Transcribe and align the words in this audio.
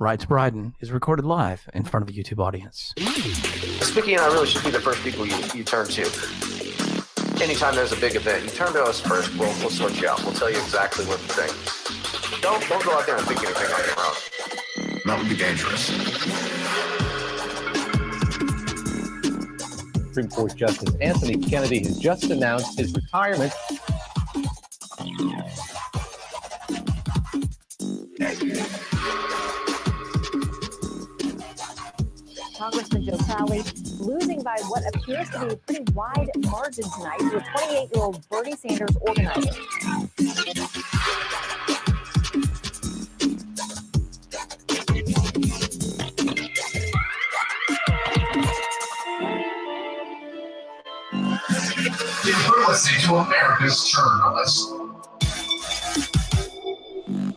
Rights 0.00 0.24
Bryden 0.24 0.74
is 0.80 0.90
recorded 0.92 1.26
live 1.26 1.68
in 1.74 1.84
front 1.84 2.08
of 2.08 2.08
a 2.08 2.18
YouTube 2.18 2.38
audience. 2.38 2.94
Spicky 3.82 4.14
and 4.14 4.22
I 4.22 4.28
really 4.32 4.46
should 4.46 4.64
be 4.64 4.70
the 4.70 4.80
first 4.80 5.02
people 5.02 5.26
you, 5.26 5.36
you 5.54 5.62
turn 5.62 5.88
to. 5.88 6.04
Anytime 7.44 7.74
there's 7.74 7.92
a 7.92 8.00
big 8.00 8.16
event, 8.16 8.44
you 8.44 8.48
turn 8.48 8.72
to 8.72 8.82
us 8.82 8.98
first. 8.98 9.36
We'll, 9.36 9.54
we'll 9.60 9.68
sort 9.68 10.00
you 10.00 10.08
out. 10.08 10.24
We'll 10.24 10.32
tell 10.32 10.50
you 10.50 10.56
exactly 10.56 11.04
what 11.04 11.18
to 11.20 11.28
think. 11.28 12.40
Don't, 12.40 12.66
don't 12.66 12.82
go 12.82 12.92
out 12.92 13.04
there 13.04 13.18
and 13.18 13.26
think 13.26 13.44
anything 13.44 13.70
on 13.74 13.80
your 13.84 14.00
own. 14.00 15.00
That 15.04 15.18
would 15.18 15.28
be 15.28 15.36
dangerous. 15.36 15.84
Supreme 20.06 20.28
Court 20.28 20.56
Justice 20.56 20.94
Anthony 21.02 21.36
Kennedy 21.36 21.80
has 21.80 21.98
just 21.98 22.24
announced 22.30 22.78
his 22.78 22.94
retirement. 22.94 23.52
Joe 33.10 33.16
Crowley 33.18 33.62
losing 33.98 34.40
by 34.42 34.56
what 34.68 34.84
appears 34.94 35.28
to 35.30 35.40
be 35.40 35.52
a 35.52 35.56
pretty 35.56 35.92
wide 35.94 36.28
margin 36.36 36.84
tonight 36.96 37.18
to 37.18 37.38
a 37.38 37.40
28 37.40 37.88
year 37.92 38.04
old 38.04 38.28
Bernie 38.28 38.54
Sanders 38.54 38.96
organizer. 39.00 39.50
Listening 52.68 53.00
to 53.00 53.14
America's 53.16 53.90
Journalist. 53.90 54.72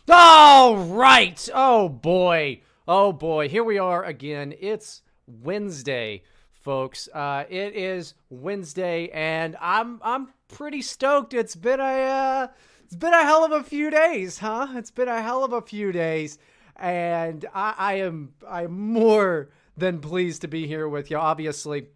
All 0.08 0.78
right. 0.78 1.50
Oh 1.52 1.90
boy. 1.90 2.62
Oh 2.88 3.12
boy. 3.12 3.50
Here 3.50 3.64
we 3.64 3.80
are 3.80 4.04
again. 4.04 4.54
It's 4.60 5.02
Wednesday, 5.42 6.24
folks. 6.52 7.10
Uh, 7.14 7.46
it 7.50 7.76
is 7.76 8.14
Wednesday, 8.30 9.10
and 9.14 9.56
I'm 9.60 10.00
I'm 10.04 10.30
pretty 10.48 10.82
stoked. 10.82 11.34
It's 11.34 11.56
been 11.56 11.80
a 11.80 11.84
uh, 11.84 12.48
it's 12.84 12.96
been 12.96 13.14
a 13.14 13.24
hell 13.24 13.44
of 13.44 13.52
a 13.52 13.64
few 13.64 13.90
days, 13.90 14.40
huh? 14.40 14.68
It's 14.76 14.92
been 14.92 15.08
a 15.08 15.22
hell 15.22 15.44
of 15.44 15.54
a 15.54 15.62
few 15.62 15.92
days, 15.92 16.38
and 16.76 17.46
I, 17.54 17.74
I 17.78 17.94
am 17.96 18.34
I 18.48 18.64
am 18.64 18.94
more 18.94 19.50
than 19.76 20.00
pleased 20.00 20.42
to 20.42 20.48
be 20.48 20.68
here 20.68 20.88
with 20.88 21.10
you. 21.10 21.18
Obviously, 21.18 21.88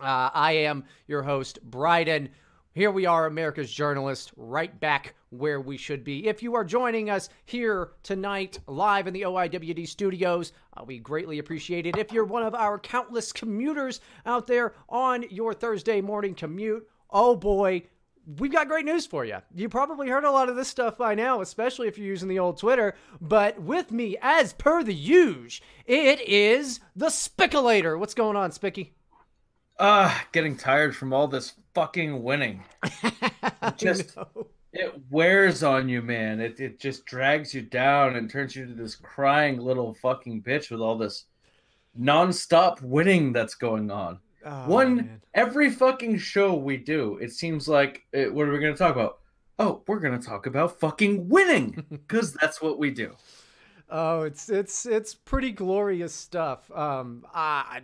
uh, 0.00 0.30
I 0.34 0.52
am 0.52 0.84
your 1.06 1.22
host, 1.22 1.62
Bryden. 1.62 2.30
Here 2.74 2.90
we 2.90 3.04
are, 3.04 3.26
America's 3.26 3.70
journalist, 3.70 4.32
right 4.34 4.80
back 4.80 5.14
where 5.28 5.60
we 5.60 5.76
should 5.76 6.04
be. 6.04 6.26
If 6.26 6.42
you 6.42 6.54
are 6.54 6.64
joining 6.64 7.10
us 7.10 7.28
here 7.44 7.90
tonight, 8.02 8.60
live 8.66 9.06
in 9.06 9.12
the 9.12 9.22
OIWD 9.22 9.86
studios, 9.86 10.54
uh, 10.74 10.82
we 10.82 10.98
greatly 10.98 11.38
appreciate 11.38 11.84
it. 11.84 11.98
If 11.98 12.12
you're 12.12 12.24
one 12.24 12.44
of 12.44 12.54
our 12.54 12.78
countless 12.78 13.30
commuters 13.30 14.00
out 14.24 14.46
there 14.46 14.72
on 14.88 15.26
your 15.28 15.52
Thursday 15.52 16.00
morning 16.00 16.34
commute, 16.34 16.88
oh 17.10 17.36
boy, 17.36 17.82
we've 18.38 18.50
got 18.50 18.68
great 18.68 18.86
news 18.86 19.04
for 19.04 19.26
you. 19.26 19.36
You 19.54 19.68
probably 19.68 20.08
heard 20.08 20.24
a 20.24 20.30
lot 20.30 20.48
of 20.48 20.56
this 20.56 20.68
stuff 20.68 20.96
by 20.96 21.14
now, 21.14 21.42
especially 21.42 21.88
if 21.88 21.98
you're 21.98 22.06
using 22.06 22.28
the 22.28 22.38
old 22.38 22.56
Twitter. 22.56 22.94
But 23.20 23.60
with 23.60 23.90
me, 23.90 24.16
as 24.22 24.54
per 24.54 24.82
the 24.82 24.94
usual, 24.94 25.62
it 25.84 26.22
is 26.22 26.80
the 26.96 27.10
Spiculator. 27.10 27.98
What's 27.98 28.14
going 28.14 28.38
on, 28.38 28.50
Spicky? 28.50 28.94
Uh, 29.78 30.16
getting 30.32 30.56
tired 30.56 30.96
from 30.96 31.12
all 31.12 31.28
this 31.28 31.52
fucking 31.74 32.22
winning. 32.22 32.64
It 33.64 33.78
just 33.78 34.16
it 34.72 34.92
wears 35.10 35.62
on 35.62 35.88
you, 35.88 36.02
man. 36.02 36.40
It 36.40 36.58
it 36.58 36.80
just 36.80 37.06
drags 37.06 37.54
you 37.54 37.62
down 37.62 38.16
and 38.16 38.28
turns 38.28 38.56
you 38.56 38.64
into 38.64 38.74
this 38.74 38.96
crying 38.96 39.60
little 39.60 39.94
fucking 39.94 40.42
bitch 40.42 40.70
with 40.70 40.80
all 40.80 40.98
this 40.98 41.26
nonstop 41.98 42.82
winning 42.82 43.32
that's 43.32 43.54
going 43.54 43.90
on. 43.90 44.18
Oh, 44.44 44.68
One 44.68 44.96
man. 44.96 45.22
every 45.34 45.70
fucking 45.70 46.18
show 46.18 46.54
we 46.54 46.76
do, 46.76 47.18
it 47.18 47.30
seems 47.32 47.68
like 47.68 48.02
eh, 48.12 48.26
what 48.26 48.48
are 48.48 48.52
we 48.52 48.58
going 48.58 48.72
to 48.74 48.78
talk 48.78 48.96
about? 48.96 49.18
Oh, 49.58 49.82
we're 49.86 50.00
going 50.00 50.18
to 50.18 50.26
talk 50.26 50.46
about 50.46 50.80
fucking 50.80 51.28
winning 51.28 51.84
because 51.90 52.32
that's 52.32 52.60
what 52.60 52.78
we 52.78 52.90
do. 52.90 53.14
Oh, 53.88 54.22
it's 54.22 54.48
it's 54.48 54.86
it's 54.86 55.14
pretty 55.14 55.52
glorious 55.52 56.12
stuff. 56.14 56.70
Um, 56.72 57.24
I, 57.32 57.82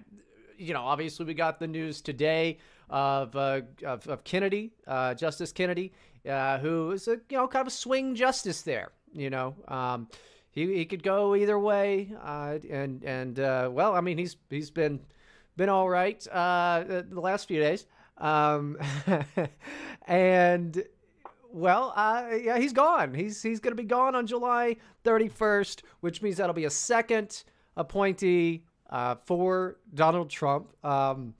you 0.56 0.72
know, 0.74 0.82
obviously 0.82 1.26
we 1.26 1.34
got 1.34 1.60
the 1.60 1.68
news 1.68 2.00
today 2.00 2.58
of 2.90 3.36
uh, 3.36 3.60
of, 3.84 4.06
of 4.08 4.24
Kennedy, 4.24 4.72
uh, 4.86 5.14
Justice 5.14 5.52
Kennedy, 5.52 5.92
uh, 6.28 6.58
who 6.58 6.92
is 6.92 7.08
a 7.08 7.12
you 7.28 7.36
know 7.36 7.48
kind 7.48 7.62
of 7.62 7.68
a 7.68 7.76
swing 7.76 8.14
justice 8.14 8.62
there. 8.62 8.92
You 9.12 9.30
know, 9.30 9.54
um, 9.68 10.08
he 10.50 10.74
he 10.74 10.84
could 10.84 11.02
go 11.02 11.34
either 11.34 11.58
way, 11.58 12.12
uh, 12.22 12.58
and 12.70 13.02
and 13.04 13.38
uh, 13.40 13.68
well, 13.72 13.94
I 13.94 14.00
mean 14.00 14.18
he's 14.18 14.36
he's 14.50 14.70
been 14.70 15.00
been 15.56 15.68
all 15.68 15.88
right 15.88 16.26
uh, 16.28 16.84
the 16.88 17.20
last 17.20 17.48
few 17.48 17.60
days, 17.60 17.86
um, 18.18 18.78
and 20.06 20.82
well, 21.52 21.92
uh, 21.96 22.28
yeah, 22.40 22.58
he's 22.58 22.72
gone. 22.72 23.14
He's 23.14 23.42
he's 23.42 23.60
going 23.60 23.76
to 23.76 23.82
be 23.82 23.86
gone 23.88 24.14
on 24.14 24.26
July 24.26 24.76
31st, 25.04 25.82
which 26.00 26.22
means 26.22 26.36
that'll 26.36 26.54
be 26.54 26.66
a 26.66 26.70
second 26.70 27.44
appointee 27.76 28.64
uh, 28.90 29.16
for 29.24 29.76
Donald 29.94 30.30
Trump. 30.30 30.68
Um, 30.84 31.34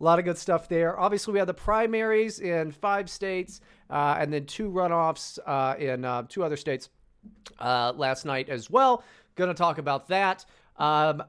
a 0.00 0.04
lot 0.04 0.18
of 0.18 0.24
good 0.24 0.38
stuff 0.38 0.68
there. 0.68 0.98
Obviously, 0.98 1.32
we 1.32 1.38
had 1.38 1.48
the 1.48 1.54
primaries 1.54 2.40
in 2.40 2.72
five 2.72 3.08
states, 3.08 3.60
uh, 3.90 4.16
and 4.18 4.32
then 4.32 4.46
two 4.46 4.70
runoffs 4.70 5.38
uh, 5.46 5.76
in 5.78 6.04
uh, 6.04 6.22
two 6.28 6.42
other 6.42 6.56
states 6.56 6.88
uh, 7.60 7.92
last 7.96 8.24
night 8.24 8.48
as 8.48 8.68
well. 8.70 9.04
Going 9.36 9.48
to 9.48 9.54
talk 9.54 9.78
about 9.78 10.08
that. 10.08 10.44
Um, 10.76 11.22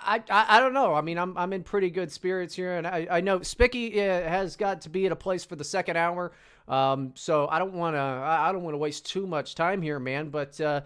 I, 0.00 0.22
I 0.28 0.56
I 0.56 0.60
don't 0.60 0.72
know. 0.72 0.94
I 0.94 1.00
mean, 1.00 1.18
I'm 1.18 1.36
I'm 1.38 1.52
in 1.52 1.62
pretty 1.62 1.90
good 1.90 2.10
spirits 2.10 2.54
here, 2.54 2.74
and 2.74 2.86
I, 2.86 3.06
I 3.10 3.20
know 3.20 3.42
Spicky 3.42 4.00
uh, 4.00 4.22
has 4.28 4.56
got 4.56 4.80
to 4.82 4.90
be 4.90 5.06
at 5.06 5.12
a 5.12 5.16
place 5.16 5.44
for 5.44 5.56
the 5.56 5.64
second 5.64 5.96
hour. 5.96 6.32
Um, 6.66 7.12
so 7.14 7.48
I 7.48 7.58
don't 7.58 7.74
want 7.74 7.94
to 7.94 8.00
I 8.00 8.52
don't 8.52 8.62
want 8.62 8.74
to 8.74 8.78
waste 8.78 9.06
too 9.06 9.26
much 9.26 9.54
time 9.54 9.80
here, 9.82 9.98
man. 9.98 10.30
But 10.30 10.60
uh, 10.60 10.82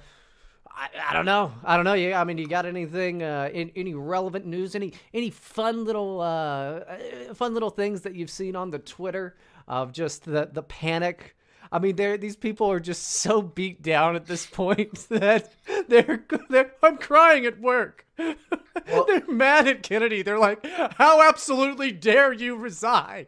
I, 0.74 0.88
I 1.10 1.12
don't 1.12 1.26
know. 1.26 1.52
I 1.64 1.76
don't 1.76 1.84
know. 1.84 1.94
Yeah, 1.94 2.20
I 2.20 2.24
mean, 2.24 2.38
you 2.38 2.46
got 2.46 2.66
anything? 2.66 3.22
Uh, 3.22 3.50
in, 3.52 3.70
any 3.76 3.94
relevant 3.94 4.46
news? 4.46 4.74
Any 4.74 4.94
any 5.12 5.30
fun 5.30 5.84
little 5.84 6.20
uh, 6.20 6.80
uh, 6.80 7.34
fun 7.34 7.54
little 7.54 7.70
things 7.70 8.02
that 8.02 8.14
you've 8.14 8.30
seen 8.30 8.56
on 8.56 8.70
the 8.70 8.78
Twitter 8.78 9.36
of 9.68 9.92
just 9.92 10.24
the 10.24 10.48
the 10.52 10.62
panic? 10.62 11.36
I 11.70 11.78
mean, 11.78 11.96
they're, 11.96 12.18
these 12.18 12.36
people 12.36 12.70
are 12.70 12.80
just 12.80 13.02
so 13.22 13.42
beat 13.42 13.82
down 13.82 14.16
at 14.16 14.26
this 14.26 14.46
point 14.46 14.94
that 15.08 15.52
they're, 15.88 16.24
they're 16.50 16.72
I'm 16.82 16.98
crying 16.98 17.46
at 17.46 17.60
work. 17.60 18.06
they're 18.16 19.26
mad 19.28 19.68
at 19.68 19.82
Kennedy. 19.82 20.22
They're 20.22 20.38
like, 20.38 20.66
"How 20.96 21.26
absolutely 21.28 21.92
dare 21.92 22.32
you 22.32 22.56
resign?" 22.56 23.26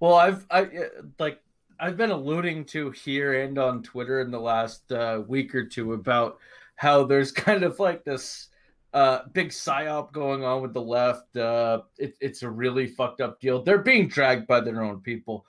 Well, 0.00 0.14
I've 0.14 0.46
I 0.50 0.62
uh, 0.62 0.88
like 1.18 1.40
I've 1.80 1.96
been 1.96 2.10
alluding 2.10 2.64
to 2.66 2.90
here 2.90 3.44
and 3.44 3.56
on 3.58 3.82
Twitter 3.82 4.20
in 4.20 4.30
the 4.30 4.40
last 4.40 4.90
uh, 4.90 5.22
week 5.26 5.54
or 5.54 5.64
two 5.64 5.92
about 5.92 6.38
how 6.76 7.04
there's 7.04 7.32
kind 7.46 7.62
of 7.62 7.78
like 7.78 8.04
this 8.04 8.48
uh, 8.92 9.20
big 9.32 9.50
psyop 9.50 10.12
going 10.12 10.44
on 10.44 10.62
with 10.62 10.72
the 10.72 10.82
left. 10.82 11.36
Uh, 11.36 11.82
it, 11.98 12.16
it's 12.20 12.42
a 12.42 12.50
really 12.50 12.86
fucked 12.86 13.20
up 13.20 13.40
deal. 13.40 13.62
They're 13.62 13.78
being 13.78 14.08
dragged 14.08 14.46
by 14.46 14.60
their 14.60 14.82
own 14.82 15.00
people. 15.00 15.46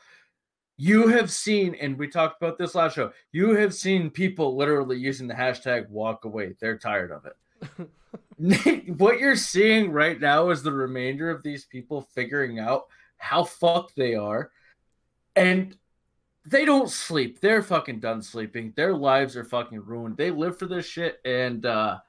You 0.78 1.08
have 1.08 1.32
seen, 1.32 1.76
and 1.76 1.98
we 1.98 2.08
talked 2.08 2.42
about 2.42 2.58
this 2.58 2.76
last 2.76 2.96
show. 2.96 3.12
You 3.32 3.56
have 3.56 3.74
seen 3.74 4.10
people 4.10 4.56
literally 4.56 4.98
using 4.98 5.28
the 5.28 5.34
hashtag 5.34 5.90
walk 5.90 6.26
away. 6.26 6.56
They're 6.60 6.78
tired 6.78 7.12
of 7.12 7.26
it. 7.26 7.88
what 8.98 9.20
you're 9.20 9.36
seeing 9.36 9.92
right 9.92 10.20
now 10.20 10.52
is 10.52 10.64
the 10.64 10.72
remainder 10.72 11.30
of 11.30 11.44
these 11.44 11.66
people 11.66 12.02
figuring 12.14 12.60
out 12.60 12.86
how 13.18 13.44
fucked 13.44 13.96
they 13.98 14.16
are. 14.16 14.52
And 15.36 15.76
they 16.50 16.66
don't 16.66 16.90
sleep. 16.90 17.40
They're 17.40 17.62
fucking 17.62 18.00
done 18.00 18.22
sleeping. 18.22 18.74
Their 18.76 18.94
lives 18.94 19.38
are 19.38 19.44
fucking 19.44 19.86
ruined. 19.86 20.18
They 20.18 20.32
live 20.32 20.58
for 20.58 20.66
this 20.66 20.86
shit 20.86 21.20
and 21.24 21.66
uh 21.66 22.00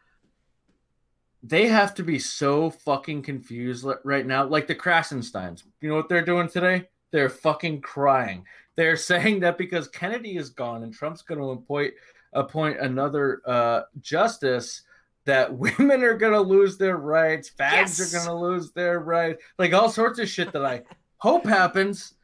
they 1.43 1.69
have 1.69 1.95
to 1.95 2.03
be 2.03 2.19
so 2.19 2.71
fucking 2.71 3.23
confused 3.23 3.87
right 4.05 4.27
now. 4.27 4.45
Like 4.45 4.67
the 4.67 4.75
Krassensteins. 4.75 5.63
You 5.81 5.89
know 5.89 5.97
what 5.97 6.09
they're 6.09 6.25
doing 6.25 6.49
today? 6.49 6.89
They're 7.13 7.31
fucking 7.31 7.81
crying. 7.81 8.45
They're 8.77 8.97
saying 9.13 9.41
that 9.41 9.59
because 9.59 9.89
Kennedy 9.89 10.37
is 10.37 10.51
gone 10.51 10.83
and 10.83 10.93
Trump's 10.93 11.23
going 11.23 11.41
to 11.41 11.51
appoint 11.51 11.95
appoint 12.33 12.79
another 12.81 13.43
uh 13.47 13.83
justice 14.01 14.83
that 15.27 15.53
women 15.79 16.03
are 16.03 16.17
going 16.17 16.33
to 16.33 16.41
lose 16.41 16.79
their 16.79 16.97
rights, 16.97 17.51
fags 17.51 17.99
Yes! 17.99 18.15
are 18.15 18.19
going 18.19 18.29
to 18.31 18.47
lose 18.47 18.73
their 18.73 19.01
rights, 19.01 19.43
like 19.59 19.75
all 19.75 19.91
sorts 19.91 20.19
of 20.19 20.29
shit 20.29 20.53
that 20.53 20.65
I 20.65 20.83
hope 21.19 21.45
happens 21.45 22.15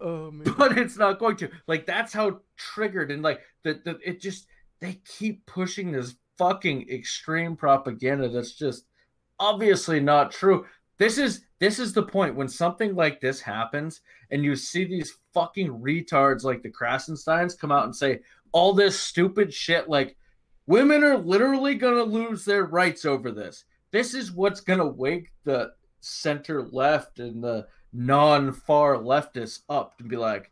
Oh 0.00 0.30
man. 0.30 0.54
but 0.58 0.78
it's 0.78 0.96
not 0.96 1.18
going 1.18 1.36
to. 1.36 1.50
Like 1.66 1.86
that's 1.86 2.12
how 2.12 2.40
triggered 2.56 3.10
and 3.10 3.22
like 3.22 3.40
the, 3.62 3.80
the 3.84 3.98
it 4.04 4.20
just 4.20 4.46
they 4.80 5.00
keep 5.18 5.44
pushing 5.46 5.92
this 5.92 6.14
fucking 6.38 6.88
extreme 6.88 7.56
propaganda 7.56 8.28
that's 8.28 8.52
just 8.52 8.84
obviously 9.38 10.00
not 10.00 10.32
true. 10.32 10.66
This 10.98 11.18
is 11.18 11.44
this 11.58 11.78
is 11.78 11.92
the 11.92 12.02
point 12.02 12.36
when 12.36 12.48
something 12.48 12.94
like 12.94 13.20
this 13.20 13.40
happens 13.40 14.00
and 14.30 14.44
you 14.44 14.56
see 14.56 14.84
these 14.84 15.14
fucking 15.34 15.68
retards 15.68 16.44
like 16.44 16.62
the 16.62 16.70
Krassensteins 16.70 17.58
come 17.58 17.72
out 17.72 17.84
and 17.84 17.94
say 17.94 18.20
all 18.52 18.72
this 18.72 18.98
stupid 18.98 19.52
shit 19.52 19.88
like 19.88 20.16
Women 20.66 21.02
are 21.02 21.18
literally 21.18 21.74
going 21.74 21.96
to 21.96 22.04
lose 22.04 22.44
their 22.44 22.64
rights 22.64 23.04
over 23.04 23.32
this. 23.32 23.64
This 23.90 24.14
is 24.14 24.32
what's 24.32 24.60
going 24.60 24.78
to 24.78 24.86
wake 24.86 25.32
the 25.44 25.72
center 26.00 26.62
left 26.62 27.18
and 27.18 27.42
the 27.42 27.66
non 27.92 28.52
far 28.52 28.96
leftists 28.96 29.60
up 29.68 29.98
to 29.98 30.04
be 30.04 30.16
like, 30.16 30.50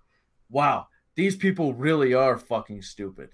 wow, 0.48 0.88
these 1.14 1.36
people 1.36 1.74
really 1.74 2.14
are 2.14 2.38
fucking 2.38 2.82
stupid. 2.82 3.30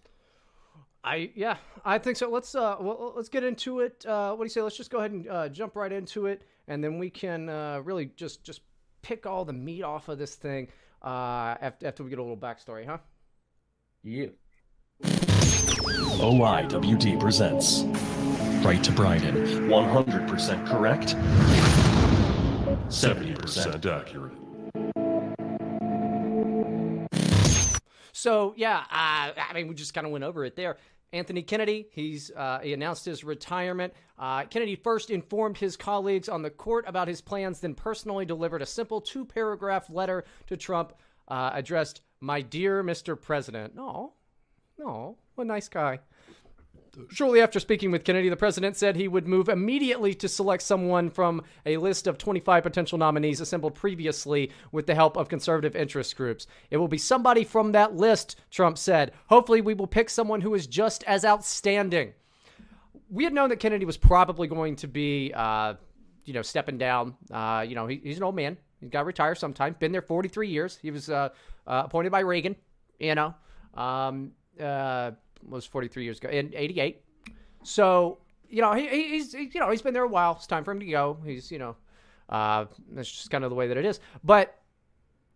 I 1.05 1.31
yeah, 1.35 1.57
I 1.85 1.99
think 1.99 2.17
so. 2.17 2.29
Let's 2.31 2.55
uh, 2.55 2.77
well, 2.81 3.13
let's 3.15 3.29
get 3.29 3.45
into 3.45 3.81
it. 3.81 4.05
Uh, 4.05 4.35
what 4.35 4.45
do 4.45 4.47
you 4.47 4.51
say? 4.51 4.63
Let's 4.63 4.77
just 4.77 4.91
go 4.91 4.99
ahead 4.99 5.13
and 5.13 5.29
uh, 5.29 5.49
jump 5.49 5.77
right 5.77 5.93
into 5.93 6.27
it, 6.27 6.43
and 6.67 6.83
then 6.83 6.99
we 6.99 7.11
can 7.11 7.49
uh, 7.49 7.81
really 7.85 8.11
just 8.17 8.43
just 8.43 8.61
pick 9.03 9.25
all 9.25 9.45
the 9.45 9.53
meat 9.53 9.83
off 9.83 10.09
of 10.09 10.19
this 10.19 10.35
thing 10.35 10.69
uh, 11.03 11.55
after 11.61 11.87
after 11.87 12.03
we 12.03 12.11
get 12.11 12.19
a 12.19 12.23
little 12.23 12.37
backstory, 12.37 12.85
huh? 12.85 12.99
Yeah. 14.03 14.27
OIWD 16.19 17.21
presents 17.21 17.85
Right 18.65 18.83
to 18.83 18.91
Bryden. 18.91 19.69
100% 19.69 20.67
correct, 20.67 21.15
70% 22.89 23.87
accurate. 23.87 24.33
So 28.13 28.55
yeah, 28.57 28.79
uh, 28.79 29.33
I 29.37 29.53
mean, 29.55 29.69
we 29.69 29.75
just 29.75 29.95
kind 29.95 30.07
of 30.07 30.13
went 30.13 30.25
over 30.25 30.45
it 30.45 30.57
there. 30.57 30.79
Anthony 31.13 31.43
Kennedy, 31.43 31.87
he's 31.93 32.31
uh, 32.35 32.61
he 32.63 32.73
announced 32.73 33.05
his 33.05 33.23
retirement. 33.25 33.93
Uh, 34.19 34.45
Kennedy 34.45 34.75
first 34.75 35.11
informed 35.11 35.59
his 35.59 35.77
colleagues 35.77 36.29
on 36.29 36.43
the 36.43 36.51
court 36.51 36.85
about 36.89 37.09
his 37.09 37.21
plans, 37.21 37.61
then 37.61 37.75
personally 37.75 38.25
delivered 38.25 38.63
a 38.63 38.67
simple 38.67 39.01
two-paragraph 39.01 39.89
letter 39.91 40.25
to 40.47 40.57
Trump 40.57 40.95
uh, 41.29 41.51
addressed, 41.53 42.01
"My 42.21 42.41
dear 42.41 42.83
Mr. 42.83 43.21
President." 43.21 43.75
No, 43.75 44.15
no, 44.79 45.17
what 45.35 45.45
a 45.45 45.49
nice 45.49 45.69
guy. 45.69 46.01
Shortly 47.11 47.43
after 47.43 47.61
speaking 47.61 47.91
with 47.91 48.05
Kennedy, 48.05 48.31
the 48.31 48.37
president 48.37 48.77
said 48.77 48.97
he 48.97 49.09
would 49.09 49.29
move 49.29 49.49
immediately 49.49 50.15
to 50.15 50.29
select 50.29 50.63
someone 50.63 51.11
from 51.11 51.43
a 51.67 51.77
list 51.77 52.07
of 52.07 52.17
25 52.17 52.63
potential 52.63 52.97
nominees 52.97 53.41
assembled 53.41 53.75
previously 53.75 54.51
with 54.73 54.87
the 54.87 54.95
help 54.95 55.17
of 55.17 55.29
conservative 55.29 55.77
interest 55.77 56.17
groups. 56.17 56.47
It 56.71 56.79
will 56.79 56.89
be 56.89 56.97
somebody 56.97 57.45
from 57.45 57.73
that 57.73 57.95
list, 57.95 58.37
Trump 58.51 58.79
said. 58.79 59.13
Hopefully, 59.29 59.61
we 59.61 59.75
will 59.75 59.87
pick 59.87 60.09
someone 60.09 60.41
who 60.41 60.55
is 60.55 60.67
just 60.67 61.05
as 61.05 61.25
outstanding. 61.25 62.15
We 63.11 63.25
had 63.25 63.35
known 63.35 63.51
that 63.51 63.61
Kennedy 63.61 63.85
was 63.85 63.99
probably 63.99 64.49
going 64.49 64.77
to 64.77 64.89
be, 64.89 65.33
uh, 65.35 65.75
you 66.25 66.33
know, 66.33 66.43
stepping 66.43 66.79
down. 66.79 67.15
Uh, 67.31 67.65
you 67.69 67.75
know, 67.75 67.87
he, 67.87 68.01
he's 68.03 68.17
an 68.17 68.23
old 68.23 68.37
man. 68.37 68.57
He's 68.81 68.91
got 68.91 69.01
to 69.01 69.05
retire 69.05 69.35
sometime. 69.35 69.77
Been 69.79 69.93
there 69.93 70.03
43 70.03 70.49
years. 70.49 70.79
He 70.81 70.91
was 70.91 71.11
uh, 71.11 71.29
uh 71.67 71.83
appointed 71.85 72.11
by 72.11 72.21
Reagan, 72.21 72.57
you 72.99 73.15
know. 73.15 73.35
Um, 73.75 74.33
uh, 74.59 75.11
was 75.49 75.67
43 75.67 76.05
years 76.05 76.19
ago 76.19 76.29
in 76.29 76.53
88. 76.55 77.03
So, 77.63 78.19
you 78.49 78.63
know, 78.63 78.73
he, 78.75 78.87
he's, 78.89 79.33
he, 79.33 79.51
you 79.53 79.61
know, 79.61 79.71
he's 79.71 79.83
been 79.83 79.95
there 79.95 80.05
a 80.05 80.09
while. 80.09 80.33
It's 80.33 80.47
time 80.47 80.65
for 80.65 80.73
him 80.73 80.81
to 80.81 80.87
go. 80.87 81.19
He's, 81.25 81.51
you 81.51 81.59
know, 81.59 81.77
uh, 82.29 82.67
that's 82.93 83.11
just 83.11 83.31
kind 83.31 83.45
of 83.45 83.51
the 83.51 83.57
way 83.57 83.69
that 83.69 83.77
it 83.77 83.85
is. 83.85 84.01
But 84.23 84.59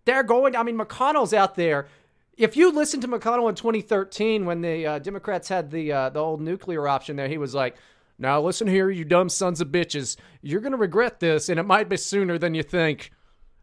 they're 0.04 0.22
going, 0.22 0.56
I 0.56 0.62
mean, 0.62 0.78
McConnell's 0.78 1.34
out 1.34 1.54
there. 1.54 1.88
If 2.36 2.56
you 2.56 2.72
listen 2.72 3.00
to 3.02 3.08
McConnell 3.08 3.48
in 3.48 3.54
2013 3.54 4.46
when 4.46 4.60
the 4.60 4.86
uh, 4.86 4.98
Democrats 4.98 5.48
had 5.48 5.70
the 5.70 5.92
uh, 5.92 6.08
the 6.10 6.20
old 6.20 6.40
nuclear 6.40 6.88
option 6.88 7.16
there, 7.16 7.28
he 7.28 7.36
was 7.36 7.54
like, 7.54 7.76
"Now 8.18 8.40
listen 8.40 8.66
here, 8.66 8.88
you 8.88 9.04
dumb 9.04 9.28
sons 9.28 9.60
of 9.60 9.68
bitches. 9.68 10.16
You're 10.40 10.62
gonna 10.62 10.78
regret 10.78 11.20
this, 11.20 11.50
and 11.50 11.60
it 11.60 11.64
might 11.64 11.90
be 11.90 11.98
sooner 11.98 12.38
than 12.38 12.54
you 12.54 12.62
think." 12.62 13.10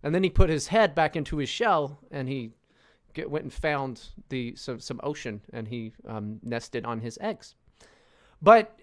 And 0.04 0.14
then 0.14 0.24
he 0.24 0.30
put 0.30 0.52
his 0.52 0.68
head 0.68 0.94
back 0.94 1.16
into 1.16 1.38
his 1.38 1.50
shell, 1.50 2.00
and 2.12 2.30
he 2.30 2.52
get, 3.18 3.30
went 3.30 3.44
and 3.44 3.54
found 3.54 4.02
the 4.30 4.56
some, 4.56 4.80
some 4.80 5.00
ocean 5.04 5.42
and 5.52 5.68
he 5.68 5.92
um, 6.08 6.40
nested 6.44 6.86
on 6.86 7.02
his 7.02 7.18
eggs. 7.20 7.56
But 8.42 8.78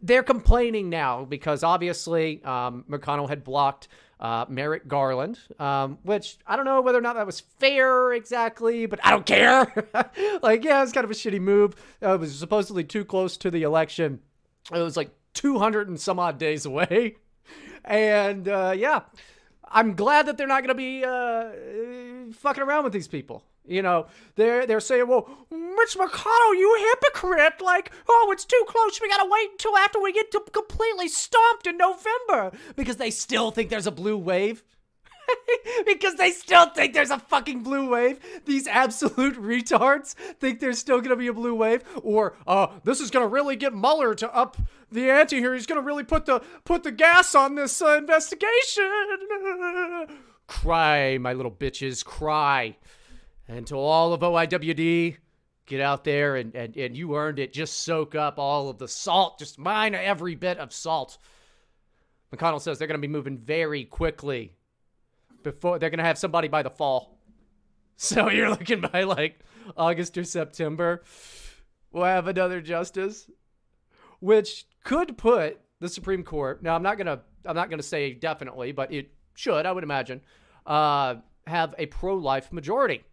they're 0.00 0.22
complaining 0.22 0.88
now 0.88 1.24
because 1.24 1.62
obviously 1.62 2.42
um, 2.44 2.84
McConnell 2.88 3.28
had 3.28 3.44
blocked 3.44 3.88
uh, 4.20 4.46
Merrick 4.48 4.88
Garland, 4.88 5.38
um, 5.58 5.98
which 6.02 6.38
I 6.46 6.56
don't 6.56 6.64
know 6.64 6.80
whether 6.80 6.98
or 6.98 7.02
not 7.02 7.16
that 7.16 7.26
was 7.26 7.40
fair 7.40 8.12
exactly, 8.12 8.86
but 8.86 8.98
I 9.04 9.10
don't 9.10 9.26
care. 9.26 9.88
like, 10.42 10.64
yeah, 10.64 10.82
it's 10.82 10.92
kind 10.92 11.04
of 11.04 11.10
a 11.10 11.14
shitty 11.14 11.40
move. 11.40 11.74
Uh, 12.02 12.14
it 12.14 12.20
was 12.20 12.36
supposedly 12.36 12.84
too 12.84 13.04
close 13.04 13.36
to 13.38 13.50
the 13.50 13.62
election. 13.62 14.20
It 14.72 14.78
was 14.78 14.96
like 14.96 15.10
200 15.34 15.88
and 15.88 16.00
some 16.00 16.18
odd 16.18 16.38
days 16.38 16.66
away. 16.66 17.16
And 17.84 18.48
uh, 18.48 18.74
yeah, 18.76 19.02
I'm 19.64 19.94
glad 19.94 20.26
that 20.26 20.36
they're 20.36 20.46
not 20.46 20.62
going 20.62 20.68
to 20.68 20.74
be 20.74 21.04
uh, 21.04 21.50
fucking 22.32 22.62
around 22.62 22.84
with 22.84 22.92
these 22.92 23.08
people. 23.08 23.44
You 23.66 23.82
know, 23.82 24.06
they're 24.34 24.66
they're 24.66 24.80
saying, 24.80 25.06
"Well, 25.06 25.28
Mitch 25.50 25.96
McConnell, 25.96 26.56
you 26.56 26.94
hypocrite! 26.94 27.60
Like, 27.60 27.92
oh, 28.08 28.30
it's 28.32 28.46
too 28.46 28.64
close. 28.66 28.98
We 29.00 29.08
gotta 29.08 29.28
wait 29.28 29.50
until 29.52 29.76
after 29.76 30.00
we 30.00 30.12
get 30.12 30.34
completely 30.52 31.08
stomped 31.08 31.66
in 31.66 31.76
November 31.76 32.56
because 32.76 32.96
they 32.96 33.10
still 33.10 33.50
think 33.50 33.68
there's 33.68 33.86
a 33.86 33.92
blue 33.92 34.16
wave." 34.16 34.64
because 35.86 36.14
they 36.14 36.30
still 36.30 36.66
think 36.70 36.94
there's 36.94 37.10
a 37.10 37.18
fucking 37.18 37.62
blue 37.62 37.90
wave. 37.90 38.18
These 38.44 38.66
absolute 38.66 39.36
retards 39.40 40.14
think 40.40 40.60
there's 40.60 40.78
still 40.78 41.00
gonna 41.00 41.16
be 41.16 41.26
a 41.26 41.32
blue 41.32 41.54
wave, 41.54 41.82
or 42.02 42.36
uh, 42.46 42.68
this 42.84 43.00
is 43.00 43.10
gonna 43.10 43.28
really 43.28 43.56
get 43.56 43.74
Mueller 43.74 44.14
to 44.16 44.34
up 44.34 44.56
the 44.90 45.10
ante 45.10 45.36
here. 45.36 45.54
He's 45.54 45.66
gonna 45.66 45.82
really 45.82 46.04
put 46.04 46.26
the 46.26 46.42
put 46.64 46.82
the 46.82 46.92
gas 46.92 47.34
on 47.34 47.54
this 47.54 47.80
uh, 47.82 47.96
investigation. 47.98 48.90
cry, 50.48 51.18
my 51.18 51.32
little 51.32 51.52
bitches, 51.52 52.04
cry. 52.04 52.76
And 53.46 53.66
to 53.68 53.76
all 53.76 54.12
of 54.12 54.20
OIWD, 54.20 55.16
get 55.66 55.80
out 55.80 56.02
there 56.02 56.34
and, 56.36 56.54
and, 56.54 56.76
and 56.76 56.96
you 56.96 57.16
earned 57.16 57.38
it. 57.38 57.52
Just 57.52 57.82
soak 57.82 58.16
up 58.16 58.38
all 58.38 58.68
of 58.68 58.78
the 58.78 58.88
salt. 58.88 59.38
Just 59.38 59.58
mine 59.58 59.94
every 59.94 60.34
bit 60.34 60.58
of 60.58 60.72
salt. 60.72 61.18
McConnell 62.34 62.60
says 62.60 62.78
they're 62.78 62.88
going 62.88 63.00
to 63.00 63.06
be 63.06 63.12
moving 63.12 63.38
very 63.38 63.84
quickly 63.84 64.52
before 65.42 65.78
they're 65.78 65.90
gonna 65.90 66.04
have 66.04 66.18
somebody 66.18 66.48
by 66.48 66.62
the 66.62 66.70
fall. 66.70 67.16
So 68.00 68.30
you're 68.30 68.48
looking 68.48 68.80
by 68.80 69.02
like 69.02 69.40
August 69.76 70.16
or 70.16 70.22
September, 70.22 71.02
we'll 71.90 72.04
have 72.04 72.28
another 72.28 72.60
justice, 72.60 73.28
which 74.20 74.66
could 74.84 75.18
put 75.18 75.58
the 75.80 75.88
Supreme 75.88 76.22
Court. 76.22 76.62
Now 76.62 76.76
I'm 76.76 76.82
not 76.84 76.96
gonna 76.96 77.22
I'm 77.44 77.56
not 77.56 77.70
gonna 77.70 77.82
say 77.82 78.14
definitely, 78.14 78.70
but 78.70 78.92
it 78.92 79.10
should 79.38 79.66
I 79.66 79.72
would 79.72 79.84
imagine 79.84 80.20
uh, 80.66 81.14
have 81.46 81.72
a 81.78 81.86
pro-life 81.86 82.52
majority. 82.52 83.04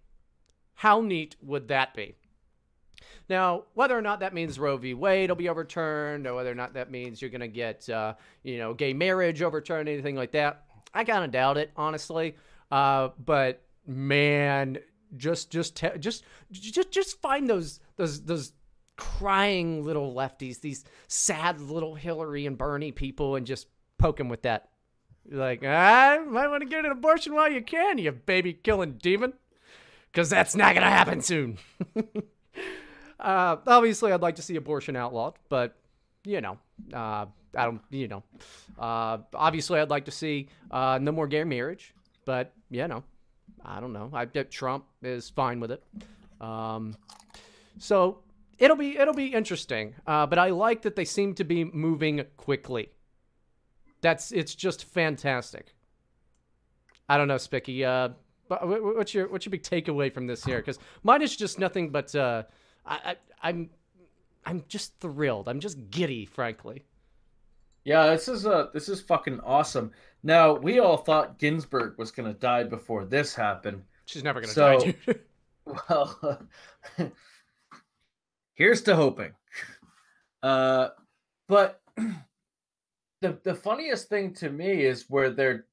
How 0.73 0.99
neat 0.99 1.35
would 1.39 1.67
that 1.67 1.93
be? 1.93 2.15
Now, 3.29 3.65
whether 3.75 3.95
or 3.95 4.01
not 4.01 4.21
that 4.21 4.33
means 4.33 4.57
Roe 4.57 4.75
v. 4.77 4.95
Wade 4.95 5.29
will 5.29 5.35
be 5.35 5.49
overturned, 5.49 6.25
or 6.25 6.33
whether 6.33 6.51
or 6.51 6.55
not 6.55 6.73
that 6.73 6.89
means 6.89 7.21
you're 7.21 7.29
going 7.29 7.41
to 7.41 7.47
get, 7.47 7.87
uh, 7.89 8.15
you 8.41 8.57
know, 8.57 8.73
gay 8.73 8.91
marriage 8.93 9.43
overturned, 9.43 9.87
anything 9.87 10.15
like 10.15 10.31
that, 10.31 10.65
I 10.95 11.03
kind 11.03 11.23
of 11.23 11.29
doubt 11.29 11.57
it, 11.57 11.71
honestly. 11.77 12.35
Uh, 12.71 13.09
but 13.23 13.61
man, 13.85 14.79
just 15.15 15.51
just 15.51 15.75
te- 15.75 15.97
just 15.99 16.23
just 16.51 16.91
just 16.91 17.21
find 17.21 17.47
those 17.47 17.79
those 17.97 18.23
those 18.23 18.53
crying 18.97 19.83
little 19.83 20.13
lefties, 20.15 20.59
these 20.59 20.85
sad 21.07 21.61
little 21.61 21.93
Hillary 21.93 22.47
and 22.47 22.57
Bernie 22.57 22.91
people, 22.91 23.35
and 23.35 23.45
just 23.45 23.67
poke 23.99 24.17
them 24.17 24.29
with 24.29 24.41
that. 24.41 24.69
Like, 25.29 25.63
I 25.63 26.19
might 26.19 26.47
want 26.47 26.61
to 26.61 26.69
get 26.69 26.85
an 26.85 26.91
abortion 26.91 27.33
while 27.33 27.51
you 27.51 27.61
can, 27.61 27.97
you 27.97 28.11
baby 28.11 28.53
killing 28.53 28.93
demon, 29.01 29.33
because 30.11 30.29
that's 30.29 30.55
not 30.55 30.75
gonna 30.75 30.89
happen 30.89 31.21
soon. 31.21 31.57
uh, 33.19 33.57
obviously, 33.65 34.11
I'd 34.11 34.21
like 34.21 34.35
to 34.35 34.41
see 34.41 34.55
abortion 34.55 34.95
outlawed, 34.95 35.35
but 35.49 35.75
you 36.25 36.41
know, 36.41 36.59
uh, 36.93 37.25
I 37.55 37.65
don't, 37.65 37.81
you 37.89 38.07
know, 38.07 38.23
uh, 38.77 39.19
obviously 39.33 39.79
I'd 39.79 39.89
like 39.89 40.05
to 40.05 40.11
see 40.11 40.49
uh, 40.71 40.99
no 41.01 41.11
more 41.11 41.27
gay 41.27 41.43
marriage, 41.43 41.93
but 42.25 42.53
you 42.69 42.87
know, 42.87 43.03
I 43.63 43.79
don't 43.79 43.93
know. 43.93 44.09
I 44.13 44.25
Trump 44.25 44.85
is 45.01 45.29
fine 45.29 45.59
with 45.59 45.71
it. 45.71 45.83
Um, 46.41 46.95
so 47.77 48.19
it'll 48.57 48.77
be 48.77 48.97
it'll 48.97 49.13
be 49.13 49.27
interesting. 49.27 49.95
Uh, 50.05 50.25
but 50.25 50.39
I 50.39 50.49
like 50.49 50.83
that 50.83 50.95
they 50.95 51.05
seem 51.05 51.33
to 51.35 51.43
be 51.43 51.63
moving 51.63 52.23
quickly. 52.37 52.89
That's 54.05 54.31
it's 54.31 54.53
just 54.53 54.85
fantastic. 54.85 55.73
I 57.09 57.17
don't 57.17 57.27
know, 57.27 57.39
Spicky. 57.39 57.83
Uh, 57.83 58.09
but 58.47 58.59
what's 58.67 59.15
your 59.15 59.27
what's 59.29 59.47
your 59.47 59.51
big 59.51 59.63
takeaway 59.63 60.13
from 60.13 60.27
this 60.27 60.43
here? 60.43 60.57
Because 60.57 60.77
mine 61.01 61.23
is 61.23 61.35
just 61.35 61.57
nothing 61.57 61.89
but 61.89 62.13
uh, 62.13 62.43
I, 62.85 62.93
I 62.93 63.15
I'm 63.41 63.71
I'm 64.45 64.63
just 64.67 64.99
thrilled. 64.99 65.49
I'm 65.49 65.59
just 65.59 65.89
giddy, 65.89 66.27
frankly. 66.27 66.85
Yeah, 67.83 68.05
this 68.11 68.27
is 68.27 68.45
uh 68.45 68.67
this 68.75 68.89
is 68.89 69.01
fucking 69.01 69.39
awesome. 69.39 69.89
Now 70.21 70.53
we 70.53 70.77
all 70.77 70.97
thought 70.97 71.39
Ginsburg 71.39 71.97
was 71.97 72.11
gonna 72.11 72.35
die 72.35 72.63
before 72.63 73.05
this 73.05 73.33
happened. 73.33 73.81
She's 74.05 74.23
never 74.23 74.39
gonna 74.39 74.53
so, 74.53 74.77
die. 74.77 74.95
Dude. 75.03 75.19
well, 75.89 76.47
here's 78.53 78.83
to 78.83 78.95
hoping. 78.95 79.31
Uh, 80.43 80.89
but 81.47 81.81
the 83.25 83.39
the 83.43 83.55
funniest 83.55 84.09
thing 84.09 84.33
to 84.35 84.49
me 84.49 84.83
is 84.83 85.05
where 85.09 85.29
they're 85.29 85.65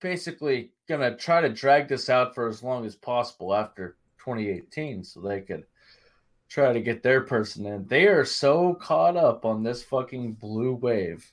basically 0.00 0.72
gonna 0.88 1.16
try 1.16 1.40
to 1.40 1.48
drag 1.48 1.88
this 1.88 2.08
out 2.08 2.34
for 2.34 2.48
as 2.48 2.62
long 2.62 2.84
as 2.84 2.94
possible 2.96 3.54
after 3.54 3.96
2018, 4.18 5.04
so 5.04 5.20
they 5.20 5.40
could 5.40 5.64
try 6.48 6.72
to 6.72 6.80
get 6.80 7.02
their 7.02 7.22
person 7.22 7.66
in. 7.66 7.86
They 7.86 8.06
are 8.06 8.24
so 8.24 8.74
caught 8.74 9.16
up 9.16 9.44
on 9.44 9.62
this 9.62 9.82
fucking 9.82 10.34
blue 10.34 10.74
wave. 10.74 11.32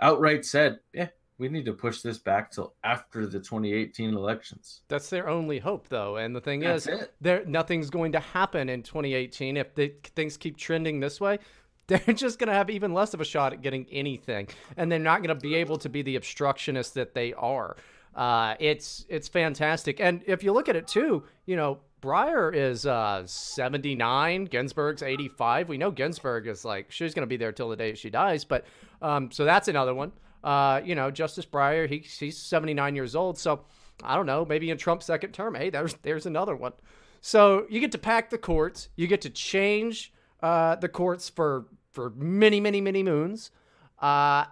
Outright 0.00 0.44
said, 0.44 0.80
yeah, 0.92 1.08
we 1.38 1.48
need 1.48 1.64
to 1.66 1.72
push 1.72 2.00
this 2.00 2.18
back 2.18 2.50
till 2.50 2.74
after 2.82 3.26
the 3.26 3.38
2018 3.38 4.14
elections. 4.14 4.82
That's 4.88 5.08
their 5.08 5.28
only 5.28 5.58
hope, 5.58 5.88
though. 5.88 6.16
And 6.16 6.34
the 6.34 6.40
thing 6.40 6.60
That's 6.60 6.86
is, 6.86 7.08
there 7.20 7.44
nothing's 7.44 7.90
going 7.90 8.12
to 8.12 8.20
happen 8.20 8.68
in 8.68 8.82
2018 8.82 9.56
if 9.56 9.74
the, 9.74 9.94
things 10.16 10.36
keep 10.36 10.56
trending 10.56 11.00
this 11.00 11.20
way. 11.20 11.38
They're 11.86 12.14
just 12.14 12.38
going 12.38 12.48
to 12.48 12.54
have 12.54 12.70
even 12.70 12.94
less 12.94 13.12
of 13.12 13.20
a 13.20 13.24
shot 13.24 13.52
at 13.52 13.60
getting 13.60 13.86
anything, 13.92 14.48
and 14.76 14.90
they're 14.90 14.98
not 14.98 15.22
going 15.22 15.36
to 15.36 15.40
be 15.40 15.54
able 15.56 15.76
to 15.78 15.90
be 15.90 16.00
the 16.00 16.16
obstructionists 16.16 16.94
that 16.94 17.12
they 17.12 17.34
are. 17.34 17.76
Uh, 18.14 18.54
it's 18.58 19.04
it's 19.10 19.28
fantastic, 19.28 20.00
and 20.00 20.22
if 20.26 20.42
you 20.42 20.52
look 20.52 20.68
at 20.70 20.76
it 20.76 20.86
too, 20.86 21.24
you 21.44 21.56
know, 21.56 21.80
Breyer 22.00 22.54
is 22.54 22.86
uh, 22.86 23.22
79, 23.26 24.46
Ginsburg's 24.46 25.02
85. 25.02 25.68
We 25.68 25.76
know 25.76 25.90
Ginsburg 25.90 26.46
is 26.46 26.64
like 26.64 26.90
she's 26.90 27.12
going 27.12 27.22
to 27.22 27.26
be 27.26 27.36
there 27.36 27.52
till 27.52 27.68
the 27.68 27.76
day 27.76 27.94
she 27.94 28.08
dies, 28.08 28.44
but 28.44 28.64
um, 29.02 29.30
so 29.30 29.44
that's 29.44 29.68
another 29.68 29.94
one. 29.94 30.12
Uh, 30.42 30.80
you 30.84 30.94
know, 30.94 31.10
Justice 31.10 31.44
Breyer, 31.46 31.88
he, 31.88 31.98
he's 31.98 32.38
79 32.38 32.94
years 32.96 33.14
old, 33.14 33.38
so 33.38 33.64
I 34.02 34.16
don't 34.16 34.26
know, 34.26 34.46
maybe 34.46 34.70
in 34.70 34.78
Trump's 34.78 35.04
second 35.06 35.32
term, 35.32 35.54
hey, 35.54 35.68
there's 35.68 35.94
there's 36.02 36.24
another 36.24 36.56
one. 36.56 36.72
So 37.20 37.66
you 37.68 37.80
get 37.80 37.92
to 37.92 37.98
pack 37.98 38.30
the 38.30 38.38
courts, 38.38 38.88
you 38.96 39.06
get 39.06 39.20
to 39.22 39.30
change 39.30 40.13
uh, 40.44 40.76
the 40.76 40.88
courts 40.88 41.30
for 41.30 41.66
for 41.90 42.10
many, 42.10 42.60
many, 42.60 42.80
many 42.80 43.02
moons. 43.02 43.50
Uh, 43.98 44.44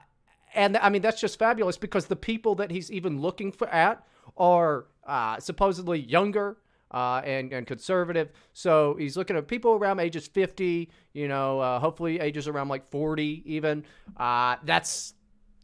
and 0.54 0.78
I 0.78 0.88
mean 0.88 1.02
that's 1.02 1.20
just 1.20 1.38
fabulous 1.38 1.76
because 1.76 2.06
the 2.06 2.16
people 2.16 2.54
that 2.56 2.70
he's 2.70 2.90
even 2.90 3.20
looking 3.20 3.52
for 3.52 3.68
at 3.68 4.02
are 4.38 4.86
uh, 5.06 5.38
supposedly 5.38 6.00
younger 6.00 6.56
uh, 6.90 7.20
and 7.24 7.52
and 7.52 7.66
conservative. 7.66 8.30
So 8.54 8.96
he's 8.98 9.18
looking 9.18 9.36
at 9.36 9.46
people 9.48 9.72
around 9.72 10.00
ages 10.00 10.26
50, 10.26 10.90
you 11.12 11.28
know, 11.28 11.60
uh, 11.60 11.78
hopefully 11.78 12.20
ages 12.20 12.48
around 12.48 12.68
like 12.68 12.90
40 12.90 13.42
even. 13.44 13.84
Uh, 14.16 14.56
that's 14.64 15.12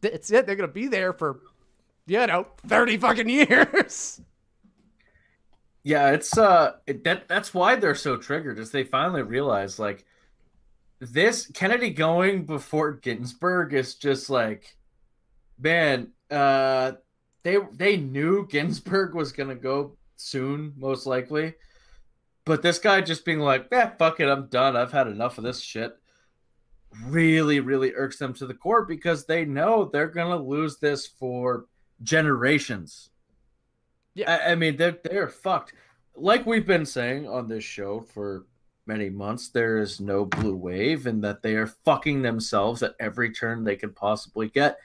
that's 0.01 0.29
it. 0.29 0.45
They're 0.45 0.55
gonna 0.55 0.67
be 0.67 0.87
there 0.87 1.11
for 1.11 1.39
you 2.05 2.27
know 2.27 2.45
30 2.67 2.97
fucking 2.97 3.29
years. 3.39 4.21
Yeah, 5.83 6.11
it's 6.11 6.37
uh 6.37 6.73
it, 6.85 7.03
that 7.05 7.27
that's 7.27 7.51
why 7.51 7.77
they're 7.77 7.95
so 7.95 8.17
triggered 8.17 8.59
is 8.59 8.69
they 8.69 8.83
finally 8.83 9.23
realize 9.23 9.79
like 9.79 10.05
this 10.99 11.47
Kennedy 11.47 11.91
going 11.91 12.45
before 12.45 12.93
Ginsburg 12.93 13.73
is 13.73 13.95
just 13.95 14.29
like 14.29 14.75
man, 15.57 16.11
uh 16.29 16.93
they 17.43 17.57
they 17.73 17.97
knew 17.97 18.47
Ginsburg 18.47 19.15
was 19.15 19.31
gonna 19.31 19.55
go 19.55 19.97
soon, 20.17 20.73
most 20.77 21.05
likely. 21.05 21.55
But 22.45 22.61
this 22.61 22.79
guy 22.79 23.01
just 23.01 23.25
being 23.25 23.39
like, 23.39 23.67
yeah, 23.71 23.91
fuck 23.97 24.19
it, 24.19 24.27
I'm 24.27 24.47
done. 24.47 24.75
I've 24.75 24.91
had 24.91 25.07
enough 25.07 25.37
of 25.37 25.43
this 25.43 25.61
shit. 25.61 25.95
Really, 27.05 27.59
really 27.59 27.93
irks 27.93 28.17
them 28.17 28.33
to 28.35 28.47
the 28.47 28.53
core 28.53 28.85
because 28.85 29.25
they 29.25 29.45
know 29.45 29.85
they're 29.85 30.07
gonna 30.07 30.41
lose 30.41 30.77
this 30.77 31.07
for 31.07 31.65
generations. 32.01 33.09
Yeah. 34.15 34.31
I, 34.31 34.51
I 34.51 34.55
mean 34.55 34.75
they're 34.75 34.97
they're 35.03 35.29
fucked. 35.29 35.73
Like 36.15 36.45
we've 36.45 36.67
been 36.67 36.85
saying 36.85 37.27
on 37.27 37.47
this 37.47 37.63
show 37.63 38.01
for 38.01 38.45
many 38.89 39.09
months, 39.09 39.49
there 39.49 39.77
is 39.77 40.01
no 40.01 40.25
blue 40.25 40.55
wave, 40.55 41.05
and 41.05 41.23
that 41.23 41.41
they 41.41 41.55
are 41.55 41.67
fucking 41.67 42.21
themselves 42.21 42.83
at 42.83 42.95
every 42.99 43.31
turn 43.31 43.63
they 43.63 43.75
can 43.75 43.93
possibly 43.93 44.49
get. 44.49 44.79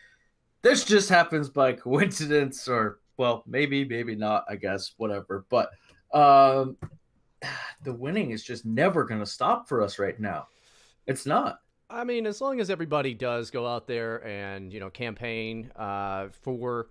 This 0.62 0.84
just 0.84 1.08
happens 1.08 1.49
by 1.49 1.73
coincidence, 1.88 2.68
or 2.68 3.00
well, 3.16 3.42
maybe, 3.46 3.84
maybe 3.84 4.14
not. 4.14 4.44
I 4.49 4.56
guess 4.56 4.92
whatever. 4.99 5.46
But 5.49 5.70
um, 6.12 6.76
the 7.82 7.92
winning 7.92 8.30
is 8.30 8.44
just 8.44 8.64
never 8.64 9.04
going 9.04 9.20
to 9.20 9.26
stop 9.26 9.68
for 9.68 9.82
us 9.82 9.99
right 9.99 10.20
now. 10.20 10.46
It's 11.06 11.26
not. 11.26 11.58
I 11.90 12.04
mean, 12.04 12.26
as 12.26 12.40
long 12.40 12.61
as 12.61 12.70
everybody 12.70 13.14
does 13.14 13.50
go 13.50 13.66
out 13.66 13.87
there 13.87 14.26
and 14.26 14.73
you 14.73 14.80
know 14.80 14.90
campaign 14.90 15.70
uh, 15.76 16.28
for 16.42 16.88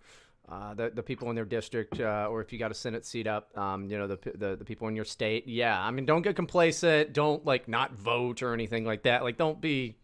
uh, 0.50 0.74
the 0.74 0.90
the 0.90 1.04
people 1.04 1.30
in 1.30 1.36
their 1.36 1.46
district, 1.46 2.00
uh, 2.00 2.28
or 2.30 2.42
if 2.42 2.52
you 2.52 2.60
got 2.60 2.70
a 2.70 2.74
Senate 2.76 3.06
seat 3.06 3.28
up, 3.28 3.56
um, 3.58 3.90
you 3.90 3.98
know 3.98 4.08
the, 4.08 4.20
the 4.36 4.56
the 4.58 4.66
people 4.66 4.88
in 4.88 4.96
your 4.96 5.06
state. 5.06 5.48
Yeah, 5.48 5.80
I 5.80 5.90
mean, 5.92 6.06
don't 6.06 6.22
get 6.22 6.36
complacent. 6.36 7.14
Don't 7.14 7.46
like 7.46 7.68
not 7.68 7.94
vote 7.94 8.44
or 8.44 8.54
anything 8.54 8.86
like 8.86 9.04
that. 9.04 9.24
Like, 9.24 9.38
don't 9.38 9.62
be, 9.62 9.96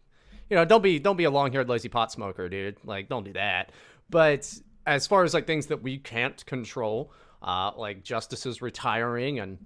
you 0.48 0.56
know, 0.56 0.64
don't 0.64 0.82
be 0.82 0.98
don't 0.98 1.16
be 1.16 1.24
a 1.24 1.30
long 1.30 1.52
haired 1.52 1.68
lazy 1.68 1.88
pot 1.88 2.10
smoker, 2.10 2.48
dude. 2.48 2.76
Like, 2.84 3.08
don't 3.08 3.24
do 3.24 3.34
that. 3.34 3.72
But 4.08 4.52
as 4.86 5.06
far 5.06 5.24
as 5.24 5.34
like 5.34 5.46
things 5.46 5.66
that 5.66 5.82
we 5.82 5.98
can't 5.98 6.44
control, 6.46 7.12
uh, 7.42 7.72
like 7.76 8.02
justices 8.02 8.62
retiring 8.62 9.40
and 9.40 9.58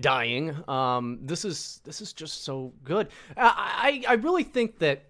dying. 0.00 0.56
Um, 0.68 1.20
this 1.22 1.44
is 1.44 1.80
this 1.84 2.00
is 2.00 2.12
just 2.12 2.44
so 2.44 2.72
good. 2.84 3.08
I 3.36 4.02
I, 4.06 4.12
I 4.12 4.14
really 4.14 4.44
think 4.44 4.78
that 4.80 5.04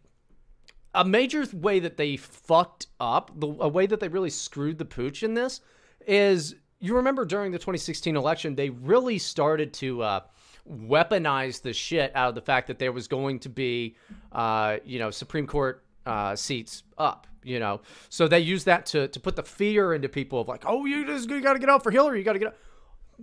a 0.95 1.05
major 1.05 1.47
way 1.53 1.81
that 1.81 1.97
they 1.97 2.17
fucked 2.17 2.87
up, 2.99 3.31
the 3.35 3.47
a 3.47 3.69
way 3.69 3.87
that 3.87 4.01
they 4.01 4.09
really 4.09 4.31
screwed 4.31 4.79
the 4.79 4.85
pooch 4.85 5.23
in 5.23 5.35
this, 5.35 5.61
is 6.07 6.57
you 6.81 6.97
remember 6.97 7.25
during 7.25 7.53
the 7.53 7.59
2016 7.59 8.17
election 8.17 8.55
they 8.55 8.71
really 8.71 9.19
started 9.19 9.73
to. 9.75 10.03
Uh, 10.03 10.21
weaponize 10.69 11.63
the 11.63 11.73
shit 11.73 12.13
out 12.15 12.29
of 12.29 12.35
the 12.35 12.41
fact 12.41 12.69
that 12.69 12.79
there 12.79 12.93
was 12.93 13.09
going 13.09 13.39
to 13.41 13.49
be, 13.49 13.97
uh, 14.33 14.77
you 14.85 14.99
know, 14.99 15.11
Supreme 15.11 15.47
Court 15.47 15.83
uh, 16.07 16.37
seats 16.37 16.83
up. 16.99 17.27
You 17.43 17.59
know, 17.59 17.81
so 18.11 18.29
they 18.29 18.41
used 18.41 18.67
that 18.67 18.85
to 18.87 19.09
to 19.09 19.19
put 19.19 19.35
the 19.35 19.43
fear 19.43 19.95
into 19.95 20.11
people 20.11 20.43
of 20.43 20.49
like, 20.49 20.65
oh, 20.67 20.85
you 20.85 21.07
just 21.07 21.31
you 21.31 21.41
got 21.41 21.55
to 21.55 21.59
get 21.59 21.71
out 21.71 21.83
for 21.83 21.91
Hillary, 21.91 22.19
you 22.19 22.25
got 22.25 22.35
to 22.35 22.39
get 22.39 22.49
out. 22.49 22.57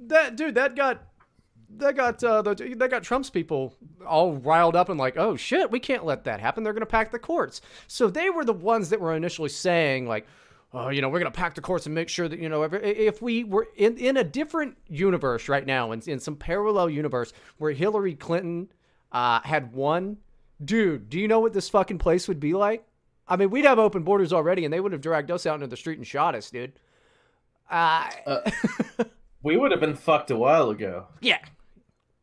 That 0.07 0.35
dude, 0.35 0.55
that 0.55 0.75
got 0.75 1.03
that 1.77 1.95
got 1.95 2.23
uh, 2.23 2.41
the, 2.41 2.75
that 2.77 2.89
got 2.89 3.03
Trump's 3.03 3.29
people 3.29 3.75
all 4.05 4.37
riled 4.37 4.75
up 4.75 4.89
and 4.89 4.99
like, 4.99 5.17
oh 5.17 5.35
shit, 5.35 5.69
we 5.69 5.79
can't 5.79 6.05
let 6.05 6.23
that 6.23 6.39
happen. 6.39 6.63
They're 6.63 6.73
gonna 6.73 6.85
pack 6.85 7.11
the 7.11 7.19
courts. 7.19 7.61
So 7.87 8.09
they 8.09 8.29
were 8.29 8.45
the 8.45 8.53
ones 8.53 8.89
that 8.89 9.01
were 9.01 9.13
initially 9.15 9.49
saying 9.49 10.07
like, 10.07 10.25
oh, 10.73 10.89
you 10.89 11.01
know, 11.01 11.09
we're 11.09 11.19
gonna 11.19 11.31
pack 11.31 11.55
the 11.55 11.61
courts 11.61 11.85
and 11.85 11.93
make 11.95 12.09
sure 12.09 12.27
that 12.27 12.39
you 12.39 12.49
know, 12.49 12.63
if 12.63 13.21
we 13.21 13.43
were 13.43 13.67
in 13.75 13.97
in 13.97 14.17
a 14.17 14.23
different 14.23 14.77
universe 14.87 15.49
right 15.49 15.65
now, 15.65 15.91
in, 15.91 16.01
in 16.07 16.19
some 16.19 16.35
parallel 16.35 16.89
universe 16.89 17.33
where 17.57 17.71
Hillary 17.71 18.15
Clinton 18.15 18.71
uh, 19.11 19.41
had 19.41 19.73
won, 19.73 20.17
dude, 20.63 21.09
do 21.09 21.19
you 21.19 21.27
know 21.27 21.39
what 21.39 21.53
this 21.53 21.69
fucking 21.69 21.97
place 21.97 22.27
would 22.27 22.39
be 22.39 22.53
like? 22.53 22.85
I 23.27 23.35
mean, 23.35 23.49
we'd 23.49 23.65
have 23.65 23.77
open 23.77 24.03
borders 24.03 24.31
already, 24.31 24.63
and 24.63 24.73
they 24.73 24.79
would 24.79 24.93
have 24.93 25.01
dragged 25.01 25.31
us 25.31 25.45
out 25.45 25.55
into 25.55 25.67
the 25.67 25.75
street 25.75 25.97
and 25.97 26.07
shot 26.07 26.33
us, 26.33 26.49
dude. 26.49 26.73
Uh, 27.69 28.09
Uh, 28.25 28.39
we 29.43 29.57
would 29.57 29.71
have 29.71 29.81
been 29.81 29.95
fucked 29.95 30.31
a 30.31 30.37
while 30.37 30.69
ago. 30.69 31.07
yeah, 31.19 31.39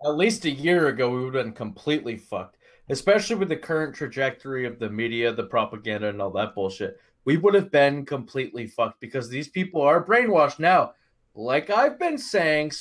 At 0.04 0.16
least 0.16 0.44
a 0.44 0.50
year 0.50 0.88
ago, 0.88 1.08
we 1.08 1.24
would 1.24 1.34
have 1.34 1.44
been 1.44 1.52
completely 1.54 2.16
fucked. 2.16 2.58
Especially 2.90 3.36
with 3.36 3.48
the 3.48 3.56
current 3.56 3.94
trajectory 3.94 4.66
of 4.66 4.78
the 4.78 4.90
media, 4.90 5.32
the 5.32 5.44
propaganda, 5.44 6.08
and 6.08 6.20
all 6.20 6.30
that 6.32 6.54
bullshit. 6.54 6.98
We 7.24 7.38
would 7.38 7.54
have 7.54 7.70
been 7.70 8.04
completely 8.04 8.66
fucked 8.66 9.00
because 9.00 9.30
these 9.30 9.48
people 9.48 9.80
are 9.80 10.04
brainwashed 10.04 10.58
now. 10.58 10.92
Like 11.34 11.70
I've 11.70 11.98
been 11.98 12.18
saying 12.18 12.72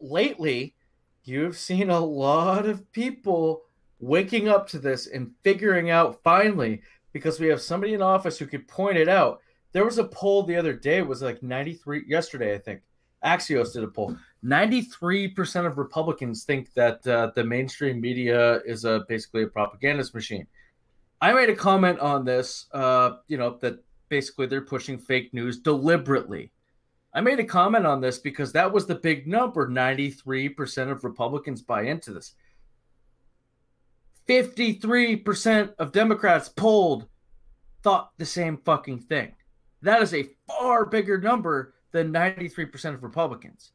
lately, 0.00 0.76
you've 1.24 1.56
seen 1.56 1.90
a 1.90 1.98
lot 1.98 2.66
of 2.66 2.90
people 2.92 3.62
waking 3.98 4.48
up 4.48 4.68
to 4.68 4.78
this 4.78 5.08
and 5.08 5.32
figuring 5.42 5.90
out 5.90 6.22
finally 6.22 6.82
because 7.12 7.40
we 7.40 7.48
have 7.48 7.60
somebody 7.60 7.94
in 7.94 8.02
office 8.02 8.38
who 8.38 8.46
could 8.46 8.68
point 8.68 8.96
it 8.96 9.08
out. 9.08 9.40
There 9.72 9.84
was 9.84 9.98
a 9.98 10.04
poll 10.04 10.44
the 10.44 10.56
other 10.56 10.72
day, 10.72 10.98
it 10.98 11.06
was 11.06 11.22
like 11.22 11.42
93 11.42 12.04
yesterday, 12.06 12.54
I 12.54 12.58
think. 12.58 12.82
Axios 13.24 13.72
did 13.72 13.84
a 13.84 13.88
poll. 13.88 14.16
93% 14.44 15.66
of 15.66 15.78
Republicans 15.78 16.44
think 16.44 16.72
that 16.74 17.06
uh, 17.06 17.30
the 17.34 17.44
mainstream 17.44 18.00
media 18.00 18.60
is 18.66 18.84
a 18.84 19.04
basically 19.08 19.44
a 19.44 19.46
propagandist 19.46 20.14
machine. 20.14 20.46
I 21.20 21.32
made 21.32 21.50
a 21.50 21.54
comment 21.54 22.00
on 22.00 22.24
this, 22.24 22.66
uh, 22.72 23.18
you 23.28 23.38
know, 23.38 23.58
that 23.60 23.84
basically 24.08 24.46
they're 24.46 24.60
pushing 24.60 24.98
fake 24.98 25.32
news 25.32 25.60
deliberately. 25.60 26.50
I 27.14 27.20
made 27.20 27.38
a 27.38 27.44
comment 27.44 27.86
on 27.86 28.00
this 28.00 28.18
because 28.18 28.52
that 28.52 28.72
was 28.72 28.86
the 28.86 28.96
big 28.96 29.28
number 29.28 29.68
93% 29.68 30.90
of 30.90 31.04
Republicans 31.04 31.62
buy 31.62 31.82
into 31.82 32.12
this. 32.12 32.34
53% 34.28 35.74
of 35.78 35.92
Democrats 35.92 36.48
polled 36.48 37.06
thought 37.82 38.12
the 38.18 38.26
same 38.26 38.56
fucking 38.56 39.00
thing. 39.00 39.32
That 39.82 40.02
is 40.02 40.14
a 40.14 40.28
far 40.48 40.86
bigger 40.86 41.20
number 41.20 41.74
than 41.92 42.12
93% 42.12 42.94
of 42.94 43.02
Republicans 43.02 43.72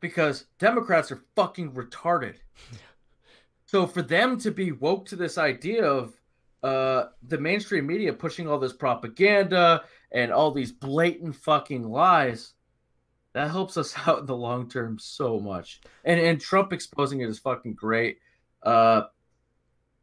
because 0.00 0.46
Democrats 0.58 1.10
are 1.12 1.22
fucking 1.34 1.72
retarded. 1.72 2.36
So 3.66 3.86
for 3.86 4.02
them 4.02 4.38
to 4.40 4.50
be 4.50 4.72
woke 4.72 5.06
to 5.06 5.16
this 5.16 5.36
idea 5.38 5.84
of 5.84 6.14
uh, 6.62 7.06
the 7.22 7.38
mainstream 7.38 7.86
media 7.86 8.12
pushing 8.12 8.48
all 8.48 8.58
this 8.58 8.72
propaganda 8.72 9.84
and 10.10 10.32
all 10.32 10.50
these 10.50 10.72
blatant 10.72 11.36
fucking 11.36 11.84
lies, 11.84 12.54
that 13.34 13.50
helps 13.50 13.76
us 13.76 13.94
out 14.06 14.20
in 14.20 14.26
the 14.26 14.36
long 14.36 14.68
term 14.68 14.98
so 14.98 15.38
much. 15.38 15.80
And 16.04 16.20
and 16.20 16.40
Trump 16.40 16.72
exposing 16.72 17.20
it 17.20 17.28
is 17.28 17.38
fucking 17.38 17.74
great. 17.74 18.18
Uh, 18.62 19.02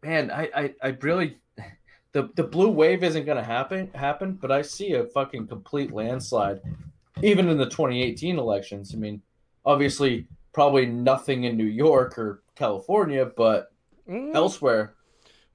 man, 0.03 0.31
I, 0.31 0.49
I 0.55 0.73
I 0.81 0.97
really 1.01 1.37
the 2.11 2.29
the 2.35 2.43
blue 2.43 2.69
wave 2.69 3.03
isn't 3.03 3.25
gonna 3.25 3.43
happen 3.43 3.89
happen, 3.93 4.33
but 4.33 4.51
I 4.51 4.61
see 4.61 4.93
a 4.93 5.05
fucking 5.05 5.47
complete 5.47 5.91
landslide, 5.91 6.61
even 7.21 7.49
in 7.49 7.57
the 7.57 7.65
2018 7.65 8.37
elections. 8.37 8.93
I 8.93 8.97
mean, 8.97 9.21
obviously 9.65 10.27
probably 10.53 10.85
nothing 10.85 11.43
in 11.45 11.57
New 11.57 11.65
York 11.65 12.17
or 12.17 12.43
California, 12.55 13.25
but 13.25 13.71
Mm, 14.07 14.35
elsewhere. 14.35 14.93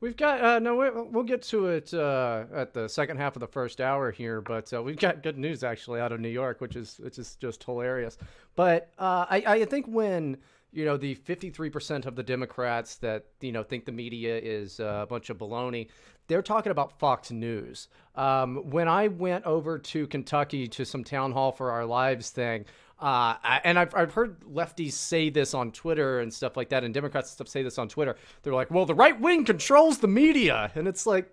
We've 0.00 0.17
got 0.17 0.43
uh, 0.43 0.59
no. 0.59 0.75
we- 0.75 0.90
We'll 0.90 1.23
get 1.25 1.43
to 1.43 1.67
it 1.69 1.95
uh, 1.95 2.45
at 2.52 2.73
the 2.75 2.88
second 2.88 3.19
half 3.19 3.37
of 3.37 3.40
the 3.40 3.47
first 3.47 3.81
hour 3.81 4.11
here, 4.11 4.40
but 4.40 4.73
uh, 4.73 4.83
we've 4.83 4.97
got 4.99 5.23
good 5.23 5.38
news 5.38 5.62
actually 5.62 6.00
out 6.00 6.11
of 6.11 6.19
New 6.21 6.29
York, 6.31 6.61
which 6.61 6.75
is 6.75 6.99
which 6.99 7.17
is 7.19 7.37
just 7.37 7.62
hilarious. 7.62 8.19
But 8.57 8.90
uh, 8.99 9.26
I 9.31 9.43
I 9.47 9.64
think 9.67 9.87
when 9.87 10.38
you 10.73 10.85
know 10.85 10.97
the 10.97 11.14
53% 11.14 12.07
of 12.07 12.17
the 12.17 12.23
Democrats 12.25 12.97
that 12.97 13.26
you 13.40 13.52
know 13.52 13.62
think 13.62 13.85
the 13.85 13.93
media 13.93 14.37
is 14.38 14.81
uh, 14.81 15.00
a 15.02 15.07
bunch 15.07 15.31
of 15.31 15.38
baloney, 15.38 15.87
they're 16.26 16.43
talking 16.43 16.73
about 16.73 16.99
Fox 16.99 17.31
News. 17.31 17.87
Um, 18.17 18.69
when 18.71 18.88
I 18.88 19.07
went 19.09 19.45
over 19.45 19.79
to 19.79 20.07
Kentucky 20.09 20.67
to 20.67 20.85
some 20.85 21.05
town 21.05 21.31
hall 21.33 21.52
for 21.52 21.71
our 21.71 21.85
lives 21.87 22.31
thing. 22.31 22.64
Uh, 23.00 23.35
and 23.64 23.78
I've, 23.78 23.95
I've 23.95 24.12
heard 24.12 24.40
lefties 24.40 24.92
say 24.92 25.30
this 25.30 25.54
on 25.54 25.73
Twitter 25.73 26.21
and 26.21 26.33
stuff 26.33 26.57
like 26.57 26.69
that, 26.69 26.85
and 26.85 26.92
Democrats 26.92 27.30
and 27.30 27.35
stuff 27.35 27.49
say 27.49 27.62
this 27.62 27.78
on 27.78 27.88
Twitter. 27.88 28.16
They're 28.42 28.52
like, 28.54 28.71
well, 28.71 28.85
the 28.87 28.95
right 28.95 29.19
wing 29.19 29.45
controls 29.45 29.99
the 29.99 30.09
media. 30.09 30.71
And 30.75 30.87
it's 30.87 31.07
like, 31.07 31.30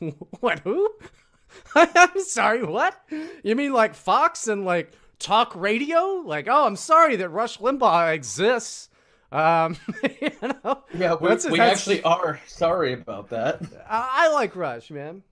what, 0.40 0.58
who? 0.60 0.90
I'm 1.74 2.20
sorry, 2.20 2.64
what? 2.64 2.94
You 3.42 3.54
mean 3.56 3.72
like 3.72 3.94
Fox 3.94 4.48
and 4.48 4.64
like 4.64 4.92
talk 5.18 5.54
radio? 5.54 6.22
Like, 6.26 6.46
oh, 6.48 6.66
I'm 6.66 6.76
sorry 6.76 7.16
that 7.16 7.28
Rush 7.30 7.58
Limbaugh 7.58 8.12
exists. 8.14 8.88
Um, 9.32 9.76
you 10.20 10.30
know, 10.42 10.84
Yeah, 10.94 11.14
we, 11.14 11.28
That's- 11.28 11.46
we 11.50 11.58
that's- 11.58 11.78
actually 11.78 12.02
are 12.02 12.40
sorry 12.46 12.92
about 12.92 13.30
that. 13.30 13.62
I, 13.88 14.26
I 14.28 14.32
like 14.32 14.54
Rush, 14.56 14.90
man. 14.90 15.22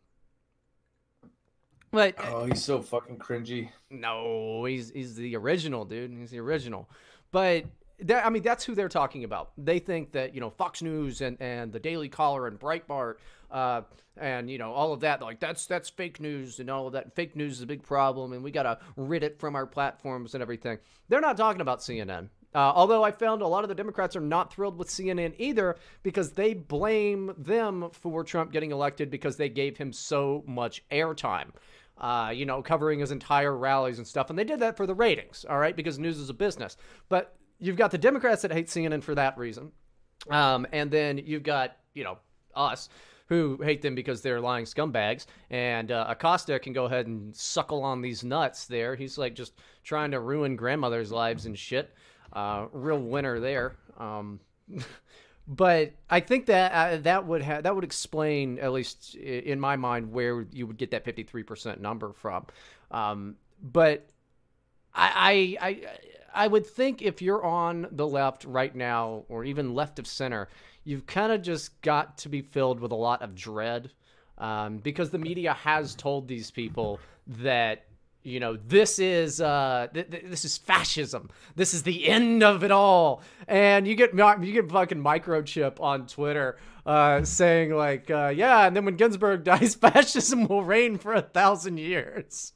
But 1.93 2.15
Oh, 2.25 2.47
he's 2.47 2.63
so 2.65 2.81
fucking 2.81 3.19
cringy. 3.19 3.69
No, 3.91 4.65
he's 4.65 4.91
he's 4.91 5.15
the 5.15 5.37
original, 5.37 5.85
dude. 5.85 6.11
He's 6.11 6.31
the 6.31 6.41
original. 6.41 6.89
But 7.31 7.67
that- 8.01 8.27
I 8.27 8.31
mean, 8.31 8.43
that's 8.43 8.65
who 8.65 8.75
they're 8.75 8.89
talking 8.89 9.25
about. 9.25 9.53
They 9.59 9.79
think 9.79 10.13
that 10.13 10.35
you 10.35 10.41
know 10.41 10.51
Fox 10.51 10.83
News 10.83 11.21
and, 11.21 11.37
and 11.41 11.71
the 11.73 11.79
Daily 11.81 12.09
Caller 12.09 12.47
and 12.47 12.59
Breitbart 12.59 13.17
uh, 13.51 13.83
and 14.17 14.51
you 14.51 14.59
know 14.59 14.73
all 14.73 14.93
of 14.93 15.01
that, 15.01 15.21
like 15.21 15.39
that's 15.39 15.67
that's 15.67 15.91
fake 15.91 16.19
news 16.19 16.59
and 16.61 16.71
all 16.71 16.87
of 16.87 16.95
that. 16.95 17.15
Fake 17.15 17.37
news 17.37 17.55
is 17.59 17.63
a 17.63 17.67
big 17.67 17.83
problem, 17.83 18.33
and 18.33 18.43
we 18.43 18.51
gotta 18.51 18.79
rid 18.97 19.23
it 19.23 19.39
from 19.39 19.55
our 19.55 19.67
platforms 19.67 20.35
and 20.35 20.43
everything. 20.43 20.79
They're 21.09 21.21
not 21.21 21.37
talking 21.37 21.61
about 21.61 21.81
CNN. 21.81 22.29
Uh, 22.55 22.71
although 22.75 23.03
I 23.03 23.13
found 23.13 23.41
a 23.41 23.47
lot 23.47 23.65
of 23.65 23.69
the 23.69 23.75
Democrats 23.75 24.15
are 24.15 24.21
not 24.21 24.53
thrilled 24.53 24.77
with 24.77 24.89
CNN 24.89 25.33
either 25.39 25.77
because 26.03 26.33
they 26.33 26.53
blame 26.53 27.33
them 27.39 27.89
for 27.93 28.25
Trump 28.25 28.53
getting 28.53 28.73
elected 28.73 29.11
because 29.11 29.39
they 29.39 29.49
gave 29.49 29.79
him 29.79 29.91
so 29.91 30.45
much 30.47 30.85
airtime 30.91 31.49
uh, 31.99 32.33
you 32.35 32.47
know, 32.47 32.63
covering 32.63 32.99
his 33.01 33.11
entire 33.11 33.57
rallies 33.57 33.99
and 33.99 34.07
stuff. 34.07 34.31
And 34.31 34.39
they 34.39 34.45
did 34.45 34.61
that 34.61 34.77
for 34.77 34.87
the 34.87 34.95
ratings, 34.95 35.45
all 35.49 35.59
right, 35.59 35.77
because 35.77 35.99
news 35.99 36.19
is 36.19 36.31
a 36.31 36.35
business. 36.35 36.77
But 37.09 37.37
you've 37.59 37.77
got 37.77 37.91
the 37.91 37.99
Democrats 37.99 38.43
that 38.43 38.53
hate 38.53 38.67
CNN 38.67 39.03
for 39.03 39.15
that 39.15 39.39
reason. 39.39 39.73
Um, 40.31 40.67
and 40.73 40.91
then 40.91 41.19
you've 41.19 41.43
got, 41.43 41.77
you 41.95 42.05
know, 42.05 42.19
us 42.55 42.89
who 43.29 43.59
hate 43.63 43.81
them 43.81 43.95
because 43.95 44.21
they're 44.21 44.41
lying 44.41 44.65
scumbags. 44.65 45.27
And 45.51 45.91
uh, 45.91 46.07
Acosta 46.09 46.59
can 46.59 46.73
go 46.73 46.85
ahead 46.85 47.07
and 47.07 47.35
suckle 47.35 47.83
on 47.83 48.03
these 48.03 48.23
nuts 48.23 48.67
there. 48.67 48.95
He's 48.95 49.17
like 49.17 49.35
just 49.35 49.55
trying 49.85 50.11
to 50.11 50.21
ruin 50.21 50.57
grandmothers' 50.57 51.11
lives 51.11 51.47
and 51.47 51.59
shit. 51.59 51.95
Uh, 52.33 52.67
real 52.73 52.99
winner 52.99 53.41
there. 53.41 53.77
Um, 53.99 54.41
but 55.47 55.93
I 56.09 56.21
think 56.21 56.47
that 56.47 56.73
uh, 56.73 56.97
that 56.99 57.27
would 57.27 57.43
ha- 57.43 57.61
that 57.61 57.75
would 57.75 57.85
explain 57.85 58.59
at 58.59 58.73
least 58.73 59.15
in 59.17 59.59
my 59.59 59.77
mind 59.77 60.13
where 60.13 60.47
you 60.53 60.67
would 60.67 60.77
get 60.77 60.91
that 60.93 61.05
53% 61.05 61.81
number 61.81 62.13
from. 62.13 62.47
Um, 62.91 63.37
but 63.63 64.09
I, 64.95 65.57
I 65.61 65.69
I 65.69 66.45
I 66.45 66.47
would 66.49 66.67
think 66.67 67.03
if 67.03 67.21
you're 67.21 67.45
on 67.45 67.89
the 67.91 68.07
left 68.07 68.45
right 68.45 68.75
now 68.75 69.25
or 69.29 69.45
even 69.45 69.75
left 69.75 69.99
of 69.99 70.07
center, 70.07 70.49
you've 70.85 71.07
kind 71.07 71.33
of 71.33 71.43
just 71.43 71.81
got 71.83 72.19
to 72.19 72.29
be 72.29 72.41
filled 72.41 72.81
with 72.81 72.93
a 72.93 72.97
lot 72.97 73.23
of 73.23 73.35
dread 73.35 73.91
um, 74.39 74.79
because 74.79 75.11
the 75.11 75.19
media 75.19 75.53
has 75.55 75.95
told 75.95 76.29
these 76.29 76.51
people 76.51 77.01
that 77.27 77.85
you 78.23 78.39
know 78.39 78.57
this 78.57 78.99
is 78.99 79.41
uh 79.41 79.89
th- 79.93 80.11
th- 80.11 80.25
this 80.27 80.45
is 80.45 80.57
fascism. 80.57 81.29
This 81.57 81.75
is 81.75 81.83
the 81.83 82.09
end 82.09 82.43
of 82.43 82.63
it 82.63 82.71
all. 82.71 83.23
And 83.49 83.87
you 83.87 83.95
get 83.95 84.15
you 84.15 84.53
get 84.53 84.71
fucking 84.71 85.03
microchip 85.03 85.81
on 85.81 86.07
twitter 86.07 86.57
uh 86.87 87.25
saying 87.25 87.75
like 87.75 88.11
uh 88.11 88.33
yeah 88.35 88.67
and 88.67 88.77
then 88.77 88.85
when 88.85 88.97
ginsburg 88.97 89.45
dies 89.53 89.75
fascism 89.75 90.47
will 90.47 90.65
reign 90.65 90.99
for 90.99 91.15
a 91.15 91.23
thousand 91.23 91.79
years. 91.79 92.53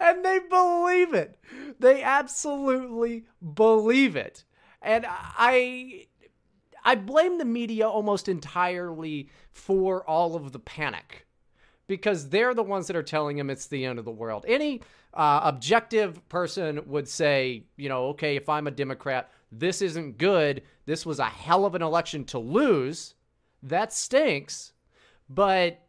And 0.00 0.24
they 0.24 0.40
believe 0.50 1.14
it. 1.14 1.38
They 1.78 2.02
absolutely 2.02 3.24
believe 3.54 4.16
it. 4.16 4.44
And 4.82 5.06
i 5.08 6.06
i 6.84 6.94
blame 6.94 7.38
the 7.38 7.44
media 7.44 7.88
almost 7.88 8.28
entirely 8.28 9.30
for 9.50 10.08
all 10.08 10.36
of 10.36 10.52
the 10.52 10.58
panic 10.58 11.26
because 11.86 12.28
they're 12.28 12.54
the 12.54 12.62
ones 12.62 12.86
that 12.86 12.96
are 12.96 13.02
telling 13.02 13.38
him 13.38 13.50
it's 13.50 13.66
the 13.66 13.84
end 13.84 13.98
of 13.98 14.04
the 14.04 14.10
world. 14.10 14.44
Any 14.48 14.80
uh, 15.12 15.40
objective 15.44 16.26
person 16.28 16.80
would 16.86 17.08
say, 17.08 17.64
you 17.76 17.88
know, 17.88 18.06
okay, 18.08 18.36
if 18.36 18.48
I'm 18.48 18.66
a 18.66 18.70
Democrat, 18.70 19.30
this 19.52 19.82
isn't 19.82 20.18
good. 20.18 20.62
This 20.86 21.06
was 21.06 21.18
a 21.18 21.24
hell 21.24 21.64
of 21.64 21.74
an 21.74 21.82
election 21.82 22.24
to 22.26 22.38
lose. 22.38 23.14
That 23.62 23.92
stinks. 23.92 24.72
But, 25.28 25.80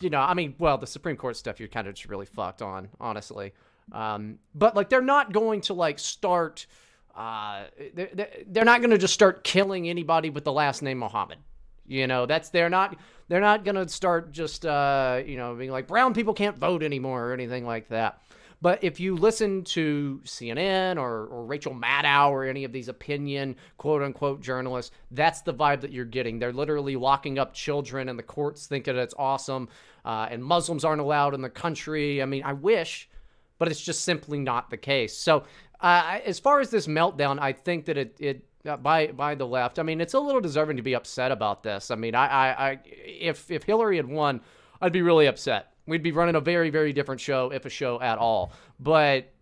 you 0.00 0.10
know, 0.10 0.20
I 0.20 0.34
mean, 0.34 0.54
well, 0.58 0.78
the 0.78 0.86
Supreme 0.86 1.16
Court 1.16 1.36
stuff 1.36 1.58
you're 1.58 1.68
kind 1.68 1.86
of 1.86 1.94
just 1.94 2.08
really 2.08 2.26
fucked 2.26 2.62
on, 2.62 2.88
honestly. 3.00 3.52
Um, 3.92 4.38
but, 4.54 4.76
like, 4.76 4.88
they're 4.88 5.00
not 5.02 5.32
going 5.32 5.60
to, 5.62 5.74
like, 5.74 5.98
start. 5.98 6.66
Uh, 7.14 7.64
they're, 7.94 8.30
they're 8.46 8.64
not 8.64 8.80
going 8.80 8.90
to 8.90 8.98
just 8.98 9.12
start 9.12 9.44
killing 9.44 9.88
anybody 9.88 10.30
with 10.30 10.44
the 10.44 10.52
last 10.52 10.82
name 10.82 10.98
Mohammed. 10.98 11.38
You 11.86 12.06
know, 12.06 12.26
that's 12.26 12.50
they're 12.50 12.70
not 12.70 12.96
they're 13.28 13.40
not 13.40 13.64
gonna 13.64 13.88
start 13.88 14.32
just 14.32 14.64
uh, 14.64 15.22
you 15.24 15.36
know 15.36 15.54
being 15.54 15.70
like 15.70 15.86
brown 15.86 16.14
people 16.14 16.34
can't 16.34 16.56
vote 16.56 16.82
anymore 16.82 17.28
or 17.28 17.32
anything 17.32 17.66
like 17.66 17.88
that. 17.88 18.20
But 18.62 18.84
if 18.84 19.00
you 19.00 19.16
listen 19.16 19.64
to 19.64 20.20
CNN 20.24 20.96
or, 20.96 21.26
or 21.26 21.44
Rachel 21.44 21.74
Maddow 21.74 22.30
or 22.30 22.44
any 22.44 22.62
of 22.62 22.70
these 22.70 22.86
opinion 22.86 23.56
quote 23.76 24.02
unquote 24.02 24.40
journalists, 24.40 24.92
that's 25.10 25.42
the 25.42 25.52
vibe 25.52 25.80
that 25.80 25.90
you're 25.90 26.04
getting. 26.04 26.38
They're 26.38 26.52
literally 26.52 26.94
locking 26.94 27.40
up 27.40 27.54
children 27.54 28.08
and 28.08 28.16
the 28.16 28.22
courts 28.22 28.66
thinking 28.66 28.94
that 28.94 29.02
it's 29.02 29.14
awesome. 29.18 29.68
Uh, 30.04 30.28
and 30.30 30.44
Muslims 30.44 30.84
aren't 30.84 31.00
allowed 31.00 31.34
in 31.34 31.42
the 31.42 31.50
country. 31.50 32.22
I 32.22 32.24
mean, 32.24 32.44
I 32.44 32.52
wish, 32.52 33.08
but 33.58 33.66
it's 33.66 33.80
just 33.80 34.04
simply 34.04 34.38
not 34.38 34.70
the 34.70 34.76
case. 34.76 35.16
So, 35.16 35.42
uh, 35.80 36.20
as 36.24 36.38
far 36.38 36.60
as 36.60 36.70
this 36.70 36.86
meltdown, 36.86 37.40
I 37.40 37.52
think 37.52 37.86
that 37.86 37.98
it, 37.98 38.16
it 38.20 38.44
by 38.64 39.08
by 39.08 39.34
the 39.34 39.46
left. 39.46 39.78
I 39.78 39.82
mean, 39.82 40.00
it's 40.00 40.14
a 40.14 40.20
little 40.20 40.40
deserving 40.40 40.76
to 40.76 40.82
be 40.82 40.94
upset 40.94 41.32
about 41.32 41.62
this. 41.62 41.90
I 41.90 41.96
mean, 41.96 42.14
I, 42.14 42.26
I, 42.26 42.70
I 42.70 42.80
if 42.84 43.50
if 43.50 43.64
Hillary 43.64 43.96
had 43.96 44.08
won, 44.08 44.40
I'd 44.80 44.92
be 44.92 45.02
really 45.02 45.26
upset. 45.26 45.72
We'd 45.86 46.02
be 46.02 46.12
running 46.12 46.36
a 46.36 46.40
very 46.40 46.70
very 46.70 46.92
different 46.92 47.20
show, 47.20 47.50
if 47.52 47.64
a 47.64 47.70
show 47.70 48.00
at 48.00 48.18
all. 48.18 48.52
But 48.78 49.32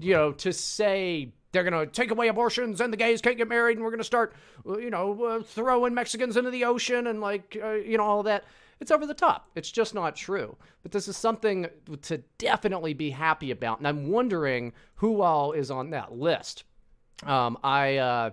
you 0.00 0.14
know, 0.14 0.32
to 0.32 0.52
say 0.52 1.32
they're 1.52 1.64
gonna 1.64 1.86
take 1.86 2.10
away 2.10 2.28
abortions 2.28 2.80
and 2.80 2.92
the 2.92 2.96
gays 2.96 3.22
can't 3.22 3.38
get 3.38 3.48
married 3.48 3.76
and 3.76 3.84
we're 3.84 3.90
gonna 3.90 4.04
start, 4.04 4.34
uh, 4.68 4.78
you 4.78 4.90
know, 4.90 5.24
uh, 5.24 5.42
throwing 5.42 5.94
Mexicans 5.94 6.36
into 6.36 6.50
the 6.50 6.64
ocean 6.64 7.06
and 7.06 7.20
like, 7.20 7.56
uh, 7.62 7.72
you 7.72 7.96
know, 7.96 8.04
all 8.04 8.22
that. 8.24 8.44
It's 8.78 8.90
over 8.90 9.06
the 9.06 9.14
top. 9.14 9.48
It's 9.54 9.70
just 9.70 9.94
not 9.94 10.16
true. 10.16 10.54
But 10.82 10.92
this 10.92 11.08
is 11.08 11.16
something 11.16 11.66
to 12.02 12.18
definitely 12.36 12.92
be 12.92 13.08
happy 13.08 13.50
about. 13.50 13.78
And 13.78 13.88
I'm 13.88 14.10
wondering 14.10 14.74
who 14.96 15.22
all 15.22 15.52
is 15.52 15.70
on 15.70 15.90
that 15.90 16.12
list. 16.12 16.64
Um, 17.24 17.56
I, 17.64 17.96
uh, 17.96 18.30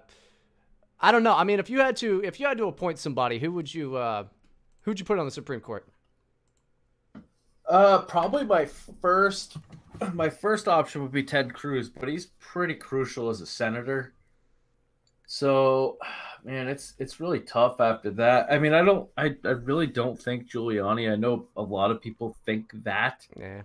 I 1.04 1.12
don't 1.12 1.22
know. 1.22 1.36
I 1.36 1.44
mean, 1.44 1.60
if 1.60 1.70
you 1.70 1.82
had 1.82 1.98
to, 1.98 2.24
if 2.24 2.40
you 2.40 2.48
had 2.48 2.58
to 2.60 2.68
appoint 2.68 2.98
somebody, 2.98 3.38
who 3.38 3.52
would 3.52 3.72
you, 3.72 3.98
uh, 3.98 4.24
who'd 4.84 4.98
you 4.98 5.06
put 5.06 5.20
on 5.20 5.26
the 5.26 5.32
Supreme 5.32 5.60
Court? 5.60 5.86
Uh, 7.68 8.00
probably 8.04 8.46
my 8.46 8.66
first, 9.02 9.58
my 10.14 10.30
first 10.30 10.70
option 10.70 11.02
would 11.02 11.12
be 11.12 11.22
Ted 11.22 11.54
Cruz, 11.54 11.90
but 11.90 12.08
he's 12.08 12.28
pretty 12.40 12.74
crucial 12.74 13.30
as 13.30 13.42
a 13.42 13.46
senator. 13.46 14.14
So, 15.28 15.98
man, 16.46 16.70
it's 16.70 16.94
it's 17.00 17.20
really 17.20 17.42
tough 17.42 17.82
after 17.82 18.10
that. 18.12 18.48
I 18.50 18.58
mean, 18.58 18.74
I 18.74 18.82
don't, 18.82 19.10
I, 19.18 19.36
I 19.44 19.50
really 19.50 19.88
don't 19.88 20.18
think 20.18 20.50
Giuliani. 20.50 21.12
I 21.12 21.18
know 21.18 21.48
a 21.58 21.62
lot 21.62 21.92
of 21.92 22.02
people 22.02 22.38
think 22.46 22.72
that. 22.86 23.28
Yeah. 23.38 23.64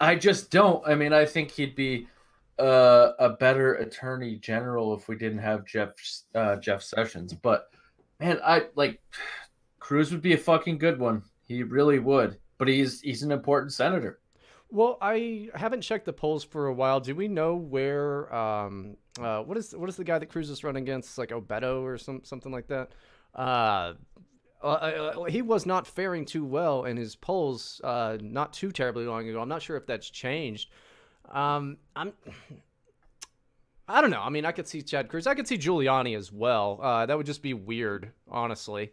I 0.00 0.16
just 0.16 0.50
don't. 0.50 0.84
I 0.86 0.96
mean, 0.96 1.12
I 1.12 1.24
think 1.24 1.52
he'd 1.52 1.76
be 1.76 2.08
uh, 2.58 3.12
a 3.18 3.30
better 3.30 3.74
attorney 3.74 4.36
general 4.36 4.94
if 4.94 5.08
we 5.08 5.16
didn't 5.16 5.38
have 5.38 5.66
Jeff 5.66 5.90
uh, 6.34 6.56
Jeff 6.56 6.82
Sessions. 6.82 7.34
But 7.34 7.70
man, 8.20 8.40
I 8.44 8.66
like 8.74 9.00
Cruz 9.78 10.10
would 10.12 10.22
be 10.22 10.34
a 10.34 10.38
fucking 10.38 10.78
good 10.78 10.98
one. 10.98 11.22
He 11.46 11.62
really 11.62 11.98
would. 11.98 12.38
But 12.58 12.68
he's 12.68 13.00
he's 13.00 13.22
an 13.22 13.32
important 13.32 13.72
senator. 13.72 14.18
Well, 14.70 14.98
I 15.00 15.48
haven't 15.54 15.80
checked 15.80 16.04
the 16.04 16.12
polls 16.12 16.44
for 16.44 16.66
a 16.66 16.74
while. 16.74 17.00
Do 17.00 17.14
we 17.14 17.26
know 17.28 17.54
where? 17.54 18.34
Um, 18.34 18.96
uh, 19.18 19.40
what 19.40 19.56
is 19.56 19.74
what 19.74 19.88
is 19.88 19.96
the 19.96 20.04
guy 20.04 20.18
that 20.18 20.26
Cruz 20.26 20.50
is 20.50 20.62
running 20.62 20.82
against? 20.82 21.16
Like 21.16 21.30
Obeto 21.30 21.82
or 21.82 21.96
some 21.96 22.22
something 22.24 22.52
like 22.52 22.66
that. 22.68 22.90
Uh, 23.34 23.94
uh, 24.62 24.66
uh, 24.66 25.24
he 25.24 25.40
was 25.40 25.66
not 25.66 25.86
faring 25.86 26.24
too 26.24 26.44
well 26.44 26.84
in 26.84 26.96
his 26.96 27.14
polls 27.14 27.80
uh, 27.84 28.18
not 28.20 28.52
too 28.52 28.72
terribly 28.72 29.06
long 29.06 29.28
ago. 29.28 29.40
I'm 29.40 29.48
not 29.48 29.62
sure 29.62 29.76
if 29.76 29.86
that's 29.86 30.10
changed. 30.10 30.70
Um, 31.32 31.76
I'm. 31.96 32.12
I 33.90 34.00
don't 34.02 34.10
know. 34.10 34.20
I 34.20 34.28
mean, 34.28 34.44
I 34.44 34.52
could 34.52 34.68
see 34.68 34.82
Ted 34.82 35.08
Cruz. 35.08 35.26
I 35.26 35.34
could 35.34 35.48
see 35.48 35.56
Giuliani 35.56 36.16
as 36.16 36.30
well. 36.30 36.78
Uh, 36.82 37.06
that 37.06 37.16
would 37.16 37.24
just 37.26 37.42
be 37.42 37.54
weird, 37.54 38.12
honestly. 38.30 38.92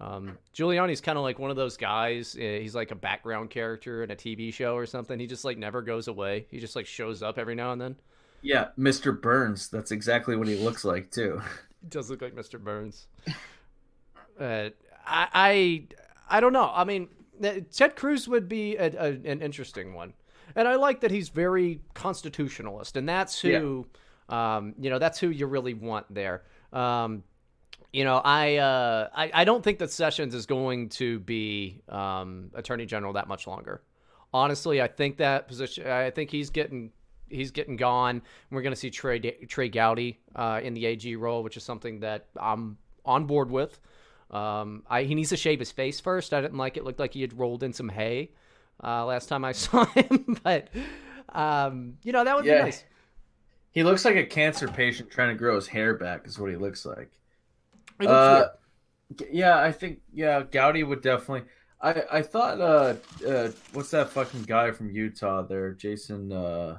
Um, 0.00 0.36
Giuliani's 0.54 1.00
kind 1.00 1.16
of 1.16 1.22
like 1.22 1.38
one 1.38 1.50
of 1.50 1.56
those 1.56 1.76
guys. 1.76 2.34
uh, 2.34 2.40
He's 2.40 2.74
like 2.74 2.90
a 2.90 2.96
background 2.96 3.50
character 3.50 4.02
in 4.02 4.10
a 4.10 4.16
TV 4.16 4.52
show 4.52 4.74
or 4.74 4.84
something. 4.86 5.18
He 5.20 5.26
just 5.28 5.44
like 5.44 5.58
never 5.58 5.80
goes 5.80 6.08
away. 6.08 6.46
He 6.50 6.58
just 6.58 6.74
like 6.74 6.86
shows 6.86 7.22
up 7.22 7.38
every 7.38 7.54
now 7.54 7.72
and 7.72 7.80
then. 7.80 7.96
Yeah, 8.40 8.68
Mr. 8.76 9.18
Burns. 9.20 9.68
That's 9.68 9.92
exactly 9.92 10.34
what 10.34 10.48
he 10.48 10.56
looks 10.56 10.84
like 10.84 11.10
too. 11.12 11.40
He 11.80 11.86
does 11.88 12.10
look 12.10 12.22
like 12.22 12.34
Mr. 12.34 12.58
Burns. 12.58 13.06
uh, 14.40 14.70
I, 15.06 15.28
I 15.32 15.84
I 16.28 16.40
don't 16.40 16.52
know. 16.52 16.70
I 16.74 16.82
mean, 16.82 17.08
uh, 17.44 17.60
Ted 17.72 17.94
Cruz 17.94 18.26
would 18.26 18.48
be 18.48 18.76
a, 18.76 18.86
a, 18.98 19.08
an 19.10 19.40
interesting 19.42 19.94
one, 19.94 20.14
and 20.56 20.68
I 20.68 20.76
like 20.76 21.00
that 21.00 21.10
he's 21.10 21.28
very 21.28 21.80
constitutionalist, 21.94 22.96
and 22.96 23.08
that's 23.08 23.40
who, 23.40 23.86
um, 24.28 24.74
you 24.78 24.90
know, 24.90 24.98
that's 24.98 25.18
who 25.18 25.28
you 25.28 25.46
really 25.46 25.74
want 25.74 26.12
there. 26.12 26.42
Um, 26.72 27.24
you 27.92 28.04
know, 28.04 28.22
I, 28.24 28.56
uh, 28.56 29.08
I 29.14 29.30
I 29.34 29.44
don't 29.44 29.62
think 29.62 29.78
that 29.80 29.90
Sessions 29.90 30.34
is 30.34 30.46
going 30.46 30.88
to 30.90 31.18
be 31.20 31.82
um, 31.88 32.50
Attorney 32.54 32.86
General 32.86 33.12
that 33.14 33.28
much 33.28 33.46
longer. 33.46 33.82
Honestly, 34.32 34.80
I 34.80 34.88
think 34.88 35.18
that 35.18 35.46
position. 35.48 35.86
I 35.86 36.10
think 36.10 36.30
he's 36.30 36.50
getting 36.50 36.90
he's 37.28 37.50
getting 37.50 37.76
gone. 37.76 38.22
We're 38.50 38.62
going 38.62 38.74
to 38.74 38.80
see 38.80 38.90
Trey 38.90 39.20
Trey 39.20 39.68
Gowdy 39.68 40.20
uh, 40.34 40.60
in 40.62 40.74
the 40.74 40.86
AG 40.86 41.16
role, 41.16 41.42
which 41.42 41.56
is 41.56 41.64
something 41.64 42.00
that 42.00 42.26
I'm 42.40 42.78
on 43.04 43.26
board 43.26 43.50
with. 43.50 43.78
Um, 44.30 44.84
I, 44.88 45.02
he 45.02 45.14
needs 45.14 45.28
to 45.28 45.36
shave 45.36 45.58
his 45.58 45.70
face 45.70 46.00
first. 46.00 46.32
I 46.32 46.40
didn't 46.40 46.56
like 46.56 46.78
it. 46.78 46.84
Looked 46.84 47.00
like 47.00 47.12
he 47.12 47.20
had 47.20 47.38
rolled 47.38 47.62
in 47.62 47.74
some 47.74 47.90
hay 47.90 48.30
uh, 48.82 49.04
last 49.06 49.28
time 49.28 49.44
I 49.44 49.52
saw 49.64 49.84
him, 49.86 50.36
but 50.42 50.68
um, 51.30 51.94
you 52.02 52.12
know 52.12 52.24
that 52.24 52.36
would 52.36 52.44
Yeah. 52.44 52.58
be 52.58 52.62
nice. 52.64 52.84
He 53.72 53.82
looks 53.82 54.04
like 54.04 54.16
a 54.16 54.26
cancer 54.26 54.68
patient 54.68 55.10
trying 55.10 55.30
to 55.30 55.34
grow 55.34 55.54
his 55.54 55.66
hair 55.66 55.94
back. 55.94 56.26
Is 56.26 56.38
what 56.38 56.50
he 56.50 56.56
looks 56.56 56.84
like. 56.84 57.10
Uh, 58.00 58.48
yeah, 59.30 59.58
I 59.58 59.72
think 59.72 60.00
yeah, 60.12 60.42
Gowdy 60.42 60.82
would 60.84 61.02
definitely. 61.02 61.48
I 61.80 62.02
I 62.10 62.22
thought 62.22 62.60
uh 62.60 62.94
uh 63.26 63.50
what's 63.72 63.90
that 63.90 64.10
fucking 64.10 64.42
guy 64.42 64.70
from 64.72 64.90
Utah 64.90 65.42
there, 65.42 65.72
Jason 65.72 66.32
uh 66.32 66.78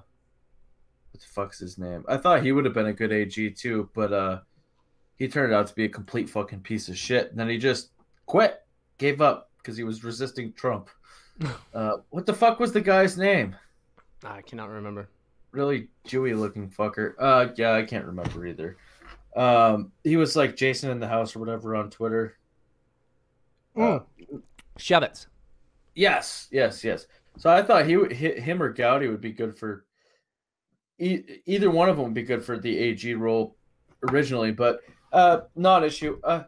what 1.12 1.22
the 1.22 1.28
fuck's 1.28 1.60
his 1.60 1.78
name? 1.78 2.06
I 2.08 2.18
thought 2.18 2.44
he 2.44 2.52
would 2.52 2.66
have 2.66 2.74
been 2.74 2.88
a 2.88 2.94
good 2.94 3.12
AG 3.12 3.52
too, 3.52 3.90
but 3.94 4.14
uh 4.14 4.40
he 5.16 5.28
turned 5.28 5.54
out 5.54 5.68
to 5.68 5.76
be 5.76 5.86
a 5.86 5.90
complete 5.90 6.30
fucking 6.30 6.62
piece 6.62 6.90
of 6.90 6.98
shit. 6.98 7.30
And 7.30 7.40
then 7.40 7.50
he 7.50 7.58
just 7.58 7.90
quit, 8.26 8.62
gave 8.98 9.22
up 9.22 9.52
because 9.58 9.78
he 9.78 9.84
was 9.84 10.04
resisting 10.04 10.54
Trump. 10.54 10.90
Uh 11.74 11.98
what 12.10 12.26
the 12.26 12.34
fuck 12.34 12.60
was 12.60 12.72
the 12.72 12.82
guy's 12.82 13.18
name? 13.18 13.56
I 14.24 14.42
cannot 14.42 14.70
remember. 14.70 15.10
really 15.52 15.88
Jewy 16.08 16.38
looking 16.40 16.70
fucker. 16.70 17.14
Uh, 17.20 17.48
yeah, 17.56 17.74
I 17.74 17.84
can't 17.84 18.06
remember 18.06 18.46
either. 18.46 18.78
Um, 19.36 19.92
he 20.04 20.16
was 20.16 20.36
like 20.36 20.56
Jason 20.56 20.92
in 20.92 21.00
the 21.00 21.08
house 21.08 21.36
or 21.36 21.40
whatever 21.40 21.76
on 21.76 21.90
Twitter. 21.90 22.38
Uh, 23.76 24.00
Chaffetz. 24.80 25.26
yes, 25.96 26.48
yes, 26.52 26.84
yes. 26.84 27.08
So 27.38 27.50
I 27.50 27.62
thought 27.64 27.86
he, 27.88 27.98
would- 27.98 28.14
hi- 28.14 28.40
him 28.40 28.62
or 28.62 28.72
Gowdy 28.72 29.08
would 29.08 29.22
be 29.22 29.32
good 29.34 29.58
for. 29.58 29.86
E- 31.00 31.42
either 31.46 31.70
one 31.72 31.90
of 31.90 31.98
them 31.98 32.06
would 32.06 32.14
be 32.14 32.22
good 32.24 32.46
for 32.46 32.58
the 32.60 32.78
AG 32.78 33.14
role 33.16 33.58
originally, 34.12 34.52
but 34.52 34.82
uh, 35.12 35.42
not 35.56 35.84
issue. 35.84 36.20
Uh, 36.24 36.44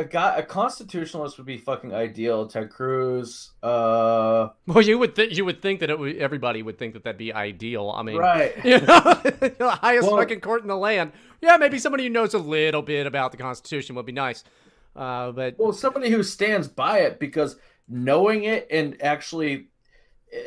a 0.00 0.04
guy, 0.04 0.36
a 0.36 0.42
constitutionalist 0.42 1.36
would 1.36 1.46
be 1.46 1.58
fucking 1.58 1.92
ideal. 1.94 2.46
Ted 2.46 2.70
Cruz. 2.70 3.50
Uh, 3.62 4.48
Well, 4.66 4.82
you 4.82 4.98
would 4.98 5.14
th- 5.14 5.36
you 5.36 5.44
would 5.44 5.60
think 5.60 5.80
that 5.80 5.90
it 5.90 5.98
would, 5.98 6.16
everybody 6.16 6.62
would 6.62 6.78
think 6.78 6.94
that 6.94 7.04
that'd 7.04 7.18
be 7.18 7.32
ideal. 7.32 7.92
I 7.94 8.02
mean, 8.02 8.16
right. 8.16 8.52
you 8.64 8.78
know, 8.80 9.02
the 9.22 9.78
highest 9.82 10.08
Well- 10.08 10.16
fucking 10.18 10.40
court 10.40 10.62
in 10.62 10.68
the 10.68 10.76
land. 10.76 11.12
Yeah, 11.42 11.56
maybe 11.58 11.78
somebody 11.78 12.04
who 12.04 12.10
knows 12.10 12.34
a 12.34 12.38
little 12.38 12.82
bit 12.82 13.06
about 13.06 13.30
the 13.30 13.36
Constitution 13.38 13.94
would 13.96 14.06
be 14.06 14.12
nice. 14.12 14.42
Uh, 14.96 15.32
but 15.32 15.56
Well, 15.58 15.72
somebody 15.72 16.10
who 16.10 16.22
stands 16.22 16.66
by 16.68 16.98
it 17.00 17.20
because 17.20 17.56
knowing 17.88 18.44
it 18.44 18.66
and 18.70 19.00
actually, 19.02 19.68
eh, 20.32 20.38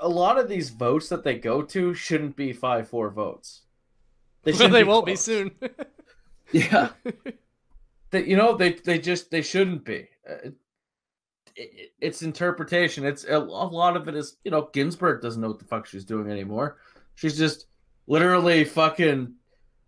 a 0.00 0.08
lot 0.08 0.38
of 0.38 0.48
these 0.48 0.70
votes 0.70 1.08
that 1.08 1.24
they 1.24 1.38
go 1.38 1.62
to 1.62 1.92
shouldn't 1.94 2.36
be 2.36 2.52
five 2.52 2.88
four 2.88 3.10
votes. 3.10 3.62
they, 4.44 4.52
shouldn't 4.58 4.86
won't 4.86 5.06
be 5.06 5.16
soon. 5.16 5.50
Yeah, 6.52 6.88
they, 8.10 8.24
you 8.24 8.36
know 8.36 8.56
they 8.56 8.72
they 8.72 8.98
just 8.98 9.30
they 9.30 9.42
shouldn't 9.42 9.84
be. 9.84 10.08
Uh, 10.28 10.50
it, 11.56 11.92
it's 12.00 12.22
interpretation. 12.22 13.04
It's 13.04 13.24
a, 13.24 13.36
a 13.36 13.38
lot 13.38 13.96
of 13.96 14.08
it 14.08 14.14
is 14.14 14.36
you 14.44 14.50
know 14.50 14.68
Ginsburg 14.72 15.22
doesn't 15.22 15.40
know 15.40 15.48
what 15.48 15.58
the 15.58 15.64
fuck 15.64 15.86
she's 15.86 16.04
doing 16.04 16.30
anymore. 16.30 16.78
She's 17.14 17.36
just 17.36 17.66
literally 18.06 18.64
fucking 18.64 19.34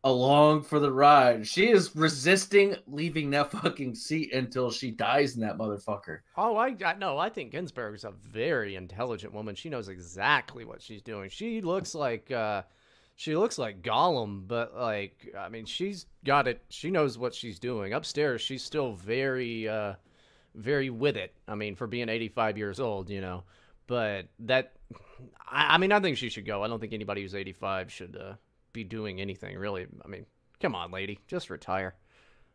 along 0.04 0.62
for 0.62 0.80
the 0.80 0.92
ride. 0.92 1.46
She 1.46 1.70
is 1.70 1.94
resisting 1.94 2.76
leaving 2.86 3.30
that 3.30 3.50
fucking 3.52 3.94
seat 3.94 4.32
until 4.32 4.70
she 4.70 4.90
dies 4.90 5.34
in 5.34 5.42
that 5.42 5.58
motherfucker. 5.58 6.18
oh, 6.36 6.56
I, 6.56 6.74
I 6.84 6.94
no, 6.94 7.18
I 7.18 7.28
think 7.28 7.52
Ginsburg's 7.52 8.04
a 8.04 8.10
very 8.10 8.76
intelligent 8.76 9.32
woman. 9.32 9.54
She 9.54 9.68
knows 9.68 9.88
exactly 9.88 10.64
what 10.64 10.82
she's 10.82 11.02
doing. 11.02 11.30
She 11.30 11.60
looks 11.60 11.94
like 11.94 12.30
uh, 12.30 12.62
she 13.16 13.36
looks 13.36 13.58
like 13.58 13.82
Gollum, 13.82 14.46
but 14.46 14.74
like 14.76 15.34
I 15.38 15.48
mean, 15.48 15.64
she's 15.64 16.06
got 16.24 16.48
it. 16.48 16.62
She 16.68 16.90
knows 16.90 17.18
what 17.18 17.34
she's 17.34 17.58
doing. 17.58 17.92
Upstairs, 17.92 18.40
she's 18.40 18.62
still 18.62 18.92
very 18.94 19.68
uh, 19.68 19.94
very 20.54 20.90
with 20.90 21.16
it. 21.16 21.34
I 21.46 21.54
mean, 21.54 21.76
for 21.76 21.86
being 21.86 22.08
85 22.08 22.58
years 22.58 22.80
old, 22.80 23.10
you 23.10 23.20
know. 23.20 23.44
But 23.86 24.28
that, 24.40 24.72
I, 25.46 25.74
I 25.74 25.78
mean, 25.78 25.92
I 25.92 26.00
think 26.00 26.16
she 26.16 26.28
should 26.28 26.46
go. 26.46 26.62
I 26.62 26.68
don't 26.68 26.80
think 26.80 26.92
anybody 26.92 27.22
who's 27.22 27.34
85 27.34 27.92
should 27.92 28.16
uh, 28.16 28.34
be 28.72 28.84
doing 28.84 29.20
anything 29.20 29.56
really. 29.56 29.86
I 30.04 30.08
mean, 30.08 30.26
come 30.60 30.74
on, 30.74 30.90
lady, 30.90 31.18
just 31.26 31.50
retire. 31.50 31.94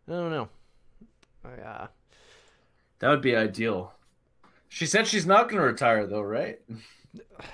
I 0.07 0.11
don't 0.11 0.31
know. 0.31 0.49
I, 1.43 1.61
uh, 1.61 1.87
That 2.99 3.09
would 3.09 3.21
be 3.21 3.35
ideal. 3.35 3.93
She 4.69 4.85
said 4.85 5.07
she's 5.07 5.25
not 5.25 5.49
going 5.49 5.61
to 5.61 5.67
retire 5.67 6.05
though, 6.07 6.21
right? 6.21 6.59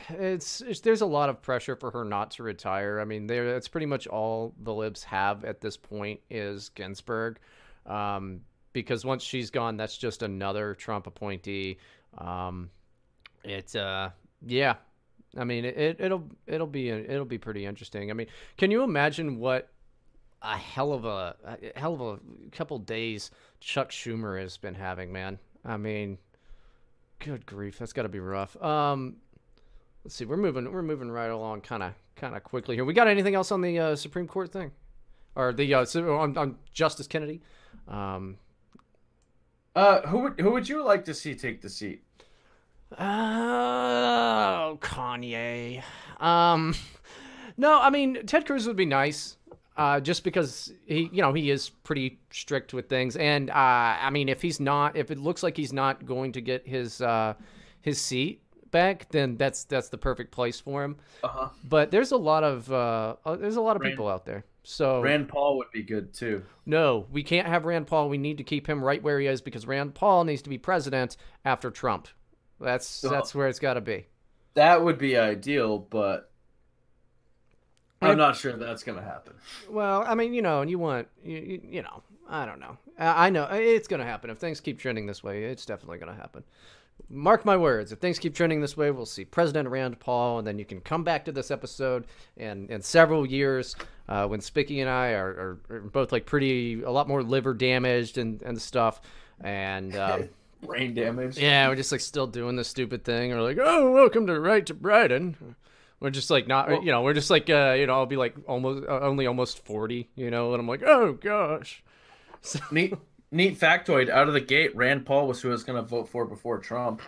it's, 0.09 0.61
it's 0.61 0.79
there's 0.81 1.01
a 1.01 1.05
lot 1.05 1.29
of 1.29 1.41
pressure 1.41 1.75
for 1.75 1.91
her 1.91 2.03
not 2.03 2.31
to 2.31 2.43
retire. 2.43 2.99
I 2.99 3.05
mean, 3.05 3.27
there 3.27 3.51
that's 3.53 3.67
pretty 3.67 3.85
much 3.85 4.07
all 4.07 4.53
the 4.63 4.73
libs 4.73 5.03
have 5.03 5.45
at 5.45 5.61
this 5.61 5.77
point 5.77 6.19
is 6.29 6.69
Ginsburg, 6.69 7.39
um, 7.85 8.41
because 8.73 9.05
once 9.05 9.23
she's 9.23 9.49
gone, 9.49 9.77
that's 9.77 9.97
just 9.97 10.23
another 10.23 10.75
Trump 10.75 11.07
appointee. 11.07 11.77
Um, 12.17 12.69
it 13.43 13.75
uh, 13.75 14.09
yeah, 14.45 14.75
I 15.37 15.43
mean 15.43 15.65
it 15.65 15.97
it'll 15.99 16.27
it'll 16.47 16.67
be 16.67 16.89
it'll 16.89 17.25
be 17.25 17.37
pretty 17.37 17.65
interesting. 17.65 18.09
I 18.11 18.13
mean, 18.13 18.27
can 18.57 18.71
you 18.71 18.83
imagine 18.83 19.39
what 19.39 19.69
a 20.41 20.57
hell 20.57 20.91
of 20.93 21.05
a, 21.05 21.35
a 21.45 21.79
hell 21.79 21.93
of 21.93 22.01
a 22.01 22.19
couple 22.51 22.77
days 22.77 23.31
Chuck 23.59 23.91
Schumer 23.91 24.39
has 24.39 24.57
been 24.57 24.75
having, 24.75 25.11
man? 25.11 25.39
I 25.65 25.77
mean, 25.77 26.17
good 27.19 27.45
grief, 27.45 27.79
that's 27.79 27.93
got 27.93 28.03
to 28.03 28.09
be 28.09 28.19
rough. 28.19 28.61
Um, 28.61 29.15
let's 30.03 30.15
see, 30.15 30.25
we're 30.25 30.37
moving 30.37 30.71
we're 30.71 30.81
moving 30.81 31.11
right 31.11 31.29
along, 31.31 31.61
kind 31.61 31.83
of 31.83 31.93
kind 32.15 32.35
of 32.35 32.43
quickly 32.43 32.75
here. 32.75 32.85
We 32.85 32.93
got 32.93 33.07
anything 33.07 33.35
else 33.35 33.51
on 33.51 33.61
the 33.61 33.79
uh, 33.79 33.95
Supreme 33.95 34.27
Court 34.27 34.51
thing, 34.51 34.71
or 35.35 35.53
the 35.53 35.73
uh, 35.73 35.85
on, 35.95 36.37
on 36.37 36.57
Justice 36.73 37.07
Kennedy? 37.07 37.41
Um, 37.87 38.37
Uh, 39.75 40.01
who 40.07 40.19
would 40.19 40.39
who 40.39 40.51
would 40.51 40.69
you 40.69 40.83
like 40.83 41.03
to 41.05 41.13
see 41.13 41.33
take 41.35 41.61
the 41.61 41.69
seat? 41.69 42.03
Oh, 42.99 44.77
Kanye. 44.81 45.81
Um, 46.19 46.75
no, 47.57 47.79
I 47.81 47.89
mean 47.89 48.25
Ted 48.25 48.45
Cruz 48.45 48.67
would 48.67 48.75
be 48.75 48.85
nice, 48.85 49.37
uh, 49.77 49.99
just 49.99 50.23
because 50.23 50.71
he, 50.85 51.09
you 51.11 51.21
know, 51.23 51.33
he 51.33 51.49
is 51.49 51.69
pretty 51.69 52.19
strict 52.29 52.71
with 52.73 52.87
things, 52.89 53.15
and 53.15 53.49
uh, 53.49 53.53
I 53.55 54.09
mean, 54.11 54.29
if 54.29 54.41
he's 54.43 54.59
not, 54.59 54.95
if 54.95 55.09
it 55.09 55.17
looks 55.17 55.41
like 55.41 55.57
he's 55.57 55.73
not 55.73 56.05
going 56.05 56.33
to 56.33 56.41
get 56.41 56.67
his 56.67 57.01
uh, 57.01 57.33
his 57.81 57.99
seat 57.99 58.42
back, 58.73 59.07
then 59.09 59.38
that's 59.38 59.63
that's 59.63 59.88
the 59.88 59.97
perfect 59.97 60.31
place 60.31 60.59
for 60.59 60.83
him. 60.83 60.97
Uh-huh. 61.23 61.47
But 61.63 61.91
there's 61.91 62.12
a 62.12 62.17
lot 62.17 62.43
of 62.43 62.69
uh, 62.69 63.15
uh, 63.25 63.38
there's 63.38 63.55
a 63.55 63.62
lot 63.62 63.77
of 63.77 63.81
Rand- 63.81 63.93
people 63.93 64.09
out 64.09 64.25
there. 64.25 64.43
So 64.63 65.01
Rand 65.01 65.29
Paul 65.29 65.57
would 65.57 65.71
be 65.71 65.83
good 65.83 66.13
too. 66.13 66.43
no, 66.65 67.05
we 67.12 67.23
can't 67.23 67.47
have 67.47 67.63
Rand 67.63 67.88
Paul. 67.88 68.09
We 68.09 68.17
need 68.17 68.38
to 68.39 68.43
keep 68.43 68.67
him 68.67 68.83
right 68.83 69.01
where 69.01 69.19
he 69.19 69.27
is 69.27 69.41
because 69.41 69.65
Rand 69.65 69.93
Paul 69.93 70.25
needs 70.25 70.41
to 70.41 70.49
be 70.49 70.57
president 70.57 71.15
after 71.45 71.71
Trump. 71.71 72.09
That's 72.59 72.99
that's 73.01 73.33
where 73.33 73.47
it's 73.47 73.59
got 73.59 73.75
to 73.75 73.81
be. 73.81 74.07
That 74.55 74.83
would 74.83 74.97
be 74.97 75.17
ideal, 75.17 75.79
but 75.79 76.29
I'm 78.01 78.17
not 78.17 78.36
sure 78.36 78.53
that's 78.53 78.83
gonna 78.83 79.01
happen. 79.01 79.33
Well, 79.69 80.03
I 80.05 80.15
mean, 80.15 80.33
you 80.33 80.41
know, 80.41 80.62
and 80.62 80.69
you 80.69 80.79
want, 80.79 81.07
you, 81.23 81.38
you, 81.38 81.62
you 81.63 81.81
know, 81.81 82.03
I 82.29 82.45
don't 82.45 82.59
know. 82.59 82.77
I, 82.97 83.27
I 83.27 83.29
know 83.29 83.47
it's 83.51 83.88
going 83.88 83.99
to 83.99 84.05
happen. 84.05 84.29
If 84.29 84.38
things 84.38 84.59
keep 84.59 84.79
trending 84.79 85.05
this 85.05 85.23
way, 85.23 85.45
it's 85.45 85.65
definitely 85.65 85.99
going 85.99 86.13
to 86.13 86.19
happen. 86.19 86.43
Mark 87.10 87.45
my 87.45 87.56
words. 87.56 87.91
If 87.91 87.99
things 87.99 88.17
keep 88.17 88.34
trending 88.34 88.60
this 88.62 88.75
way, 88.75 88.89
we'll 88.89 89.06
see 89.06 89.23
President 89.25 89.69
Rand 89.69 89.99
Paul, 89.99 90.39
and 90.39 90.47
then 90.47 90.58
you 90.58 90.65
can 90.65 90.82
come 90.82 91.03
back 91.03 91.25
to 91.25 91.32
this 91.32 91.51
episode 91.51 92.08
and 92.38 92.69
in 92.71 92.82
several 92.82 93.25
years 93.25 93.75
uh, 94.10 94.25
when 94.27 94.41
Spicky 94.41 94.82
and 94.82 94.89
I 94.89 95.10
are, 95.12 95.60
are, 95.69 95.75
are 95.75 95.79
both 95.82 96.12
like 96.12 96.25
pretty, 96.25 96.82
a 96.82 96.89
lot 96.89 97.08
more 97.08 97.21
liver 97.21 97.53
damaged 97.53 98.17
and, 98.17 98.41
and 98.41 98.60
stuff. 98.60 99.01
And 99.41 99.95
um, 99.97 100.29
Brain 100.63 100.93
damage. 100.93 101.38
yeah, 101.38 101.67
we're 101.67 101.75
just 101.75 101.91
like 101.91 102.01
still 102.01 102.25
doing 102.27 102.56
this 102.56 102.67
stupid 102.67 103.03
thing. 103.03 103.32
We're 103.32 103.41
like, 103.41 103.60
oh, 103.62 103.91
welcome 103.91 104.25
to 104.27 104.39
Right 104.39 104.65
to 104.65 104.73
Bryden. 104.73 105.56
We're 105.99 106.10
just 106.10 106.29
like 106.32 106.47
not, 106.47 106.69
Well- 106.69 106.84
you 106.84 106.91
know, 106.91 107.01
we're 107.03 107.13
just 107.13 107.29
like, 107.29 107.49
uh, 107.49 107.75
you 107.77 107.86
know, 107.88 107.93
I'll 107.93 108.06
be 108.06 108.17
like 108.17 108.36
almost, 108.47 108.88
uh, 108.88 109.01
only 109.01 109.27
almost 109.27 109.63
40, 109.65 110.10
you 110.15 110.32
know, 110.32 110.53
and 110.53 110.60
I'm 110.60 110.67
like, 110.67 110.84
oh 110.84 111.13
gosh. 111.13 111.84
neat 112.71 112.93
neat 113.34 113.60
factoid 113.60 114.10
out 114.10 114.28
of 114.28 114.34
the 114.34 114.41
gate. 114.41 114.76
Rand 114.76 115.06
Paul 115.06 115.28
was 115.28 115.41
who 115.41 115.50
I 115.50 115.52
was 115.52 115.63
going 115.63 115.82
to 115.82 115.88
vote 115.88 116.08
for 116.08 116.26
before 116.26 116.60
Trump. 116.60 117.02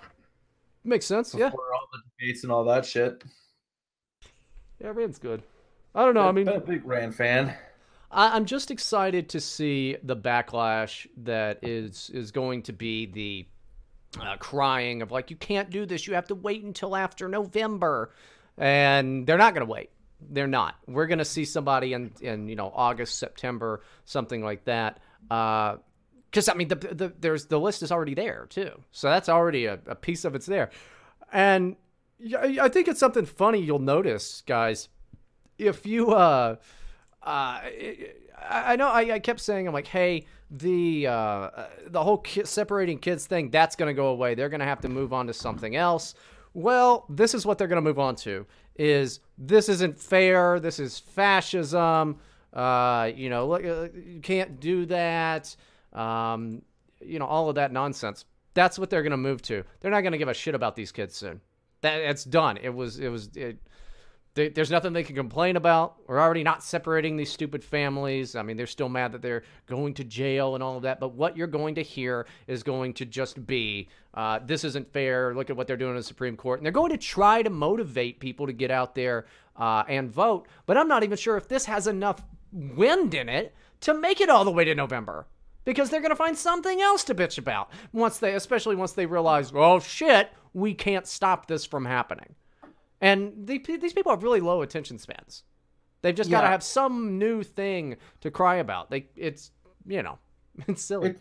Makes 0.84 1.06
sense. 1.06 1.34
Yeah. 1.34 1.46
Before 1.50 1.64
Yeah. 1.72 1.78
all 1.78 1.88
the 1.94 2.00
debates 2.20 2.44
and 2.44 2.52
all 2.52 2.64
that 2.66 2.86
shit. 2.86 3.24
Yeah, 4.82 4.92
Rand's 4.94 5.20
good. 5.20 5.42
I 5.94 6.04
don't 6.04 6.14
know. 6.14 6.28
I 6.28 6.32
mean, 6.32 6.46
Been 6.46 6.56
a 6.56 6.60
big 6.60 6.86
Rand 6.86 7.16
fan. 7.16 7.54
I, 8.12 8.36
I'm 8.36 8.46
just 8.46 8.70
excited 8.72 9.30
to 9.30 9.40
see 9.40 9.96
the 10.04 10.16
backlash 10.16 11.08
that 11.18 11.60
is 11.64 12.10
is 12.14 12.32
going 12.32 12.64
to 12.64 12.74
be 12.74 13.06
the 13.06 13.48
uh, 14.22 14.36
crying 14.38 15.02
of 15.02 15.12
like 15.12 15.30
you 15.30 15.38
can't 15.38 15.70
do 15.70 15.86
this. 15.86 16.06
You 16.08 16.14
have 16.16 16.28
to 16.28 16.36
wait 16.36 16.64
until 16.64 16.96
after 16.96 17.28
November, 17.28 18.12
and 18.58 19.26
they're 19.26 19.38
not 19.38 19.54
going 19.54 19.66
to 19.66 19.72
wait. 19.72 19.90
They're 20.30 20.48
not. 20.48 20.76
We're 20.88 21.08
going 21.08 21.20
to 21.20 21.26
see 21.26 21.46
somebody 21.46 21.94
in 21.94 22.12
in 22.22 22.48
you 22.48 22.56
know 22.56 22.72
August, 22.76 23.18
September, 23.18 23.82
something 24.06 24.44
like 24.44 24.66
that. 24.66 25.00
Because 26.36 26.50
I 26.50 26.54
mean, 26.54 26.68
the, 26.68 26.76
the 26.76 27.14
there's 27.18 27.46
the 27.46 27.58
list 27.58 27.82
is 27.82 27.94
already 27.94 28.14
there 28.14 28.46
too, 28.50 28.82
so 28.92 29.08
that's 29.08 29.30
already 29.30 29.68
a, 29.68 29.80
a 29.88 29.96
piece 29.96 30.26
of 30.26 30.36
it's 30.36 30.46
there, 30.46 30.70
and 31.32 31.78
I 32.38 32.68
think 32.68 32.90
it's 32.90 33.00
something 33.00 33.26
funny 33.26 33.62
you'll 33.62 33.80
notice, 33.80 34.44
guys. 34.46 34.90
If 35.58 35.86
you 35.86 36.12
uh 36.12 36.58
uh, 37.24 37.62
I 38.50 38.76
know 38.76 38.90
I, 38.90 39.14
I 39.14 39.20
kept 39.20 39.40
saying 39.40 39.66
I'm 39.66 39.74
like, 39.74 39.88
hey, 39.88 40.26
the 40.52 41.08
uh, 41.08 41.12
uh, 41.14 41.68
the 41.88 42.04
whole 42.04 42.18
ki- 42.18 42.44
separating 42.44 43.00
kids 43.00 43.26
thing 43.26 43.50
that's 43.50 43.78
to 43.88 43.94
go 43.94 44.08
away. 44.08 44.36
They're 44.36 44.50
to 44.60 44.66
have 44.66 44.82
to 44.82 44.90
move 44.90 45.14
on 45.14 45.28
to 45.28 45.34
something 45.34 45.78
else. 45.78 46.16
Well, 46.54 47.06
this 47.08 47.34
is 47.34 47.46
what 47.46 47.58
they're 47.58 47.70
to 47.82 47.90
move 47.90 47.98
on 48.00 48.18
to: 48.18 48.46
is 48.76 49.22
this 49.38 49.70
isn't 49.70 49.98
fair? 49.98 50.60
This 50.60 50.80
is 50.80 51.00
fascism. 51.00 52.18
Uh, 52.52 53.10
you 53.16 53.30
know, 53.30 53.48
look, 53.48 53.64
uh, 53.64 53.88
you 53.96 54.20
can't 54.22 54.60
do 54.60 54.86
that. 54.88 55.56
Um, 55.96 56.62
you 57.02 57.18
know, 57.20 57.26
all 57.26 57.50
of 57.50 57.56
that 57.56 57.72
nonsense. 57.72 58.26
That's 58.54 58.78
what 58.78 58.90
they're 58.90 59.04
going 59.04 59.12
to 59.12 59.18
move 59.18 59.42
to. 59.44 59.64
They're 59.80 59.92
not 59.92 60.02
going 60.02 60.14
to 60.14 60.18
give 60.18 60.28
a 60.28 60.34
shit 60.34 60.56
about 60.56 60.76
these 60.76 60.92
kids 60.92 61.16
soon. 61.16 61.42
That 61.82 62.00
it's 62.00 62.24
done. 62.24 62.58
It 62.58 62.74
was 62.74 63.00
it 63.00 63.10
was 63.10 63.30
it, 63.36 63.58
they, 64.36 64.50
there's 64.50 64.70
nothing 64.70 64.92
they 64.92 65.04
can 65.04 65.16
complain 65.16 65.56
about. 65.56 65.96
We're 66.08 66.20
already 66.20 66.44
not 66.44 66.62
separating 66.62 67.16
these 67.16 67.32
stupid 67.32 67.64
families. 67.64 68.36
I 68.36 68.44
mean, 68.44 68.58
they're 68.58 68.68
still 68.68 68.90
mad 68.90 69.14
that 69.14 69.22
they're 69.22 69.44
going 69.66 69.94
to 69.96 70.04
jail 70.04 70.56
and 70.56 70.64
all 70.64 70.76
of 70.76 70.84
that. 70.84 71.00
But 71.00 71.14
what 71.14 71.38
you're 71.38 71.48
going 71.48 71.76
to 71.76 71.82
hear 71.82 72.28
is 72.46 72.62
going 72.62 72.94
to 72.96 73.06
just 73.06 73.48
be, 73.48 73.88
uh, 74.14 74.40
this 74.46 74.66
isn't 74.66 74.92
fair. 74.92 75.34
Look 75.34 75.50
at 75.50 75.56
what 75.56 75.68
they're 75.68 75.78
doing 75.78 75.92
in 75.92 75.98
the 75.98 76.04
Supreme 76.04 76.36
Court. 76.36 76.60
And 76.60 76.66
they're 76.66 76.74
going 76.74 76.92
to 76.92 76.98
try 76.98 77.44
to 77.44 77.50
motivate 77.50 78.20
people 78.20 78.46
to 78.46 78.54
get 78.54 78.72
out 78.72 78.94
there 78.94 79.26
uh, 79.56 79.84
and 79.88 80.12
vote. 80.12 80.48
But 80.66 80.78
I'm 80.78 80.90
not 80.90 81.04
even 81.04 81.18
sure 81.18 81.38
if 81.38 81.48
this 81.48 81.66
has 81.66 81.88
enough 81.88 82.22
wind 82.52 83.14
in 83.14 83.30
it 83.30 83.56
to 83.82 83.94
make 83.94 84.20
it 84.20 84.30
all 84.30 84.44
the 84.44 84.52
way 84.52 84.66
to 84.66 84.76
November. 84.76 85.28
Because 85.66 85.90
they're 85.90 86.02
going 86.02 86.12
to 86.12 86.16
find 86.16 86.38
something 86.38 86.80
else 86.82 87.04
to 87.06 87.16
bitch 87.16 87.38
about 87.38 87.72
once 87.92 88.20
they, 88.20 88.34
especially 88.34 88.76
once 88.76 88.94
they 88.94 89.06
realize, 89.06 89.52
oh 89.54 89.80
shit, 89.80 90.30
we 90.54 90.74
can't 90.74 91.08
stop 91.08 91.48
this 91.48 91.66
from 91.66 91.86
happening. 91.86 92.36
And 93.02 93.34
the, 93.46 93.58
these 93.58 93.94
people 93.94 94.12
have 94.12 94.24
really 94.24 94.40
low 94.40 94.62
attention 94.62 94.98
spans. 94.98 95.44
They've 96.02 96.16
just 96.16 96.30
got 96.30 96.42
to 96.42 96.48
have 96.48 96.64
some 96.64 97.18
new 97.18 97.42
thing 97.42 97.98
to 98.22 98.30
cry 98.30 98.56
about. 98.56 98.92
They, 98.92 99.08
it's, 99.16 99.52
you 99.88 100.04
know, 100.04 100.20
it's 100.68 100.84
silly. 100.84 101.10
It, 101.10 101.20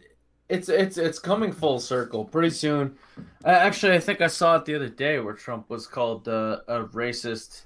it's 0.49 0.69
it's 0.69 0.99
it's 0.99 1.19
coming 1.19 1.53
full 1.53 1.81
circle 1.81 2.25
pretty 2.25 2.51
soon. 2.51 2.97
Uh, 3.45 3.49
actually, 3.49 3.95
I 3.95 3.99
think 3.99 4.21
I 4.21 4.27
saw 4.27 4.57
it 4.57 4.67
the 4.67 4.75
other 4.75 4.91
day 4.91 5.19
where 5.19 5.33
Trump 5.33 5.71
was 5.71 5.87
called 5.87 6.29
uh, 6.29 6.59
a 6.69 6.85
racist, 6.85 7.63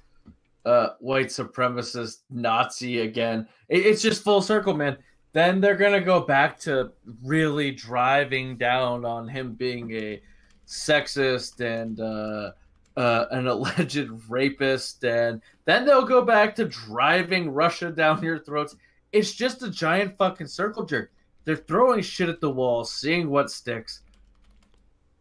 uh, 0.65 0.91
white 1.01 1.27
supremacist 1.27 2.19
Nazi 2.31 3.01
again. 3.01 3.49
It, 3.69 3.85
it's 3.85 4.01
just 4.01 4.23
full 4.23 4.41
circle, 4.41 4.75
man. 4.75 4.97
Then 5.39 5.61
they're 5.61 5.77
gonna 5.77 6.01
go 6.01 6.19
back 6.19 6.59
to 6.63 6.91
really 7.23 7.71
driving 7.71 8.57
down 8.57 9.05
on 9.05 9.29
him 9.29 9.53
being 9.53 9.93
a 9.93 10.21
sexist 10.67 11.61
and 11.61 12.01
uh, 12.01 12.51
uh, 12.97 13.27
an 13.31 13.47
alleged 13.55 14.09
rapist, 14.29 15.05
and 15.05 15.41
then 15.65 15.85
they'll 15.85 16.05
go 16.05 16.23
back 16.23 16.57
to 16.57 16.65
driving 16.65 17.51
Russia 17.51 17.93
down 17.93 18.21
your 18.21 18.41
throats. 18.41 18.75
It's 19.13 19.33
just 19.33 19.63
a 19.63 19.71
giant 19.71 20.19
fucking 20.19 20.49
circle 20.49 20.85
jerk. 20.85 21.13
They're 21.45 21.55
throwing 21.55 22.03
shit 22.03 22.29
at 22.29 22.41
the 22.41 22.51
wall, 22.51 22.85
seeing 22.85 23.31
what 23.31 23.49
sticks. 23.49 24.01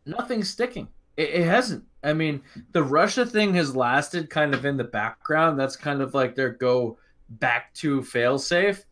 Nothing's 0.08 0.50
sticking. 0.50 0.88
It, 1.16 1.30
it 1.30 1.46
hasn't. 1.46 1.84
I 2.04 2.14
mean, 2.14 2.42
the 2.72 2.82
Russia 2.82 3.24
thing 3.24 3.54
has 3.54 3.76
lasted 3.76 4.32
kind 4.32 4.56
of 4.56 4.66
in 4.66 4.78
the 4.78 4.84
background. 4.84 5.60
That's 5.60 5.76
kind 5.76 6.02
of 6.02 6.16
like 6.16 6.34
their 6.34 6.54
go 6.54 6.98
back 7.30 7.72
to 7.76 8.02
failsafe. 8.02 8.84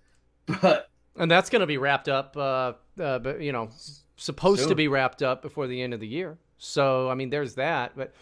But 0.62 0.92
and 1.18 1.30
that's 1.30 1.50
going 1.50 1.62
to 1.62 1.68
be 1.68 1.78
wrapped 1.78 2.10
up, 2.10 2.36
uh, 2.38 2.74
uh, 3.00 3.20
but, 3.20 3.42
you 3.42 3.52
know, 3.52 3.70
supposed 4.18 4.68
to 4.70 4.76
be 4.76 4.88
wrapped 4.88 5.22
up 5.22 5.42
before 5.42 5.68
the 5.68 5.82
end 5.82 5.94
of 5.94 6.00
the 6.00 6.08
year. 6.08 6.38
So, 6.58 7.10
I 7.10 7.16
mean, 7.16 7.30
there's 7.30 7.56
that. 7.56 7.94
But, 7.96 8.14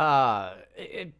uh, 0.00 0.54
it, 0.76 1.12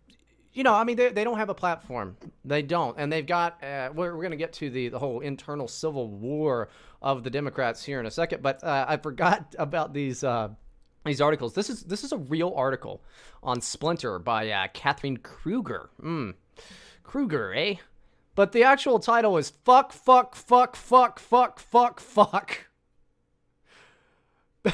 you 0.53 0.63
know, 0.63 0.75
I 0.75 0.85
mean, 0.85 0.97
they, 0.97 1.11
they 1.11 1.25
don't 1.25 1.39
have 1.39 1.49
a 1.49 1.55
platform. 1.55 2.17
They 2.45 2.63
don't. 2.63 2.99
And 2.99 3.13
they've 3.13 3.27
got, 3.27 3.63
uh, 3.65 3.91
we're, 3.95 4.15
we're 4.15 4.23
going 4.23 4.33
to 4.33 4.37
get 4.37 4.53
to 4.55 4.71
the, 4.71 4.89
the 4.89 4.99
whole 4.99 5.21
internal 5.21 5.69
civil 5.69 6.09
war 6.09 6.69
of 7.01 7.25
the 7.25 7.31
Democrats 7.31 7.83
here 7.83 8.01
in 8.01 8.07
a 8.07 8.11
second. 8.11 8.43
But 8.43 8.63
uh, 8.63 8.87
I 8.89 8.97
forgot 8.99 9.55
about 9.59 9.93
these. 9.93 10.23
Uh, 10.25 10.51
these 11.05 11.21
articles. 11.21 11.55
This 11.55 11.69
is 11.69 11.83
this 11.83 12.05
is 12.05 12.13
a 12.13 12.17
real 12.17 12.53
article 12.57 13.03
on 13.43 13.61
Splinter 13.61 14.21
by 14.21 14.49
uh, 14.51 14.69
Katherine 14.73 15.17
Krueger. 15.17 15.91
Mm. 16.01 16.35
Krueger, 17.03 17.53
eh? 17.55 17.75
But 18.35 18.53
the 18.53 18.65
actual 18.65 18.99
title 18.99 19.37
is 19.37 19.51
"Fuck, 19.51 19.93
Fuck, 19.93 20.35
Fuck, 20.35 20.77
Fuck, 20.77 21.19
Fuck, 21.19 21.59
Fuck, 21.59 22.01
Fuck." 22.01 22.69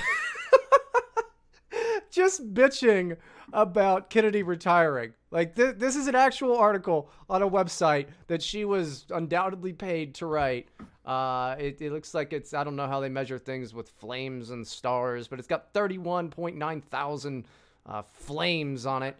Just 2.10 2.54
bitching 2.54 3.16
about 3.52 4.10
Kennedy 4.10 4.42
retiring. 4.42 5.14
Like 5.30 5.56
th- 5.56 5.76
this 5.76 5.96
is 5.96 6.06
an 6.06 6.14
actual 6.14 6.56
article 6.56 7.10
on 7.28 7.42
a 7.42 7.50
website 7.50 8.06
that 8.28 8.42
she 8.42 8.64
was 8.64 9.06
undoubtedly 9.10 9.72
paid 9.72 10.14
to 10.16 10.26
write. 10.26 10.68
Uh, 11.04 11.56
it, 11.58 11.80
it 11.80 11.92
looks 11.92 12.14
like 12.14 12.32
it's 12.32 12.54
I 12.54 12.64
don't 12.64 12.76
know 12.76 12.86
how 12.86 13.00
they 13.00 13.08
measure 13.08 13.38
things 13.38 13.74
with 13.74 13.88
flames 13.90 14.50
and 14.50 14.66
stars, 14.66 15.28
but 15.28 15.38
it's 15.38 15.48
got 15.48 15.72
31.9 15.74 16.84
thousand 16.84 17.46
uh, 17.86 18.02
flames 18.02 18.86
on 18.86 19.02
it. 19.02 19.16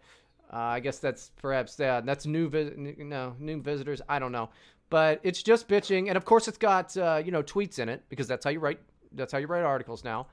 Uh, 0.52 0.56
I 0.56 0.80
guess 0.80 0.98
that's 0.98 1.30
perhaps 1.36 1.76
that's 1.76 2.26
new 2.26 2.48
vis- 2.48 2.72
no 2.76 3.34
new 3.38 3.60
visitors. 3.60 4.00
I 4.08 4.18
don't 4.18 4.32
know, 4.32 4.50
but 4.90 5.20
it's 5.22 5.42
just 5.42 5.68
bitching, 5.68 6.08
and 6.08 6.16
of 6.16 6.24
course 6.24 6.48
it's 6.48 6.58
got 6.58 6.96
uh, 6.96 7.22
you 7.24 7.30
know 7.30 7.42
tweets 7.42 7.78
in 7.78 7.88
it 7.88 8.04
because 8.08 8.26
that's 8.26 8.44
how 8.44 8.50
you 8.50 8.60
write 8.60 8.80
that's 9.12 9.32
how 9.32 9.38
you 9.38 9.46
write 9.46 9.64
articles 9.64 10.04
now. 10.04 10.26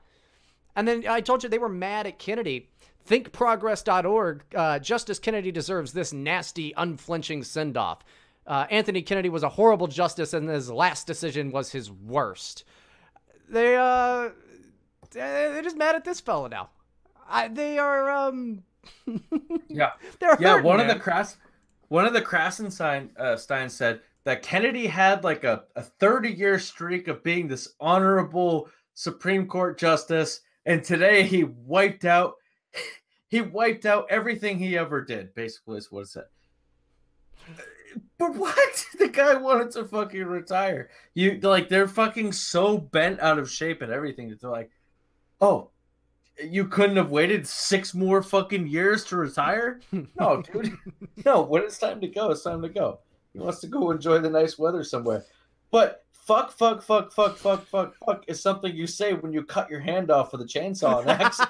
And 0.74 0.86
then 0.86 1.06
I 1.08 1.20
told 1.20 1.42
you 1.42 1.48
they 1.48 1.58
were 1.58 1.68
mad 1.68 2.06
at 2.06 2.18
Kennedy. 2.18 2.68
ThinkProgress.org. 3.08 4.42
Uh, 4.54 4.78
Justice 4.80 5.18
Kennedy 5.20 5.52
deserves 5.52 5.92
this 5.92 6.12
nasty, 6.12 6.74
unflinching 6.76 7.44
send 7.44 7.76
off. 7.76 8.00
Uh, 8.46 8.66
Anthony 8.70 9.02
Kennedy 9.02 9.28
was 9.28 9.42
a 9.42 9.48
horrible 9.48 9.86
justice, 9.86 10.32
and 10.32 10.48
his 10.48 10.70
last 10.70 11.06
decision 11.06 11.50
was 11.50 11.70
his 11.70 11.90
worst. 11.90 12.64
They 13.48 13.76
uh, 13.76 14.30
they're 15.10 15.62
just 15.62 15.76
mad 15.76 15.94
at 15.94 16.04
this 16.04 16.20
fella 16.20 16.48
now. 16.48 16.70
I, 17.28 17.48
they 17.48 17.78
are 17.78 18.10
um, 18.10 18.62
yeah, 19.68 19.92
they're 20.20 20.36
yeah. 20.40 20.52
hurting, 20.52 20.64
One 20.64 20.80
of 20.80 20.88
the 20.88 20.98
crass, 20.98 21.36
one 21.88 22.06
of 22.06 22.12
the 22.12 22.22
Krassenstein 22.22 23.16
uh, 23.18 23.36
Stein 23.36 23.68
said 23.68 24.00
that 24.24 24.42
Kennedy 24.42 24.86
had 24.86 25.24
like 25.24 25.44
a, 25.44 25.64
a 25.76 25.82
30 25.82 26.30
year 26.30 26.58
streak 26.58 27.08
of 27.08 27.22
being 27.22 27.46
this 27.46 27.74
honorable 27.80 28.68
Supreme 28.94 29.46
Court 29.46 29.78
justice, 29.78 30.40
and 30.64 30.82
today 30.82 31.22
he 31.22 31.44
wiped 31.44 32.04
out 32.04 32.34
he 33.28 33.40
wiped 33.40 33.86
out 33.86 34.06
everything 34.10 34.58
he 34.58 34.76
ever 34.76 35.04
did. 35.04 35.34
Basically, 35.34 35.78
is 35.78 35.90
what 35.90 36.02
it 36.02 36.08
said. 36.08 36.24
But 38.18 38.34
what? 38.34 38.84
The 38.98 39.08
guy 39.08 39.34
wanted 39.34 39.70
to 39.72 39.84
fucking 39.84 40.24
retire. 40.24 40.88
You 41.14 41.38
like 41.40 41.68
they're 41.68 41.86
fucking 41.86 42.32
so 42.32 42.78
bent 42.78 43.20
out 43.20 43.38
of 43.38 43.50
shape 43.50 43.82
and 43.82 43.92
everything 43.92 44.30
that 44.30 44.40
they're 44.40 44.50
like, 44.50 44.70
oh, 45.40 45.70
you 46.42 46.66
couldn't 46.66 46.96
have 46.96 47.10
waited 47.10 47.46
six 47.46 47.94
more 47.94 48.22
fucking 48.22 48.66
years 48.66 49.04
to 49.06 49.16
retire? 49.16 49.80
No, 50.18 50.42
dude. 50.52 50.76
No, 51.24 51.42
when 51.42 51.62
it's 51.62 51.78
time 51.78 52.00
to 52.00 52.08
go, 52.08 52.30
it's 52.30 52.42
time 52.42 52.62
to 52.62 52.68
go. 52.68 53.00
He 53.32 53.38
wants 53.38 53.60
to 53.60 53.66
go 53.66 53.90
enjoy 53.90 54.18
the 54.18 54.30
nice 54.30 54.58
weather 54.58 54.84
somewhere. 54.84 55.24
But 55.70 56.04
fuck, 56.12 56.52
fuck, 56.52 56.82
fuck, 56.82 57.12
fuck, 57.12 57.36
fuck, 57.36 57.66
fuck, 57.66 57.94
fuck 58.04 58.24
is 58.28 58.40
something 58.40 58.74
you 58.74 58.86
say 58.86 59.12
when 59.14 59.32
you 59.32 59.42
cut 59.42 59.70
your 59.70 59.80
hand 59.80 60.10
off 60.10 60.32
with 60.32 60.40
a 60.40 60.44
chainsaw 60.44 61.00
and 61.00 61.10
axe. 61.10 61.40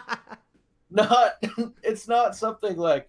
not 0.91 1.35
it's 1.83 2.09
not 2.09 2.37
something 2.37 2.77
like 2.77 3.09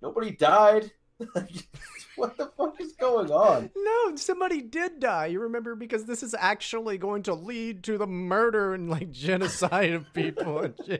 nobody 0.00 0.30
died. 0.30 0.90
what 2.16 2.36
the 2.36 2.50
fuck 2.56 2.80
is 2.80 2.92
going 2.92 3.30
on? 3.30 3.70
No, 3.76 4.16
somebody 4.16 4.60
did 4.62 5.00
die. 5.00 5.26
You 5.26 5.40
remember 5.40 5.74
because 5.74 6.04
this 6.04 6.22
is 6.22 6.34
actually 6.38 6.98
going 6.98 7.22
to 7.24 7.34
lead 7.34 7.82
to 7.84 7.98
the 7.98 8.06
murder 8.06 8.74
and 8.74 8.90
like 8.90 9.10
genocide 9.10 9.92
of 9.92 10.12
people. 10.14 10.68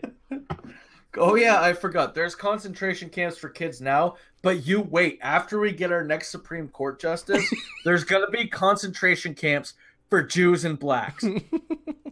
Oh 1.19 1.35
yeah, 1.35 1.61
I 1.61 1.75
forgot. 1.75 2.15
There's 2.15 2.35
concentration 2.35 3.11
camps 3.11 3.37
for 3.37 3.51
kids 3.51 3.83
now, 3.83 4.17
but 4.41 4.67
you 4.67 4.81
wait. 4.81 5.19
After 5.21 5.59
we 5.61 5.73
get 5.73 5.93
our 5.93 6.05
next 6.05 6.31
Supreme 6.31 6.69
Court 6.69 6.99
justice, 6.99 7.53
there's 7.85 8.05
gonna 8.05 8.31
be 8.31 8.47
concentration 8.47 9.35
camps 9.35 9.75
for 10.09 10.23
Jews 10.23 10.65
and 10.65 10.79
blacks. 10.79 11.25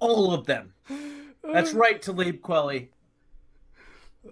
All 0.01 0.35
of 0.35 0.45
them. 0.45 0.75
That's 1.43 1.75
uh, 1.75 1.79
right, 1.79 2.01
Talib 2.01 2.43
Kweli. 2.43 2.89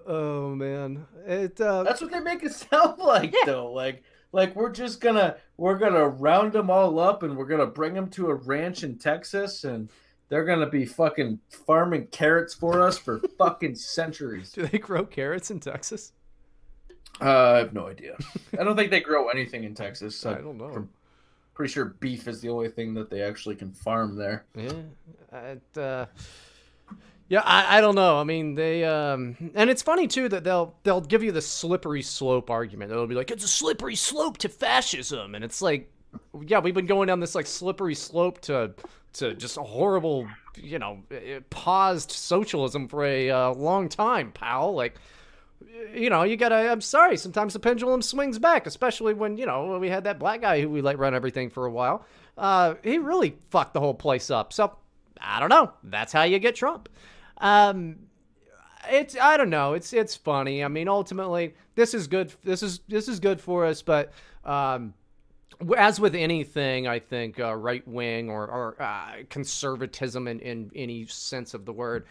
Oh 0.07 0.55
man, 0.55 1.07
it. 1.27 1.61
Uh, 1.61 1.83
That's 1.83 2.01
what 2.01 2.11
they 2.11 2.21
make 2.21 2.43
it 2.43 2.53
sound 2.71 2.99
like, 2.99 3.35
though. 3.47 3.73
Like, 3.73 4.03
like 4.33 4.55
we're 4.55 4.71
just 4.73 5.01
gonna 5.01 5.37
we're 5.57 5.79
gonna 5.79 6.07
round 6.09 6.53
them 6.53 6.71
all 6.71 6.99
up 6.99 7.23
and 7.23 7.37
we're 7.37 7.47
gonna 7.47 7.67
bring 7.67 7.95
them 7.95 8.09
to 8.11 8.29
a 8.29 8.35
ranch 8.35 8.83
in 8.85 8.99
Texas 8.99 9.65
and 9.65 9.89
they're 10.29 10.45
gonna 10.45 10.69
be 10.69 10.85
fucking 10.85 11.41
farming 11.67 12.09
carrots 12.09 12.53
for 12.53 12.83
us 12.83 12.99
for 12.99 13.21
fucking 13.39 13.75
centuries. 13.77 14.53
do 14.53 14.67
they 14.67 14.79
grow 14.79 15.05
carrots 15.05 15.51
in 15.51 15.59
Texas? 15.61 16.13
Uh, 17.21 17.53
I 17.53 17.59
have 17.59 17.73
no 17.73 17.89
idea. 17.89 18.17
I 18.59 18.65
don't 18.65 18.77
think 18.77 18.91
they 18.91 19.01
grow 19.01 19.29
anything 19.29 19.65
in 19.65 19.75
Texas. 19.75 20.25
I 20.27 20.35
don't 20.35 20.59
know. 20.59 20.67
I'm 20.67 20.89
pretty 21.55 21.73
sure 21.73 21.87
beef 21.99 22.29
is 22.29 22.41
the 22.43 22.51
only 22.51 22.69
thing 22.69 22.93
that 22.95 23.09
they 23.11 23.23
actually 23.23 23.57
can 23.57 23.73
farm 23.73 24.17
there. 24.17 24.45
Yeah. 24.55 24.73
It, 25.33 25.79
uh, 25.79 26.07
yeah, 27.29 27.43
I, 27.45 27.79
I 27.79 27.81
don't 27.83 27.95
know. 27.95 28.19
I 28.19 28.25
mean, 28.25 28.55
they 28.55 28.85
um, 28.85 29.37
and 29.55 29.69
it's 29.69 29.83
funny 29.83 30.07
too 30.07 30.31
that 30.31 30.45
they'll 30.45 30.75
they'll 30.83 31.03
give 31.03 31.23
you 31.23 31.31
the 31.31 31.43
slippery 31.43 32.01
slope 32.01 32.51
argument. 32.51 32.91
They'll 32.91 33.07
be 33.07 33.15
like, 33.15 33.31
it's 33.31 33.45
a 33.45 33.49
slippery 33.49 33.97
slope 33.97 34.39
to 34.39 34.49
fascism, 34.49 35.35
and 35.35 35.45
it's 35.45 35.61
like, 35.61 35.93
yeah, 36.47 36.59
we've 36.61 36.75
been 36.75 36.87
going 36.87 37.09
down 37.09 37.21
this 37.21 37.35
like 37.35 37.47
slippery 37.47 37.95
slope 37.95 38.41
to 38.43 38.73
to 39.15 39.35
just 39.35 39.57
horrible, 39.57 40.27
you 40.57 40.79
know, 40.79 41.01
paused 41.51 42.13
socialism 42.13 42.89
for 42.89 43.05
a 43.05 43.31
uh, 43.31 43.53
long 43.53 43.91
time, 43.91 44.33
pal. 44.33 44.75
Like, 44.75 44.95
you 45.95 46.09
know, 46.09 46.23
you 46.23 46.39
gotta. 46.39 46.71
I'm 46.71 46.81
sorry. 46.81 47.19
Sometimes 47.19 47.53
the 47.53 47.59
pendulum 47.61 48.01
swings 48.01 48.39
back, 48.39 48.67
especially 48.67 49.13
when 49.13 49.37
you 49.37 49.45
know 49.45 49.79
we 49.79 49.91
had 49.91 50.05
that 50.05 50.19
black 50.19 50.41
guy 50.41 50.63
who 50.63 50.71
we 50.71 50.81
let 50.81 50.99
run 50.99 51.15
everything 51.15 51.51
for 51.51 51.67
a 51.67 51.71
while. 51.71 52.07
Uh, 52.39 52.77
he 52.83 52.97
really 52.97 53.37
fucked 53.51 53.75
the 53.75 53.81
whole 53.81 53.93
place 53.93 54.31
up. 54.31 54.55
So 54.55 54.77
I 55.21 55.41
don't 55.41 55.51
know. 55.51 55.73
That's 55.85 56.13
how 56.13 56.23
you 56.23 56.39
get 56.39 56.55
Trump. 56.55 56.89
Um, 57.41 57.97
it's 58.91 59.17
I 59.17 59.37
don't 59.37 59.51
know. 59.51 59.75
It's 59.75 59.93
it's 59.93 60.17
funny. 60.17 60.65
I 60.65 60.69
mean, 60.69 60.89
ultimately, 60.89 61.55
this 61.75 61.95
is 61.95 62.07
good. 62.07 62.33
This 62.45 62.63
is 62.63 62.81
this 62.89 63.09
is 63.09 63.21
good 63.21 63.41
for 63.41 63.67
us. 63.67 63.83
But 63.83 64.13
um, 64.45 64.95
as 65.77 66.01
with 66.01 66.15
anything, 66.15 66.87
I 66.87 66.99
think 66.99 67.41
uh, 67.41 67.55
right 67.55 67.87
wing 67.87 68.31
or 68.31 68.47
or 68.47 68.83
uh, 68.83 69.23
conservatism 69.31 70.29
in 70.29 70.41
in 70.41 70.71
any 70.75 71.07
sense 71.07 71.55
of 71.55 71.65
the 71.65 71.73
word, 71.73 72.07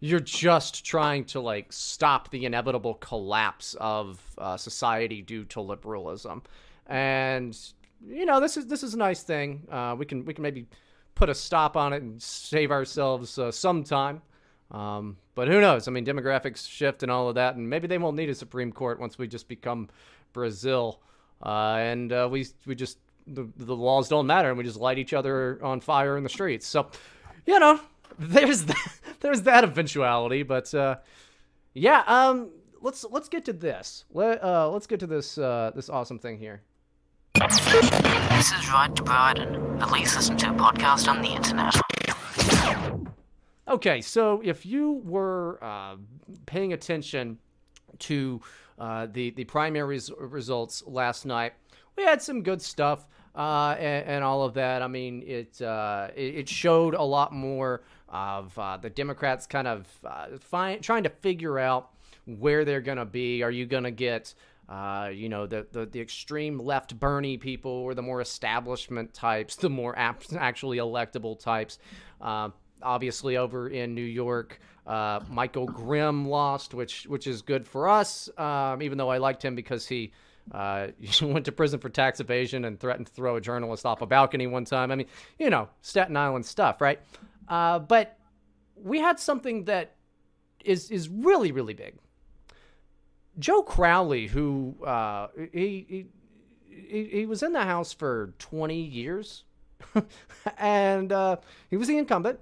you're 0.00 0.20
just 0.20 0.84
trying 0.84 1.24
to 1.26 1.40
like 1.40 1.72
stop 1.72 2.30
the 2.30 2.44
inevitable 2.44 2.94
collapse 2.94 3.74
of 3.80 4.20
uh, 4.38 4.56
society 4.56 5.22
due 5.22 5.44
to 5.46 5.60
liberalism, 5.60 6.42
and 6.86 7.58
you 8.06 8.24
know 8.24 8.40
this 8.40 8.56
is 8.56 8.66
this 8.66 8.82
is 8.82 8.94
a 8.94 8.98
nice 8.98 9.22
thing. 9.22 9.66
Uh, 9.70 9.94
we 9.98 10.06
can 10.06 10.24
we 10.24 10.34
can 10.34 10.42
maybe 10.42 10.66
put 11.14 11.28
a 11.28 11.34
stop 11.34 11.76
on 11.76 11.92
it 11.92 12.02
and 12.02 12.20
save 12.22 12.70
ourselves 12.70 13.38
uh, 13.38 13.50
some 13.50 13.84
time. 13.84 14.22
Um, 14.72 15.18
but 15.34 15.48
who 15.48 15.60
knows? 15.60 15.86
I 15.86 15.90
mean, 15.90 16.04
demographics 16.04 16.68
shift 16.68 17.02
and 17.02 17.12
all 17.12 17.28
of 17.28 17.34
that, 17.36 17.56
and 17.56 17.68
maybe 17.68 17.86
they 17.86 17.98
won't 17.98 18.16
need 18.16 18.30
a 18.30 18.34
Supreme 18.34 18.72
Court 18.72 18.98
once 18.98 19.18
we 19.18 19.28
just 19.28 19.46
become 19.46 19.88
Brazil, 20.32 21.00
uh, 21.44 21.76
and 21.78 22.10
uh, 22.10 22.28
we 22.30 22.46
we 22.66 22.74
just 22.74 22.98
the, 23.26 23.48
the 23.56 23.76
laws 23.76 24.08
don't 24.08 24.26
matter, 24.26 24.48
and 24.48 24.56
we 24.56 24.64
just 24.64 24.78
light 24.78 24.98
each 24.98 25.12
other 25.12 25.58
on 25.62 25.80
fire 25.80 26.16
in 26.16 26.24
the 26.24 26.30
streets. 26.30 26.66
So, 26.66 26.90
you 27.46 27.58
know, 27.58 27.80
there's 28.18 28.64
that, 28.66 28.98
there's 29.20 29.42
that 29.42 29.64
eventuality. 29.64 30.42
But 30.42 30.72
uh, 30.74 30.96
yeah, 31.74 32.02
um, 32.06 32.50
let's 32.80 33.04
let's 33.04 33.28
get 33.28 33.44
to 33.46 33.52
this. 33.52 34.04
Let 34.10 34.42
uh, 34.42 34.70
let's 34.70 34.86
get 34.86 35.00
to 35.00 35.06
this 35.06 35.36
uh, 35.36 35.72
this 35.74 35.90
awesome 35.90 36.18
thing 36.18 36.38
here. 36.38 36.62
This 37.34 38.52
is 38.52 38.70
Right 38.70 38.90
to 38.94 39.02
Bryden, 39.02 39.78
the 39.78 39.86
least 39.86 40.16
listened 40.16 40.38
to 40.40 40.50
a 40.50 40.54
podcast 40.54 41.08
on 41.08 41.22
the 41.22 41.28
internet. 41.28 41.74
Okay, 43.68 44.00
so 44.00 44.40
if 44.44 44.66
you 44.66 45.02
were 45.04 45.58
uh, 45.62 45.96
paying 46.46 46.72
attention 46.72 47.38
to 48.00 48.40
uh, 48.78 49.06
the 49.12 49.30
the 49.30 49.44
primaries 49.44 50.10
results 50.18 50.82
last 50.86 51.24
night, 51.24 51.52
we 51.96 52.02
had 52.02 52.20
some 52.20 52.42
good 52.42 52.60
stuff 52.60 53.06
uh, 53.36 53.76
and, 53.78 54.06
and 54.06 54.24
all 54.24 54.42
of 54.42 54.54
that. 54.54 54.82
I 54.82 54.88
mean, 54.88 55.22
it 55.24 55.62
uh, 55.62 56.08
it, 56.16 56.34
it 56.34 56.48
showed 56.48 56.94
a 56.94 57.02
lot 57.02 57.32
more 57.32 57.84
of 58.08 58.58
uh, 58.58 58.78
the 58.78 58.90
Democrats 58.90 59.46
kind 59.46 59.68
of 59.68 59.86
uh, 60.04 60.26
find, 60.40 60.82
trying 60.82 61.04
to 61.04 61.10
figure 61.10 61.58
out 61.58 61.90
where 62.26 62.64
they're 62.64 62.80
going 62.80 62.98
to 62.98 63.04
be. 63.04 63.42
Are 63.44 63.50
you 63.50 63.66
going 63.66 63.84
to 63.84 63.90
get 63.92 64.34
uh, 64.68 65.10
you 65.12 65.28
know, 65.28 65.46
the, 65.46 65.66
the, 65.72 65.84
the 65.86 66.00
extreme 66.00 66.58
left 66.58 66.98
Bernie 66.98 67.36
people 67.36 67.70
or 67.70 67.94
the 67.94 68.00
more 68.00 68.20
establishment 68.20 69.12
types, 69.12 69.56
the 69.56 69.68
more 69.68 69.98
ap- 69.98 70.22
actually 70.38 70.78
electable 70.78 71.38
types. 71.38 71.78
Uh, 72.20 72.48
obviously, 72.82 73.36
over 73.36 73.68
in 73.68 73.94
New 73.94 74.02
York, 74.04 74.60
uh, 74.86 75.20
Michael 75.30 75.66
Grimm 75.66 76.28
lost, 76.28 76.74
which 76.74 77.06
which 77.06 77.26
is 77.26 77.42
good 77.42 77.66
for 77.66 77.88
us. 77.88 78.28
Um, 78.36 78.82
even 78.82 78.98
though 78.98 79.10
I 79.10 79.18
liked 79.18 79.44
him 79.44 79.54
because 79.54 79.86
he 79.86 80.12
uh, 80.50 80.88
went 81.22 81.44
to 81.44 81.52
prison 81.52 81.80
for 81.80 81.88
tax 81.88 82.20
evasion 82.20 82.64
and 82.64 82.78
threatened 82.78 83.06
to 83.06 83.12
throw 83.12 83.36
a 83.36 83.40
journalist 83.40 83.86
off 83.86 84.02
a 84.02 84.06
balcony 84.06 84.46
one 84.46 84.64
time. 84.64 84.90
I 84.90 84.96
mean, 84.96 85.06
you 85.38 85.50
know, 85.50 85.68
Staten 85.82 86.16
Island 86.16 86.46
stuff, 86.46 86.80
right? 86.80 87.00
Uh, 87.48 87.78
but 87.78 88.18
we 88.76 88.98
had 88.98 89.20
something 89.20 89.64
that 89.64 89.96
is 90.64 90.90
is 90.90 91.08
really 91.08 91.52
really 91.52 91.74
big. 91.74 91.96
Joe 93.38 93.62
Crowley, 93.62 94.26
who 94.26 94.76
uh, 94.84 95.28
he, 95.52 95.86
he 95.88 96.06
he 97.10 97.26
was 97.26 97.42
in 97.42 97.52
the 97.52 97.62
House 97.62 97.92
for 97.92 98.34
20 98.38 98.80
years, 98.80 99.44
and 100.58 101.12
uh, 101.12 101.36
he 101.70 101.76
was 101.76 101.88
the 101.88 101.96
incumbent, 101.96 102.38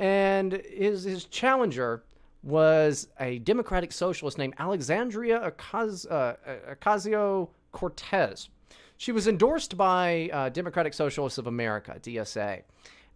and 0.00 0.54
his 0.68 1.04
his 1.04 1.26
challenger 1.26 2.02
was 2.42 3.06
a 3.20 3.38
Democratic 3.40 3.92
socialist 3.92 4.38
named 4.38 4.54
Alexandria 4.58 5.52
Ocasio 5.58 7.48
Cortez. 7.70 8.48
She 8.96 9.12
was 9.12 9.28
endorsed 9.28 9.76
by 9.76 10.30
uh, 10.32 10.48
Democratic 10.48 10.94
Socialists 10.94 11.38
of 11.38 11.46
America 11.46 11.96
(DSA), 12.02 12.62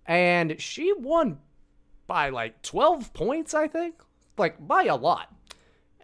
and 0.06 0.60
she 0.60 0.92
won 0.92 1.38
by 2.06 2.28
like 2.28 2.60
12 2.62 3.14
points, 3.14 3.54
I 3.54 3.66
think, 3.66 3.94
like 4.36 4.64
by 4.66 4.84
a 4.84 4.94
lot 4.94 5.34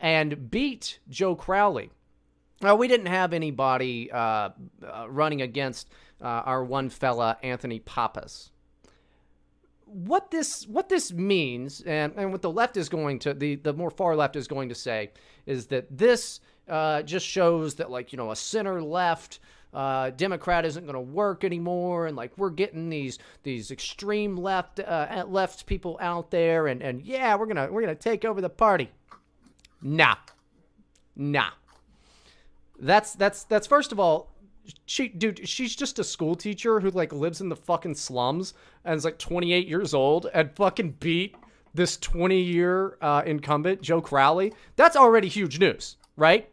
and 0.01 0.51
beat 0.51 0.99
Joe 1.09 1.37
Crowley. 1.37 1.91
Now, 2.63 2.75
we 2.75 2.89
didn't 2.89 3.07
have 3.07 3.33
anybody 3.33 4.11
uh, 4.11 4.17
uh, 4.19 5.07
running 5.09 5.43
against 5.43 5.89
uh, 6.21 6.25
our 6.27 6.65
one 6.65 6.89
fella, 6.89 7.39
Anthony 7.43 7.81
Pappas. 7.81 8.51
What 9.93 10.31
this 10.31 10.67
what 10.69 10.89
this 10.89 11.13
means, 11.13 11.81
and, 11.81 12.13
and 12.17 12.31
what 12.31 12.43
the 12.43 12.51
left 12.51 12.77
is 12.77 12.89
going 12.89 13.19
to 13.21 13.35
the 13.35 13.57
the 13.57 13.73
more 13.73 13.91
far 13.91 14.15
left 14.15 14.37
is 14.37 14.47
going 14.47 14.69
to 14.69 14.75
say, 14.75 15.11
is 15.47 15.67
that 15.67 15.87
this 15.91 16.41
uh, 16.69 17.03
just 17.03 17.27
shows 17.27 17.75
that 17.77 17.91
like 17.91 18.13
you 18.13 18.17
know 18.17 18.31
a 18.31 18.37
center 18.37 18.81
left 18.81 19.41
uh, 19.73 20.11
Democrat 20.11 20.65
isn't 20.65 20.85
going 20.85 20.95
to 20.95 21.01
work 21.01 21.45
anymore, 21.45 22.07
and 22.07 22.17
like 22.17 22.37
we're 22.37 22.51
getting 22.51 22.89
these 22.89 23.19
these 23.43 23.71
extreme 23.71 24.37
left 24.37 24.81
uh, 24.81 25.25
left 25.29 25.67
people 25.67 25.99
out 26.01 26.31
there, 26.31 26.67
and 26.67 26.83
and 26.83 27.03
yeah, 27.03 27.37
we're 27.37 27.47
gonna 27.47 27.71
we're 27.71 27.81
gonna 27.81 27.95
take 27.95 28.25
over 28.25 28.41
the 28.41 28.51
party. 28.51 28.91
Nah. 29.83 30.17
Nah. 31.17 31.51
That's 32.79 33.15
that's 33.15 33.45
that's 33.45 33.67
first 33.67 33.93
of 33.93 34.01
all, 34.01 34.35
she 34.87 35.09
dude, 35.09 35.49
she's 35.49 35.77
just 35.77 35.99
a 35.99 36.05
school 36.05 36.35
teacher 36.35 36.81
who 36.81 36.91
like 36.91 37.13
lives 37.13 37.41
in 37.41 37.49
the 37.49 37.57
fucking 37.57 37.95
slums 37.95 38.55
and 38.85 38.97
is 38.97 39.05
like 39.05 39.19
28 39.19 39.67
years 39.67 39.95
old 39.95 40.27
and 40.33 40.51
fucking 40.53 40.93
beat 41.01 41.37
this 41.75 41.97
20 41.99 42.41
year 42.41 42.97
uh, 43.01 43.23
incumbent 43.25 43.83
Joe 43.83 44.01
Crowley. 44.01 44.53
That's 44.77 44.97
already 44.97 45.29
huge 45.29 45.59
news, 45.59 45.97
right? 46.17 46.51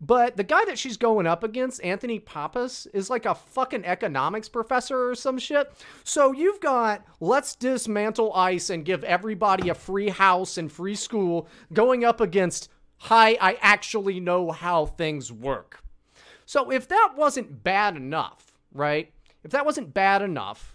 But 0.00 0.36
the 0.36 0.44
guy 0.44 0.64
that 0.66 0.78
she's 0.78 0.98
going 0.98 1.26
up 1.26 1.42
against, 1.44 1.82
Anthony 1.82 2.18
Pappas, 2.18 2.86
is 2.92 3.08
like 3.08 3.24
a 3.24 3.34
fucking 3.34 3.84
economics 3.84 4.50
professor 4.50 5.08
or 5.10 5.14
some 5.14 5.38
shit. 5.38 5.72
So 6.02 6.32
you've 6.32 6.60
got 6.60 7.04
let's 7.20 7.54
dismantle 7.54 8.34
ICE 8.34 8.68
and 8.70 8.84
give 8.84 9.02
everybody 9.04 9.70
a 9.70 9.74
free 9.74 10.10
house 10.10 10.58
and 10.58 10.70
free 10.70 10.94
school 10.94 11.48
going 11.72 12.04
up 12.04 12.20
against 12.20 12.68
hi, 12.98 13.36
I 13.40 13.58
actually 13.60 14.20
know 14.20 14.50
how 14.50 14.86
things 14.86 15.30
work. 15.30 15.82
So 16.46 16.70
if 16.70 16.88
that 16.88 17.12
wasn't 17.16 17.62
bad 17.62 17.96
enough, 17.96 18.58
right? 18.72 19.12
If 19.42 19.52
that 19.52 19.64
wasn't 19.64 19.94
bad 19.94 20.22
enough, 20.22 20.73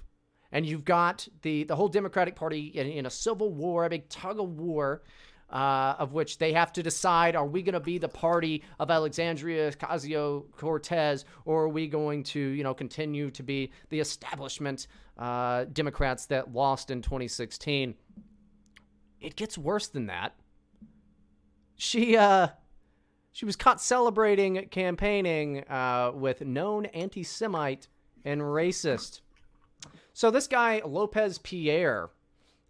and 0.51 0.65
you've 0.65 0.85
got 0.85 1.27
the 1.41 1.63
the 1.63 1.75
whole 1.75 1.89
Democratic 1.89 2.35
Party 2.35 2.67
in, 2.67 2.87
in 2.87 3.05
a 3.05 3.09
civil 3.09 3.51
war, 3.53 3.85
a 3.85 3.89
big 3.89 4.09
tug 4.09 4.39
of 4.39 4.57
war, 4.57 5.03
uh, 5.49 5.95
of 5.97 6.13
which 6.13 6.37
they 6.37 6.53
have 6.53 6.71
to 6.73 6.83
decide 6.83 7.35
are 7.35 7.45
we 7.45 7.61
going 7.61 7.73
to 7.73 7.79
be 7.79 7.97
the 7.97 8.09
party 8.09 8.63
of 8.79 8.91
Alexandria 8.91 9.71
Ocasio 9.71 10.45
Cortez 10.57 11.25
or 11.45 11.63
are 11.63 11.69
we 11.69 11.87
going 11.87 12.23
to, 12.23 12.39
you 12.39 12.63
know, 12.63 12.73
continue 12.73 13.31
to 13.31 13.43
be 13.43 13.71
the 13.89 13.99
establishment 13.99 14.87
uh, 15.17 15.65
Democrats 15.73 16.25
that 16.27 16.53
lost 16.53 16.91
in 16.91 17.01
2016? 17.01 17.95
It 19.19 19.35
gets 19.35 19.57
worse 19.57 19.87
than 19.87 20.05
that. 20.07 20.35
she 21.75 22.15
uh 22.15 22.49
she 23.31 23.45
was 23.45 23.55
caught 23.55 23.79
celebrating 23.79 24.67
campaigning 24.69 25.63
uh, 25.69 26.11
with 26.13 26.41
known 26.41 26.87
anti-Semite 26.87 27.87
and 28.25 28.41
racist. 28.41 29.21
So 30.19 30.29
this 30.29 30.47
guy 30.47 30.81
Lopez 30.85 31.37
Pierre, 31.37 32.09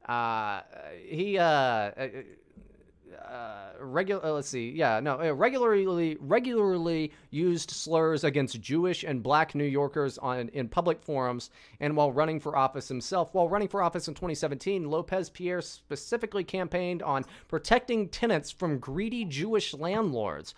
uh, 0.07 0.61
he 1.03 1.39
uh, 1.39 1.43
uh, 1.43 2.07
uh, 3.27 3.69
regular. 3.79 4.33
Let's 4.33 4.49
see. 4.49 4.69
Yeah, 4.69 4.99
no, 4.99 5.19
uh, 5.19 5.33
regularly 5.33 6.15
regularly 6.19 7.11
used 7.31 7.71
slurs 7.71 8.23
against 8.23 8.61
Jewish 8.61 9.03
and 9.03 9.23
Black 9.23 9.55
New 9.55 9.63
Yorkers 9.63 10.19
on 10.19 10.49
in 10.49 10.69
public 10.69 11.01
forums 11.01 11.49
and 11.79 11.97
while 11.97 12.11
running 12.11 12.39
for 12.39 12.55
office 12.55 12.87
himself. 12.87 13.33
While 13.33 13.49
running 13.49 13.67
for 13.67 13.81
office 13.81 14.07
in 14.07 14.13
2017, 14.13 14.87
Lopez 14.87 15.31
Pierre 15.31 15.63
specifically 15.63 16.43
campaigned 16.43 17.01
on 17.01 17.25
protecting 17.47 18.09
tenants 18.09 18.51
from 18.51 18.77
greedy 18.77 19.25
Jewish 19.25 19.73
landlords. 19.73 20.53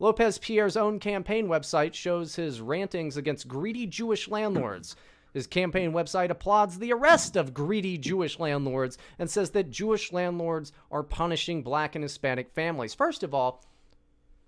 Lopez 0.00 0.38
Pierre's 0.38 0.76
own 0.76 0.98
campaign 0.98 1.46
website 1.46 1.94
shows 1.94 2.34
his 2.34 2.60
rantings 2.60 3.16
against 3.16 3.46
greedy 3.46 3.86
Jewish 3.86 4.26
landlords. 4.26 4.96
His 5.32 5.46
campaign 5.46 5.92
website 5.92 6.30
applauds 6.30 6.78
the 6.78 6.92
arrest 6.92 7.36
of 7.36 7.54
greedy 7.54 7.96
Jewish 7.96 8.38
landlords 8.38 8.98
and 9.18 9.30
says 9.30 9.50
that 9.50 9.70
Jewish 9.70 10.12
landlords 10.12 10.72
are 10.90 11.02
punishing 11.02 11.62
black 11.62 11.94
and 11.94 12.04
Hispanic 12.04 12.50
families. 12.50 12.94
First 12.94 13.22
of 13.22 13.32
all, 13.32 13.64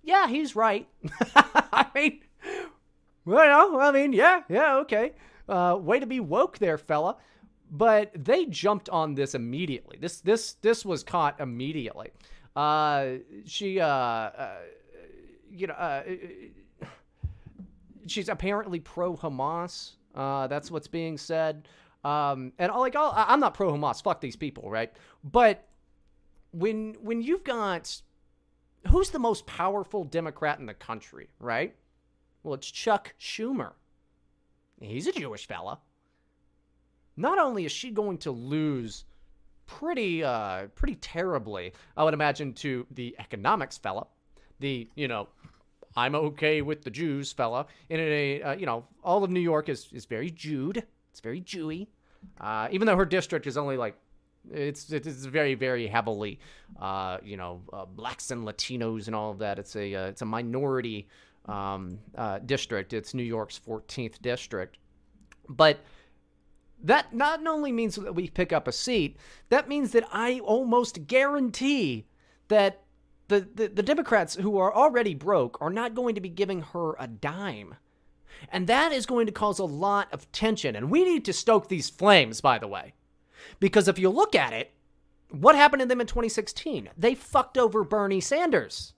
yeah, 0.03 0.27
he's 0.27 0.55
right. 0.55 0.87
I 1.35 1.87
mean, 1.95 2.21
well, 3.25 3.79
I 3.79 3.91
mean, 3.91 4.13
yeah, 4.13 4.41
yeah, 4.47 4.77
okay. 4.77 5.13
Uh, 5.49 5.77
way 5.79 5.99
to 5.99 6.05
be 6.05 6.19
woke 6.19 6.59
there, 6.59 6.77
fella. 6.77 7.17
But 7.71 8.11
they 8.13 8.45
jumped 8.45 8.89
on 8.89 9.15
this 9.15 9.33
immediately. 9.33 9.97
This 9.99 10.21
this 10.21 10.53
this 10.61 10.85
was 10.85 11.03
caught 11.03 11.39
immediately. 11.39 12.11
Uh, 12.55 13.15
she 13.45 13.79
uh, 13.79 13.87
uh 13.87 14.55
you 15.49 15.67
know 15.67 15.73
uh, 15.73 16.03
she's 18.05 18.29
apparently 18.29 18.79
pro 18.79 19.15
Hamas. 19.17 19.93
Uh, 20.15 20.47
that's 20.47 20.71
what's 20.71 20.87
being 20.87 21.17
said. 21.17 21.67
Um, 22.03 22.53
and 22.59 22.71
like, 22.71 22.95
I'll, 22.95 23.13
I'm 23.15 23.39
not 23.39 23.53
pro 23.53 23.71
Hamas. 23.71 24.01
Fuck 24.01 24.21
these 24.21 24.35
people, 24.35 24.69
right? 24.69 24.93
But 25.23 25.67
when 26.51 26.95
when 27.01 27.21
you've 27.21 27.43
got 27.43 28.01
who's 28.89 29.09
the 29.09 29.19
most 29.19 29.45
powerful 29.45 30.03
Democrat 30.03 30.59
in 30.59 30.65
the 30.65 30.73
country, 30.73 31.29
right? 31.39 31.75
Well, 32.43 32.53
it's 32.53 32.69
Chuck 32.69 33.13
Schumer. 33.19 33.73
He's 34.79 35.07
a 35.07 35.11
Jewish 35.11 35.47
fella. 35.47 35.79
Not 37.17 37.39
only 37.39 37.65
is 37.65 37.71
she 37.71 37.91
going 37.91 38.19
to 38.19 38.31
lose 38.31 39.05
pretty 39.65 40.23
uh 40.23 40.67
pretty 40.75 40.95
terribly, 40.95 41.73
I 41.97 42.03
would 42.03 42.13
imagine 42.13 42.53
to 42.53 42.85
the 42.91 43.15
economics 43.19 43.77
fella, 43.77 44.05
the, 44.59 44.87
you 44.95 45.07
know, 45.07 45.27
I'm 45.95 46.15
okay 46.15 46.61
with 46.61 46.83
the 46.83 46.89
Jews 46.89 47.31
fella. 47.31 47.67
In 47.89 47.99
a, 47.99 48.41
uh, 48.41 48.55
you 48.55 48.65
know, 48.65 48.85
all 49.03 49.23
of 49.23 49.29
New 49.29 49.39
York 49.39 49.69
is, 49.69 49.87
is 49.93 50.05
very 50.05 50.29
Jewed. 50.29 50.83
It's 51.11 51.21
very 51.21 51.41
Jewy. 51.41 51.87
Uh, 52.39 52.67
even 52.71 52.85
though 52.87 52.97
her 52.97 53.05
district 53.05 53.47
is 53.47 53.57
only 53.57 53.77
like, 53.77 53.95
it's 54.51 54.91
it's 54.91 55.25
very 55.25 55.55
very 55.55 55.87
heavily, 55.87 56.39
uh, 56.79 57.17
you 57.23 57.35
know, 57.35 57.61
uh, 57.73 57.85
blacks 57.85 58.29
and 58.29 58.45
Latinos 58.45 59.07
and 59.07 59.15
all 59.15 59.31
of 59.31 59.39
that. 59.39 59.57
It's 59.57 59.75
a 59.75 59.95
uh, 59.95 60.05
it's 60.07 60.21
a 60.21 60.25
minority 60.25 61.07
um, 61.45 61.99
uh, 62.15 62.39
district. 62.39 62.93
It's 62.93 63.13
New 63.13 63.23
York's 63.23 63.59
14th 63.65 64.21
district, 64.21 64.77
but 65.49 65.79
that 66.83 67.13
not 67.13 67.45
only 67.47 67.71
means 67.71 67.95
that 67.95 68.13
we 68.13 68.29
pick 68.29 68.53
up 68.53 68.67
a 68.67 68.71
seat, 68.71 69.17
that 69.49 69.67
means 69.67 69.91
that 69.91 70.07
I 70.11 70.39
almost 70.39 71.07
guarantee 71.07 72.05
that 72.49 72.84
the, 73.27 73.47
the, 73.53 73.67
the 73.67 73.83
Democrats 73.83 74.35
who 74.35 74.57
are 74.57 74.73
already 74.73 75.15
broke 75.15 75.57
are 75.61 75.69
not 75.69 75.95
going 75.95 76.15
to 76.15 76.21
be 76.21 76.29
giving 76.29 76.61
her 76.61 76.95
a 76.99 77.07
dime. 77.07 77.75
And 78.51 78.67
that 78.67 78.91
is 78.91 79.05
going 79.05 79.25
to 79.25 79.31
cause 79.31 79.59
a 79.59 79.65
lot 79.65 80.13
of 80.13 80.31
tension. 80.31 80.75
And 80.75 80.91
we 80.91 81.03
need 81.03 81.25
to 81.25 81.33
stoke 81.33 81.67
these 81.67 81.89
flames, 81.89 82.41
by 82.41 82.59
the 82.59 82.67
way. 82.67 82.93
Because 83.59 83.87
if 83.87 83.97
you 83.97 84.09
look 84.09 84.35
at 84.35 84.53
it, 84.53 84.71
what 85.29 85.55
happened 85.55 85.81
to 85.81 85.87
them 85.87 86.01
in 86.01 86.07
2016? 86.07 86.89
They 86.97 87.15
fucked 87.15 87.57
over 87.57 87.83
Bernie 87.83 88.21
Sanders. 88.21 88.93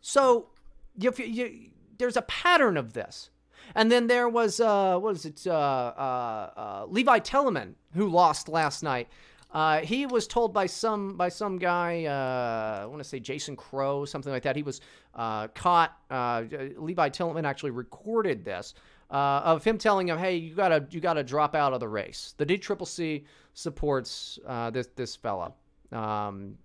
So 0.00 0.48
you, 0.96 1.12
you, 1.18 1.70
there's 1.98 2.16
a 2.16 2.22
pattern 2.22 2.76
of 2.76 2.92
this. 2.92 3.30
And 3.74 3.90
then 3.90 4.06
there 4.06 4.28
was, 4.28 4.60
uh, 4.60 4.98
what 4.98 5.12
was 5.12 5.24
it, 5.24 5.46
uh, 5.46 5.50
uh, 5.50 6.50
uh 6.56 6.86
Levi 6.88 7.20
Tillemann, 7.20 7.74
who 7.94 8.08
lost 8.08 8.48
last 8.48 8.82
night. 8.82 9.08
Uh, 9.52 9.80
he 9.80 10.06
was 10.06 10.26
told 10.26 10.54
by 10.54 10.66
some 10.66 11.16
by 11.16 11.28
some 11.28 11.58
guy, 11.58 12.04
uh, 12.06 12.82
I 12.82 12.86
want 12.86 13.02
to 13.02 13.08
say 13.08 13.20
Jason 13.20 13.54
Crow, 13.54 14.04
something 14.06 14.32
like 14.32 14.44
that. 14.44 14.56
He 14.56 14.62
was 14.62 14.80
uh, 15.14 15.48
caught. 15.48 15.96
Uh, 16.10 16.44
Levi 16.78 17.10
Tillemann 17.10 17.44
actually 17.44 17.72
recorded 17.72 18.44
this 18.44 18.72
uh, 19.10 19.42
of 19.44 19.62
him 19.62 19.76
telling 19.76 20.08
him, 20.08 20.16
"Hey, 20.16 20.36
you 20.36 20.54
gotta 20.54 20.86
you 20.90 21.00
gotta 21.00 21.22
drop 21.22 21.54
out 21.54 21.74
of 21.74 21.80
the 21.80 21.88
race." 21.88 22.34
The 22.38 22.46
DCCC 22.46 23.24
supports 23.52 24.38
uh, 24.46 24.70
this 24.70 24.88
this 24.96 25.16
fella. 25.16 25.52
Um, 25.92 26.56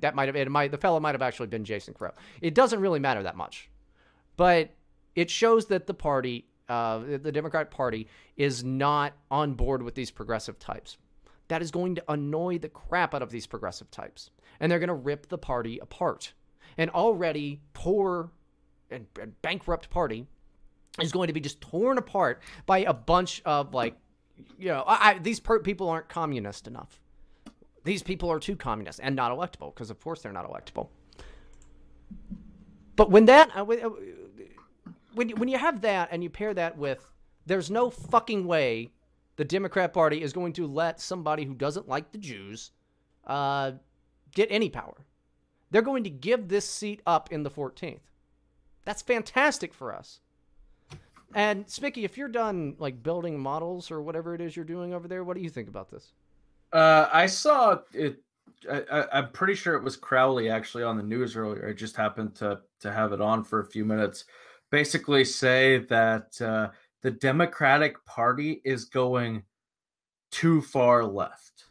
that 0.00 0.16
might 0.16 0.26
have 0.26 0.34
it 0.34 0.50
might 0.50 0.72
the 0.72 0.78
fellow 0.78 0.98
might 0.98 1.14
have 1.14 1.22
actually 1.22 1.46
been 1.46 1.64
Jason 1.64 1.94
Crow. 1.94 2.10
It 2.40 2.54
doesn't 2.54 2.80
really 2.80 2.98
matter 2.98 3.22
that 3.22 3.36
much, 3.36 3.70
but 4.36 4.70
it 5.14 5.30
shows 5.30 5.66
that 5.66 5.86
the 5.86 5.94
party, 5.94 6.46
the 6.66 7.30
Democrat 7.32 7.70
Party, 7.70 8.08
is 8.36 8.64
not 8.64 9.12
on 9.30 9.54
board 9.54 9.84
with 9.84 9.94
these 9.94 10.10
progressive 10.10 10.58
types 10.58 10.96
that 11.48 11.62
is 11.62 11.70
going 11.70 11.94
to 11.96 12.04
annoy 12.08 12.58
the 12.58 12.68
crap 12.68 13.14
out 13.14 13.22
of 13.22 13.30
these 13.30 13.46
progressive 13.46 13.90
types. 13.90 14.30
And 14.60 14.70
they're 14.70 14.78
going 14.78 14.88
to 14.88 14.94
rip 14.94 15.28
the 15.28 15.38
party 15.38 15.78
apart. 15.78 16.32
An 16.78 16.88
already 16.90 17.60
poor 17.74 18.30
and, 18.90 19.06
and 19.20 19.40
bankrupt 19.42 19.90
party 19.90 20.26
is 21.00 21.12
going 21.12 21.26
to 21.26 21.32
be 21.32 21.40
just 21.40 21.60
torn 21.60 21.98
apart 21.98 22.42
by 22.66 22.78
a 22.78 22.92
bunch 22.92 23.42
of 23.44 23.74
like, 23.74 23.96
you 24.58 24.68
know, 24.68 24.82
I, 24.86 25.10
I, 25.10 25.18
these 25.18 25.40
per- 25.40 25.60
people 25.60 25.88
aren't 25.88 26.08
communist 26.08 26.66
enough. 26.66 27.00
These 27.84 28.02
people 28.02 28.30
are 28.30 28.38
too 28.38 28.56
communist 28.56 29.00
and 29.02 29.16
not 29.16 29.32
electable 29.32 29.74
because, 29.74 29.90
of 29.90 30.00
course, 30.00 30.22
they're 30.22 30.32
not 30.32 30.48
electable. 30.48 30.88
But 32.94 33.10
when 33.10 33.24
that, 33.26 33.50
uh, 33.56 33.64
uh 33.64 33.90
when 35.14 35.30
when 35.30 35.48
you 35.48 35.58
have 35.58 35.80
that 35.80 36.08
and 36.12 36.22
you 36.22 36.30
pair 36.30 36.54
that 36.54 36.78
with, 36.78 37.10
there's 37.46 37.70
no 37.70 37.90
fucking 37.90 38.46
way 38.46 38.92
the 39.42 39.48
Democrat 39.48 39.92
Party 39.92 40.22
is 40.22 40.32
going 40.32 40.52
to 40.52 40.68
let 40.68 41.00
somebody 41.00 41.44
who 41.44 41.52
doesn't 41.52 41.88
like 41.88 42.12
the 42.12 42.18
Jews 42.18 42.70
uh, 43.26 43.72
get 44.32 44.46
any 44.52 44.70
power. 44.70 45.04
They're 45.72 45.82
going 45.82 46.04
to 46.04 46.10
give 46.10 46.46
this 46.46 46.64
seat 46.64 47.02
up 47.08 47.32
in 47.32 47.42
the 47.42 47.50
14th. 47.50 47.98
That's 48.84 49.02
fantastic 49.02 49.74
for 49.74 49.92
us. 49.92 50.20
And 51.34 51.68
Spicky, 51.68 52.04
if 52.04 52.16
you're 52.16 52.28
done 52.28 52.76
like 52.78 53.02
building 53.02 53.40
models 53.40 53.90
or 53.90 54.00
whatever 54.00 54.32
it 54.36 54.40
is 54.40 54.54
you're 54.54 54.64
doing 54.64 54.94
over 54.94 55.08
there, 55.08 55.24
what 55.24 55.36
do 55.36 55.42
you 55.42 55.50
think 55.50 55.68
about 55.68 55.90
this? 55.90 56.12
Uh, 56.72 57.08
I 57.12 57.26
saw 57.26 57.78
it. 57.92 58.22
I, 58.70 59.06
am 59.10 59.32
pretty 59.32 59.56
sure 59.56 59.74
it 59.74 59.82
was 59.82 59.96
Crowley 59.96 60.50
actually 60.50 60.84
on 60.84 60.96
the 60.96 61.02
news 61.02 61.34
earlier. 61.34 61.68
I 61.68 61.72
just 61.72 61.96
happened 61.96 62.36
to 62.36 62.60
to 62.78 62.92
have 62.92 63.12
it 63.12 63.20
on 63.20 63.42
for 63.42 63.58
a 63.58 63.66
few 63.66 63.84
minutes. 63.84 64.24
Basically, 64.70 65.24
say 65.24 65.78
that 65.78 66.40
uh, 66.40 66.68
the 67.02 67.10
Democratic 67.10 68.04
Party 68.04 68.60
is 68.64 68.84
going 68.84 69.42
too 70.30 70.62
far 70.62 71.04
left. 71.04 71.64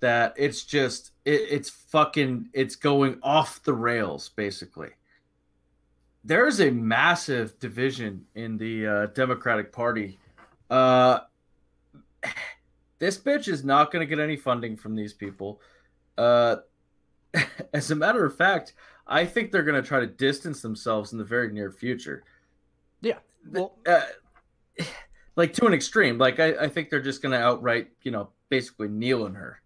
That 0.00 0.34
it's 0.36 0.64
just 0.64 1.12
it, 1.24 1.42
it's 1.50 1.70
fucking 1.70 2.50
it's 2.52 2.76
going 2.76 3.18
off 3.22 3.62
the 3.62 3.72
rails 3.72 4.28
basically. 4.28 4.90
There's 6.22 6.60
a 6.60 6.70
massive 6.70 7.58
division 7.58 8.24
in 8.34 8.56
the 8.56 8.86
uh, 8.86 9.06
Democratic 9.06 9.72
Party. 9.72 10.18
Uh, 10.70 11.20
this 12.98 13.18
bitch 13.18 13.48
is 13.48 13.64
not 13.64 13.90
going 13.90 14.06
to 14.06 14.06
get 14.06 14.22
any 14.22 14.36
funding 14.36 14.76
from 14.76 14.94
these 14.94 15.12
people. 15.12 15.60
Uh, 16.16 16.56
as 17.74 17.90
a 17.90 17.94
matter 17.94 18.24
of 18.24 18.36
fact, 18.36 18.74
I 19.06 19.26
think 19.26 19.52
they're 19.52 19.62
going 19.62 19.80
to 19.80 19.86
try 19.86 20.00
to 20.00 20.06
distance 20.06 20.62
themselves 20.62 21.12
in 21.12 21.18
the 21.18 21.24
very 21.24 21.52
near 21.52 21.70
future. 21.70 22.24
Yeah, 23.02 23.18
well, 23.50 23.76
uh, 23.86 24.02
like 25.36 25.52
to 25.54 25.66
an 25.66 25.74
extreme. 25.74 26.18
Like 26.18 26.40
I, 26.40 26.54
I 26.54 26.68
think 26.68 26.90
they're 26.90 27.00
just 27.00 27.22
going 27.22 27.32
to 27.32 27.38
outright, 27.38 27.88
you 28.02 28.10
know, 28.10 28.30
basically 28.48 28.88
kneel 28.88 29.26
in 29.26 29.34
her. 29.34 29.60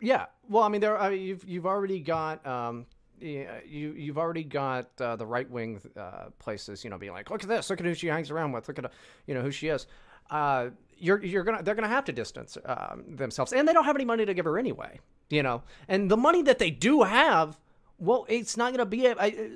Yeah. 0.00 0.26
Well, 0.48 0.62
I 0.62 0.68
mean, 0.68 0.80
there. 0.80 0.98
I 0.98 1.10
mean, 1.10 1.22
you've 1.22 1.44
you've 1.44 1.66
already 1.66 2.00
got 2.00 2.46
um, 2.46 2.86
you 3.20 3.94
you've 3.96 4.18
already 4.18 4.44
got 4.44 4.88
uh, 5.00 5.16
the 5.16 5.26
right 5.26 5.50
wing 5.50 5.80
uh, 5.96 6.26
places, 6.38 6.84
you 6.84 6.90
know, 6.90 6.98
being 6.98 7.12
like, 7.12 7.30
look 7.30 7.42
at 7.42 7.48
this, 7.48 7.68
look 7.70 7.80
at 7.80 7.86
who 7.86 7.94
she 7.94 8.06
hangs 8.06 8.30
around 8.30 8.52
with, 8.52 8.68
look 8.68 8.78
at, 8.78 8.90
you 9.26 9.34
know, 9.34 9.42
who 9.42 9.50
she 9.50 9.68
is. 9.68 9.86
Uh, 10.30 10.70
you're 10.96 11.22
you're 11.24 11.44
gonna 11.44 11.62
they're 11.62 11.74
gonna 11.74 11.88
have 11.88 12.04
to 12.04 12.12
distance 12.12 12.56
um, 12.64 13.04
themselves, 13.08 13.52
and 13.52 13.66
they 13.66 13.72
don't 13.72 13.84
have 13.84 13.96
any 13.96 14.04
money 14.04 14.24
to 14.24 14.34
give 14.34 14.44
her 14.44 14.58
anyway, 14.58 15.00
you 15.30 15.42
know. 15.42 15.62
And 15.88 16.10
the 16.10 16.16
money 16.16 16.42
that 16.42 16.58
they 16.58 16.70
do 16.70 17.02
have, 17.02 17.58
well, 17.98 18.26
it's 18.28 18.56
not 18.56 18.72
gonna 18.72 18.86
be. 18.86 19.06
A, 19.06 19.16
I, 19.18 19.50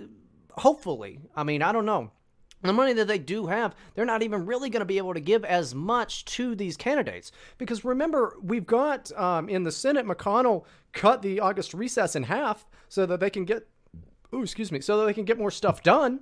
hopefully, 0.52 1.20
I 1.36 1.44
mean, 1.44 1.62
I 1.62 1.72
don't 1.72 1.86
know 1.86 2.10
the 2.68 2.72
money 2.72 2.92
that 2.92 3.08
they 3.08 3.18
do 3.18 3.46
have, 3.46 3.74
they're 3.94 4.04
not 4.04 4.22
even 4.22 4.46
really 4.46 4.70
going 4.70 4.80
to 4.80 4.86
be 4.86 4.98
able 4.98 5.14
to 5.14 5.20
give 5.20 5.44
as 5.44 5.74
much 5.74 6.24
to 6.26 6.54
these 6.54 6.76
candidates. 6.76 7.32
Because 7.58 7.84
remember, 7.84 8.36
we've 8.42 8.66
got 8.66 9.10
um, 9.18 9.48
in 9.48 9.64
the 9.64 9.72
Senate, 9.72 10.06
McConnell 10.06 10.64
cut 10.92 11.22
the 11.22 11.40
August 11.40 11.74
recess 11.74 12.14
in 12.14 12.22
half 12.24 12.64
so 12.88 13.04
that 13.06 13.20
they 13.20 13.30
can 13.30 13.44
get, 13.44 13.66
oh, 14.32 14.42
excuse 14.42 14.70
me, 14.70 14.80
so 14.80 14.98
that 14.98 15.06
they 15.06 15.14
can 15.14 15.24
get 15.24 15.38
more 15.38 15.50
stuff 15.50 15.82
done. 15.82 16.20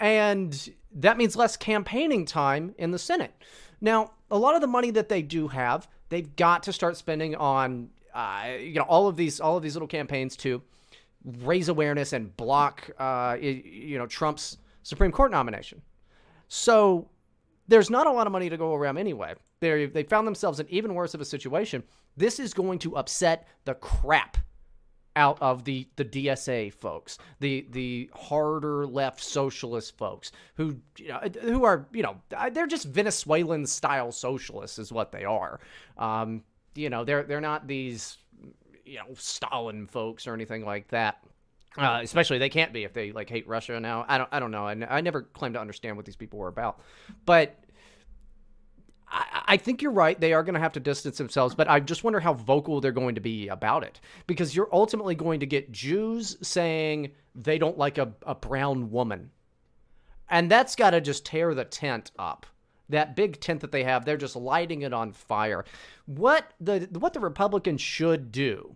And 0.00 0.70
that 0.92 1.18
means 1.18 1.36
less 1.36 1.56
campaigning 1.56 2.24
time 2.24 2.74
in 2.78 2.90
the 2.90 2.98
Senate. 2.98 3.32
Now, 3.80 4.12
a 4.30 4.38
lot 4.38 4.54
of 4.54 4.60
the 4.60 4.66
money 4.66 4.90
that 4.92 5.08
they 5.08 5.22
do 5.22 5.48
have, 5.48 5.88
they've 6.08 6.34
got 6.34 6.64
to 6.64 6.72
start 6.72 6.96
spending 6.96 7.36
on, 7.36 7.90
uh, 8.14 8.48
you 8.58 8.74
know, 8.74 8.82
all 8.82 9.06
of 9.06 9.16
these, 9.16 9.40
all 9.40 9.56
of 9.56 9.62
these 9.62 9.74
little 9.74 9.86
campaigns 9.88 10.36
to 10.38 10.62
raise 11.42 11.68
awareness 11.68 12.12
and 12.12 12.36
block, 12.36 12.90
uh, 12.98 13.36
you 13.40 13.98
know, 13.98 14.06
Trump's 14.06 14.58
Supreme 14.86 15.10
Court 15.10 15.32
nomination. 15.32 15.82
So 16.46 17.08
there's 17.66 17.90
not 17.90 18.06
a 18.06 18.12
lot 18.12 18.28
of 18.28 18.32
money 18.32 18.48
to 18.48 18.56
go 18.56 18.72
around 18.72 18.98
anyway. 18.98 19.34
They 19.58 19.86
they 19.86 20.04
found 20.04 20.28
themselves 20.28 20.60
in 20.60 20.68
even 20.70 20.94
worse 20.94 21.12
of 21.12 21.20
a 21.20 21.24
situation. 21.24 21.82
This 22.16 22.38
is 22.38 22.54
going 22.54 22.78
to 22.80 22.96
upset 22.96 23.48
the 23.64 23.74
crap 23.74 24.36
out 25.16 25.38
of 25.40 25.64
the 25.64 25.88
the 25.96 26.04
DSA 26.04 26.72
folks, 26.74 27.18
the 27.40 27.66
the 27.70 28.08
harder 28.14 28.86
left 28.86 29.20
socialist 29.20 29.98
folks 29.98 30.30
who 30.54 30.76
you 30.98 31.08
know 31.08 31.20
who 31.40 31.64
are 31.64 31.88
you 31.92 32.04
know 32.04 32.20
they're 32.52 32.68
just 32.68 32.86
Venezuelan 32.86 33.66
style 33.66 34.12
socialists 34.12 34.78
is 34.78 34.92
what 34.92 35.10
they 35.10 35.24
are. 35.24 35.58
Um, 35.98 36.44
you 36.76 36.90
know 36.90 37.02
they're 37.02 37.24
they're 37.24 37.40
not 37.40 37.66
these 37.66 38.18
you 38.84 38.98
know 38.98 39.14
Stalin 39.14 39.88
folks 39.88 40.28
or 40.28 40.34
anything 40.34 40.64
like 40.64 40.86
that. 40.88 41.24
Uh, 41.76 42.00
especially 42.02 42.38
they 42.38 42.48
can't 42.48 42.72
be 42.72 42.84
if 42.84 42.92
they 42.92 43.12
like 43.12 43.28
hate 43.28 43.46
Russia 43.46 43.78
now. 43.80 44.04
I 44.08 44.18
don't 44.18 44.28
I 44.32 44.40
don't 44.40 44.50
know. 44.50 44.66
I, 44.66 44.76
I 44.88 45.00
never 45.00 45.22
claim 45.22 45.52
to 45.52 45.60
understand 45.60 45.96
what 45.96 46.06
these 46.06 46.16
people 46.16 46.38
were 46.38 46.48
about, 46.48 46.80
but 47.24 47.62
I, 49.08 49.42
I 49.46 49.56
think 49.56 49.82
you're 49.82 49.92
right. 49.92 50.18
They 50.18 50.32
are 50.32 50.42
going 50.42 50.54
to 50.54 50.60
have 50.60 50.72
to 50.72 50.80
distance 50.80 51.18
themselves, 51.18 51.54
but 51.54 51.68
I 51.68 51.80
just 51.80 52.04
wonder 52.04 52.20
how 52.20 52.34
vocal 52.34 52.80
they're 52.80 52.92
going 52.92 53.14
to 53.14 53.20
be 53.20 53.48
about 53.48 53.84
it 53.84 54.00
because 54.26 54.56
you're 54.56 54.68
ultimately 54.72 55.14
going 55.14 55.40
to 55.40 55.46
get 55.46 55.72
Jews 55.72 56.36
saying 56.40 57.12
they 57.34 57.58
don't 57.58 57.78
like 57.78 57.98
a, 57.98 58.12
a 58.22 58.34
brown 58.34 58.90
woman, 58.90 59.30
and 60.28 60.50
that's 60.50 60.76
got 60.76 60.90
to 60.90 61.00
just 61.00 61.26
tear 61.26 61.54
the 61.54 61.64
tent 61.64 62.10
up 62.18 62.46
that 62.88 63.16
big 63.16 63.40
tent 63.40 63.60
that 63.60 63.72
they 63.72 63.82
have 63.82 64.04
they're 64.04 64.16
just 64.16 64.36
lighting 64.36 64.82
it 64.82 64.92
on 64.92 65.12
fire 65.12 65.64
what 66.06 66.52
the 66.60 66.88
what 66.98 67.12
the 67.12 67.20
republicans 67.20 67.80
should 67.80 68.30
do 68.30 68.74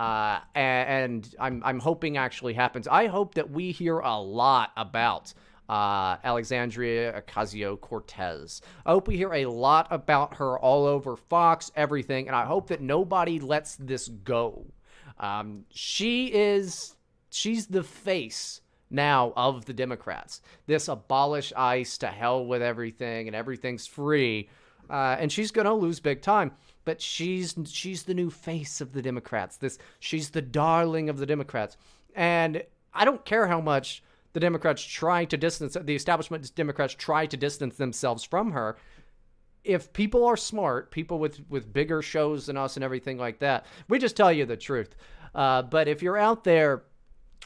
uh, 0.00 0.40
and 0.54 1.34
I'm 1.38 1.62
I'm 1.62 1.78
hoping 1.78 2.16
actually 2.16 2.54
happens. 2.54 2.88
I 2.88 3.06
hope 3.06 3.34
that 3.34 3.50
we 3.50 3.70
hear 3.70 3.98
a 3.98 4.18
lot 4.18 4.70
about 4.74 5.34
uh, 5.68 6.16
Alexandria 6.24 7.20
Ocasio 7.20 7.78
Cortez. 7.78 8.62
I 8.86 8.92
hope 8.92 9.08
we 9.08 9.18
hear 9.18 9.34
a 9.34 9.44
lot 9.44 9.88
about 9.90 10.36
her 10.36 10.58
all 10.58 10.86
over 10.86 11.16
Fox, 11.16 11.70
everything, 11.76 12.28
and 12.28 12.34
I 12.34 12.46
hope 12.46 12.68
that 12.68 12.80
nobody 12.80 13.40
lets 13.40 13.76
this 13.76 14.08
go. 14.08 14.64
Um, 15.18 15.66
she 15.68 16.32
is 16.32 16.96
she's 17.28 17.66
the 17.66 17.82
face 17.82 18.62
now 18.88 19.34
of 19.36 19.66
the 19.66 19.74
Democrats. 19.74 20.40
This 20.66 20.88
abolish 20.88 21.52
ICE 21.54 21.98
to 21.98 22.06
hell 22.06 22.46
with 22.46 22.62
everything 22.62 23.26
and 23.26 23.36
everything's 23.36 23.86
free. 23.86 24.48
Uh, 24.88 25.16
and 25.20 25.30
she's 25.30 25.50
going 25.50 25.66
to 25.66 25.74
lose 25.74 26.00
big 26.00 26.22
time 26.22 26.52
but 26.84 27.00
she's 27.00 27.54
she's 27.66 28.04
the 28.04 28.14
new 28.14 28.30
face 28.30 28.80
of 28.80 28.92
the 28.92 29.02
Democrats. 29.02 29.56
This 29.56 29.78
she's 29.98 30.30
the 30.30 30.42
darling 30.42 31.08
of 31.08 31.18
the 31.18 31.26
Democrats. 31.26 31.76
And 32.14 32.62
I 32.92 33.04
don't 33.04 33.24
care 33.24 33.46
how 33.46 33.60
much 33.60 34.02
the 34.32 34.40
Democrats 34.40 34.82
try 34.82 35.24
to 35.26 35.36
distance 35.36 35.76
the 35.80 35.94
establishment 35.94 36.54
Democrats 36.54 36.94
try 36.94 37.26
to 37.26 37.36
distance 37.36 37.76
themselves 37.76 38.24
from 38.24 38.52
her. 38.52 38.76
If 39.62 39.92
people 39.92 40.24
are 40.24 40.36
smart, 40.36 40.90
people 40.90 41.18
with 41.18 41.40
with 41.48 41.72
bigger 41.72 42.02
shows 42.02 42.46
than 42.46 42.56
us 42.56 42.76
and 42.76 42.84
everything 42.84 43.18
like 43.18 43.40
that, 43.40 43.66
we 43.88 43.98
just 43.98 44.16
tell 44.16 44.32
you 44.32 44.46
the 44.46 44.56
truth. 44.56 44.96
Uh, 45.34 45.62
but 45.62 45.86
if 45.86 46.02
you're 46.02 46.18
out 46.18 46.42
there, 46.44 46.82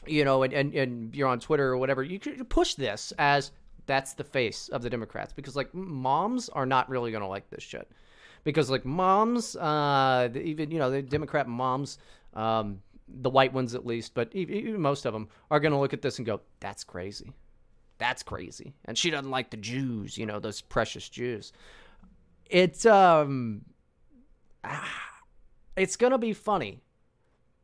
you 0.07 0.25
know, 0.25 0.43
and, 0.43 0.53
and, 0.53 0.73
and 0.73 1.15
you're 1.15 1.27
on 1.27 1.39
Twitter 1.39 1.67
or 1.67 1.77
whatever, 1.77 2.01
you 2.01 2.19
can 2.19 2.43
push 2.45 2.75
this 2.75 3.13
as 3.19 3.51
that's 3.85 4.13
the 4.13 4.23
face 4.23 4.69
of 4.69 4.81
the 4.81 4.89
Democrats 4.89 5.33
because 5.33 5.55
like 5.55 5.73
moms 5.73 6.49
are 6.49 6.65
not 6.65 6.89
really 6.89 7.11
going 7.11 7.21
to 7.21 7.27
like 7.27 7.49
this 7.49 7.63
shit 7.63 7.91
because 8.45 8.69
like 8.69 8.85
moms, 8.85 9.57
uh, 9.57 10.29
even 10.33 10.71
you 10.71 10.79
know 10.79 10.89
the 10.89 11.01
Democrat 11.01 11.49
moms, 11.49 11.97
um, 12.33 12.79
the 13.07 13.29
white 13.29 13.51
ones 13.51 13.75
at 13.75 13.85
least, 13.85 14.13
but 14.13 14.33
even 14.33 14.79
most 14.79 15.05
of 15.05 15.11
them 15.11 15.27
are 15.51 15.59
going 15.59 15.73
to 15.73 15.77
look 15.77 15.91
at 15.91 16.01
this 16.01 16.17
and 16.17 16.25
go, 16.25 16.39
"That's 16.61 16.85
crazy, 16.85 17.33
that's 17.97 18.23
crazy," 18.23 18.73
and 18.85 18.97
she 18.97 19.09
doesn't 19.09 19.29
like 19.29 19.49
the 19.49 19.57
Jews, 19.57 20.17
you 20.17 20.25
know, 20.25 20.39
those 20.39 20.61
precious 20.61 21.09
Jews. 21.09 21.51
It's 22.49 22.85
um, 22.85 23.65
it's 25.75 25.97
going 25.97 26.11
to 26.11 26.17
be 26.17 26.31
funny. 26.31 26.79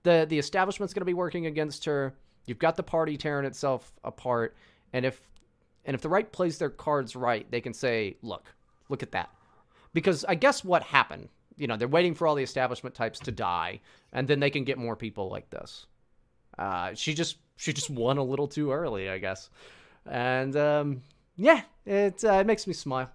the 0.04 0.26
The 0.28 0.40
establishment's 0.40 0.94
going 0.94 1.02
to 1.02 1.06
be 1.06 1.14
working 1.14 1.46
against 1.46 1.86
her. 1.86 2.16
You've 2.48 2.60
got 2.60 2.76
the 2.76 2.84
party 2.84 3.18
tearing 3.18 3.46
itself 3.46 3.94
apart, 4.04 4.58
and 4.94 5.06
if 5.06 5.22
and 5.86 5.94
if 5.94 6.02
the 6.02 6.10
right 6.10 6.30
plays 6.32 6.58
their 6.58 6.72
cards 6.72 7.16
right, 7.16 7.50
they 7.52 7.62
can 7.62 7.74
say, 7.76 8.18
"Look, 8.24 8.46
look 8.90 9.04
at 9.04 9.12
that." 9.12 9.30
Because 9.94 10.26
I 10.26 10.36
guess 10.36 10.64
what 10.64 10.84
happened, 10.84 11.30
you 11.58 11.68
know, 11.68 11.78
they're 11.78 11.88
waiting 11.88 12.16
for 12.16 12.28
all 12.28 12.36
the 12.36 12.44
establishment 12.44 12.96
types 12.96 13.20
to 13.20 13.32
die, 13.32 13.82
and 14.14 14.28
then 14.28 14.40
they 14.40 14.50
can 14.50 14.64
get 14.64 14.78
more 14.78 14.96
people 14.96 15.30
like 15.30 15.50
this. 15.50 15.86
Uh, 16.58 16.94
she 16.94 17.14
just 17.14 17.38
she 17.58 17.74
just 17.74 17.90
won 17.90 18.18
a 18.18 18.24
little 18.24 18.48
too 18.48 18.72
early, 18.72 19.10
I 19.10 19.18
guess, 19.18 19.50
and 20.06 20.56
um, 20.56 21.02
yeah, 21.36 21.62
it 21.86 22.24
uh, 22.24 22.34
it 22.34 22.48
makes 22.48 22.68
me 22.68 22.74
smile. 22.74 23.10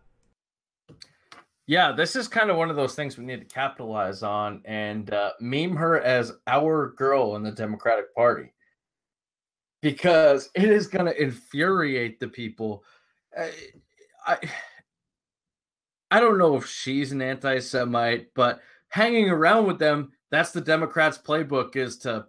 Yeah, 1.69 1.91
this 1.91 2.15
is 2.15 2.29
kind 2.29 2.49
of 2.49 2.57
one 2.57 2.71
of 2.71 2.77
those 2.77 2.95
things 2.95 3.19
we 3.19 3.25
need 3.25 3.41
to 3.41 3.55
capitalize 3.55 4.23
on 4.23 4.63
and 4.65 5.13
uh, 5.13 5.33
meme 5.41 5.75
her 5.75 6.01
as 6.01 6.33
our 6.47 6.93
girl 6.97 7.35
in 7.35 7.43
the 7.43 7.51
Democratic 7.51 8.15
Party 8.15 8.53
because 9.83 10.49
it 10.55 10.71
is 10.71 10.87
going 10.87 11.07
to 11.07 11.21
infuriate 11.21 12.21
the 12.21 12.29
people. 12.29 12.85
I, 13.37 13.51
I 14.27 14.39
I 16.11 16.21
don't 16.21 16.39
know 16.39 16.57
if 16.57 16.67
she's 16.67 17.13
an 17.13 17.23
anti-Semite, 17.23 18.29
but 18.35 18.61
hanging 18.89 19.29
around 19.29 19.67
with 19.67 19.79
them, 19.79 20.13
that's 20.31 20.53
the 20.53 20.61
Democrats' 20.61 21.19
playbook 21.19 21.77
is 21.77 21.99
to 21.99 22.27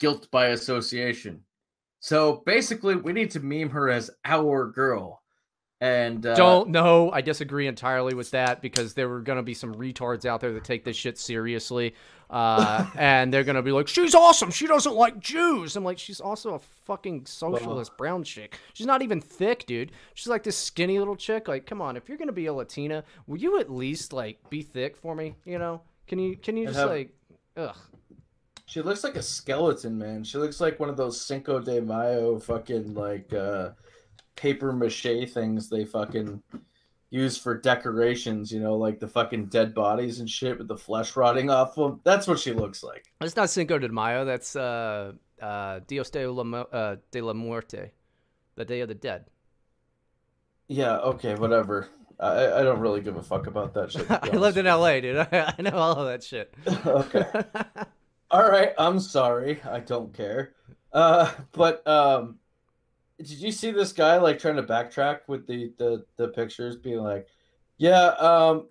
guilt 0.00 0.28
by 0.30 0.48
association. 0.48 1.42
So 2.00 2.42
basically, 2.46 2.96
we 2.96 3.12
need 3.12 3.30
to 3.32 3.40
meme 3.40 3.70
her 3.70 3.90
as 3.90 4.10
our 4.24 4.70
girl. 4.70 5.22
And 5.80 6.26
uh, 6.26 6.34
don't 6.34 6.70
know. 6.70 7.12
I 7.12 7.20
disagree 7.20 7.68
entirely 7.68 8.12
with 8.12 8.32
that 8.32 8.60
because 8.60 8.94
there 8.94 9.08
were 9.08 9.20
going 9.20 9.36
to 9.36 9.44
be 9.44 9.54
some 9.54 9.72
retards 9.76 10.24
out 10.24 10.40
there 10.40 10.52
that 10.52 10.64
take 10.64 10.84
this 10.84 10.96
shit 10.96 11.16
seriously, 11.18 11.94
uh, 12.30 12.84
and 12.96 13.32
they're 13.32 13.44
going 13.44 13.54
to 13.54 13.62
be 13.62 13.70
like, 13.70 13.86
"She's 13.86 14.12
awesome. 14.12 14.50
She 14.50 14.66
doesn't 14.66 14.96
like 14.96 15.20
Jews." 15.20 15.76
I'm 15.76 15.84
like, 15.84 15.98
"She's 15.98 16.20
also 16.20 16.54
a 16.54 16.58
fucking 16.58 17.26
socialist 17.26 17.96
brown 17.96 18.24
chick. 18.24 18.58
She's 18.72 18.86
not 18.86 19.02
even 19.02 19.20
thick, 19.20 19.66
dude. 19.66 19.92
She's 20.14 20.26
like 20.26 20.42
this 20.42 20.56
skinny 20.56 20.98
little 20.98 21.14
chick. 21.14 21.46
Like, 21.46 21.64
come 21.64 21.80
on, 21.80 21.96
if 21.96 22.08
you're 22.08 22.18
going 22.18 22.26
to 22.26 22.32
be 22.32 22.46
a 22.46 22.52
Latina, 22.52 23.04
will 23.28 23.38
you 23.38 23.60
at 23.60 23.70
least 23.70 24.12
like 24.12 24.38
be 24.50 24.62
thick 24.62 24.96
for 24.96 25.14
me? 25.14 25.36
You 25.44 25.60
know? 25.60 25.82
Can 26.08 26.18
you 26.18 26.36
can 26.36 26.56
you 26.56 26.66
just 26.66 26.78
have... 26.78 26.90
like, 26.90 27.14
ugh." 27.56 27.76
She 28.66 28.82
looks 28.82 29.04
like 29.04 29.14
a 29.14 29.22
skeleton, 29.22 29.96
man. 29.96 30.24
She 30.24 30.38
looks 30.38 30.60
like 30.60 30.80
one 30.80 30.88
of 30.88 30.96
those 30.96 31.20
Cinco 31.20 31.60
de 31.60 31.80
Mayo 31.80 32.40
fucking 32.40 32.94
like. 32.94 33.32
uh 33.32 33.70
paper 34.38 34.72
mache 34.72 35.28
things 35.28 35.68
they 35.68 35.84
fucking 35.84 36.40
use 37.10 37.36
for 37.36 37.56
decorations, 37.56 38.52
you 38.52 38.60
know, 38.60 38.76
like 38.76 39.00
the 39.00 39.08
fucking 39.08 39.46
dead 39.46 39.74
bodies 39.74 40.20
and 40.20 40.30
shit 40.30 40.58
with 40.58 40.68
the 40.68 40.76
flesh 40.76 41.16
rotting 41.16 41.50
off 41.50 41.74
them. 41.74 42.00
That's 42.04 42.26
what 42.26 42.38
she 42.38 42.52
looks 42.52 42.82
like. 42.82 43.06
It's 43.20 43.36
not 43.36 43.50
Cinco 43.50 43.78
de 43.78 43.88
Mayo. 43.88 44.24
That's 44.24 44.54
uh, 44.54 45.12
uh, 45.42 45.80
Dios 45.86 46.10
de 46.10 46.30
la, 46.30 46.60
uh, 46.60 46.96
de 47.10 47.20
la 47.20 47.32
Muerte, 47.32 47.90
the 48.54 48.64
Day 48.64 48.80
of 48.80 48.88
the 48.88 48.94
Dead. 48.94 49.24
Yeah. 50.68 50.98
Okay. 50.98 51.34
Whatever. 51.34 51.88
I, 52.20 52.60
I 52.60 52.62
don't 52.62 52.80
really 52.80 53.00
give 53.00 53.16
a 53.16 53.22
fuck 53.22 53.46
about 53.46 53.74
that 53.74 53.92
shit. 53.92 54.06
I 54.10 54.36
lived 54.36 54.58
in 54.58 54.66
LA, 54.66 55.00
dude. 55.00 55.16
I, 55.16 55.54
I 55.58 55.62
know 55.62 55.76
all 55.76 55.96
of 55.96 56.06
that 56.06 56.22
shit. 56.22 56.54
okay. 56.86 57.26
all 58.30 58.48
right. 58.48 58.72
I'm 58.78 59.00
sorry. 59.00 59.60
I 59.62 59.80
don't 59.80 60.12
care. 60.12 60.52
Uh, 60.92 61.30
but 61.52 61.86
um, 61.86 62.38
did 63.18 63.38
you 63.40 63.50
see 63.50 63.70
this 63.70 63.92
guy 63.92 64.16
like 64.16 64.38
trying 64.38 64.56
to 64.56 64.62
backtrack 64.62 65.20
with 65.26 65.46
the 65.46 65.72
the 65.78 66.04
the 66.16 66.28
pictures 66.28 66.76
being 66.76 66.98
like 67.00 67.26
yeah 67.78 68.08
um 68.18 68.68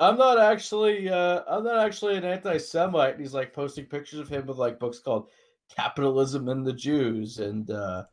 i'm 0.00 0.16
not 0.16 0.38
actually 0.38 1.08
uh 1.08 1.42
i'm 1.48 1.64
not 1.64 1.78
actually 1.78 2.16
an 2.16 2.24
anti-semite 2.24 3.12
and 3.12 3.20
he's 3.20 3.34
like 3.34 3.52
posting 3.52 3.84
pictures 3.84 4.18
of 4.18 4.28
him 4.28 4.46
with 4.46 4.56
like 4.56 4.80
books 4.80 4.98
called 4.98 5.28
capitalism 5.74 6.48
and 6.48 6.66
the 6.66 6.72
jews 6.72 7.38
and 7.38 7.70
uh 7.70 8.04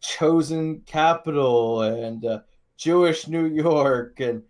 chosen 0.00 0.80
capital 0.86 1.82
and 1.82 2.26
uh, 2.26 2.40
jewish 2.76 3.28
new 3.28 3.46
york 3.46 4.18
and 4.20 4.42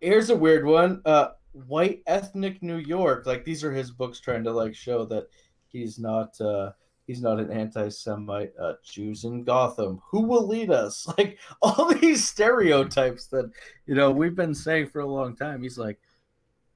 here's 0.00 0.30
a 0.30 0.36
weird 0.36 0.64
one 0.64 1.00
uh 1.04 1.28
white 1.52 2.02
ethnic 2.06 2.62
new 2.62 2.76
york 2.78 3.26
like 3.26 3.44
these 3.44 3.62
are 3.62 3.72
his 3.72 3.90
books 3.90 4.20
trying 4.20 4.44
to 4.44 4.52
like 4.52 4.74
show 4.74 5.04
that 5.04 5.28
he's 5.68 5.98
not 5.98 6.38
uh 6.40 6.70
He's 7.08 7.22
not 7.22 7.40
an 7.40 7.50
anti-Semite. 7.50 8.52
Uh, 8.60 8.74
Jews 8.84 9.24
in 9.24 9.42
Gotham. 9.42 10.02
Who 10.10 10.20
will 10.20 10.46
lead 10.46 10.70
us? 10.70 11.08
Like 11.18 11.38
all 11.62 11.92
these 11.94 12.28
stereotypes 12.28 13.26
that 13.28 13.50
you 13.86 13.94
know 13.94 14.10
we've 14.10 14.36
been 14.36 14.54
saying 14.54 14.90
for 14.90 15.00
a 15.00 15.06
long 15.06 15.34
time. 15.34 15.62
He's 15.62 15.78
like, 15.78 15.98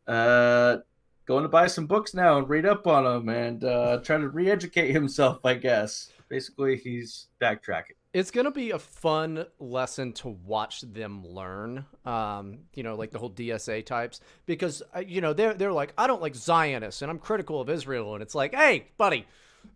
uh, 0.09 0.79
going 1.27 1.43
to 1.43 1.51
buy 1.51 1.67
some 1.67 1.87
books 1.87 2.15
now 2.15 2.39
and 2.39 2.49
read 2.49 2.65
up 2.65 2.87
on 2.87 3.05
them 3.05 3.29
and 3.29 3.63
uh, 3.63 3.99
try 4.03 4.17
to 4.17 4.29
re-educate 4.29 4.91
himself. 4.91 5.45
I 5.45 5.55
guess. 5.55 6.09
Basically, 6.31 6.79
he's 6.79 7.27
backtracking. 7.39 7.97
It's 8.15 8.31
gonna 8.31 8.51
be 8.51 8.71
a 8.71 8.79
fun 8.79 9.45
lesson 9.59 10.15
to 10.15 10.29
watch 10.29 10.81
them 10.81 11.27
learn. 11.27 11.85
Um, 12.07 12.61
you 12.73 12.83
know, 12.83 12.95
like 12.95 13.11
the 13.11 13.19
whole 13.19 13.31
DSA 13.31 13.85
types, 13.85 14.21
because 14.47 14.83
uh, 14.97 15.01
you 15.01 15.21
know 15.21 15.35
they're 15.35 15.53
they're 15.53 15.73
like, 15.73 15.93
I 15.99 16.07
don't 16.07 16.23
like 16.23 16.35
Zionists 16.35 17.03
and 17.03 17.11
I'm 17.11 17.19
critical 17.19 17.61
of 17.61 17.69
Israel, 17.69 18.15
and 18.15 18.23
it's 18.23 18.35
like, 18.35 18.55
hey, 18.55 18.87
buddy, 18.97 19.27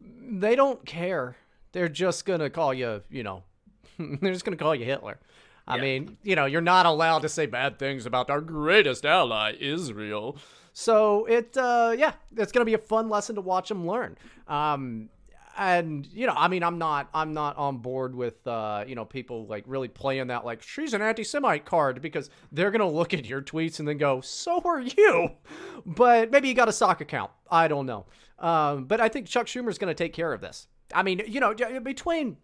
they 0.01 0.57
don't 0.57 0.85
care. 0.85 1.37
They're 1.73 1.89
just 1.89 2.25
gonna 2.25 2.51
call 2.51 2.73
you, 2.75 3.03
you 3.11 3.23
know, 3.23 3.43
they're 3.99 4.33
just 4.33 4.45
gonna 4.45 4.57
call 4.57 4.75
you 4.75 4.85
Hitler. 4.85 5.19
I 5.69 5.77
Yeah. 5.77 5.83
mean, 5.83 6.17
you 6.23 6.37
know, 6.37 6.47
you're 6.47 6.61
not 6.61 6.87
allowed 6.87 7.21
to 7.23 7.29
say 7.29 7.47
bad 7.47 7.79
things 7.79 8.07
about 8.07 8.31
our 8.31 8.41
greatest 8.41 9.05
ally, 9.05 9.55
Israel. 9.59 10.37
So 10.73 11.25
it, 11.27 11.57
uh, 11.57 11.95
yeah, 11.97 12.13
it's 12.37 12.53
gonna 12.53 12.65
be 12.65 12.75
a 12.75 12.79
fun 12.79 13.09
lesson 13.09 13.35
to 13.37 13.41
watch 13.41 13.69
them 13.69 13.87
learn. 13.87 14.17
Um, 14.47 15.09
and 15.57 16.07
you 16.07 16.27
know, 16.27 16.35
I 16.37 16.49
mean, 16.49 16.63
I'm 16.63 16.79
not, 16.79 17.09
I'm 17.15 17.33
not 17.35 17.57
on 17.57 17.79
board 17.79 18.15
with, 18.15 18.47
uh, 18.47 18.85
you 18.87 18.95
know, 18.95 19.05
people 19.05 19.47
like 19.47 19.65
really 19.67 19.89
playing 19.89 20.29
that 20.29 20.45
like 20.45 20.63
she's 20.63 20.95
an 20.95 21.03
anti-Semite 21.03 21.65
card 21.65 22.01
because 22.03 22.31
they're 22.53 22.71
gonna 22.71 22.89
look 22.89 23.15
at 23.15 23.27
your 23.27 23.43
tweets 23.43 23.79
and 23.79 23.89
then 23.89 23.99
go, 23.99 24.21
so 24.21 24.61
are 24.65 24.81
you. 24.81 25.31
But 25.85 26.31
maybe 26.31 26.49
you 26.49 26.55
got 26.55 26.69
a 26.69 26.73
sock 26.73 27.01
account. 27.01 27.31
I 27.51 27.69
don't 27.69 27.87
know. 27.87 28.07
Um, 28.39 28.85
but 28.85 29.01
I 29.01 29.09
think 29.09 29.27
Chuck 29.27 29.47
Schumer's 29.47 29.79
gonna 29.79 29.95
take 29.95 30.13
care 30.13 30.33
of 30.33 30.41
this. 30.41 30.69
I 30.95 31.03
mean, 31.03 31.23
you 31.27 31.41
know, 31.41 31.55
between 31.81 32.37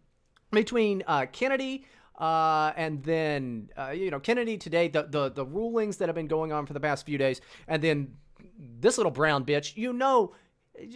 between 0.51 1.03
uh, 1.07 1.27
Kennedy 1.33 1.85
uh, 2.19 2.73
and 2.77 3.03
then 3.03 3.71
uh, 3.77 3.91
you 3.91 4.11
know 4.11 4.21
Kennedy 4.21 4.57
today, 4.57 4.89
the, 4.89 5.05
the 5.05 5.31
the 5.31 5.45
rulings 5.45 5.97
that 5.97 6.09
have 6.09 6.15
been 6.15 6.29
going 6.29 6.53
on 6.53 6.67
for 6.67 6.73
the 6.73 6.81
past 6.81 7.07
few 7.07 7.19
days, 7.19 7.41
and 7.67 7.83
then 7.83 8.15
this 8.59 8.97
little 8.97 9.13
brown 9.13 9.45
bitch, 9.45 9.77
you 9.77 9.93
know, 9.93 10.35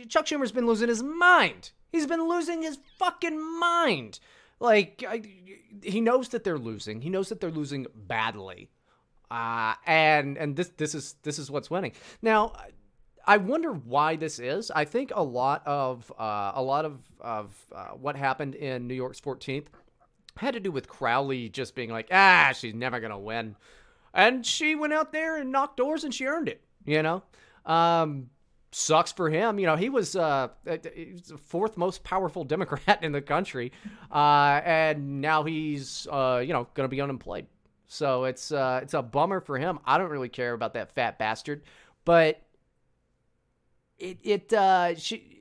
Chuck 0.09 0.27
Schumer's 0.27 0.53
been 0.53 0.67
losing 0.67 0.89
his 0.89 1.03
mind. 1.03 1.71
He's 1.97 2.07
been 2.07 2.29
losing 2.29 2.63
his 2.63 2.79
fucking 2.99 3.59
mind. 3.59 4.21
Like 4.61 5.03
I, 5.09 5.23
he 5.83 6.01
knows 6.01 6.29
that 6.29 6.45
they're 6.45 6.59
losing. 6.59 7.01
He 7.01 7.09
knows 7.11 7.31
that 7.31 7.41
they're 7.41 7.51
losing 7.51 7.87
badly. 7.95 8.69
Uh, 9.31 9.75
and 9.87 10.37
and 10.37 10.57
this 10.57 10.69
this 10.77 10.95
is 10.95 11.17
this 11.23 11.39
is 11.39 11.51
what's 11.51 11.71
winning. 11.71 11.93
Now, 12.23 12.53
I 13.27 13.39
wonder 13.39 13.73
why 13.73 14.17
this 14.17 14.39
is. 14.39 14.71
I 14.71 14.85
think 14.85 15.11
a 15.15 15.23
lot 15.23 15.63
of 15.67 16.13
uh, 16.19 16.53
a 16.55 16.63
lot 16.63 16.85
of 16.85 17.01
of 17.21 17.55
uh, 17.75 17.89
what 17.89 18.17
happened 18.17 18.55
in 18.55 18.87
New 18.87 18.95
York's 18.95 19.21
14th 19.21 19.67
had 20.37 20.53
to 20.53 20.61
do 20.61 20.71
with 20.71 20.87
Crowley 20.87 21.49
just 21.49 21.75
being 21.75 21.91
like, 21.91 22.09
ah, 22.13 22.53
she's 22.55 22.75
never 22.75 23.01
gonna 23.01 23.19
win, 23.19 23.57
and 24.15 24.45
she 24.45 24.75
went 24.75 24.93
out 24.93 25.13
there 25.13 25.39
and 25.39 25.51
knocked 25.51 25.79
doors 25.79 26.05
and 26.05 26.15
she 26.15 26.27
earned 26.27 26.49
it. 26.49 26.61
You 26.85 27.03
know, 27.03 27.23
um, 27.65 28.31
sucks 28.77 29.11
for 29.11 29.31
him. 29.31 29.59
You 29.59 29.67
know, 29.67 29.77
he 29.77 29.89
was 29.89 30.15
uh, 30.15 30.49
he 30.95 31.13
was 31.13 31.23
the 31.23 31.39
fourth 31.39 31.77
most 31.77 32.05
powerful 32.05 32.45
Democrat 32.57 33.03
in 33.03 33.13
the 33.13 33.23
country, 33.23 33.73
uh, 34.13 34.61
and 34.65 35.21
now 35.21 35.45
he's 35.45 36.07
uh, 36.11 36.43
you 36.45 36.53
know 36.53 36.69
gonna 36.75 36.89
be 36.89 37.01
unemployed. 37.01 37.47
So 37.89 38.25
it's 38.25 38.53
uh, 38.53 38.81
it's 38.83 38.95
a 38.95 39.03
bummer 39.03 39.41
for 39.41 39.59
him. 39.59 39.79
I 39.85 39.97
don't 39.99 40.11
really 40.11 40.29
care 40.29 40.53
about 40.53 40.75
that 40.75 40.93
fat 40.93 41.19
bastard, 41.19 41.63
but 42.05 42.43
it 43.99 44.19
it 44.23 44.53
uh, 44.53 44.95
she. 44.97 45.33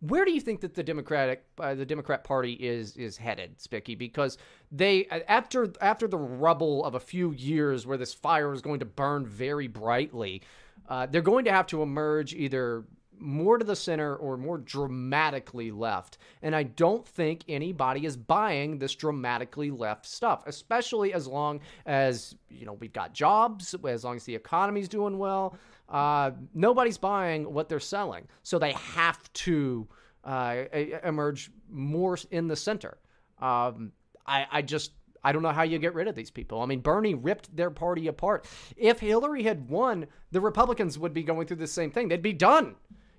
Where 0.00 0.24
do 0.24 0.30
you 0.30 0.40
think 0.40 0.60
that 0.60 0.74
the 0.74 0.84
Democratic 0.84 1.44
uh, 1.58 1.74
the 1.74 1.86
Democrat 1.86 2.22
Party 2.24 2.52
is 2.52 2.96
is 2.96 3.16
headed, 3.16 3.60
Spicky? 3.60 3.94
Because 3.96 4.38
they 4.70 5.06
after 5.06 5.72
after 5.80 6.06
the 6.06 6.18
rubble 6.18 6.84
of 6.84 6.94
a 6.94 7.00
few 7.00 7.32
years 7.32 7.84
where 7.84 7.98
this 7.98 8.14
fire 8.14 8.48
was 8.48 8.62
going 8.62 8.78
to 8.78 8.86
burn 8.86 9.26
very 9.26 9.66
brightly, 9.66 10.42
uh, 10.88 11.06
they're 11.06 11.22
going 11.22 11.44
to 11.44 11.52
have 11.52 11.66
to 11.68 11.82
emerge 11.82 12.34
either 12.34 12.84
more 13.20 13.58
to 13.58 13.64
the 13.64 13.76
center 13.76 14.14
or 14.16 14.36
more 14.36 14.58
dramatically 14.58 15.70
left. 15.70 16.18
And 16.42 16.54
I 16.54 16.62
don't 16.62 17.06
think 17.06 17.42
anybody 17.48 18.06
is 18.06 18.16
buying 18.16 18.78
this 18.78 18.94
dramatically 18.94 19.70
left 19.70 20.06
stuff, 20.06 20.44
especially 20.46 21.12
as 21.12 21.26
long 21.26 21.60
as, 21.86 22.36
you 22.48 22.64
know, 22.64 22.74
we've 22.74 22.92
got 22.92 23.12
jobs, 23.14 23.74
as 23.86 24.04
long 24.04 24.16
as 24.16 24.24
the 24.24 24.34
economy's 24.34 24.88
doing 24.88 25.18
well. 25.18 25.56
Uh, 25.88 26.32
nobody's 26.54 26.98
buying 26.98 27.52
what 27.52 27.68
they're 27.68 27.80
selling. 27.80 28.28
So 28.42 28.58
they 28.58 28.72
have 28.72 29.32
to 29.32 29.88
uh, 30.24 30.64
emerge 31.02 31.50
more 31.70 32.18
in 32.30 32.46
the 32.46 32.56
center. 32.56 32.98
Um, 33.40 33.92
I, 34.26 34.46
I 34.50 34.62
just 34.62 34.92
I 35.28 35.32
don't 35.32 35.42
know 35.42 35.50
how 35.50 35.62
you 35.62 35.78
get 35.78 35.92
rid 35.92 36.08
of 36.08 36.14
these 36.14 36.30
people. 36.30 36.62
I 36.62 36.64
mean, 36.64 36.80
Bernie 36.80 37.12
ripped 37.12 37.54
their 37.54 37.70
party 37.70 38.06
apart. 38.06 38.46
If 38.78 39.00
Hillary 39.00 39.42
had 39.42 39.68
won, 39.68 40.06
the 40.30 40.40
Republicans 40.40 40.98
would 40.98 41.12
be 41.12 41.22
going 41.22 41.46
through 41.46 41.58
the 41.58 41.66
same 41.66 41.90
thing. 41.90 42.08
They'd 42.08 42.22
be 42.22 42.32
done. 42.32 42.76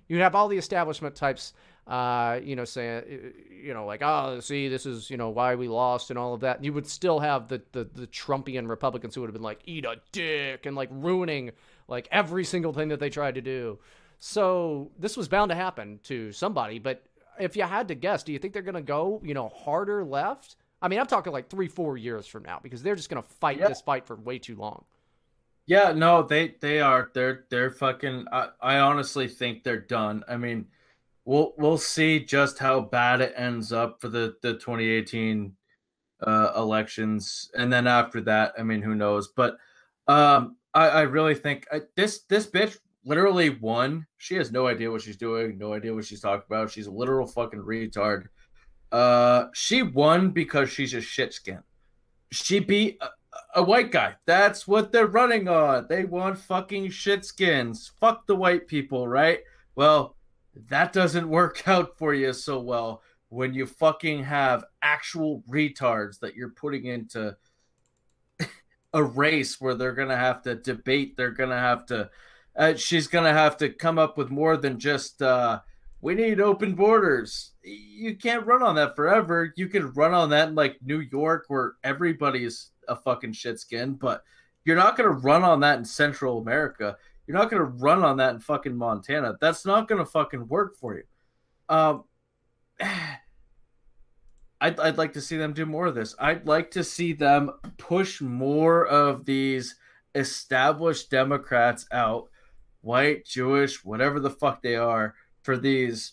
You'd 0.08 0.20
have 0.20 0.34
all 0.34 0.48
the 0.48 0.58
establishment 0.58 1.14
types, 1.14 1.52
uh, 1.86 2.40
you 2.42 2.56
know, 2.56 2.64
saying, 2.64 3.04
you 3.64 3.74
know, 3.74 3.86
like, 3.86 4.02
oh, 4.02 4.40
see, 4.40 4.66
this 4.66 4.86
is, 4.86 5.08
you 5.08 5.16
know, 5.16 5.28
why 5.30 5.54
we 5.54 5.68
lost 5.68 6.10
and 6.10 6.18
all 6.18 6.34
of 6.34 6.40
that. 6.40 6.64
You 6.64 6.72
would 6.72 6.88
still 6.88 7.20
have 7.20 7.46
the 7.46 7.62
the, 7.70 7.84
the 7.84 8.08
Trumpian 8.08 8.68
Republicans 8.68 9.14
who 9.14 9.20
would 9.20 9.28
have 9.28 9.34
been 9.34 9.42
like, 9.42 9.60
eat 9.66 9.84
a 9.84 10.00
dick 10.10 10.66
and 10.66 10.74
like 10.74 10.88
ruining 10.90 11.52
like 11.86 12.08
every 12.10 12.44
single 12.44 12.72
thing 12.72 12.88
that 12.88 12.98
they 12.98 13.08
tried 13.08 13.36
to 13.36 13.40
do. 13.40 13.78
So 14.18 14.90
this 14.98 15.16
was 15.16 15.28
bound 15.28 15.50
to 15.50 15.54
happen 15.54 16.00
to 16.04 16.32
somebody. 16.32 16.80
But 16.80 17.04
if 17.38 17.56
you 17.56 17.62
had 17.62 17.86
to 17.86 17.94
guess, 17.94 18.24
do 18.24 18.32
you 18.32 18.40
think 18.40 18.52
they're 18.52 18.62
going 18.62 18.74
to 18.74 18.82
go, 18.82 19.20
you 19.24 19.34
know, 19.34 19.48
harder 19.48 20.04
left? 20.04 20.56
I 20.82 20.88
mean, 20.88 20.98
I'm 20.98 21.06
talking 21.06 21.32
like 21.32 21.48
three, 21.48 21.68
four 21.68 21.96
years 21.96 22.26
from 22.26 22.42
now 22.44 22.58
because 22.62 22.82
they're 22.82 22.96
just 22.96 23.10
going 23.10 23.22
to 23.22 23.28
fight 23.28 23.58
Yeah. 23.58 23.68
this 23.68 23.80
fight 23.82 24.06
for 24.06 24.16
way 24.16 24.38
too 24.38 24.56
long. 24.56 24.84
Yeah, 25.66 25.92
no, 25.92 26.22
they 26.22 26.56
they 26.60 26.80
are. 26.80 27.10
They're 27.14 27.44
they're 27.48 27.70
fucking. 27.70 28.26
I, 28.32 28.48
I 28.60 28.78
honestly 28.78 29.28
think 29.28 29.62
they're 29.62 29.78
done. 29.80 30.24
I 30.28 30.36
mean, 30.36 30.66
we'll 31.24 31.54
we'll 31.58 31.78
see 31.78 32.18
just 32.24 32.58
how 32.58 32.80
bad 32.80 33.20
it 33.20 33.34
ends 33.36 33.72
up 33.72 34.00
for 34.00 34.08
the 34.08 34.36
the 34.42 34.54
2018 34.54 35.52
uh, 36.26 36.52
elections, 36.56 37.50
and 37.54 37.72
then 37.72 37.86
after 37.86 38.20
that, 38.22 38.54
I 38.58 38.62
mean, 38.62 38.82
who 38.82 38.94
knows? 38.96 39.28
But 39.28 39.58
um, 40.08 40.56
I 40.74 40.88
I 40.88 41.00
really 41.02 41.34
think 41.36 41.66
I, 41.70 41.82
this 41.94 42.22
this 42.22 42.46
bitch 42.48 42.78
literally 43.04 43.50
won. 43.50 44.06
She 44.18 44.34
has 44.36 44.50
no 44.50 44.66
idea 44.66 44.90
what 44.90 45.02
she's 45.02 45.16
doing, 45.16 45.56
no 45.56 45.72
idea 45.72 45.94
what 45.94 46.04
she's 46.04 46.20
talking 46.20 46.44
about. 46.48 46.70
She's 46.70 46.86
a 46.88 46.90
literal 46.90 47.26
fucking 47.28 47.60
retard. 47.60 48.26
Uh, 48.92 49.46
she 49.52 49.82
won 49.82 50.30
because 50.30 50.70
she's 50.70 50.94
a 50.94 51.00
shit 51.00 51.32
skin. 51.32 51.62
She 52.32 52.58
beat 52.60 52.98
a, 53.00 53.60
a 53.60 53.62
white 53.62 53.92
guy. 53.92 54.16
That's 54.26 54.66
what 54.66 54.92
they're 54.92 55.06
running 55.06 55.48
on. 55.48 55.86
They 55.88 56.04
want 56.04 56.38
fucking 56.38 56.90
shit 56.90 57.24
skins. 57.24 57.92
Fuck 58.00 58.26
the 58.26 58.36
white 58.36 58.66
people, 58.66 59.06
right? 59.06 59.40
Well, 59.74 60.16
that 60.68 60.92
doesn't 60.92 61.28
work 61.40 61.66
out 61.68 61.96
for 61.96 62.14
you 62.14 62.32
so 62.32 62.60
well 62.60 63.02
when 63.28 63.54
you 63.54 63.64
fucking 63.64 64.24
have 64.24 64.64
actual 64.82 65.44
retards 65.48 66.18
that 66.18 66.34
you're 66.34 66.50
putting 66.50 66.86
into 66.86 67.36
a 68.92 69.02
race 69.02 69.60
where 69.60 69.74
they're 69.74 69.94
gonna 69.94 70.16
have 70.16 70.42
to 70.42 70.56
debate. 70.56 71.16
They're 71.16 71.30
gonna 71.30 71.58
have 71.58 71.86
to. 71.86 72.10
Uh, 72.56 72.74
she's 72.74 73.06
gonna 73.06 73.32
have 73.32 73.56
to 73.58 73.70
come 73.70 73.98
up 73.98 74.18
with 74.18 74.30
more 74.30 74.56
than 74.56 74.80
just. 74.80 75.22
Uh, 75.22 75.60
we 76.02 76.14
need 76.14 76.40
open 76.40 76.74
borders. 76.74 77.52
You 77.62 78.16
can't 78.16 78.46
run 78.46 78.62
on 78.62 78.74
that 78.76 78.96
forever. 78.96 79.52
You 79.56 79.68
can 79.68 79.92
run 79.92 80.14
on 80.14 80.30
that 80.30 80.48
in 80.48 80.54
like 80.54 80.78
New 80.82 81.00
York 81.00 81.44
where 81.48 81.74
everybody's 81.84 82.70
a 82.88 82.96
fucking 82.96 83.32
shitskin, 83.32 83.98
but 83.98 84.22
you're 84.64 84.76
not 84.76 84.96
going 84.96 85.08
to 85.08 85.16
run 85.16 85.42
on 85.42 85.60
that 85.60 85.78
in 85.78 85.84
Central 85.84 86.38
America. 86.38 86.96
You're 87.26 87.36
not 87.36 87.50
going 87.50 87.62
to 87.62 87.68
run 87.68 88.02
on 88.02 88.16
that 88.16 88.34
in 88.34 88.40
fucking 88.40 88.76
Montana. 88.76 89.36
That's 89.40 89.66
not 89.66 89.88
going 89.88 89.98
to 89.98 90.10
fucking 90.10 90.48
work 90.48 90.76
for 90.76 90.96
you. 90.96 91.04
Um, 91.68 92.04
I'd, 94.62 94.78
I'd 94.78 94.98
like 94.98 95.14
to 95.14 95.22
see 95.22 95.38
them 95.38 95.54
do 95.54 95.64
more 95.64 95.86
of 95.86 95.94
this. 95.94 96.14
I'd 96.18 96.46
like 96.46 96.70
to 96.72 96.84
see 96.84 97.12
them 97.12 97.50
push 97.78 98.20
more 98.20 98.86
of 98.86 99.24
these 99.24 99.76
established 100.14 101.10
Democrats 101.10 101.86
out, 101.92 102.28
white, 102.82 103.24
Jewish, 103.24 103.84
whatever 103.84 104.20
the 104.20 104.30
fuck 104.30 104.60
they 104.60 104.76
are, 104.76 105.14
for 105.42 105.56
these 105.56 106.12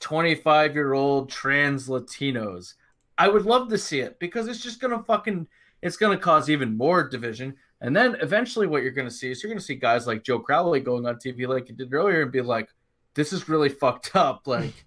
25 0.00 0.74
year 0.74 0.92
old 0.92 1.30
trans 1.30 1.88
Latinos. 1.88 2.74
I 3.16 3.28
would 3.28 3.44
love 3.44 3.68
to 3.70 3.78
see 3.78 4.00
it 4.00 4.18
because 4.18 4.46
it's 4.46 4.62
just 4.62 4.80
gonna 4.80 5.02
fucking 5.02 5.48
it's 5.82 5.96
gonna 5.96 6.18
cause 6.18 6.48
even 6.48 6.76
more 6.76 7.08
division. 7.08 7.56
And 7.80 7.94
then 7.94 8.16
eventually 8.20 8.66
what 8.66 8.82
you're 8.82 8.92
gonna 8.92 9.10
see 9.10 9.30
is 9.30 9.42
you're 9.42 9.50
gonna 9.50 9.60
see 9.60 9.74
guys 9.74 10.06
like 10.06 10.24
Joe 10.24 10.38
Crowley 10.38 10.80
going 10.80 11.06
on 11.06 11.16
TV 11.16 11.48
like 11.48 11.68
you 11.68 11.74
did 11.74 11.92
earlier 11.92 12.22
and 12.22 12.32
be 12.32 12.40
like, 12.40 12.68
This 13.14 13.32
is 13.32 13.48
really 13.48 13.68
fucked 13.68 14.12
up. 14.14 14.46
Like 14.46 14.86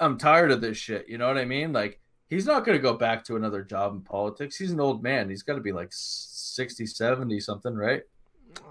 I'm 0.00 0.18
tired 0.18 0.50
of 0.50 0.60
this 0.60 0.76
shit. 0.76 1.08
You 1.08 1.18
know 1.18 1.28
what 1.28 1.38
I 1.38 1.44
mean? 1.44 1.72
Like 1.72 2.00
he's 2.28 2.46
not 2.46 2.64
gonna 2.64 2.78
go 2.78 2.94
back 2.94 3.24
to 3.24 3.36
another 3.36 3.62
job 3.62 3.94
in 3.94 4.00
politics. 4.00 4.56
He's 4.56 4.72
an 4.72 4.80
old 4.80 5.02
man. 5.02 5.30
He's 5.30 5.42
gotta 5.42 5.60
be 5.60 5.72
like 5.72 5.88
60, 5.92 6.84
70 6.86 7.40
something, 7.40 7.74
right? 7.74 8.02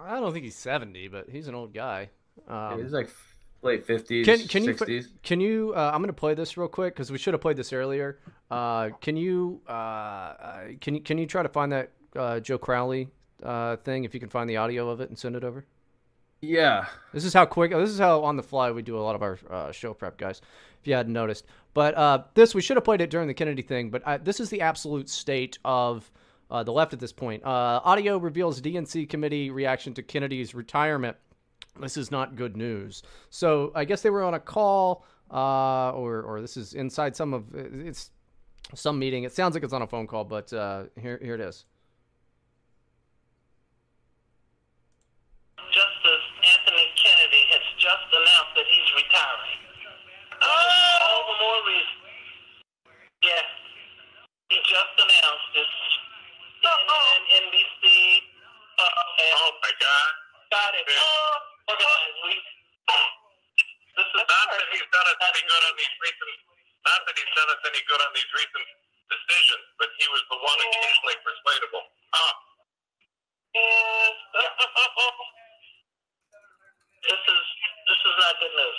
I 0.03 0.19
don't 0.19 0.33
think 0.33 0.45
he's 0.45 0.55
70, 0.55 1.07
but 1.09 1.29
he's 1.29 1.47
an 1.47 1.55
old 1.55 1.73
guy. 1.73 2.09
Um, 2.47 2.81
he's 2.81 2.91
like 2.91 3.09
late 3.65 3.85
fifties, 3.85 4.25
Can 4.25 4.39
can 4.47 4.63
you 4.63 4.77
sixties. 4.77 5.09
can 5.23 5.39
you? 5.41 5.73
Uh, 5.75 5.91
I'm 5.93 6.01
gonna 6.01 6.13
play 6.13 6.33
this 6.33 6.55
real 6.57 6.67
quick 6.67 6.93
because 6.93 7.11
we 7.11 7.17
should 7.17 7.33
have 7.33 7.41
played 7.41 7.57
this 7.57 7.73
earlier. 7.73 8.19
Uh, 8.49 8.89
can 9.01 9.17
you 9.17 9.61
uh, 9.67 9.71
uh, 9.71 10.63
can 10.79 10.95
you 10.95 11.01
can 11.01 11.17
you 11.17 11.25
try 11.25 11.43
to 11.43 11.49
find 11.49 11.71
that 11.71 11.91
uh, 12.15 12.39
Joe 12.39 12.57
Crowley 12.57 13.09
uh, 13.43 13.75
thing 13.77 14.03
if 14.05 14.13
you 14.13 14.19
can 14.19 14.29
find 14.29 14.49
the 14.49 14.57
audio 14.57 14.89
of 14.89 15.01
it 15.01 15.09
and 15.09 15.17
send 15.17 15.35
it 15.35 15.43
over? 15.43 15.65
Yeah. 16.41 16.85
This 17.13 17.25
is 17.25 17.33
how 17.33 17.45
quick. 17.45 17.71
This 17.71 17.89
is 17.89 17.99
how 17.99 18.23
on 18.23 18.35
the 18.37 18.43
fly 18.43 18.71
we 18.71 18.81
do 18.81 18.97
a 18.97 19.01
lot 19.01 19.15
of 19.15 19.23
our 19.23 19.39
uh, 19.49 19.71
show 19.71 19.93
prep, 19.93 20.17
guys. 20.17 20.41
If 20.79 20.87
you 20.87 20.93
hadn't 20.93 21.13
noticed, 21.13 21.45
but 21.73 21.95
uh, 21.95 22.23
this 22.35 22.53
we 22.53 22.61
should 22.61 22.77
have 22.77 22.83
played 22.83 23.01
it 23.01 23.09
during 23.09 23.27
the 23.27 23.33
Kennedy 23.33 23.63
thing. 23.63 23.89
But 23.89 24.03
uh, 24.05 24.19
this 24.21 24.39
is 24.39 24.49
the 24.51 24.61
absolute 24.61 25.09
state 25.09 25.57
of 25.65 26.11
uh, 26.51 26.61
the 26.63 26.71
left 26.71 26.93
at 26.93 26.99
this 26.99 27.11
point. 27.11 27.43
Uh, 27.43 27.81
audio 27.83 28.17
reveals 28.17 28.61
DNC 28.61 29.09
committee 29.09 29.49
reaction 29.49 29.93
to 29.95 30.03
Kennedy's 30.03 30.53
retirement. 30.53 31.17
This 31.79 31.97
is 31.97 32.11
not 32.11 32.35
good 32.35 32.55
news. 32.55 33.03
So 33.29 33.71
I 33.75 33.85
guess 33.85 34.01
they 34.01 34.09
were 34.09 34.23
on 34.23 34.33
a 34.33 34.39
call, 34.39 35.05
uh, 35.31 35.91
or 35.91 36.21
or 36.21 36.41
this 36.41 36.55
is 36.55 36.73
inside 36.73 37.15
some 37.15 37.33
of 37.33 37.53
it's 37.53 38.11
some 38.73 38.97
meeting. 38.97 39.23
It 39.23 39.33
sounds 39.33 39.55
like 39.55 39.63
it's 39.63 39.73
on 39.73 39.81
a 39.81 39.87
phone 39.87 40.07
call, 40.07 40.23
but 40.23 40.51
uh, 40.53 40.85
here 40.99 41.19
here 41.21 41.35
it 41.35 41.41
is. 41.41 41.65
Justice 45.57 46.25
Anthony 46.55 46.87
Kennedy 46.95 47.43
has 47.51 47.65
just 47.75 48.07
announced 48.07 48.53
that 48.55 48.67
he's 48.71 48.89
retiring. 48.95 49.59
All 50.39 51.21
the 51.27 51.37
more 51.43 51.59
reason. 51.67 51.97
Yes. 53.23 53.47
He 54.47 54.57
just 54.63 54.95
announced 54.95 55.49
this. 55.51 55.73
CNN, 56.63 57.21
NBC. 57.43 57.83
Uh, 58.79 59.19
and 59.19 59.33
oh 59.35 59.51
my 59.59 59.73
God. 59.79 60.11
Got 60.51 60.71
it. 60.77 60.85
Oh, 60.87 61.35
organized. 61.69 62.17
We, 62.23 62.33
this 63.97 64.09
is 64.11 64.25
not 64.27 64.45
that 64.51 64.67
he's 64.71 64.87
done 64.91 65.07
us 65.09 65.19
any 65.25 65.43
good 65.47 65.63
on 65.65 65.73
these 65.79 65.95
recent, 66.03 66.37
not 66.85 66.99
that 67.07 67.15
he's 67.15 67.33
done 67.33 67.49
us 67.49 67.61
any 67.65 67.74
good 67.87 68.01
on 68.01 68.11
these 68.13 68.25
recent 68.33 68.67
decisions, 69.09 69.65
but 69.77 69.89
he 70.01 70.07
was 70.09 70.23
the 70.29 70.37
one 70.41 70.59
occasionally 70.65 71.15
persuadable. 71.21 71.83
Ah. 72.13 72.35
This 77.05 77.21
is 77.21 77.45
this 77.85 78.01
is 78.01 78.17
not 78.17 78.33
good 78.41 78.53
news. 78.57 78.77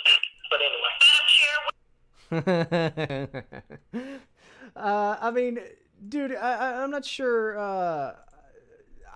But 0.51 0.59
anyway. 0.67 0.91
uh, 4.75 5.15
I 5.21 5.31
mean, 5.31 5.59
dude, 6.09 6.35
I, 6.35 6.53
I, 6.53 6.83
I'm 6.83 6.91
not 6.91 7.05
sure. 7.05 7.57
Uh, 7.57 8.11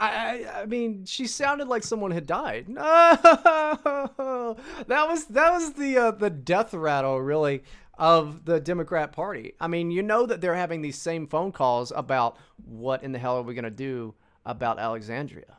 I, 0.02 0.62
I, 0.62 0.66
mean, 0.66 1.06
she 1.06 1.28
sounded 1.28 1.68
like 1.68 1.84
someone 1.84 2.12
had 2.12 2.26
died. 2.26 2.68
No, 2.82 4.58
that 4.88 5.08
was 5.08 5.26
that 5.26 5.52
was 5.52 5.74
the 5.74 5.98
uh, 5.98 6.12
the 6.12 6.30
death 6.30 6.74
rattle, 6.74 7.22
really, 7.22 7.64
of 7.98 8.46
the 8.46 8.60
Democrat 8.60 9.12
Party. 9.12 9.54
I 9.60 9.68
mean, 9.68 9.92
you 9.92 10.02
know 10.02 10.26
that 10.26 10.42
they're 10.42 10.56
having 10.56 10.82
these 10.82 10.98
same 10.98 11.28
phone 11.28 11.52
calls 11.52 11.92
about 11.96 12.38
what 12.66 13.04
in 13.04 13.12
the 13.12 13.20
hell 13.20 13.38
are 13.38 13.44
we 13.44 13.54
gonna 13.54 13.70
do 13.70 14.16
about 14.46 14.80
Alexandria. 14.80 15.58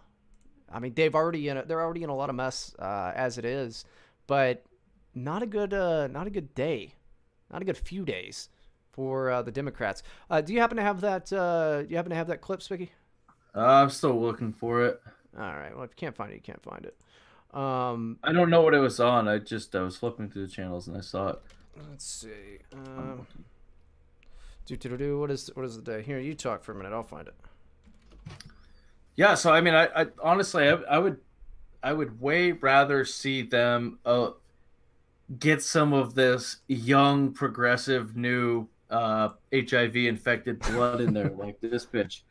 I 0.70 0.80
mean, 0.80 0.94
they've 0.94 1.14
already 1.14 1.48
in 1.48 1.56
a, 1.56 1.64
they're 1.64 1.80
already 1.80 2.02
in 2.02 2.10
a 2.10 2.16
lot 2.16 2.28
of 2.28 2.34
mess 2.34 2.74
uh, 2.78 3.12
as 3.14 3.38
it 3.38 3.44
is, 3.44 3.84
but 4.26 4.64
not 5.14 5.42
a 5.42 5.46
good 5.46 5.72
uh, 5.72 6.08
not 6.08 6.26
a 6.26 6.30
good 6.30 6.54
day, 6.54 6.94
not 7.50 7.62
a 7.62 7.64
good 7.64 7.78
few 7.78 8.04
days 8.04 8.48
for 8.92 9.30
uh, 9.30 9.42
the 9.42 9.52
Democrats. 9.52 10.02
Uh, 10.28 10.40
do 10.40 10.52
you 10.52 10.60
happen 10.60 10.76
to 10.76 10.82
have 10.82 11.00
that? 11.02 11.32
Uh, 11.32 11.82
do 11.82 11.88
you 11.88 11.96
happen 11.96 12.10
to 12.10 12.16
have 12.16 12.28
that 12.28 12.40
clip, 12.40 12.60
Spicky? 12.60 12.90
Uh, 13.54 13.60
I'm 13.60 13.90
still 13.90 14.20
looking 14.20 14.52
for 14.52 14.84
it. 14.84 15.00
All 15.36 15.44
right. 15.44 15.74
Well, 15.74 15.84
if 15.84 15.90
you 15.90 15.96
can't 15.96 16.16
find 16.16 16.32
it, 16.32 16.36
you 16.36 16.40
can't 16.40 16.62
find 16.62 16.84
it. 16.84 16.96
Um, 17.56 18.18
I 18.22 18.32
don't 18.32 18.48
know 18.50 18.62
what 18.62 18.74
it 18.74 18.78
was 18.78 18.98
on. 18.98 19.28
I 19.28 19.38
just 19.38 19.74
I 19.74 19.82
was 19.82 19.96
flipping 19.96 20.30
through 20.30 20.46
the 20.46 20.52
channels 20.52 20.88
and 20.88 20.96
I 20.96 21.00
saw 21.00 21.28
it. 21.28 21.38
let's 21.90 22.06
see. 22.06 22.58
Um, 22.72 23.26
do 24.64 24.76
do 24.76 24.88
do 24.90 24.96
do. 24.96 25.18
What 25.20 25.30
is 25.30 25.50
what 25.54 25.66
is 25.66 25.76
the 25.76 25.82
day? 25.82 26.02
Here, 26.02 26.18
you 26.18 26.34
talk 26.34 26.64
for 26.64 26.72
a 26.72 26.74
minute. 26.74 26.92
I'll 26.92 27.02
find 27.02 27.28
it. 27.28 27.34
Yeah, 29.16 29.34
so 29.34 29.52
I 29.52 29.60
mean, 29.60 29.74
I, 29.74 29.88
I 29.94 30.06
honestly, 30.22 30.66
I, 30.66 30.72
I 30.72 30.98
would, 30.98 31.18
I 31.82 31.92
would 31.92 32.20
way 32.20 32.52
rather 32.52 33.04
see 33.04 33.42
them 33.42 33.98
uh, 34.06 34.30
get 35.38 35.62
some 35.62 35.92
of 35.92 36.14
this 36.14 36.58
young, 36.68 37.32
progressive, 37.32 38.16
new 38.16 38.68
uh, 38.90 39.30
HIV 39.52 39.96
infected 39.96 40.60
blood 40.60 41.02
in 41.02 41.12
there, 41.12 41.30
like 41.30 41.60
this 41.60 41.84
bitch. 41.84 42.22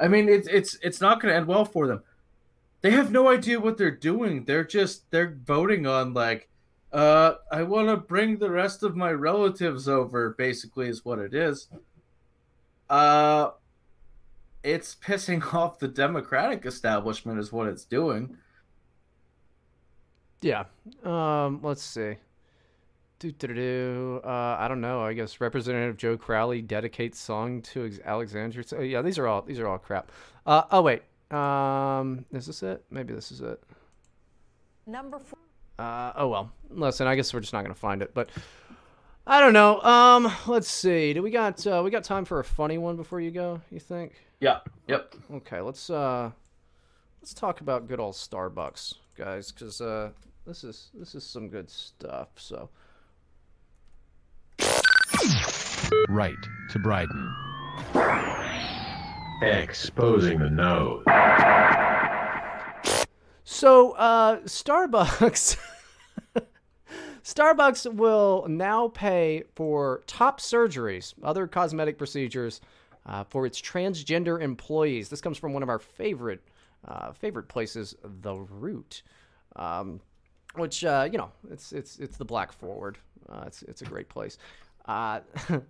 I 0.00 0.08
mean, 0.08 0.28
it's 0.28 0.48
it's 0.48 0.78
it's 0.82 1.00
not 1.00 1.20
going 1.20 1.32
to 1.32 1.36
end 1.36 1.46
well 1.46 1.64
for 1.64 1.86
them. 1.86 2.02
They 2.80 2.90
have 2.92 3.12
no 3.12 3.28
idea 3.28 3.60
what 3.60 3.76
they're 3.76 3.90
doing. 3.90 4.44
They're 4.44 4.64
just 4.64 5.10
they're 5.10 5.36
voting 5.44 5.86
on 5.86 6.14
like, 6.14 6.48
uh, 6.92 7.34
I 7.52 7.62
want 7.64 7.88
to 7.88 7.96
bring 7.98 8.38
the 8.38 8.50
rest 8.50 8.82
of 8.82 8.96
my 8.96 9.10
relatives 9.10 9.88
over. 9.88 10.30
Basically, 10.30 10.88
is 10.88 11.04
what 11.04 11.18
it 11.18 11.34
is. 11.34 11.68
Uh, 12.88 13.50
it's 14.64 14.94
pissing 14.94 15.54
off 15.54 15.78
the 15.78 15.88
Democratic 15.88 16.64
establishment, 16.64 17.38
is 17.38 17.52
what 17.52 17.68
it's 17.68 17.84
doing. 17.84 18.38
Yeah. 20.40 20.64
Um, 21.04 21.60
let's 21.62 21.82
see. 21.82 22.16
Do, 23.20 23.30
do, 23.32 23.48
do, 23.48 23.54
do. 23.54 24.20
Uh, 24.24 24.56
I 24.58 24.66
don't 24.66 24.80
know. 24.80 25.02
I 25.02 25.12
guess 25.12 25.42
Representative 25.42 25.98
Joe 25.98 26.16
Crowley 26.16 26.62
dedicates 26.62 27.18
song 27.20 27.60
to 27.60 27.84
Ex- 27.84 28.00
Alexandria. 28.02 28.64
So, 28.64 28.80
yeah, 28.80 29.02
these 29.02 29.18
are 29.18 29.26
all 29.26 29.42
these 29.42 29.60
are 29.60 29.68
all 29.68 29.76
crap. 29.76 30.10
Uh, 30.46 30.62
oh 30.70 30.80
wait. 30.80 31.02
Um, 31.30 32.24
is 32.32 32.46
this 32.46 32.62
it? 32.62 32.82
Maybe 32.90 33.12
this 33.12 33.30
is 33.30 33.42
it. 33.42 33.62
Number 34.86 35.18
four. 35.18 35.38
Uh, 35.78 36.12
oh 36.16 36.28
well. 36.28 36.50
Listen, 36.70 37.06
I 37.06 37.14
guess 37.14 37.34
we're 37.34 37.40
just 37.40 37.52
not 37.52 37.60
gonna 37.60 37.74
find 37.74 38.00
it, 38.00 38.14
but 38.14 38.30
I 39.26 39.38
don't 39.40 39.52
know. 39.52 39.82
Um, 39.82 40.32
let's 40.46 40.70
see. 40.70 41.12
Do 41.12 41.22
we 41.22 41.30
got 41.30 41.66
uh, 41.66 41.82
we 41.84 41.90
got 41.90 42.04
time 42.04 42.24
for 42.24 42.40
a 42.40 42.44
funny 42.44 42.78
one 42.78 42.96
before 42.96 43.20
you 43.20 43.30
go? 43.30 43.60
You 43.70 43.80
think? 43.80 44.14
Yeah. 44.40 44.60
Yep. 44.88 45.14
Okay. 45.34 45.60
Let's 45.60 45.90
uh, 45.90 46.30
let's 47.20 47.34
talk 47.34 47.60
about 47.60 47.86
good 47.86 48.00
old 48.00 48.14
Starbucks, 48.14 48.94
guys, 49.14 49.52
because 49.52 49.82
uh, 49.82 50.12
this 50.46 50.64
is 50.64 50.88
this 50.94 51.14
is 51.14 51.22
some 51.22 51.50
good 51.50 51.68
stuff. 51.68 52.28
So. 52.36 52.70
Right 56.08 56.34
to 56.70 56.78
Bryden. 56.78 57.34
Exposing 59.42 60.38
the 60.38 60.50
nose. 60.50 61.04
So, 63.44 63.92
uh, 63.92 64.40
Starbucks. 64.40 65.56
Starbucks 67.24 67.94
will 67.94 68.46
now 68.48 68.88
pay 68.88 69.44
for 69.54 70.02
top 70.06 70.40
surgeries, 70.40 71.14
other 71.22 71.46
cosmetic 71.46 71.98
procedures, 71.98 72.60
uh, 73.06 73.24
for 73.24 73.46
its 73.46 73.60
transgender 73.60 74.40
employees. 74.40 75.08
This 75.08 75.20
comes 75.20 75.38
from 75.38 75.52
one 75.52 75.62
of 75.62 75.68
our 75.68 75.78
favorite, 75.78 76.42
uh, 76.86 77.12
favorite 77.12 77.48
places, 77.48 77.94
The 78.22 78.34
Root, 78.34 79.02
um, 79.56 80.00
which 80.54 80.84
uh, 80.84 81.08
you 81.10 81.18
know, 81.18 81.30
it's 81.50 81.72
it's 81.72 81.98
it's 81.98 82.16
the 82.16 82.24
Black 82.24 82.52
Forward. 82.52 82.98
Uh, 83.28 83.44
it's 83.46 83.62
it's 83.62 83.82
a 83.82 83.84
great 83.84 84.08
place. 84.08 84.38
Uh, 84.86 85.20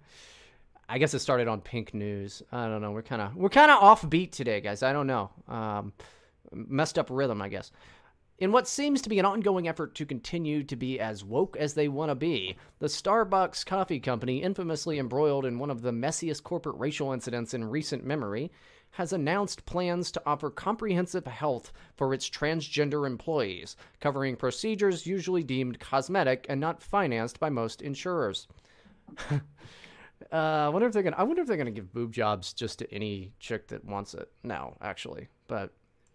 I 0.89 0.99
guess 0.99 1.15
it 1.15 1.21
started 1.21 1.47
on 1.47 1.61
Pink 1.61 1.95
News. 1.95 2.43
I 2.51 2.67
don't 2.67 2.83
know. 2.83 2.91
We're 2.91 3.03
kind 3.03 3.23
of 3.23 3.37
we're 3.37 3.49
kind 3.49 3.71
of 3.71 3.81
offbeat 3.81 4.33
today, 4.33 4.61
guys. 4.61 4.83
I 4.83 4.93
don't 4.93 5.07
know. 5.07 5.31
Um, 5.47 5.93
messed 6.53 6.99
up 6.99 7.09
rhythm, 7.11 7.41
I 7.41 7.49
guess. 7.49 7.71
In 8.41 8.53
what 8.53 8.67
seems 8.67 9.03
to 9.03 9.11
be 9.11 9.19
an 9.19 9.27
ongoing 9.27 9.69
effort 9.69 9.95
to 9.97 10.07
continue 10.07 10.65
to 10.65 10.75
be 10.75 10.99
as 10.99 11.23
woke 11.23 11.59
as 11.59 11.75
they 11.75 11.89
want 11.89 12.11
to 12.11 12.15
be, 12.15 12.57
the 12.79 12.87
Starbucks 12.87 13.67
Coffee 13.67 14.01
Company, 14.01 14.43
infamously 14.43 14.99
embroiled 14.99 15.45
in 15.45 15.59
one 15.59 15.71
of 15.71 15.83
the 15.83 15.93
messiest 15.93 16.43
corporate 16.43 16.79
racial 16.79 17.13
incidents 17.13 17.53
in 17.53 17.69
recent 17.69 18.03
memory, 18.03 18.51
has 18.93 19.13
announced 19.13 19.67
plans 19.67 20.11
to 20.11 20.23
offer 20.25 20.51
comprehensive 20.51 21.27
health 21.27 21.71
for 21.97 22.15
its 22.15 22.29
transgender 22.29 23.07
employees, 23.07 23.77
covering 24.01 24.37
procedures 24.37 25.07
usually 25.07 25.45
deemed 25.45 25.79
cosmetic 25.79 26.47
and 26.49 26.61
not 26.61 26.83
financed 26.83 27.39
by 27.39 27.51
most 27.51 27.83
insurers. 27.83 28.49
Uh, 30.33 30.67
I 30.67 30.69
wonder 30.69 30.87
if 30.87 30.93
they're 30.93 31.03
gonna. 31.03 31.17
I 31.17 31.25
wonder 31.25 31.43
if 31.43 31.49
they're 31.49 31.57
gonna 31.57 31.73
give 31.73 31.93
boob 31.93 32.13
jobs 32.13 32.53
just 32.53 32.79
to 32.81 32.95
any 32.95 33.33
chick 33.41 33.67
that 33.69 33.85
wants 33.85 34.15
it. 34.15 34.31
No, 34.45 34.77
actually, 34.81 35.27
but 35.49 35.73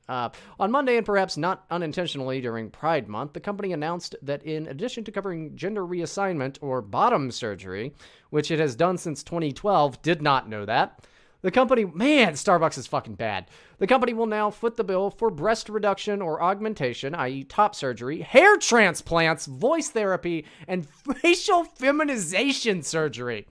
uh, 0.07 0.29
on 0.59 0.71
Monday, 0.71 0.97
and 0.97 1.05
perhaps 1.05 1.37
not 1.37 1.65
unintentionally 1.71 2.39
during 2.39 2.69
Pride 2.69 3.07
Month, 3.07 3.33
the 3.33 3.39
company 3.39 3.73
announced 3.73 4.15
that 4.21 4.43
in 4.43 4.67
addition 4.67 5.03
to 5.05 5.11
covering 5.11 5.55
gender 5.55 5.85
reassignment 5.85 6.57
or 6.61 6.81
bottom 6.81 7.31
surgery, 7.31 7.93
which 8.29 8.51
it 8.51 8.59
has 8.59 8.75
done 8.75 8.97
since 8.97 9.23
2012, 9.23 10.01
did 10.01 10.21
not 10.21 10.47
know 10.47 10.65
that. 10.65 11.05
The 11.45 11.51
company, 11.51 11.85
man, 11.85 12.33
Starbucks 12.33 12.79
is 12.79 12.87
fucking 12.87 13.13
bad. 13.13 13.51
The 13.77 13.85
company 13.85 14.15
will 14.15 14.25
now 14.25 14.49
foot 14.49 14.77
the 14.77 14.83
bill 14.83 15.11
for 15.11 15.29
breast 15.29 15.69
reduction 15.69 16.19
or 16.19 16.41
augmentation, 16.41 17.13
i.e., 17.13 17.43
top 17.43 17.75
surgery, 17.75 18.21
hair 18.21 18.57
transplants, 18.57 19.45
voice 19.45 19.89
therapy, 19.89 20.47
and 20.67 20.89
facial 21.21 21.63
feminization 21.63 22.81
surgery. 22.81 23.45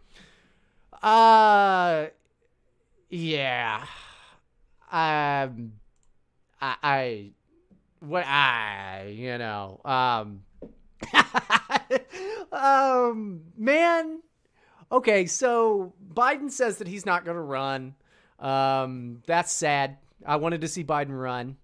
Uh, 1.05 2.07
yeah. 3.11 3.85
Um, 4.91 5.75
I, 6.61 6.77
I, 6.83 7.31
what 8.01 8.27
I, 8.27 9.15
you 9.17 9.39
know, 9.39 9.81
um, 9.85 10.43
um, 12.53 13.43
man. 13.57 14.19
Okay, 14.95 15.27
so 15.27 15.93
Biden 16.15 16.49
says 16.49 16.79
that 16.79 16.87
he's 16.87 17.05
not 17.05 17.25
going 17.25 17.35
to 17.35 17.43
run. 17.43 17.97
Um, 18.39 19.25
that's 19.27 19.51
sad. 19.51 19.99
I 20.25 20.37
wanted 20.37 20.61
to 20.61 20.69
see 20.69 20.85
Biden 20.85 21.21
run. 21.21 21.57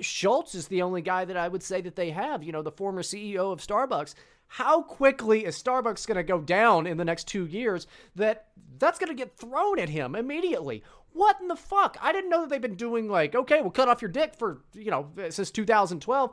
Schultz 0.00 0.54
is 0.54 0.68
the 0.68 0.80
only 0.80 1.02
guy 1.02 1.26
that 1.26 1.36
I 1.36 1.48
would 1.48 1.62
say 1.62 1.82
that 1.82 1.96
they 1.96 2.12
have, 2.12 2.42
you 2.42 2.50
know, 2.50 2.62
the 2.62 2.72
former 2.72 3.02
CEO 3.02 3.52
of 3.52 3.60
Starbucks. 3.60 4.14
How 4.46 4.80
quickly 4.80 5.44
is 5.44 5.62
Starbucks 5.62 6.06
going 6.06 6.16
to 6.16 6.22
go 6.22 6.40
down 6.40 6.86
in 6.86 6.96
the 6.96 7.04
next 7.04 7.28
two 7.28 7.44
years 7.44 7.86
that 8.16 8.46
that's 8.78 8.98
going 8.98 9.14
to 9.14 9.14
get 9.14 9.36
thrown 9.36 9.78
at 9.78 9.90
him 9.90 10.14
immediately? 10.14 10.82
What 11.12 11.36
in 11.42 11.48
the 11.48 11.56
fuck? 11.56 11.98
I 12.00 12.10
didn't 12.12 12.30
know 12.30 12.40
that 12.40 12.48
they've 12.48 12.58
been 12.62 12.74
doing 12.74 13.06
like, 13.06 13.34
okay, 13.34 13.60
we'll 13.60 13.70
cut 13.70 13.88
off 13.88 14.00
your 14.00 14.10
dick 14.10 14.34
for, 14.34 14.62
you 14.72 14.90
know, 14.90 15.10
since 15.28 15.50
2012. 15.50 16.32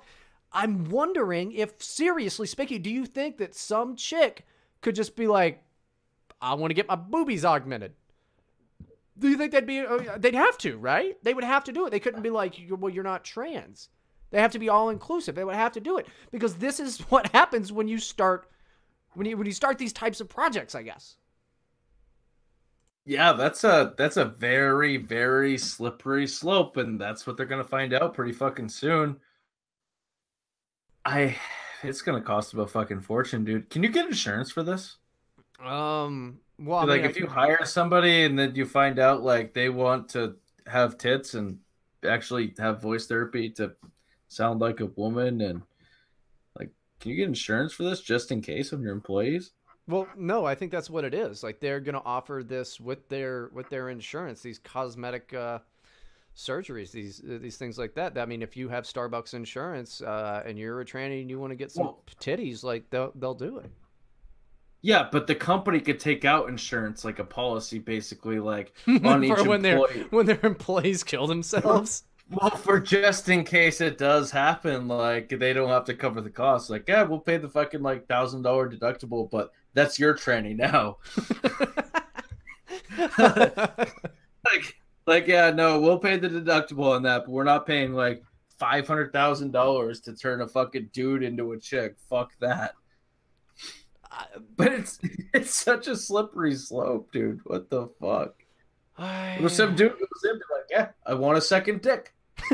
I'm 0.53 0.86
wondering 0.86 1.51
if, 1.51 1.84
seriously 1.84 2.47
speaking, 2.47 2.82
do 2.82 2.89
you 2.89 3.05
think 3.05 3.39
that 3.39 3.55
some 3.55 3.97
chick 3.97 4.45
could 4.82 4.95
just 4.95 5.15
be 5.15 5.28
like, 5.28 5.63
I 6.41 6.53
want 6.53 6.71
to 6.71 6.75
get 6.75 6.88
my 6.88 6.95
boobies 6.95 7.45
augmented? 7.45 7.93
Do 9.19 9.30
you 9.30 9.38
think 9.38 9.51
they'd 9.51 9.65
be? 9.65 9.80
Uh, 9.80 10.17
they'd 10.17 10.36
have 10.36 10.57
to, 10.59 10.78
right? 10.78 11.17
They 11.23 11.34
would 11.34 11.43
have 11.43 11.63
to 11.65 11.71
do 11.71 11.88
it. 11.88 11.89
They 11.89 11.99
couldn't 11.99 12.21
be 12.21 12.30
like, 12.30 12.55
well, 12.69 12.93
you're 12.93 13.03
not 13.03 13.23
trans. 13.23 13.89
They 14.30 14.41
have 14.41 14.51
to 14.51 14.59
be 14.59 14.69
all 14.69 14.89
inclusive. 14.89 15.36
They 15.36 15.43
would 15.43 15.55
have 15.55 15.71
to 15.73 15.80
do 15.80 15.97
it 15.97 16.07
because 16.32 16.55
this 16.55 16.80
is 16.80 16.99
what 17.09 17.32
happens 17.32 17.71
when 17.71 17.88
you 17.88 17.97
start 17.97 18.49
when 19.13 19.25
you 19.25 19.38
when 19.38 19.47
you 19.47 19.53
start 19.53 19.78
these 19.78 19.93
types 19.93 20.21
of 20.21 20.30
projects. 20.30 20.75
I 20.75 20.84
guess. 20.84 21.17
Yeah, 23.05 23.34
that's 23.34 23.63
a 23.63 23.93
that's 23.97 24.17
a 24.17 24.25
very 24.25 24.97
very 24.97 25.57
slippery 25.57 26.28
slope, 26.28 26.78
and 26.78 26.99
that's 26.99 27.25
what 27.25 27.38
they're 27.38 27.45
gonna 27.45 27.63
find 27.63 27.93
out 27.93 28.13
pretty 28.13 28.34
fucking 28.34 28.69
soon. 28.69 29.17
I, 31.05 31.38
it's 31.84 32.01
gonna 32.01 32.21
cost 32.21 32.51
them 32.51 32.59
a 32.61 32.67
fucking 32.67 33.01
fortune, 33.01 33.43
dude. 33.45 33.69
Can 33.69 33.84
you 33.84 33.89
get 33.89 34.07
insurance 34.07 34.51
for 34.51 34.63
this? 34.63 34.97
Um, 35.59 36.39
well, 36.59 36.80
I 36.80 36.86
like 36.86 37.01
mean, 37.01 37.05
if 37.05 37.17
I 37.17 37.19
you 37.19 37.28
hire 37.28 37.65
somebody 37.65 38.23
and 38.23 38.38
then 38.38 38.55
you 38.55 38.65
find 38.65 38.99
out 38.99 39.23
like 39.23 39.53
they 39.53 39.69
want 39.69 40.09
to 40.09 40.36
have 40.67 40.97
tits 40.97 41.34
and 41.34 41.59
actually 42.03 42.53
have 42.59 42.82
voice 42.82 43.07
therapy 43.07 43.49
to 43.51 43.73
sound 44.28 44.59
like 44.61 44.80
a 44.80 44.86
woman 44.86 45.41
and 45.41 45.63
like 46.59 46.71
can 46.99 47.11
you 47.11 47.17
get 47.17 47.28
insurance 47.28 47.73
for 47.73 47.84
this 47.84 48.01
just 48.01 48.32
in 48.32 48.41
case 48.41 48.71
of 48.73 48.82
your 48.82 48.93
employees 48.93 49.51
Well, 49.88 50.11
no, 50.17 50.45
I 50.45 50.55
think 50.55 50.71
that's 50.71 50.89
what 50.89 51.05
it 51.05 51.13
is. 51.13 51.43
Like 51.43 51.59
they're 51.59 51.80
going 51.80 51.95
to 51.95 52.03
offer 52.05 52.43
this 52.45 52.80
with 52.80 53.07
their 53.09 53.49
with 53.53 53.69
their 53.69 53.89
insurance, 53.89 54.41
these 54.41 54.59
cosmetic 54.59 55.34
uh, 55.34 55.59
surgeries, 56.38 56.91
these 56.91 57.21
uh, 57.29 57.38
these 57.41 57.57
things 57.57 57.77
like 57.77 57.93
that. 57.95 58.17
I 58.17 58.25
mean, 58.25 58.41
if 58.41 58.55
you 58.55 58.69
have 58.69 58.85
Starbucks 58.85 59.33
insurance 59.33 60.01
uh, 60.01 60.43
and 60.45 60.57
you're 60.57 60.79
a 60.79 60.85
tranny 60.85 61.19
and 61.21 61.29
you 61.29 61.39
want 61.39 61.51
to 61.51 61.55
get 61.57 61.71
some 61.71 61.85
Well- 61.88 62.03
titties, 62.21 62.63
like 62.63 62.89
they'll 62.91 63.11
they'll 63.15 63.33
do 63.33 63.57
it. 63.57 63.71
yeah 64.83 65.09
but 65.11 65.25
the 65.25 65.33
company 65.35 65.79
could 65.79 65.99
take 65.99 66.23
out 66.23 66.47
insurance 66.49 67.03
like 67.03 67.17
a 67.19 67.23
policy 67.23 67.79
basically 67.79 68.39
like 68.39 68.73
on 69.03 69.23
each 69.23 69.39
when 69.45 69.61
their 69.63 69.77
employee 69.79 70.05
when 70.11 70.25
their 70.27 70.39
employees 70.43 71.03
kill 71.03 71.25
themselves. 71.25 72.03
well 72.29 72.51
for 72.51 72.79
just 72.79 73.27
in 73.29 73.43
case 73.43 73.81
it 73.81 73.97
does 73.97 74.29
happen 74.29 74.88
like 74.88 75.29
they 75.29 75.51
don't 75.51 75.69
have 75.69 75.85
to 75.85 75.95
cover 75.95 76.21
the 76.21 76.29
cost 76.29 76.69
like 76.69 76.88
yeah 76.88 77.01
we'll 77.01 77.19
pay 77.19 77.38
the 77.38 77.49
fucking 77.49 77.81
like 77.81 78.05
thousand 78.07 78.43
dollar 78.43 78.69
deductible 78.69 79.27
but 79.31 79.51
that's 79.73 79.97
your 79.97 80.13
tranny 80.13 80.55
now 80.55 80.97
like 84.45 84.75
like 85.08 85.28
yeah 85.28 85.49
no 85.49 85.80
we'll 85.80 85.97
pay 85.97 86.18
the 86.18 86.30
deductible 86.30 86.95
on 86.95 87.01
that 87.03 87.26
but 87.26 87.32
we're 87.32 87.43
not 87.43 87.66
paying 87.66 87.93
like 87.93 88.22
five 88.58 88.88
hundred 88.88 89.14
thousand 89.14 89.51
dollars 89.51 90.01
to 90.01 90.16
turn 90.16 90.41
a 90.41 90.47
fucking 90.47 90.89
dude 90.91 91.24
into 91.24 91.51
a 91.51 91.60
chick. 91.60 91.95
Fuck 92.10 92.32
that. 92.39 92.74
But 94.55 94.74
it's 94.74 94.99
it's 95.32 95.53
such 95.53 95.88
a 95.88 95.95
slippery 95.95 96.55
slope 96.55 97.12
dude. 97.12 97.41
What 97.43 97.70
the 97.70 97.88
fuck? 98.01 98.34
It 98.97 99.41
was 99.41 99.53
some 99.53 99.76
dude 99.76 99.91
who 99.91 99.99
was 99.99 100.24
like 100.24 100.64
yeah 100.72 100.88
i 101.05 101.14
want 101.14 101.38
a 101.38 101.41
second 101.41 101.82
dick. 101.82 102.16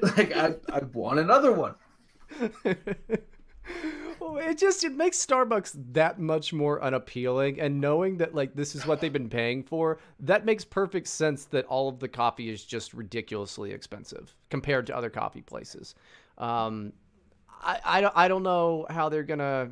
Like 0.00 0.34
I, 0.36 0.54
I 0.72 0.78
want 0.92 1.18
another 1.18 1.50
one 1.50 1.74
It 4.36 4.58
just 4.58 4.84
it 4.84 4.92
makes 4.92 5.24
Starbucks 5.24 5.76
that 5.92 6.18
much 6.18 6.52
more 6.52 6.82
unappealing 6.82 7.60
and 7.60 7.80
knowing 7.80 8.18
that 8.18 8.34
like 8.34 8.54
this 8.54 8.74
is 8.74 8.86
what 8.86 9.00
they've 9.00 9.12
been 9.12 9.30
paying 9.30 9.62
for, 9.62 9.98
that 10.20 10.44
makes 10.44 10.64
perfect 10.64 11.08
sense 11.08 11.46
that 11.46 11.64
all 11.66 11.88
of 11.88 11.98
the 11.98 12.08
coffee 12.08 12.50
is 12.50 12.64
just 12.64 12.94
ridiculously 12.94 13.72
expensive 13.72 14.34
compared 14.50 14.86
to 14.86 14.96
other 14.96 15.10
coffee 15.10 15.42
places. 15.42 15.94
Um 16.36 16.92
I 17.62 17.80
I 17.84 18.00
don't, 18.00 18.16
I 18.16 18.28
don't 18.28 18.42
know 18.42 18.86
how 18.90 19.08
they're 19.08 19.22
going 19.22 19.40
to 19.40 19.70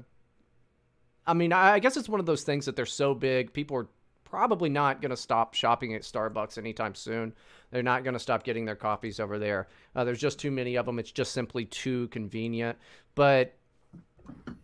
I 1.27 1.35
mean, 1.35 1.53
I 1.53 1.73
I 1.75 1.79
guess 1.79 1.97
it's 1.97 2.09
one 2.09 2.21
of 2.21 2.27
those 2.27 2.43
things 2.43 2.67
that 2.67 2.77
they're 2.77 2.87
so 2.87 3.15
big, 3.15 3.53
people 3.53 3.77
are 3.77 3.89
probably 4.25 4.69
not 4.69 5.01
going 5.01 5.11
to 5.11 5.17
stop 5.17 5.55
shopping 5.55 5.95
at 5.95 6.03
Starbucks 6.03 6.59
anytime 6.59 6.95
soon. 6.95 7.33
They're 7.71 7.83
not 7.83 8.05
going 8.05 8.15
to 8.15 8.21
stop 8.21 8.43
getting 8.43 8.65
their 8.65 8.77
coffees 8.77 9.21
over 9.21 9.39
there. 9.39 9.69
Uh, 9.95 10.05
there's 10.05 10.21
just 10.21 10.39
too 10.39 10.51
many 10.51 10.77
of 10.77 10.85
them. 10.85 10.99
It's 10.99 11.13
just 11.13 11.33
simply 11.33 11.65
too 11.65 12.09
convenient. 12.09 12.77
But 13.15 13.55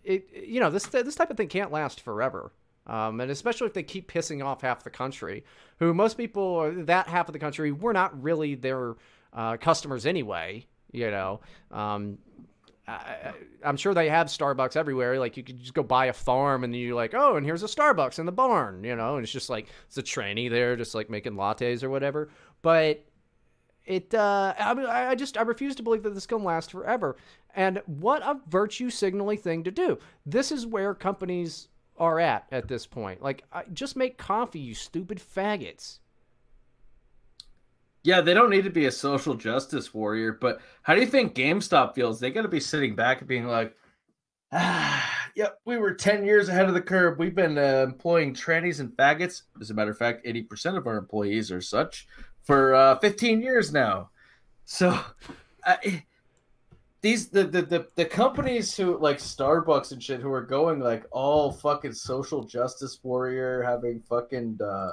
it, 0.05 0.29
you 0.47 0.61
know, 0.61 0.71
this 0.71 0.87
this 0.87 1.15
type 1.15 1.31
of 1.31 1.37
thing 1.37 1.49
can't 1.49 1.73
last 1.73 2.01
forever. 2.01 2.53
Um, 2.87 3.21
and 3.21 3.31
especially 3.31 3.69
if 3.69 3.75
they 3.75 3.85
keep 3.85 4.11
pissing 4.11 4.45
off 4.45 4.63
half 4.63 4.83
the 4.83 4.91
country, 4.91 5.45
who 5.79 5.95
most 5.95 6.17
people, 6.17 6.73
that 6.85 7.07
half 7.07 7.29
of 7.29 7.33
the 7.33 7.39
country, 7.39 7.71
we're 7.71 7.93
not 7.93 8.21
really 8.21 8.57
their 8.57 8.97
uh, 9.33 9.57
customers 9.57 10.05
anyway. 10.05 10.67
You 10.91 11.11
know, 11.11 11.41
um, 11.71 12.19
I, 12.87 13.33
I'm 13.65 13.77
sure 13.77 13.95
they 13.95 14.09
have 14.09 14.27
Starbucks 14.27 14.77
everywhere. 14.77 15.19
Like 15.19 15.37
you 15.37 15.43
could 15.43 15.61
just 15.61 15.75
go 15.75 15.83
buy 15.83 16.07
a 16.07 16.13
farm 16.13 16.65
and 16.65 16.75
you're 16.75 16.97
like, 16.97 17.15
oh, 17.15 17.37
and 17.37 17.47
here's 17.47 17.63
a 17.63 17.67
Starbucks 17.67 18.19
in 18.19 18.27
the 18.27 18.33
barn, 18.33 18.83
you 18.85 18.97
know, 18.97 19.15
and 19.17 19.23
it's 19.23 19.33
just 19.33 19.49
like 19.49 19.69
it's 19.87 19.99
a 19.99 20.03
tranny 20.03 20.51
there, 20.51 20.77
just 20.77 20.95
like 20.95 21.09
making 21.09 21.35
lattes 21.35 21.83
or 21.83 21.91
whatever. 21.91 22.31
But 22.63 23.05
it, 23.85 24.15
uh, 24.15 24.55
I, 24.59 24.75
mean, 24.75 24.87
I 24.87 25.15
just 25.15 25.37
I 25.37 25.43
refuse 25.43 25.75
to 25.77 25.83
believe 25.83 26.03
that 26.05 26.15
this 26.15 26.27
can 26.27 26.45
last 26.45 26.71
forever. 26.71 27.17
And 27.55 27.83
what 27.87 28.23
a 28.23 28.41
virtue 28.49 28.91
signaling 28.91 29.39
thing 29.39 29.65
to 29.65 29.71
do. 29.71 29.99
This 30.25 30.53
is 30.53 30.67
where 30.67 30.95
companies 30.95 31.69
are 31.99 32.21
at 32.21 32.47
at 32.51 32.69
this 32.69 32.87
point. 32.87 33.23
Like, 33.23 33.45
I, 33.53 33.65
just 33.73 33.97
make 33.97 34.19
coffee, 34.19 34.61
you 34.61 34.75
stupid 34.75 35.19
faggots. 35.19 35.99
Yeah, 38.05 38.21
they 38.21 38.35
don't 38.35 38.51
need 38.51 38.65
to 38.65 38.71
be 38.71 38.87
a 38.87 38.93
social 38.93 39.35
justice 39.35 39.95
warrior, 39.95 40.33
but 40.33 40.61
how 40.83 40.95
do 40.95 41.01
you 41.01 41.07
think 41.07 41.35
GameStop 41.35 41.95
feels? 41.95 42.19
They 42.19 42.31
got 42.31 42.43
to 42.43 42.49
be 42.49 42.59
sitting 42.59 42.97
back 42.97 43.21
and 43.21 43.29
being 43.29 43.47
like, 43.47 43.77
ah, 44.53 45.29
yep, 45.37 45.61
we 45.65 45.77
were 45.77 45.95
10 45.95 46.25
years 46.25 46.49
ahead 46.49 46.67
of 46.67 46.75
the 46.75 46.81
curve. 46.81 47.19
We've 47.19 47.35
been 47.35 47.59
uh, 47.59 47.85
employing 47.89 48.35
trannies 48.35 48.81
and 48.81 48.91
faggots. 48.91 49.43
As 49.61 49.71
a 49.71 49.75
matter 49.75 49.93
of 49.93 49.99
fact, 49.99 50.27
80% 50.27 50.77
of 50.77 50.87
our 50.87 50.97
employees 50.97 51.53
are 51.53 51.61
such 51.61 52.09
for 52.45 52.75
uh, 52.75 52.99
15 52.99 53.41
years 53.41 53.73
now. 53.73 54.11
So, 54.65 54.99
I 55.65 56.03
these 57.03 57.29
the, 57.29 57.45
the 57.45 57.63
the 57.63 57.87
the 57.97 58.05
companies 58.05 58.77
who 58.77 58.97
like 58.99 59.19
Starbucks 59.19 59.93
and 59.93 60.03
shit 60.03 60.21
who 60.21 60.33
are 60.33 60.43
going 60.43 60.79
like 60.79 61.05
all 61.11 61.53
fucking 61.53 61.93
social 61.93 62.45
justice 62.45 63.01
warrior, 63.03 63.63
having 63.63 64.01
fucking 64.01 64.59
uh, 64.65 64.93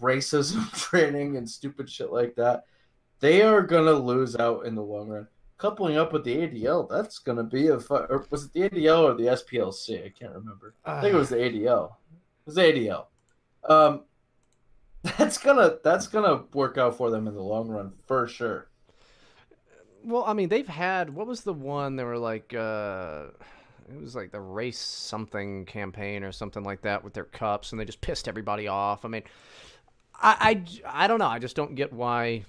racism 0.00 0.70
training 0.78 1.36
and 1.36 1.48
stupid 1.48 1.88
shit 1.88 2.12
like 2.12 2.34
that, 2.34 2.64
they 3.20 3.42
are 3.42 3.62
gonna 3.62 3.92
lose 3.92 4.36
out 4.36 4.66
in 4.66 4.74
the 4.74 4.82
long 4.82 5.08
run. 5.08 5.28
Coupling 5.56 5.96
up 5.96 6.12
with 6.12 6.24
the 6.24 6.36
ADL, 6.36 6.88
that's 6.90 7.20
gonna 7.20 7.44
be 7.44 7.68
a 7.68 7.78
fu- 7.78 7.94
or 7.94 8.26
was 8.30 8.44
it 8.44 8.52
the 8.52 8.68
ADL 8.68 9.04
or 9.04 9.14
the 9.14 9.28
SPLC? 9.28 10.04
I 10.04 10.08
can't 10.10 10.34
remember. 10.34 10.74
I 10.84 11.00
think 11.00 11.14
it 11.14 11.18
was 11.18 11.30
the 11.30 11.36
ADL. 11.36 11.92
It 11.92 12.46
was 12.46 12.56
the 12.56 12.62
ADL. 12.62 13.06
Um, 13.68 14.02
that's 15.18 15.38
gonna 15.38 15.78
that's 15.82 16.06
gonna 16.06 16.44
work 16.52 16.78
out 16.78 16.96
for 16.96 17.10
them 17.10 17.26
in 17.26 17.34
the 17.34 17.42
long 17.42 17.68
run 17.68 17.92
for 18.06 18.26
sure. 18.26 18.68
Well, 20.04 20.24
I 20.24 20.34
mean, 20.34 20.48
they've 20.48 20.68
had 20.68 21.10
what 21.10 21.26
was 21.26 21.42
the 21.42 21.52
one 21.52 21.96
they 21.96 22.04
were 22.04 22.18
like 22.18 22.54
uh 22.54 23.26
it 23.88 24.00
was 24.00 24.16
like 24.16 24.32
the 24.32 24.40
race 24.40 24.78
something 24.78 25.64
campaign 25.64 26.24
or 26.24 26.32
something 26.32 26.64
like 26.64 26.82
that 26.82 27.04
with 27.04 27.14
their 27.14 27.24
cups 27.24 27.72
and 27.72 27.80
they 27.80 27.84
just 27.84 28.00
pissed 28.00 28.28
everybody 28.28 28.68
off. 28.68 29.04
I 29.04 29.08
mean, 29.08 29.22
I 30.14 30.64
I, 30.86 31.04
I 31.04 31.06
don't 31.06 31.18
know. 31.18 31.28
I 31.28 31.38
just 31.38 31.56
don't 31.56 31.74
get 31.74 31.92
why 31.92 32.44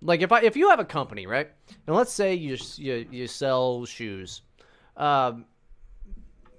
like 0.00 0.20
if 0.20 0.32
I 0.32 0.40
if 0.42 0.56
you 0.56 0.70
have 0.70 0.80
a 0.80 0.84
company, 0.84 1.26
right? 1.26 1.50
And 1.86 1.96
let's 1.96 2.12
say 2.12 2.34
you 2.34 2.56
you, 2.76 3.06
you 3.10 3.26
sell 3.26 3.84
shoes. 3.84 4.42
Um 4.96 5.46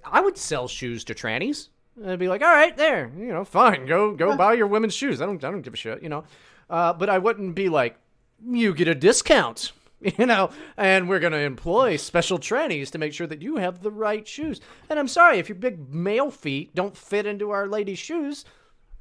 I 0.04 0.20
would 0.20 0.36
sell 0.36 0.66
shoes 0.68 1.04
to 1.04 1.14
trannies. 1.14 1.68
I'd 2.06 2.18
be 2.18 2.28
like, 2.28 2.42
all 2.42 2.48
right, 2.48 2.76
there, 2.76 3.10
you 3.18 3.26
know, 3.26 3.44
fine, 3.44 3.86
go 3.86 4.12
go 4.12 4.36
buy 4.36 4.54
your 4.54 4.66
women's 4.66 4.94
shoes. 4.94 5.20
I 5.20 5.26
don't 5.26 5.42
I 5.44 5.50
don't 5.50 5.62
give 5.62 5.74
a 5.74 5.76
shit, 5.76 6.02
you 6.02 6.08
know. 6.08 6.24
Uh, 6.68 6.92
but 6.92 7.10
I 7.10 7.18
wouldn't 7.18 7.54
be 7.54 7.68
like, 7.68 7.96
you 8.44 8.72
get 8.74 8.88
a 8.88 8.94
discount, 8.94 9.72
you 10.00 10.24
know, 10.24 10.50
and 10.76 11.08
we're 11.08 11.18
gonna 11.18 11.38
employ 11.38 11.96
special 11.96 12.38
trannies 12.38 12.90
to 12.92 12.98
make 12.98 13.12
sure 13.12 13.26
that 13.26 13.42
you 13.42 13.56
have 13.56 13.82
the 13.82 13.90
right 13.90 14.26
shoes. 14.26 14.60
And 14.88 14.98
I'm 14.98 15.08
sorry 15.08 15.38
if 15.38 15.48
your 15.48 15.56
big 15.56 15.92
male 15.92 16.30
feet 16.30 16.74
don't 16.74 16.96
fit 16.96 17.26
into 17.26 17.50
our 17.50 17.66
ladies' 17.66 17.98
shoes. 17.98 18.44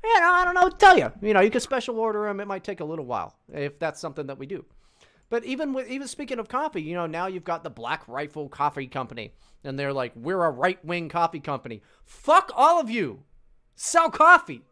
You 0.04 0.20
know, 0.20 0.32
I 0.32 0.46
don't 0.46 0.56
know 0.56 0.70
tell 0.70 0.98
you. 0.98 1.12
You 1.22 1.34
know, 1.34 1.42
you 1.42 1.50
can 1.50 1.62
special 1.62 2.00
order 2.00 2.24
them. 2.26 2.40
It 2.40 2.48
might 2.48 2.64
take 2.64 2.80
a 2.80 2.86
little 2.86 3.06
while 3.06 3.36
if 3.54 3.80
that's 3.80 4.00
something 4.00 4.28
that 4.28 4.40
we 4.40 4.46
do. 4.46 4.66
But 5.30 5.46
even 5.46 5.74
with 5.74 5.88
even 5.90 6.08
speaking 6.08 6.40
of 6.40 6.50
coffee, 6.50 6.82
you 6.82 6.96
know, 6.96 7.06
now 7.06 7.28
you've 7.28 7.44
got 7.44 7.64
the 7.64 7.70
Black 7.70 8.08
Rifle 8.08 8.50
Coffee 8.50 8.88
Company, 8.88 9.34
and 9.64 9.78
they're 9.78 9.94
like, 9.94 10.12
we're 10.16 10.44
a 10.44 10.52
right 10.52 10.84
wing 10.84 11.10
coffee 11.10 11.40
company. 11.40 11.82
Fuck 12.04 12.52
all 12.56 12.80
of 12.80 12.90
you. 12.90 13.24
Sell 13.76 14.10
coffee. 14.10 14.64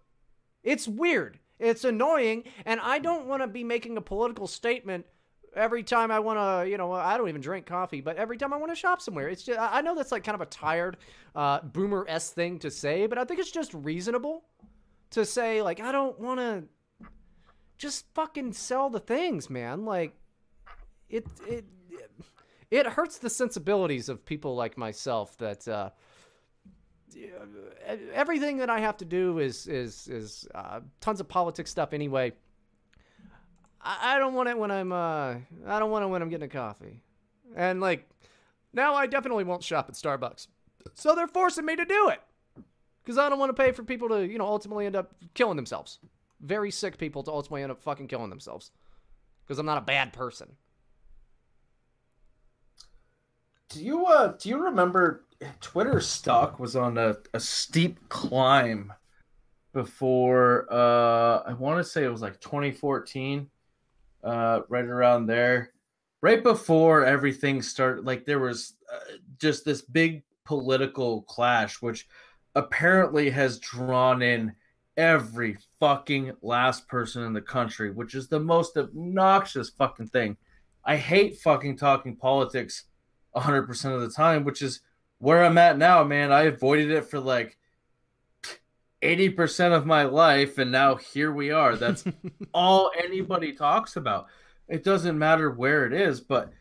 It's 0.64 0.88
weird. 0.88 1.40
It's 1.60 1.84
annoying, 1.84 2.44
and 2.66 2.80
I 2.80 3.00
don't 3.00 3.28
want 3.28 3.42
to 3.42 3.48
be 3.48 3.64
making 3.64 3.98
a 3.98 4.02
political 4.02 4.48
statement 4.48 5.06
every 5.56 5.82
time 5.82 6.12
I 6.12 6.20
want 6.20 6.38
to, 6.38 6.70
you 6.70 6.78
know, 6.78 6.92
I 6.92 7.18
don't 7.18 7.30
even 7.30 7.42
drink 7.42 7.66
coffee, 7.66 8.02
but 8.02 8.18
every 8.18 8.38
time 8.38 8.54
I 8.54 8.58
want 8.58 8.72
to 8.72 8.76
shop 8.76 9.02
somewhere, 9.02 9.28
it's 9.28 9.44
just, 9.44 9.60
I 9.60 9.82
know 9.82 9.96
that's 9.96 10.12
like 10.12 10.24
kind 10.24 10.36
of 10.36 10.42
a 10.42 10.46
tired, 10.46 10.98
uh, 11.36 11.62
boomer 11.62 12.06
s 12.08 12.30
thing 12.30 12.60
to 12.60 12.70
say, 12.70 13.08
but 13.08 13.18
I 13.18 13.24
think 13.24 13.40
it's 13.40 13.52
just 13.52 13.74
reasonable 13.74 14.44
to 15.12 15.26
say, 15.26 15.62
like, 15.62 15.80
I 15.80 15.92
don't 15.92 16.20
want 16.20 16.40
to 16.40 16.64
just 17.78 18.06
fucking 18.14 18.54
sell 18.54 18.90
the 18.90 19.00
things, 19.00 19.50
man. 19.50 19.84
Like, 19.86 20.14
it, 21.10 21.26
it, 21.48 21.66
it 22.70 22.86
hurts 22.88 23.18
the 23.18 23.30
sensibilities 23.30 24.10
of 24.10 24.26
people 24.26 24.56
like 24.56 24.78
myself 24.78 25.38
that, 25.38 25.68
uh, 25.68 25.90
everything 28.14 28.58
that 28.58 28.70
I 28.70 28.80
have 28.80 28.98
to 28.98 29.06
do 29.06 29.40
is 29.40 29.68
is 29.68 30.08
is 30.08 30.48
uh, 30.54 30.82
tons 31.02 31.20
of 31.20 31.28
politics 31.28 31.72
stuff 31.72 31.94
anyway. 31.94 32.34
I, 33.80 34.20
don't 34.20 34.34
want 34.34 34.50
it 34.50 34.58
when 34.58 34.70
I'm 34.70 34.92
uh 34.92 35.36
I 35.66 35.80
don't 35.80 35.92
want 35.92 36.04
it 36.04 36.08
when 36.08 36.22
I'm 36.22 36.30
getting 36.30 36.48
a 36.48 36.50
coffee, 36.50 37.02
and 37.56 37.80
like 37.80 38.08
now 38.74 38.96
I 38.96 39.08
definitely 39.08 39.46
won't 39.46 39.64
shop 39.64 39.88
at 39.88 39.96
Starbucks, 39.96 40.48
so 40.94 41.16
they're 41.16 41.28
forcing 41.28 41.66
me 41.66 41.76
to 41.76 41.86
do 41.86 42.10
it 42.10 42.20
because 43.04 43.18
I 43.18 43.30
don't 43.30 43.40
want 43.40 43.56
to 43.56 43.62
pay 43.62 43.72
for 43.72 43.84
people 43.84 44.10
to 44.10 44.28
you 44.28 44.38
know 44.38 44.46
ultimately 44.46 44.86
end 44.86 44.96
up 44.96 45.16
killing 45.34 45.56
themselves. 45.56 46.00
Very 46.42 46.70
sick 46.70 46.98
people 46.98 47.24
to 47.24 47.32
ultimately 47.32 47.64
end 47.64 47.72
up 47.72 47.82
fucking 47.82 48.08
killing 48.08 48.30
themselves 48.30 48.72
because 49.46 49.58
I'm 49.58 49.66
not 49.66 49.78
a 49.78 49.82
bad 49.82 50.14
person. 50.14 50.50
Do 53.70 53.84
you 53.84 54.06
uh 54.06 54.34
do 54.40 54.50
you 54.50 54.58
remember 54.64 55.26
Twitter 55.60 56.00
stock 56.00 56.60
was 56.60 56.76
on 56.76 56.98
a, 56.98 57.18
a 57.34 57.40
steep 57.40 58.00
climb 58.08 58.94
before 59.74 60.68
uh 60.72 61.44
I 61.46 61.54
want 61.54 61.78
to 61.78 61.84
say 61.84 62.04
it 62.06 62.12
was 62.12 62.22
like 62.22 62.40
2014 62.40 63.50
uh 64.24 64.62
right 64.70 64.86
around 64.86 65.26
there. 65.26 65.74
Right 66.22 66.42
before 66.42 67.06
everything 67.06 67.62
started 67.62 68.06
like 68.06 68.26
there 68.26 68.40
was 68.40 68.76
uh, 68.92 69.18
just 69.38 69.66
this 69.66 69.82
big 69.82 70.24
political 70.46 71.24
clash 71.24 71.82
which 71.82 72.08
apparently 72.56 73.30
has 73.30 73.60
drawn 73.60 74.22
in 74.22 74.56
every 74.96 75.58
fucking 75.80 76.32
last 76.42 76.88
person 76.88 77.24
in 77.24 77.34
the 77.34 77.42
country 77.42 77.92
which 77.92 78.16
is 78.16 78.30
the 78.30 78.40
most 78.40 78.78
obnoxious 78.78 79.70
fucking 79.72 80.08
thing. 80.08 80.38
I 80.86 80.96
hate 80.96 81.42
fucking 81.42 81.78
talking 81.78 82.16
politics 82.16 82.86
100% 83.42 83.96
of 83.96 84.02
the 84.02 84.10
time, 84.10 84.44
which 84.44 84.62
is 84.62 84.82
where 85.20 85.44
I'm 85.44 85.58
at 85.58 85.78
now, 85.78 86.04
man. 86.04 86.32
I 86.32 86.44
avoided 86.44 86.92
it 86.92 87.06
for 87.06 87.20
like 87.20 87.58
80% 89.02 89.76
of 89.76 89.86
my 89.86 90.04
life, 90.04 90.58
and 90.58 90.72
now 90.72 90.96
here 90.96 91.32
we 91.32 91.52
are. 91.52 91.76
That's 91.76 92.04
all 92.54 92.92
anybody 92.98 93.54
talks 93.54 93.96
about. 93.96 94.28
It 94.68 94.84
doesn't 94.84 95.18
matter 95.18 95.52
where 95.52 95.86
it 95.86 95.94
is, 95.94 96.20
but 96.20 96.52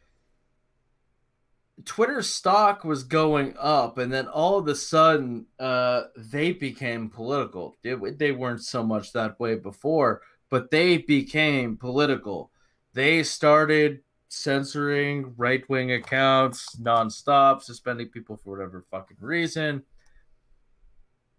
Twitter 1.84 2.22
stock 2.22 2.84
was 2.84 3.02
going 3.02 3.54
up, 3.58 3.98
and 3.98 4.12
then 4.12 4.26
all 4.28 4.58
of 4.58 4.68
a 4.68 4.74
sudden, 4.74 5.46
uh, 5.58 6.04
they 6.16 6.52
became 6.52 7.10
political. 7.10 7.76
They, 7.82 7.94
they 7.94 8.32
weren't 8.32 8.62
so 8.62 8.82
much 8.82 9.12
that 9.12 9.38
way 9.38 9.56
before, 9.56 10.22
but 10.50 10.70
they 10.70 10.98
became 10.98 11.76
political. 11.76 12.50
They 12.94 13.22
started 13.22 14.00
censoring 14.36 15.34
right 15.36 15.68
wing 15.68 15.92
accounts 15.92 16.76
nonstop, 16.76 17.62
suspending 17.62 18.08
people 18.08 18.36
for 18.36 18.50
whatever 18.56 18.84
fucking 18.90 19.16
reason. 19.20 19.82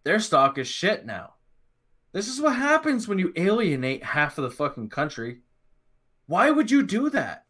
Their 0.04 0.20
stock 0.20 0.58
is 0.58 0.68
shit 0.68 1.06
now. 1.06 1.34
This 2.14 2.28
is 2.28 2.42
what 2.42 2.56
happens 2.56 3.08
when 3.08 3.20
you 3.20 3.34
alienate 3.36 4.04
half 4.04 4.38
of 4.38 4.44
the 4.44 4.52
fucking 4.52 4.90
country. 4.90 5.42
Why 6.26 6.50
would 6.50 6.72
you 6.72 6.84
do 6.84 7.10
that? 7.12 7.46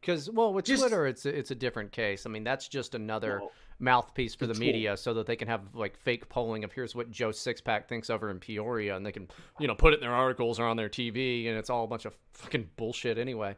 Because 0.00 0.28
well, 0.28 0.52
with 0.52 0.66
just, 0.66 0.82
Twitter, 0.82 1.06
it's 1.06 1.24
a, 1.24 1.36
it's 1.36 1.50
a 1.50 1.54
different 1.54 1.90
case. 1.90 2.26
I 2.26 2.30
mean, 2.30 2.44
that's 2.44 2.68
just 2.68 2.94
another 2.94 3.38
well, 3.40 3.52
mouthpiece 3.78 4.34
for 4.34 4.46
the 4.46 4.54
media, 4.54 4.96
so 4.96 5.14
that 5.14 5.26
they 5.26 5.36
can 5.36 5.48
have 5.48 5.62
like 5.72 5.96
fake 5.96 6.28
polling 6.28 6.62
of 6.62 6.72
here's 6.72 6.94
what 6.94 7.10
Joe 7.10 7.30
Sixpack 7.30 7.88
thinks 7.88 8.10
over 8.10 8.28
in 8.28 8.38
Peoria, 8.38 8.96
and 8.96 9.06
they 9.06 9.12
can 9.12 9.28
you 9.58 9.66
know 9.66 9.74
put 9.74 9.94
it 9.94 9.96
in 9.96 10.00
their 10.02 10.14
articles 10.14 10.60
or 10.60 10.66
on 10.66 10.76
their 10.76 10.90
TV, 10.90 11.48
and 11.48 11.56
it's 11.56 11.70
all 11.70 11.84
a 11.84 11.86
bunch 11.86 12.04
of 12.04 12.14
fucking 12.34 12.68
bullshit 12.76 13.16
anyway. 13.16 13.56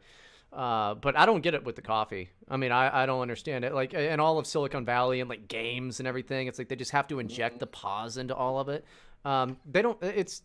Uh, 0.51 0.95
but 0.95 1.17
I 1.17 1.25
don't 1.25 1.41
get 1.41 1.53
it 1.53 1.63
with 1.65 1.75
the 1.75 1.81
coffee. 1.81 2.29
I 2.47 2.57
mean, 2.57 2.71
I, 2.71 3.03
I 3.03 3.05
don't 3.05 3.21
understand 3.21 3.65
it. 3.65 3.73
Like, 3.73 3.93
in 3.93 4.19
all 4.19 4.39
of 4.39 4.47
Silicon 4.47 4.85
Valley 4.85 5.19
and 5.19 5.29
like 5.29 5.47
games 5.47 5.99
and 5.99 6.07
everything, 6.07 6.47
it's 6.47 6.57
like 6.57 6.69
they 6.69 6.75
just 6.75 6.91
have 6.91 7.07
to 7.09 7.19
inject 7.19 7.59
the 7.59 7.67
pause 7.67 8.17
into 8.17 8.33
all 8.33 8.59
of 8.59 8.69
it. 8.69 8.85
Um, 9.25 9.57
they 9.69 9.81
don't. 9.81 10.01
It's. 10.01 10.41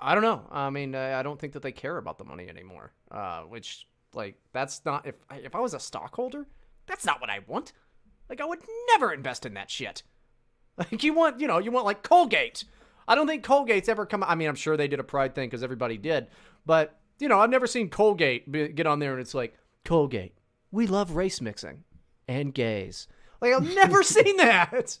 I 0.00 0.14
don't 0.14 0.24
know. 0.24 0.42
I 0.50 0.70
mean, 0.70 0.94
I 0.94 1.22
don't 1.22 1.38
think 1.38 1.52
that 1.52 1.62
they 1.62 1.70
care 1.70 1.96
about 1.96 2.18
the 2.18 2.24
money 2.24 2.48
anymore. 2.48 2.92
Uh, 3.10 3.42
which 3.42 3.86
like 4.14 4.36
that's 4.52 4.84
not 4.84 5.06
if 5.06 5.14
if 5.30 5.54
I 5.54 5.60
was 5.60 5.74
a 5.74 5.80
stockholder, 5.80 6.46
that's 6.86 7.04
not 7.04 7.20
what 7.20 7.30
I 7.30 7.40
want. 7.46 7.72
Like, 8.28 8.40
I 8.40 8.46
would 8.46 8.60
never 8.88 9.12
invest 9.12 9.44
in 9.44 9.54
that 9.54 9.70
shit. 9.70 10.02
Like, 10.78 11.04
you 11.04 11.12
want, 11.12 11.38
you 11.38 11.46
know, 11.46 11.58
you 11.58 11.70
want 11.70 11.84
like 11.84 12.02
Colgate. 12.02 12.64
I 13.06 13.14
don't 13.14 13.26
think 13.26 13.44
Colgate's 13.44 13.90
ever 13.90 14.06
come. 14.06 14.24
I 14.24 14.34
mean, 14.34 14.48
I'm 14.48 14.54
sure 14.54 14.74
they 14.74 14.88
did 14.88 15.00
a 15.00 15.04
pride 15.04 15.34
thing 15.34 15.50
because 15.50 15.62
everybody 15.62 15.98
did, 15.98 16.28
but 16.64 16.98
you 17.22 17.28
know, 17.28 17.38
I've 17.38 17.50
never 17.50 17.68
seen 17.68 17.88
Colgate 17.88 18.50
get 18.74 18.84
on 18.84 18.98
there 18.98 19.12
and 19.12 19.20
it's 19.20 19.32
like, 19.32 19.56
Colgate, 19.84 20.34
we 20.72 20.88
love 20.88 21.12
race 21.12 21.40
mixing 21.40 21.84
and 22.26 22.52
gays. 22.52 23.06
Like, 23.40 23.54
I've 23.54 23.74
never 23.76 24.02
seen 24.02 24.38
that. 24.38 24.98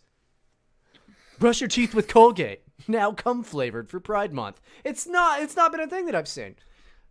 Brush 1.40 1.60
your 1.60 1.66
teeth 1.66 1.96
with 1.96 2.06
Colgate. 2.06 2.60
Now 2.86 3.10
cum 3.10 3.42
flavored 3.42 3.90
for 3.90 3.98
Pride 3.98 4.32
Month. 4.32 4.60
It's 4.84 5.04
not. 5.04 5.42
It's 5.42 5.56
not 5.56 5.72
been 5.72 5.80
a 5.80 5.88
thing 5.88 6.06
that 6.06 6.14
I've 6.14 6.28
seen. 6.28 6.54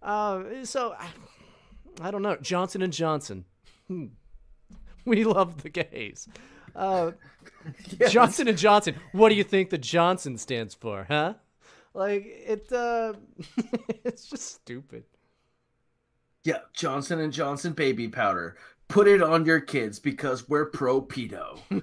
Uh, 0.01 0.63
so 0.63 0.95
I, 0.97 1.07
I 2.01 2.09
don't 2.09 2.21
know. 2.21 2.37
Johnson 2.37 2.81
and 2.81 2.93
Johnson. 2.93 3.43
Hmm. 3.89 4.05
We 5.03 5.25
love 5.25 5.61
the 5.61 5.69
gays. 5.69 6.29
Uh, 6.73 7.11
yes. 7.99 8.13
Johnson 8.13 8.47
and 8.47 8.57
Johnson. 8.57 8.95
What 9.11 9.27
do 9.27 9.35
you 9.35 9.43
think 9.43 9.71
the 9.71 9.77
Johnson 9.77 10.37
stands 10.37 10.73
for, 10.73 11.05
huh? 11.09 11.33
Like 11.93 12.25
it 12.25 12.71
uh 12.71 13.13
it's 14.03 14.27
just 14.27 14.55
stupid. 14.55 15.03
Yeah, 16.43 16.59
Johnson 16.73 17.19
and 17.19 17.33
Johnson 17.33 17.73
baby 17.73 18.07
powder. 18.07 18.57
Put 18.87 19.07
it 19.07 19.21
on 19.21 19.45
your 19.45 19.59
kids 19.59 19.99
because 19.99 20.49
we're 20.49 20.65
pro 20.65 21.01
pedo. 21.01 21.59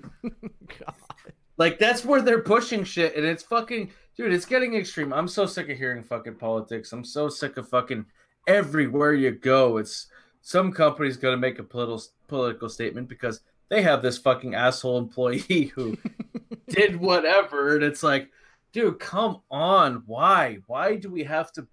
Like 1.58 1.80
that's 1.80 2.04
where 2.04 2.22
they're 2.22 2.40
pushing 2.40 2.84
shit 2.84 3.16
and 3.16 3.26
it's 3.26 3.42
fucking 3.42 3.90
dude, 4.16 4.32
it's 4.32 4.46
getting 4.46 4.74
extreme. 4.74 5.12
I'm 5.12 5.26
so 5.26 5.44
sick 5.44 5.68
of 5.68 5.76
hearing 5.76 6.04
fucking 6.04 6.36
politics. 6.36 6.92
I'm 6.92 7.04
so 7.04 7.28
sick 7.28 7.56
of 7.56 7.68
fucking 7.68 8.06
everywhere 8.46 9.12
you 9.12 9.32
go. 9.32 9.78
It's 9.78 10.06
some 10.40 10.72
company's 10.72 11.16
gonna 11.16 11.36
make 11.36 11.58
a 11.58 11.64
political 11.64 12.00
political 12.28 12.68
statement 12.68 13.08
because 13.08 13.40
they 13.68 13.82
have 13.82 14.02
this 14.02 14.18
fucking 14.18 14.54
asshole 14.54 14.98
employee 14.98 15.72
who 15.74 15.98
did 16.68 16.96
whatever, 16.96 17.74
and 17.74 17.84
it's 17.84 18.02
like, 18.02 18.30
dude, 18.78 18.98
come 19.00 19.40
on. 19.50 20.02
Why? 20.06 20.58
Why 20.66 20.96
do 20.96 21.10
we 21.10 21.24
have 21.24 21.52
to? 21.52 21.66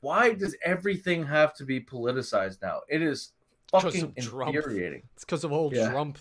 Why 0.00 0.32
does 0.32 0.56
everything 0.64 1.26
have 1.26 1.54
to 1.54 1.64
be 1.64 1.80
politicized 1.80 2.62
now? 2.62 2.80
It 2.88 3.02
is 3.02 3.32
fucking 3.70 4.12
infuriating. 4.16 5.02
It's 5.14 5.24
because 5.24 5.44
of 5.44 5.52
old 5.52 5.74
yeah. 5.74 5.90
Trump. 5.90 6.18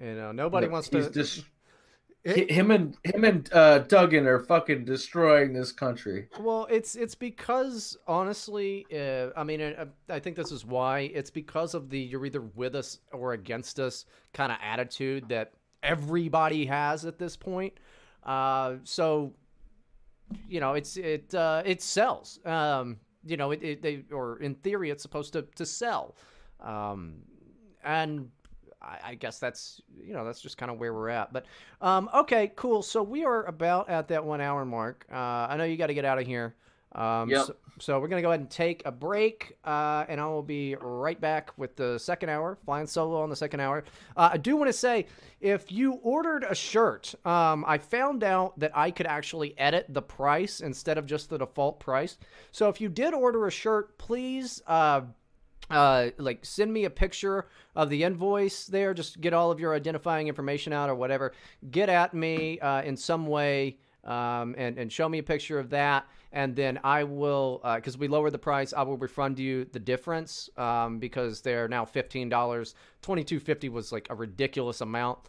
You 0.00 0.14
know, 0.14 0.32
nobody 0.32 0.68
wants 0.68 0.88
to. 0.90 1.10
Just, 1.10 1.44
it, 2.22 2.50
him 2.50 2.70
and 2.70 2.96
him 3.02 3.24
and 3.24 3.52
uh, 3.52 3.78
Duggan 3.80 4.26
are 4.26 4.38
fucking 4.38 4.84
destroying 4.84 5.52
this 5.52 5.72
country. 5.72 6.28
Well, 6.38 6.66
it's 6.70 6.94
it's 6.94 7.14
because 7.14 7.96
honestly, 8.06 8.86
uh, 8.94 9.30
I 9.36 9.44
mean, 9.44 9.60
uh, 9.60 9.86
I 10.08 10.20
think 10.20 10.36
this 10.36 10.52
is 10.52 10.64
why. 10.64 11.00
It's 11.12 11.30
because 11.30 11.74
of 11.74 11.90
the 11.90 11.98
you're 11.98 12.24
either 12.24 12.40
with 12.40 12.76
us 12.76 13.00
or 13.12 13.32
against 13.32 13.80
us 13.80 14.06
kind 14.32 14.52
of 14.52 14.58
attitude 14.62 15.28
that 15.28 15.52
everybody 15.82 16.66
has 16.66 17.04
at 17.04 17.18
this 17.18 17.36
point. 17.36 17.74
Uh, 18.24 18.76
so, 18.84 19.32
you 20.48 20.60
know, 20.60 20.74
it's 20.74 20.96
it 20.96 21.34
uh, 21.34 21.62
it 21.64 21.82
sells. 21.82 22.40
Um, 22.44 22.98
you 23.24 23.36
know, 23.36 23.50
it, 23.50 23.62
it 23.62 23.82
they 23.82 24.04
or 24.12 24.38
in 24.38 24.54
theory, 24.56 24.90
it's 24.90 25.02
supposed 25.02 25.32
to 25.34 25.42
to 25.56 25.66
sell. 25.66 26.16
Um, 26.60 27.16
and 27.84 28.30
I, 28.80 28.98
I 29.10 29.14
guess 29.14 29.38
that's 29.38 29.80
you 30.02 30.12
know 30.12 30.24
that's 30.24 30.40
just 30.40 30.56
kind 30.56 30.70
of 30.70 30.78
where 30.78 30.94
we're 30.94 31.08
at. 31.08 31.32
But 31.32 31.46
um, 31.80 32.08
okay, 32.14 32.52
cool. 32.56 32.82
So 32.82 33.02
we 33.02 33.24
are 33.24 33.44
about 33.44 33.88
at 33.88 34.08
that 34.08 34.24
one 34.24 34.40
hour 34.40 34.64
mark. 34.64 35.06
Uh, 35.10 35.16
I 35.16 35.56
know 35.56 35.64
you 35.64 35.76
got 35.76 35.88
to 35.88 35.94
get 35.94 36.04
out 36.04 36.18
of 36.18 36.26
here. 36.26 36.54
Um, 36.94 37.28
yep. 37.28 37.46
so, 37.46 37.56
so, 37.80 38.00
we're 38.00 38.08
going 38.08 38.22
to 38.22 38.22
go 38.22 38.30
ahead 38.30 38.40
and 38.40 38.50
take 38.50 38.82
a 38.84 38.92
break, 38.92 39.56
uh, 39.64 40.04
and 40.08 40.20
I 40.20 40.26
will 40.26 40.42
be 40.42 40.76
right 40.80 41.20
back 41.20 41.50
with 41.56 41.74
the 41.74 41.98
second 41.98 42.28
hour, 42.28 42.56
flying 42.64 42.86
solo 42.86 43.20
on 43.20 43.30
the 43.30 43.36
second 43.36 43.60
hour. 43.60 43.82
Uh, 44.16 44.30
I 44.32 44.36
do 44.36 44.56
want 44.56 44.68
to 44.68 44.72
say 44.72 45.06
if 45.40 45.72
you 45.72 45.94
ordered 45.94 46.44
a 46.48 46.54
shirt, 46.54 47.14
um, 47.26 47.64
I 47.66 47.78
found 47.78 48.22
out 48.22 48.58
that 48.60 48.70
I 48.76 48.92
could 48.92 49.06
actually 49.06 49.58
edit 49.58 49.86
the 49.88 50.02
price 50.02 50.60
instead 50.60 50.96
of 50.96 51.06
just 51.06 51.30
the 51.30 51.38
default 51.38 51.80
price. 51.80 52.16
So 52.52 52.68
if 52.68 52.80
you 52.80 52.88
did 52.88 53.12
order 53.12 53.46
a 53.46 53.50
shirt, 53.50 53.98
please 53.98 54.62
uh, 54.68 55.02
uh, 55.70 56.10
like 56.18 56.44
send 56.44 56.72
me 56.72 56.84
a 56.84 56.90
picture 56.90 57.48
of 57.74 57.90
the 57.90 58.04
invoice 58.04 58.66
there. 58.66 58.94
Just 58.94 59.20
get 59.20 59.32
all 59.32 59.50
of 59.50 59.58
your 59.58 59.74
identifying 59.74 60.28
information 60.28 60.72
out 60.72 60.88
or 60.88 60.94
whatever. 60.94 61.32
Get 61.70 61.88
at 61.88 62.14
me 62.14 62.58
uh, 62.60 62.82
in 62.82 62.96
some 62.96 63.26
way 63.26 63.78
um, 64.04 64.54
and, 64.56 64.78
and 64.78 64.92
show 64.92 65.08
me 65.08 65.18
a 65.18 65.22
picture 65.22 65.58
of 65.58 65.70
that. 65.70 66.06
And 66.34 66.56
then 66.56 66.80
I 66.82 67.04
will, 67.04 67.60
because 67.76 67.96
we 67.96 68.08
lowered 68.08 68.32
the 68.32 68.38
price, 68.38 68.72
I 68.72 68.82
will 68.82 68.96
refund 68.96 69.38
you 69.38 69.66
the 69.66 69.78
difference 69.78 70.50
um, 70.56 70.98
because 70.98 71.40
they're 71.42 71.68
now 71.68 71.84
$15. 71.84 72.28
$22.50 72.28 73.70
was 73.70 73.92
like 73.92 74.08
a 74.10 74.16
ridiculous 74.16 74.80
amount. 74.80 75.20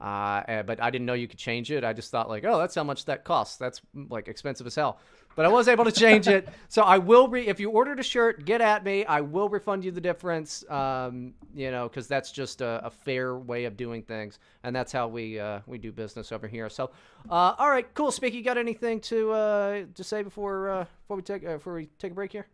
Uh, 0.00 0.42
eh, 0.48 0.62
but 0.62 0.82
I 0.82 0.90
didn't 0.90 1.04
know 1.06 1.12
you 1.12 1.28
could 1.28 1.38
change 1.38 1.70
it. 1.70 1.84
I 1.84 1.92
just 1.92 2.10
thought 2.10 2.30
like, 2.30 2.44
oh, 2.44 2.58
that's 2.58 2.74
how 2.74 2.82
much 2.82 3.04
that 3.04 3.24
costs. 3.24 3.56
That's 3.58 3.82
like 4.08 4.26
expensive 4.26 4.66
as 4.66 4.74
hell. 4.74 4.98
But 5.36 5.44
I 5.44 5.48
was 5.48 5.68
able 5.68 5.84
to 5.84 5.92
change 5.92 6.28
it. 6.28 6.48
So 6.68 6.82
I 6.82 6.98
will 6.98 7.28
re 7.28 7.46
if 7.46 7.60
you 7.60 7.70
ordered 7.70 8.00
a 8.00 8.02
shirt, 8.02 8.44
get 8.44 8.60
at 8.60 8.84
me. 8.84 9.04
I 9.04 9.20
will 9.20 9.48
refund 9.48 9.84
you 9.84 9.90
the 9.90 10.00
difference. 10.00 10.68
Um, 10.70 11.34
you 11.54 11.70
know, 11.70 11.88
because 11.88 12.08
that's 12.08 12.32
just 12.32 12.60
a, 12.60 12.80
a, 12.84 12.90
fair 12.90 13.36
way 13.36 13.64
of 13.64 13.76
doing 13.76 14.02
things, 14.02 14.38
and 14.62 14.74
that's 14.74 14.92
how 14.92 15.08
we 15.08 15.38
uh, 15.38 15.60
we 15.66 15.78
do 15.78 15.92
business 15.92 16.32
over 16.32 16.46
here. 16.46 16.68
So, 16.68 16.90
uh, 17.30 17.54
all 17.58 17.70
right, 17.70 17.92
cool. 17.94 18.10
Spicky, 18.10 18.38
you 18.38 18.44
got 18.44 18.58
anything 18.58 19.00
to 19.02 19.32
uh, 19.32 19.84
to 19.94 20.04
say 20.04 20.22
before 20.22 20.70
uh, 20.70 20.84
before 21.02 21.16
we 21.16 21.22
take 21.22 21.44
uh, 21.44 21.54
before 21.54 21.74
we 21.74 21.86
take 21.98 22.12
a 22.12 22.14
break 22.14 22.32
here? 22.32 22.46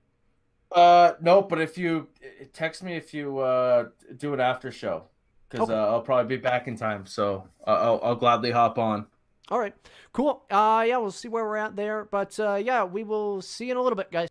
Uh, 0.73 1.13
no. 1.21 1.43
But 1.43 1.61
if 1.61 1.77
you 1.79 2.09
text 2.53 2.83
me 2.83 2.95
if 2.95 3.13
you 3.15 3.39
uh, 3.39 3.89
do 4.17 4.35
an 4.35 4.41
after 4.41 4.71
show 4.71 5.05
because 5.51 5.69
okay. 5.69 5.79
uh, 5.79 5.87
I'll 5.87 6.03
probably 6.03 6.37
be 6.37 6.41
back 6.41 6.69
in 6.69 6.77
time. 6.77 7.07
So 7.07 7.49
I'll, 7.67 8.01
I'll 8.03 8.15
gladly 8.15 8.51
hop 8.53 8.79
on. 8.79 9.07
All 9.51 9.59
right, 9.59 9.75
cool. 10.13 10.45
Uh, 10.49 10.85
yeah, 10.87 10.99
we'll 10.99 11.11
see 11.11 11.29
where 11.29 11.45
we're 11.45 11.57
at 11.57 11.75
there. 11.75 12.05
But 12.05 12.39
uh, 12.39 12.55
yeah, 12.55 12.85
we 12.85 13.03
will 13.03 13.43
see 13.43 13.67
you 13.67 13.73
in 13.73 13.77
a 13.77 13.83
little 13.83 13.97
bit, 13.97 14.13
guys. 14.13 14.29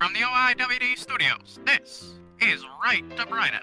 From 0.00 0.12
the 0.14 0.20
OIWD 0.20 0.98
studios, 0.98 1.60
this 1.64 2.14
is 2.40 2.64
Right 2.82 3.04
to 3.16 3.26
Bryden. 3.26 3.60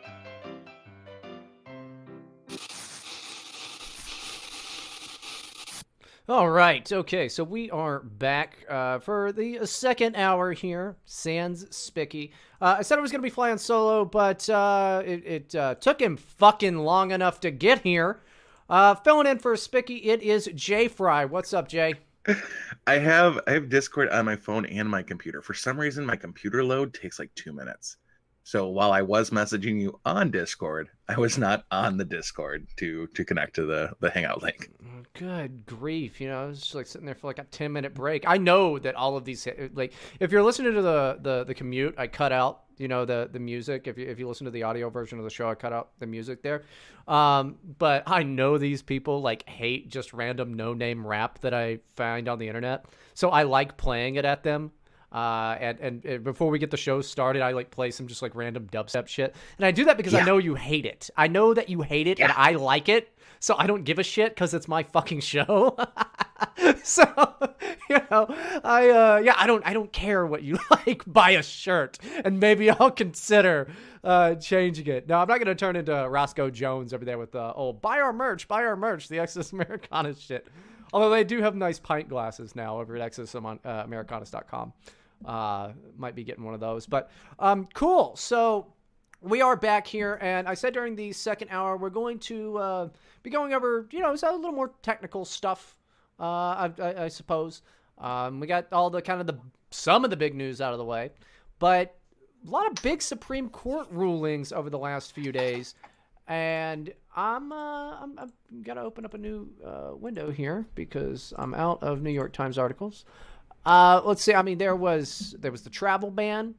All 6.30 6.50
right. 6.50 6.92
Okay. 6.92 7.30
So 7.30 7.44
we 7.44 7.72
are 7.72 8.02
back 8.02 8.66
uh, 8.70 9.00
for 9.00 9.32
the 9.32 9.66
second 9.66 10.18
hour 10.18 10.52
here. 10.52 10.98
Sans 11.06 11.66
Spicky. 11.76 12.32
Uh, 12.62 12.76
I 12.80 12.82
said 12.82 13.00
I 13.00 13.02
was 13.02 13.12
going 13.12 13.22
to 13.22 13.26
be 13.26 13.30
flying 13.30 13.58
solo, 13.58 14.04
but 14.04 14.50
uh, 14.50 15.02
it, 15.06 15.26
it 15.26 15.56
uh, 15.56 15.76
took 15.76 16.02
him 16.02 16.18
fucking 16.18 16.80
long 16.80 17.12
enough 17.12 17.40
to 17.42 17.52
get 17.52 17.82
here. 17.82 18.22
Uh, 18.70 18.96
filling 18.96 19.28
in 19.28 19.40
for 19.40 19.56
Spicky, 19.56 19.96
it 19.96 20.22
is 20.22 20.50
Jay 20.54 20.88
Fry. 20.88 21.26
What's 21.26 21.54
up, 21.54 21.70
Jay? 21.70 21.96
I 22.88 22.98
have 22.98 23.40
I 23.48 23.52
have 23.52 23.70
Discord 23.70 24.10
on 24.10 24.26
my 24.26 24.36
phone 24.36 24.66
and 24.66 24.90
my 24.90 25.04
computer. 25.04 25.42
For 25.42 25.54
some 25.54 25.80
reason, 25.80 26.06
my 26.06 26.18
computer 26.18 26.64
load 26.64 26.94
takes 26.94 27.20
like 27.20 27.34
two 27.36 27.54
minutes. 27.54 27.96
So 28.44 28.68
while 28.70 28.92
I 28.92 29.02
was 29.02 29.30
messaging 29.30 29.80
you 29.80 30.00
on 30.06 30.32
Discord, 30.32 30.90
I 31.08 31.18
was 31.18 31.38
not 31.38 31.66
on 31.72 31.98
the 31.98 32.06
Discord 32.06 32.68
to 32.78 33.08
to 33.08 33.24
connect 33.24 33.56
to 33.56 33.66
the 33.66 33.92
the 34.02 34.10
Hangout 34.10 34.42
link. 34.42 34.70
Good 35.14 35.66
grief! 35.66 36.20
You 36.20 36.28
know, 36.28 36.44
I 36.44 36.46
was 36.48 36.60
just 36.60 36.76
like 36.76 36.88
sitting 36.88 37.06
there 37.06 37.16
for 37.16 37.28
like 37.28 37.40
a 37.40 37.46
ten 37.46 37.72
minute 37.72 37.94
break. 37.94 38.28
I 38.28 38.38
know 38.38 38.80
that 38.80 38.96
all 38.96 39.16
of 39.16 39.24
these 39.24 39.48
like 39.74 39.94
if 40.20 40.32
you're 40.32 40.44
listening 40.44 40.74
to 40.74 40.82
the 40.82 41.20
the 41.22 41.44
the 41.46 41.54
commute, 41.54 41.96
I 41.98 42.08
cut 42.08 42.34
out 42.34 42.64
you 42.78 42.88
know 42.88 43.06
the 43.06 43.30
the 43.32 43.40
music. 43.40 43.88
If 43.88 43.98
you 43.98 44.08
if 44.08 44.20
you 44.20 44.28
listen 44.28 44.46
to 44.46 44.52
the 44.52 44.64
audio 44.64 44.90
version 44.90 45.18
of 45.18 45.24
the 45.24 45.30
show, 45.30 45.50
I 45.50 45.56
cut 45.56 45.74
out 45.74 45.90
the 46.00 46.08
music 46.08 46.42
there. 46.42 46.64
Um, 47.08 47.58
but 47.78 48.04
I 48.08 48.24
know 48.24 48.58
these 48.58 48.82
people 48.82 49.22
like 49.22 49.48
hate 49.48 49.90
just 49.90 50.14
random 50.14 50.54
no 50.54 50.74
name 50.74 51.06
rap 51.06 51.40
that 51.40 51.54
I 51.54 51.80
find 51.96 52.28
on 52.28 52.40
the 52.40 52.48
internet, 52.48 52.86
so 53.14 53.30
I 53.30 53.44
like 53.44 53.78
playing 53.78 54.16
it 54.16 54.26
at 54.26 54.44
them 54.44 54.72
uh, 55.12 55.56
and, 55.60 55.80
and, 55.80 56.06
and 56.06 56.24
before 56.24 56.50
we 56.50 56.60
get 56.60 56.70
the 56.70 56.78
show 56.78 57.02
started, 57.02 57.42
I 57.42 57.52
like 57.52 57.72
play 57.72 57.92
some 57.92 58.08
just 58.08 58.22
like 58.22 58.36
random 58.36 58.68
dubstep 58.72 59.08
shit, 59.08 59.36
and 59.58 59.66
I 59.66 59.72
do 59.72 59.86
that 59.86 59.98
because 59.98 60.14
yeah. 60.14 60.20
I 60.20 60.24
know 60.24 60.38
you 60.38 60.56
hate 60.56 60.86
it. 60.86 61.10
I 61.16 61.28
know 61.28 61.54
that 61.54 61.70
you 61.70 61.82
hate 61.82 62.08
it, 62.08 62.20
yeah. 62.20 62.26
and 62.26 62.34
I 62.36 62.52
like 62.52 62.90
it, 62.90 63.18
so 63.40 63.56
I 63.58 63.68
don't 63.68 63.84
give 63.84 64.00
a 64.00 64.04
shit 64.04 64.36
because 64.36 64.54
it's 64.54 64.68
my 64.68 64.84
fucking 64.84 65.22
show. 65.22 65.78
so 66.84 67.04
you 67.90 67.98
know, 68.12 68.28
I 68.64 68.90
uh, 68.90 69.22
yeah, 69.24 69.36
I 69.38 69.48
don't 69.48 69.66
I 69.66 69.74
don't 69.74 69.92
care 69.92 70.26
what 70.26 70.44
you 70.44 70.58
like. 70.72 71.04
Buy 71.06 71.32
a 71.32 71.44
shirt, 71.44 72.00
and 72.24 72.40
maybe 72.40 72.70
I'll 72.70 72.92
consider 72.92 73.70
uh, 74.04 74.36
changing 74.36 74.88
it. 74.88 75.08
No, 75.08 75.18
I'm 75.20 75.28
not 75.28 75.40
gonna 75.40 75.56
turn 75.56 75.76
into 75.76 75.94
Roscoe 76.10 76.50
Jones 76.50 76.94
over 76.94 77.06
there 77.06 77.18
with 77.18 77.32
the 77.32 77.42
uh, 77.42 77.54
oh 77.56 77.74
buy 77.74 78.00
our 78.00 78.14
merch, 78.14 78.48
buy 78.48 78.64
our 78.64 78.76
merch, 78.76 79.08
the 79.08 79.20
Exodus 79.20 79.52
Americanus 79.54 80.20
shit. 80.20 80.48
Although 80.94 81.10
they 81.10 81.24
do 81.24 81.42
have 81.42 81.56
nice 81.56 81.80
pint 81.80 82.08
glasses 82.08 82.56
now 82.56 82.80
over 82.80 82.96
at 82.96 83.12
exodusamericanus.com. 83.12 84.74
Uh, 85.26 85.72
might 85.98 86.16
be 86.16 86.24
getting 86.24 86.44
one 86.44 86.54
of 86.54 86.60
those. 86.60 86.86
But 86.86 87.12
um, 87.40 87.68
cool. 87.74 88.16
So 88.16 88.68
we 89.22 89.42
are 89.42 89.56
back 89.56 89.88
here, 89.88 90.18
and 90.22 90.48
I 90.48 90.54
said 90.54 90.74
during 90.74 90.96
the 90.96 91.12
second 91.12 91.50
hour 91.50 91.76
we're 91.76 91.90
going 91.90 92.20
to 92.20 92.58
uh, 92.58 92.90
be 93.24 93.30
going 93.30 93.54
over, 93.54 93.88
you 93.92 94.00
know, 94.00 94.12
a 94.12 94.14
little 94.14 94.52
more 94.52 94.72
technical 94.82 95.26
stuff, 95.26 95.77
uh, 96.20 96.24
I, 96.24 96.72
I, 96.80 97.04
I, 97.04 97.08
suppose. 97.08 97.62
Um, 97.98 98.40
we 98.40 98.48
got 98.48 98.72
all 98.72 98.90
the 98.90 99.02
kind 99.02 99.22
of 99.22 99.28
the 99.28 99.40
some 99.72 100.04
of 100.04 100.10
the 100.10 100.18
big 100.18 100.36
news 100.36 100.62
out 100.62 100.72
of 100.72 100.80
the 100.80 100.86
way, 100.86 101.12
but 101.60 101.96
a 102.46 102.50
lot 102.50 102.68
of 102.68 102.82
big 102.84 103.02
Supreme 103.02 103.50
Court 103.50 103.88
rulings 103.92 104.52
over 104.52 104.70
the 104.70 104.80
last 104.80 105.14
few 105.14 105.32
days 105.32 105.76
and 106.28 106.94
I'm 107.16 107.52
uh, 107.52 107.96
I'm, 108.02 108.20
I'm 108.20 108.32
gotta 108.64 108.82
open 108.82 109.06
up 109.06 109.14
a 109.14 109.18
new 109.18 109.50
uh, 109.66 109.92
window 109.96 110.30
here 110.30 110.68
because 110.76 111.34
I'm 111.38 111.54
out 111.54 111.82
of 111.82 112.02
New 112.02 112.12
York 112.12 112.34
Times 112.34 112.58
articles. 112.58 113.06
Uh, 113.66 114.02
let's 114.04 114.22
see. 114.22 114.34
I 114.34 114.42
mean, 114.42 114.58
there 114.58 114.76
was 114.76 115.36
there 115.40 115.52
was 115.52 115.62
the 115.62 115.70
travel 115.70 116.12
ban. 116.12 116.56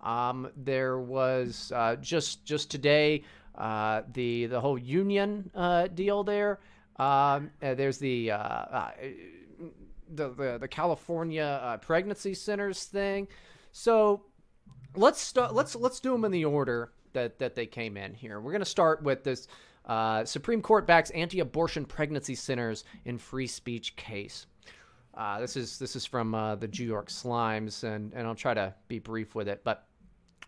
Um, 0.00 0.50
there 0.56 1.00
was 1.00 1.72
uh, 1.74 1.96
just 1.96 2.44
just 2.44 2.70
today 2.70 3.24
uh, 3.56 4.02
the 4.12 4.46
the 4.46 4.60
whole 4.60 4.78
union 4.78 5.50
uh, 5.54 5.88
deal 5.88 6.22
there. 6.22 6.60
Um, 6.98 7.50
there's 7.60 7.98
the, 7.98 8.28
the 10.10 10.28
the 10.30 10.58
the 10.58 10.68
California 10.68 11.78
pregnancy 11.82 12.34
centers 12.34 12.84
thing. 12.84 13.28
So 13.72 14.24
let's 14.96 15.20
start. 15.20 15.54
Let's 15.54 15.74
let's 15.74 16.00
do 16.00 16.12
them 16.12 16.24
in 16.24 16.32
the 16.32 16.44
order 16.44 16.92
that 17.12 17.38
that 17.38 17.54
they 17.54 17.66
came 17.66 17.96
in 17.96 18.14
here. 18.14 18.40
We're 18.40 18.52
to 18.60 18.66
start 18.66 19.02
with 19.02 19.24
this 19.24 19.48
uh, 19.86 20.24
Supreme 20.24 20.62
Court 20.62 20.86
backs 20.86 21.10
anti-abortion 21.10 21.86
pregnancy 21.86 22.34
centers 22.34 22.84
in 23.04 23.18
free 23.18 23.46
speech 23.46 23.96
case. 23.96 24.46
Uh, 25.14 25.40
this 25.40 25.56
is 25.56 25.78
this 25.78 25.96
is 25.96 26.06
from 26.06 26.34
uh, 26.34 26.54
the 26.54 26.68
New 26.68 26.84
York 26.84 27.08
Slimes, 27.08 27.82
and 27.84 28.12
and 28.14 28.26
I'll 28.26 28.34
try 28.34 28.54
to 28.54 28.74
be 28.86 28.98
brief 28.98 29.34
with 29.34 29.48
it, 29.48 29.62
but 29.64 29.87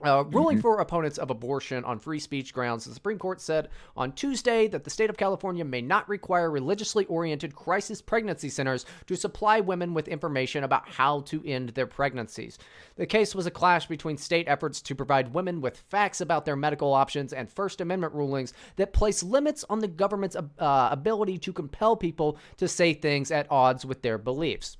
uh, 0.04 0.24
ruling 0.24 0.56
mm-hmm. 0.56 0.62
for 0.62 0.80
opponents 0.80 1.18
of 1.18 1.30
abortion 1.30 1.84
on 1.84 1.98
free 1.98 2.18
speech 2.18 2.52
grounds, 2.52 2.84
the 2.84 2.94
Supreme 2.94 3.18
Court 3.18 3.40
said 3.40 3.68
on 3.96 4.12
Tuesday 4.12 4.68
that 4.68 4.84
the 4.84 4.90
state 4.90 5.10
of 5.10 5.16
California 5.16 5.64
may 5.64 5.80
not 5.80 6.08
require 6.08 6.50
religiously 6.50 7.04
oriented 7.06 7.54
crisis 7.54 8.00
pregnancy 8.00 8.48
centers 8.48 8.86
to 9.06 9.16
supply 9.16 9.60
women 9.60 9.94
with 9.94 10.08
information 10.08 10.64
about 10.64 10.88
how 10.88 11.20
to 11.22 11.42
end 11.46 11.70
their 11.70 11.86
pregnancies. 11.86 12.58
The 12.96 13.06
case 13.06 13.34
was 13.34 13.46
a 13.46 13.50
clash 13.50 13.86
between 13.86 14.16
state 14.16 14.48
efforts 14.48 14.80
to 14.82 14.94
provide 14.94 15.34
women 15.34 15.60
with 15.60 15.78
facts 15.78 16.20
about 16.20 16.44
their 16.44 16.56
medical 16.56 16.92
options 16.92 17.32
and 17.32 17.50
First 17.50 17.80
Amendment 17.80 18.14
rulings 18.14 18.52
that 18.76 18.92
place 18.92 19.22
limits 19.22 19.64
on 19.68 19.80
the 19.80 19.88
government's 19.88 20.36
uh, 20.36 20.88
ability 20.90 21.38
to 21.38 21.52
compel 21.52 21.96
people 21.96 22.38
to 22.56 22.68
say 22.68 22.94
things 22.94 23.30
at 23.30 23.50
odds 23.50 23.84
with 23.84 24.02
their 24.02 24.18
beliefs. 24.18 24.76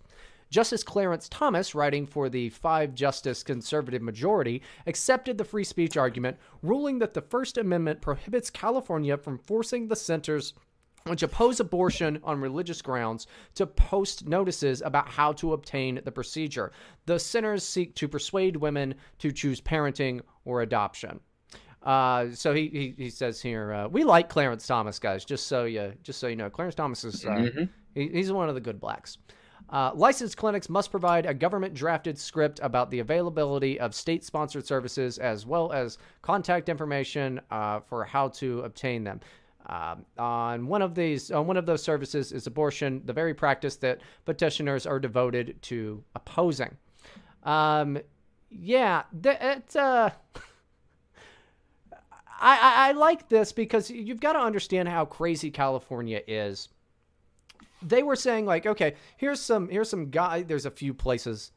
Justice 0.51 0.83
Clarence 0.83 1.29
Thomas, 1.29 1.75
writing 1.75 2.07
for 2.07 2.29
the 2.29 2.51
five 2.51 2.95
justice 2.95 3.43
conservative 3.43 4.03
majority, 4.03 4.63
accepted 4.87 5.39
the 5.39 5.45
free 5.45 5.65
speech 5.65 5.97
argument, 5.97 6.37
ruling 6.63 6.99
that 6.99 7.15
the 7.15 7.23
First 7.23 7.57
Amendment 7.57 8.01
prohibits 8.01 8.51
California 8.51 9.17
from 9.17 9.39
forcing 9.39 9.89
the 9.89 9.97
centers 9.97 10.55
which 11.05 11.23
oppose 11.23 11.61
abortion 11.61 12.21
on 12.23 12.41
religious 12.41 12.83
grounds 12.83 13.27
to 13.55 13.67
post 13.67 14.27
notices 14.27 14.83
about 14.83 15.09
how 15.09 15.33
to 15.33 15.55
obtain 15.55 16.01
the 16.05 16.13
procedure. 16.13 16.73
The 17.07 17.19
centers 17.19 17.65
seek 17.65 17.95
to 17.97 18.09
persuade 18.09 18.57
women 18.57 18.95
to 19.19 19.33
choose 19.33 19.61
parenting 19.61 20.21
or 20.45 20.61
adoption. 20.63 21.21
Uh, 21.83 22.27
so 22.35 22.53
he, 22.53 22.69
he, 22.69 22.95
he 23.05 23.11
says 23.11 23.41
here, 23.41 23.73
uh, 23.73 23.89
we 23.89 24.05
like 24.05 24.29
Clarence 24.29 24.67
Thomas, 24.67 24.99
guys. 24.99 25.25
Just 25.25 25.47
so 25.47 25.65
you 25.65 25.95
just 26.03 26.19
so 26.21 26.27
you 26.27 26.37
know, 26.37 26.51
Clarence 26.51 26.75
Thomas 26.75 27.05
is 27.05 27.25
uh, 27.25 27.31
mm-hmm. 27.31 27.65
he, 27.95 28.09
he's 28.09 28.31
one 28.31 28.51
of 28.51 28.55
the 28.55 28.61
good 28.61 28.79
blacks. 28.79 29.17
Uh, 29.71 29.93
licensed 29.95 30.37
clinics 30.37 30.69
must 30.69 30.91
provide 30.91 31.27
a 31.27 31.35
government 31.35 31.75
drafted 31.75 32.19
script 32.19 32.59
about 32.63 32.91
the 32.91 32.99
availability 32.99 33.79
of 33.79 33.95
state 33.95 34.25
sponsored 34.25 34.67
services 34.67 35.19
as 35.19 35.47
well 35.47 35.73
as 35.73 35.99
contact 36.23 36.69
information 36.69 37.41
uh, 37.51 37.79
for 37.81 38.05
how 38.05 38.29
to 38.29 38.61
obtain 38.61 39.05
them. 39.05 39.21
Uh, 39.67 39.95
on 40.19 40.67
one 40.67 40.83
of 40.83 40.95
these, 40.97 41.31
on 41.31 41.47
one 41.47 41.57
of 41.57 41.67
those 41.67 41.83
services 41.83 42.33
is 42.33 42.49
abortion, 42.49 43.01
the 43.05 43.13
very 43.13 43.33
practice 43.33 43.77
that 43.77 44.01
petitioners 44.25 44.87
are 44.87 44.99
devoted 44.99 45.61
to 45.63 46.03
opposing. 46.17 46.77
Um, 47.45 47.99
yeah, 48.51 49.05
it's 49.23 49.77
uh, 49.77 50.11
I, 52.41 52.59
I, 52.59 52.89
I 52.89 52.93
like 52.93 53.29
this 53.29 53.53
because 53.53 53.91
you've 53.91 54.21
got 54.21 54.33
to 54.33 54.41
understand 54.41 54.89
how 54.89 55.05
crazy 55.05 55.51
California 55.53 56.23
is 56.27 56.69
they 57.83 58.03
were 58.03 58.17
saying 58.17 58.47
like, 58.47 58.67
okay, 58.67 58.95
here's 59.17 59.41
some 59.41 59.69
here's 59.69 59.89
some 59.91 60.11
guy. 60.11 60.43
There's 60.43 60.67
a 60.67 60.71
few 60.71 60.95
places 60.95 61.53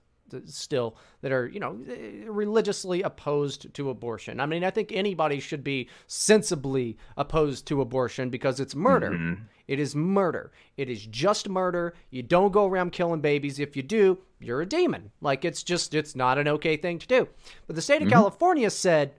still 0.45 0.97
that 1.21 1.31
are 1.31 1.47
you 1.47 1.59
know 1.59 1.77
eh, 1.87 2.23
religiously 2.27 3.01
opposed 3.03 3.71
to 3.75 3.89
abortion. 3.89 4.39
I 4.39 4.45
mean, 4.47 4.63
I 4.63 4.71
think 4.71 4.91
anybody 4.91 5.39
should 5.39 5.63
be 5.63 5.89
sensibly 6.07 6.97
opposed 7.17 7.67
to 7.67 7.81
abortion 7.81 8.29
because 8.29 8.59
it's 8.59 8.73
murder. 8.75 9.11
Mhm. 9.11 9.41
It 9.67 9.79
is 9.79 9.95
murder. 9.95 10.51
It 10.75 10.89
is 10.89 11.05
just 11.05 11.47
murder. 11.47 11.93
You 12.09 12.23
don't 12.23 12.51
go 12.51 12.65
around 12.65 12.91
killing 12.93 13.21
babies. 13.21 13.59
If 13.59 13.75
you 13.77 13.83
do, 13.83 14.17
you're 14.39 14.61
a 14.61 14.65
demon. 14.65 15.11
Like 15.21 15.45
it's 15.45 15.61
just 15.63 15.93
it's 15.93 16.15
not 16.15 16.37
an 16.39 16.47
okay 16.47 16.77
thing 16.77 16.97
to 16.99 17.07
do. 17.07 17.27
But 17.67 17.75
the 17.75 17.81
state 17.81 18.01
of 18.01 18.07
Mhm. 18.07 18.11
California 18.11 18.69
said, 18.69 19.13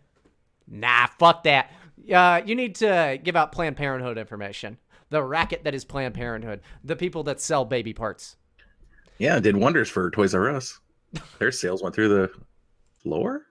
"Nah, 0.67 1.07
fuck 1.19 1.45
that. 1.45 1.71
Uh, 2.13 2.43
you 2.45 2.55
need 2.57 2.75
to 2.77 3.19
give 3.23 3.37
out 3.37 3.53
Planned 3.53 3.77
Parenthood 3.77 4.19
information. 4.19 4.79
The 5.15 5.23
racket 5.23 5.63
that 5.63 5.77
is 5.77 5.85
Planned 5.85 6.15
Parenthood. 6.15 6.61
The 6.83 6.97
people 6.97 7.23
that 7.23 7.41
sell 7.41 7.65
baby 7.65 7.93
parts." 7.95 8.35
Yeah, 9.19 9.39
did 9.39 9.57
wonders 9.57 9.89
for 9.89 10.11
Toys 10.11 10.35
R 10.35 10.51
Us. 10.51 10.81
Their 11.39 11.53
sales 11.53 11.85
went 11.85 11.95
through 11.95 12.09
the 12.09 12.31
floor. 13.01 13.43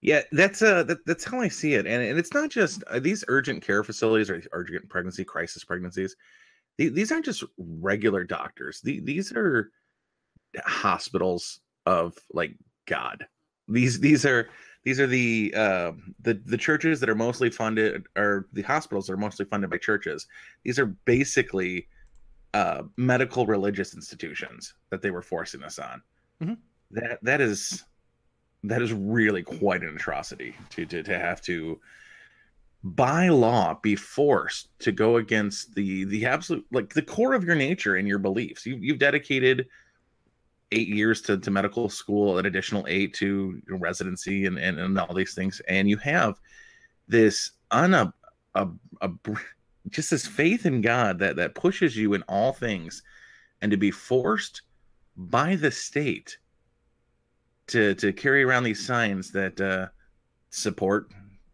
Yeah, 0.00 0.22
that's 0.32 0.62
uh 0.62 0.84
that, 0.84 1.04
that's 1.04 1.24
how 1.24 1.42
I 1.42 1.48
see 1.48 1.74
it, 1.74 1.86
and 1.86 2.02
and 2.02 2.18
it's 2.18 2.32
not 2.32 2.48
just 2.48 2.82
uh, 2.84 3.00
these 3.00 3.22
urgent 3.28 3.62
care 3.62 3.84
facilities 3.84 4.30
or 4.30 4.42
urgent 4.52 4.88
pregnancy 4.88 5.24
crisis 5.24 5.62
pregnancies. 5.62 6.16
The- 6.78 6.88
These 6.88 7.12
aren't 7.12 7.26
just 7.26 7.44
regular 7.58 8.24
doctors. 8.24 8.80
The- 8.80 9.00
These 9.00 9.30
are 9.32 9.70
hospitals 10.64 11.60
of 11.84 12.14
like 12.32 12.56
God. 12.86 13.26
These 13.68 14.00
these 14.00 14.24
are 14.24 14.48
these 14.84 14.98
are 14.98 15.06
the 15.06 15.52
uh, 15.56 15.92
the 16.20 16.34
the 16.44 16.56
churches 16.56 17.00
that 17.00 17.08
are 17.08 17.14
mostly 17.14 17.50
funded, 17.50 18.06
or 18.16 18.48
the 18.52 18.62
hospitals 18.62 19.06
that 19.06 19.12
are 19.12 19.18
mostly 19.18 19.44
funded 19.44 19.70
by 19.70 19.78
churches. 19.78 20.26
These 20.64 20.78
are 20.78 20.86
basically 20.86 21.88
uh, 22.54 22.82
medical 22.96 23.46
religious 23.46 23.94
institutions 23.94 24.74
that 24.90 25.02
they 25.02 25.10
were 25.10 25.22
forcing 25.22 25.62
us 25.62 25.78
on. 25.78 26.02
Mhm. 26.42 26.58
That 26.90 27.18
that 27.22 27.40
is 27.40 27.84
that 28.64 28.82
is 28.82 28.92
really 28.92 29.42
quite 29.42 29.82
an 29.82 29.94
atrocity 29.96 30.54
to, 30.70 30.84
to 30.86 31.02
to 31.02 31.18
have 31.18 31.40
to 31.42 31.80
by 32.84 33.28
law 33.28 33.78
be 33.82 33.94
forced 33.94 34.76
to 34.80 34.90
go 34.90 35.16
against 35.16 35.74
the 35.74 36.04
the 36.04 36.26
absolute 36.26 36.66
like 36.72 36.92
the 36.94 37.02
core 37.02 37.34
of 37.34 37.44
your 37.44 37.54
nature 37.54 37.96
and 37.96 38.08
your 38.08 38.18
beliefs. 38.18 38.66
You 38.66 38.76
you've 38.76 38.98
dedicated 38.98 39.68
eight 40.72 40.88
years 40.88 41.20
to, 41.22 41.38
to 41.38 41.50
medical 41.50 41.88
school, 41.88 42.38
an 42.38 42.46
additional 42.46 42.84
eight 42.88 43.14
to 43.14 43.60
residency 43.68 44.46
and, 44.46 44.58
and, 44.58 44.78
and 44.78 44.98
all 44.98 45.14
these 45.14 45.34
things, 45.34 45.60
and 45.68 45.88
you 45.88 45.96
have 45.98 46.40
this 47.08 47.52
on 47.70 47.94
a, 47.94 48.12
a, 48.54 48.66
a 49.00 49.10
just 49.90 50.10
this 50.10 50.26
faith 50.26 50.66
in 50.66 50.80
God 50.80 51.18
that 51.18 51.36
that 51.36 51.54
pushes 51.54 51.96
you 51.96 52.14
in 52.14 52.22
all 52.28 52.52
things, 52.52 53.02
and 53.60 53.70
to 53.70 53.76
be 53.76 53.90
forced 53.90 54.62
by 55.16 55.56
the 55.56 55.70
state 55.70 56.38
to 57.68 57.94
to 57.94 58.12
carry 58.12 58.42
around 58.42 58.64
these 58.64 58.84
signs 58.84 59.30
that 59.32 59.60
uh, 59.60 59.88
support 60.50 61.10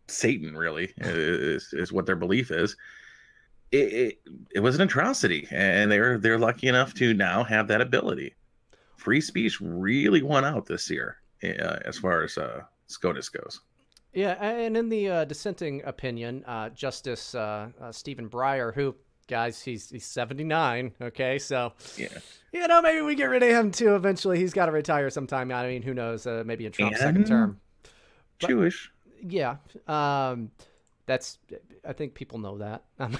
Satan, 0.08 0.56
really 0.56 0.92
is, 0.98 1.72
is 1.72 1.92
what 1.92 2.06
their 2.06 2.16
belief 2.16 2.50
is. 2.50 2.76
It, 3.70 3.92
it 3.92 4.18
it 4.56 4.60
was 4.60 4.74
an 4.74 4.82
atrocity, 4.82 5.46
and 5.50 5.90
they're 5.90 6.18
they're 6.18 6.38
lucky 6.38 6.68
enough 6.68 6.94
to 6.94 7.14
now 7.14 7.44
have 7.44 7.68
that 7.68 7.80
ability. 7.80 8.34
Free 8.98 9.20
speech 9.20 9.60
really 9.60 10.22
won 10.22 10.44
out 10.44 10.66
this 10.66 10.90
year, 10.90 11.18
uh, 11.44 11.78
as 11.84 11.98
far 11.98 12.24
as 12.24 12.36
uh, 12.36 12.62
SCOTUS 12.88 13.28
goes. 13.28 13.60
Yeah, 14.12 14.32
and 14.32 14.76
in 14.76 14.88
the 14.88 15.08
uh, 15.08 15.24
dissenting 15.24 15.82
opinion, 15.84 16.44
uh, 16.46 16.70
Justice 16.70 17.32
uh, 17.32 17.68
uh, 17.80 17.92
Stephen 17.92 18.28
Breyer, 18.28 18.74
who, 18.74 18.96
guys, 19.28 19.62
he's 19.62 19.88
he's 19.88 20.04
79, 20.04 20.94
okay? 21.00 21.38
So, 21.38 21.74
yeah. 21.96 22.08
you 22.52 22.66
know, 22.66 22.82
maybe 22.82 23.02
we 23.02 23.14
get 23.14 23.26
rid 23.26 23.44
of 23.44 23.50
him 23.50 23.70
too 23.70 23.94
eventually. 23.94 24.38
He's 24.38 24.52
got 24.52 24.66
to 24.66 24.72
retire 24.72 25.10
sometime. 25.10 25.52
I 25.52 25.68
mean, 25.68 25.82
who 25.82 25.94
knows? 25.94 26.26
Uh, 26.26 26.42
maybe 26.44 26.66
in 26.66 26.72
Trump's 26.72 26.98
second 26.98 27.16
And 27.18 27.26
term. 27.26 27.60
Jewish. 28.40 28.90
Yeah. 29.22 29.58
Um, 29.86 30.50
that's, 31.06 31.38
I 31.86 31.92
think 31.92 32.14
people 32.14 32.40
know 32.40 32.58
that. 32.58 32.82
I 32.98 33.06
mean, 33.06 33.18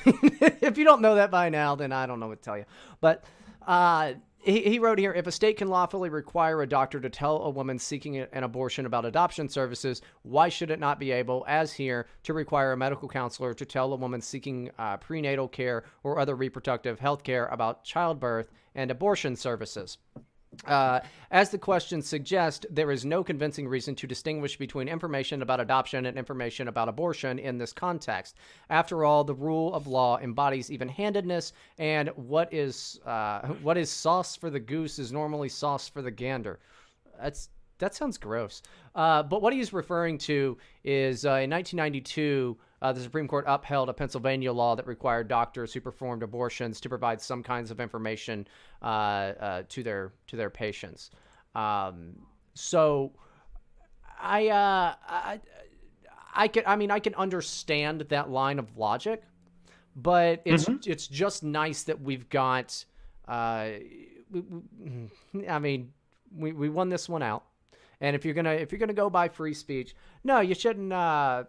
if 0.60 0.76
you 0.76 0.84
don't 0.84 1.02
know 1.02 1.14
that 1.14 1.30
by 1.30 1.50
now, 1.50 1.76
then 1.76 1.92
I 1.92 2.06
don't 2.06 2.18
know 2.18 2.28
what 2.28 2.42
to 2.42 2.44
tell 2.44 2.58
you. 2.58 2.64
But 3.00 3.22
uh, 3.66 4.14
he, 4.38 4.60
he 4.62 4.78
wrote 4.78 4.98
here 4.98 5.12
if 5.12 5.26
a 5.26 5.32
state 5.32 5.56
can 5.56 5.68
lawfully 5.68 6.08
require 6.08 6.62
a 6.62 6.66
doctor 6.66 7.00
to 7.00 7.10
tell 7.10 7.42
a 7.42 7.50
woman 7.50 7.78
seeking 7.78 8.18
an 8.18 8.44
abortion 8.44 8.86
about 8.86 9.04
adoption 9.04 9.48
services, 9.48 10.02
why 10.22 10.48
should 10.48 10.70
it 10.70 10.80
not 10.80 10.98
be 10.98 11.10
able, 11.10 11.44
as 11.48 11.72
here, 11.72 12.06
to 12.22 12.32
require 12.32 12.72
a 12.72 12.76
medical 12.76 13.08
counselor 13.08 13.54
to 13.54 13.64
tell 13.64 13.92
a 13.92 13.96
woman 13.96 14.20
seeking 14.20 14.70
uh, 14.78 14.96
prenatal 14.96 15.48
care 15.48 15.84
or 16.02 16.18
other 16.18 16.34
reproductive 16.36 17.00
health 17.00 17.22
care 17.22 17.46
about 17.46 17.84
childbirth 17.84 18.50
and 18.74 18.90
abortion 18.90 19.36
services? 19.36 19.98
Uh, 20.66 21.00
as 21.30 21.50
the 21.50 21.58
question 21.58 22.00
suggests, 22.02 22.66
there 22.70 22.90
is 22.90 23.04
no 23.04 23.22
convincing 23.22 23.68
reason 23.68 23.94
to 23.94 24.06
distinguish 24.06 24.56
between 24.56 24.88
information 24.88 25.42
about 25.42 25.60
adoption 25.60 26.06
and 26.06 26.18
information 26.18 26.68
about 26.68 26.88
abortion 26.88 27.38
in 27.38 27.58
this 27.58 27.72
context. 27.72 28.36
After 28.70 29.04
all, 29.04 29.24
the 29.24 29.34
rule 29.34 29.74
of 29.74 29.86
law 29.86 30.18
embodies 30.18 30.70
even-handedness, 30.70 31.52
and 31.78 32.08
what 32.16 32.52
is 32.52 32.98
uh, 33.04 33.46
what 33.62 33.76
is 33.76 33.90
sauce 33.90 34.36
for 34.36 34.50
the 34.50 34.60
goose 34.60 34.98
is 34.98 35.12
normally 35.12 35.48
sauce 35.48 35.88
for 35.88 36.02
the 36.02 36.10
gander. 36.10 36.58
That's 37.20 37.50
that 37.78 37.94
sounds 37.94 38.18
gross. 38.18 38.62
Uh, 38.94 39.22
but 39.22 39.42
what 39.42 39.52
he's 39.52 39.72
referring 39.72 40.18
to 40.18 40.58
is 40.82 41.24
uh, 41.24 41.38
in 41.44 41.50
1992, 41.50 42.56
uh, 42.82 42.92
the 42.92 43.00
Supreme 43.00 43.26
Court 43.28 43.44
upheld 43.48 43.88
a 43.88 43.92
Pennsylvania 43.92 44.52
law 44.52 44.76
that 44.76 44.86
required 44.86 45.28
doctors 45.28 45.72
who 45.72 45.80
performed 45.80 46.22
abortions 46.22 46.80
to 46.80 46.88
provide 46.88 47.20
some 47.20 47.42
kinds 47.42 47.70
of 47.70 47.80
information 47.80 48.46
uh, 48.82 48.84
uh, 48.84 49.62
to 49.68 49.82
their 49.82 50.12
to 50.28 50.36
their 50.36 50.50
patients. 50.50 51.10
Um, 51.54 52.14
so, 52.54 53.12
I, 54.20 54.48
uh, 54.48 54.94
I 55.08 55.40
I 56.34 56.48
can 56.48 56.62
I 56.66 56.76
mean 56.76 56.90
I 56.90 56.98
can 57.00 57.14
understand 57.14 58.02
that 58.08 58.30
line 58.30 58.58
of 58.58 58.76
logic, 58.76 59.22
but 59.96 60.40
it's 60.44 60.68
it's 60.86 61.06
just 61.08 61.42
nice 61.42 61.82
that 61.84 62.00
we've 62.00 62.28
got. 62.28 62.84
Uh, 63.26 63.70
we, 64.30 64.40
we- 64.40 65.48
I 65.48 65.58
mean, 65.58 65.92
we, 66.36 66.52
we 66.52 66.68
won 66.68 66.88
this 66.88 67.08
one 67.08 67.22
out. 67.22 67.44
And 68.00 68.14
if 68.14 68.24
you're 68.24 68.34
gonna 68.34 68.52
if 68.52 68.70
you're 68.70 68.78
gonna 68.78 68.92
go 68.92 69.10
by 69.10 69.28
free 69.28 69.54
speech, 69.54 69.94
no, 70.22 70.40
you 70.40 70.54
shouldn't. 70.54 70.92
Uh, 70.92 71.44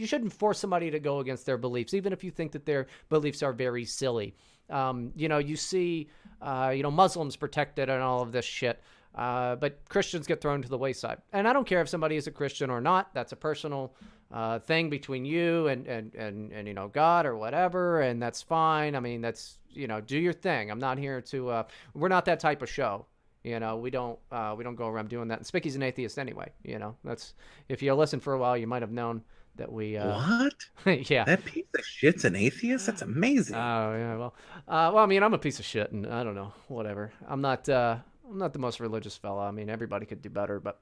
you 0.00 0.06
shouldn't 0.06 0.32
force 0.32 0.58
somebody 0.58 0.90
to 0.90 0.98
go 0.98 1.18
against 1.18 1.44
their 1.44 1.58
beliefs, 1.58 1.92
even 1.92 2.12
if 2.12 2.24
you 2.24 2.30
think 2.30 2.52
that 2.52 2.64
their 2.64 2.86
beliefs 3.10 3.42
are 3.42 3.52
very 3.52 3.84
silly. 3.84 4.34
Um, 4.70 5.12
you 5.14 5.28
know, 5.28 5.38
you 5.38 5.56
see, 5.56 6.08
uh, 6.40 6.72
you 6.74 6.82
know, 6.82 6.90
Muslims 6.90 7.36
protected 7.36 7.90
and 7.90 8.02
all 8.02 8.22
of 8.22 8.32
this 8.32 8.46
shit, 8.46 8.80
uh, 9.14 9.56
but 9.56 9.86
Christians 9.88 10.26
get 10.26 10.40
thrown 10.40 10.62
to 10.62 10.68
the 10.68 10.78
wayside. 10.78 11.18
And 11.32 11.46
I 11.46 11.52
don't 11.52 11.66
care 11.66 11.82
if 11.82 11.88
somebody 11.88 12.16
is 12.16 12.26
a 12.26 12.30
Christian 12.30 12.70
or 12.70 12.80
not. 12.80 13.12
That's 13.12 13.32
a 13.32 13.36
personal 13.36 13.94
uh, 14.32 14.60
thing 14.60 14.88
between 14.88 15.24
you 15.24 15.66
and, 15.66 15.86
and 15.86 16.14
and 16.14 16.52
and 16.52 16.66
you 16.66 16.72
know 16.72 16.88
God 16.88 17.26
or 17.26 17.36
whatever, 17.36 18.00
and 18.00 18.22
that's 18.22 18.40
fine. 18.40 18.94
I 18.94 19.00
mean, 19.00 19.20
that's 19.20 19.58
you 19.68 19.86
know, 19.86 20.00
do 20.00 20.18
your 20.18 20.32
thing. 20.32 20.70
I'm 20.70 20.78
not 20.78 20.96
here 20.98 21.20
to. 21.20 21.48
Uh, 21.50 21.62
we're 21.94 22.08
not 22.08 22.24
that 22.24 22.40
type 22.40 22.62
of 22.62 22.70
show. 22.70 23.06
You 23.42 23.58
know, 23.58 23.76
we 23.76 23.90
don't 23.90 24.18
uh, 24.30 24.54
we 24.56 24.64
don't 24.64 24.76
go 24.76 24.86
around 24.86 25.08
doing 25.08 25.28
that. 25.28 25.38
And 25.38 25.46
Spicky's 25.46 25.76
an 25.76 25.82
atheist 25.82 26.18
anyway. 26.18 26.52
You 26.62 26.78
know, 26.78 26.96
that's 27.04 27.34
if 27.68 27.82
you 27.82 27.92
listen 27.94 28.20
for 28.20 28.32
a 28.32 28.38
while, 28.38 28.56
you 28.56 28.66
might 28.66 28.82
have 28.82 28.92
known 28.92 29.22
that 29.60 29.70
we. 29.72 29.96
Uh, 29.96 30.06
What? 30.06 30.54
yeah. 31.10 31.24
That 31.24 31.44
piece 31.44 31.66
of 31.78 31.84
shit's 31.84 32.24
an 32.24 32.34
atheist? 32.34 32.86
That's 32.86 33.02
amazing. 33.02 33.54
Oh 33.56 33.94
yeah, 33.96 34.16
well, 34.16 34.34
uh, 34.66 34.90
well, 34.92 35.04
I 35.04 35.06
mean, 35.06 35.22
I'm 35.22 35.34
a 35.34 35.38
piece 35.38 35.58
of 35.60 35.64
shit, 35.64 35.92
and 35.92 36.06
I 36.06 36.24
don't 36.24 36.34
know, 36.34 36.52
whatever. 36.68 37.12
I'm 37.28 37.40
not, 37.40 37.68
uh, 37.68 37.96
I'm 38.28 38.38
not 38.38 38.52
the 38.52 38.58
most 38.58 38.80
religious 38.80 39.16
fella. 39.16 39.46
I 39.46 39.50
mean, 39.52 39.70
everybody 39.70 40.06
could 40.06 40.22
do 40.22 40.30
better, 40.30 40.58
but 40.60 40.80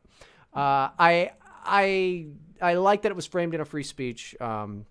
uh, 0.54 0.88
I, 0.98 1.32
I, 1.64 2.26
I 2.62 2.74
like 2.74 3.02
that 3.02 3.10
it 3.10 3.16
was 3.16 3.26
framed 3.26 3.54
in 3.54 3.60
a 3.60 3.64
free 3.64 3.82
speech 3.82 4.34
um, 4.40 4.86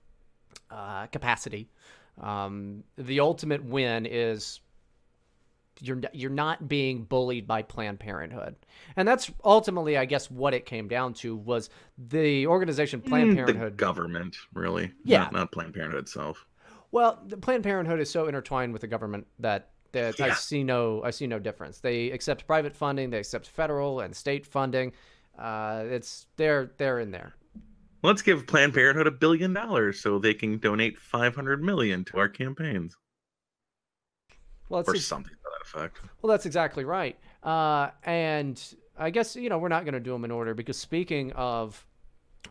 uh, 0.69 1.07
capacity. 1.07 1.69
Um, 2.22 2.84
the 2.97 3.19
ultimate 3.19 3.64
win 3.64 4.05
is 4.05 4.59
you're 5.82 6.02
you're 6.14 6.30
not 6.30 6.68
being 6.68 7.04
bullied 7.04 7.48
by 7.48 7.62
Planned 7.62 7.99
Parenthood, 7.99 8.56
and 8.95 9.08
that's 9.08 9.32
ultimately, 9.44 9.98
I 9.98 10.06
guess, 10.06 10.30
what 10.32 10.54
it 10.54 10.66
came 10.66 10.88
down 10.88 11.14
to 11.16 11.36
was 11.36 11.70
the 11.98 12.48
organization 12.48 13.02
Planned 13.02 13.32
Mm, 13.32 13.36
Parenthood. 13.36 13.74
The 13.74 13.78
government, 13.78 14.38
really. 14.54 14.91
Yeah. 15.04 15.20
Not, 15.20 15.34
not 15.34 15.52
Planned 15.52 15.74
Parenthood 15.74 16.04
itself. 16.04 16.45
Well, 16.91 17.20
the 17.26 17.38
Planned 17.38 17.64
Parenthood 17.64 17.99
is 17.99 18.10
so 18.10 18.28
intertwined 18.28 18.74
with 18.74 18.82
the 18.82 18.88
government 18.88 19.28
that 19.40 19.70
that 19.91 20.20
I 20.20 20.34
see 20.34 20.64
no 20.64 21.02
I 21.04 21.12
see 21.12 21.28
no 21.28 21.40
difference. 21.40 21.80
They 21.80 22.12
accept 22.12 22.45
private 22.48 22.76
funding, 22.76 23.10
they 23.10 23.20
accept 23.20 23.48
federal 23.48 24.02
and 24.02 24.16
state 24.16 24.45
funding. 24.45 24.94
Uh, 25.38 25.84
it's 25.88 26.28
they're 26.38 26.72
they're 26.78 26.99
in 26.99 27.12
there. 27.12 27.34
Let's 28.04 28.22
give 28.22 28.45
Planned 28.48 28.74
Parenthood 28.74 29.08
a 29.08 29.12
billion 29.12 29.54
dollars 29.54 29.99
so 29.99 30.20
they 30.20 30.34
can 30.34 30.60
donate 30.60 30.98
500 30.99 31.64
million 31.64 32.06
to 32.06 32.18
our 32.20 32.30
campaigns. 32.30 32.95
Well, 34.69 34.84
or 34.85 34.95
something 34.98 35.34
to 35.34 35.39
that 35.44 35.80
effect. 35.80 36.02
Well, 36.22 36.30
that's 36.30 36.45
exactly 36.45 36.84
right. 36.84 37.18
Uh, 37.44 37.89
and 38.03 38.61
I 38.98 39.10
guess 39.10 39.35
you 39.35 39.49
know 39.49 39.57
we're 39.57 39.69
not 39.69 39.85
going 39.85 39.94
to 39.94 39.99
do 39.99 40.11
them 40.11 40.26
in 40.26 40.31
order 40.31 40.53
because 40.53 40.77
speaking 40.77 41.31
of, 41.34 41.85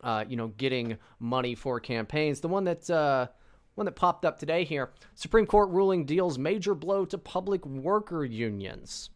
uh, 0.02 0.24
you 0.28 0.36
know, 0.36 0.48
getting 0.48 0.96
money 1.18 1.54
for 1.54 1.80
campaigns, 1.80 2.40
the 2.40 2.48
one 2.48 2.64
that 2.64 2.88
uh, 2.88 3.26
one 3.74 3.84
that 3.84 3.92
popped 3.92 4.24
up 4.24 4.38
today 4.38 4.64
here, 4.64 4.90
Supreme 5.14 5.46
Court 5.46 5.70
ruling 5.70 6.04
deals 6.04 6.38
major 6.38 6.74
blow 6.74 7.04
to 7.04 7.18
public 7.18 7.64
worker 7.66 8.24
unions. 8.24 9.10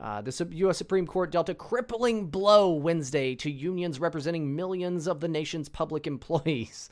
Uh, 0.00 0.20
the 0.20 0.48
U.S. 0.52 0.78
Supreme 0.78 1.06
Court 1.06 1.32
dealt 1.32 1.48
a 1.48 1.54
crippling 1.54 2.26
blow 2.26 2.72
Wednesday 2.72 3.34
to 3.36 3.50
unions 3.50 3.98
representing 3.98 4.54
millions 4.54 5.08
of 5.08 5.18
the 5.20 5.26
nation's 5.26 5.68
public 5.68 6.06
employees. 6.06 6.88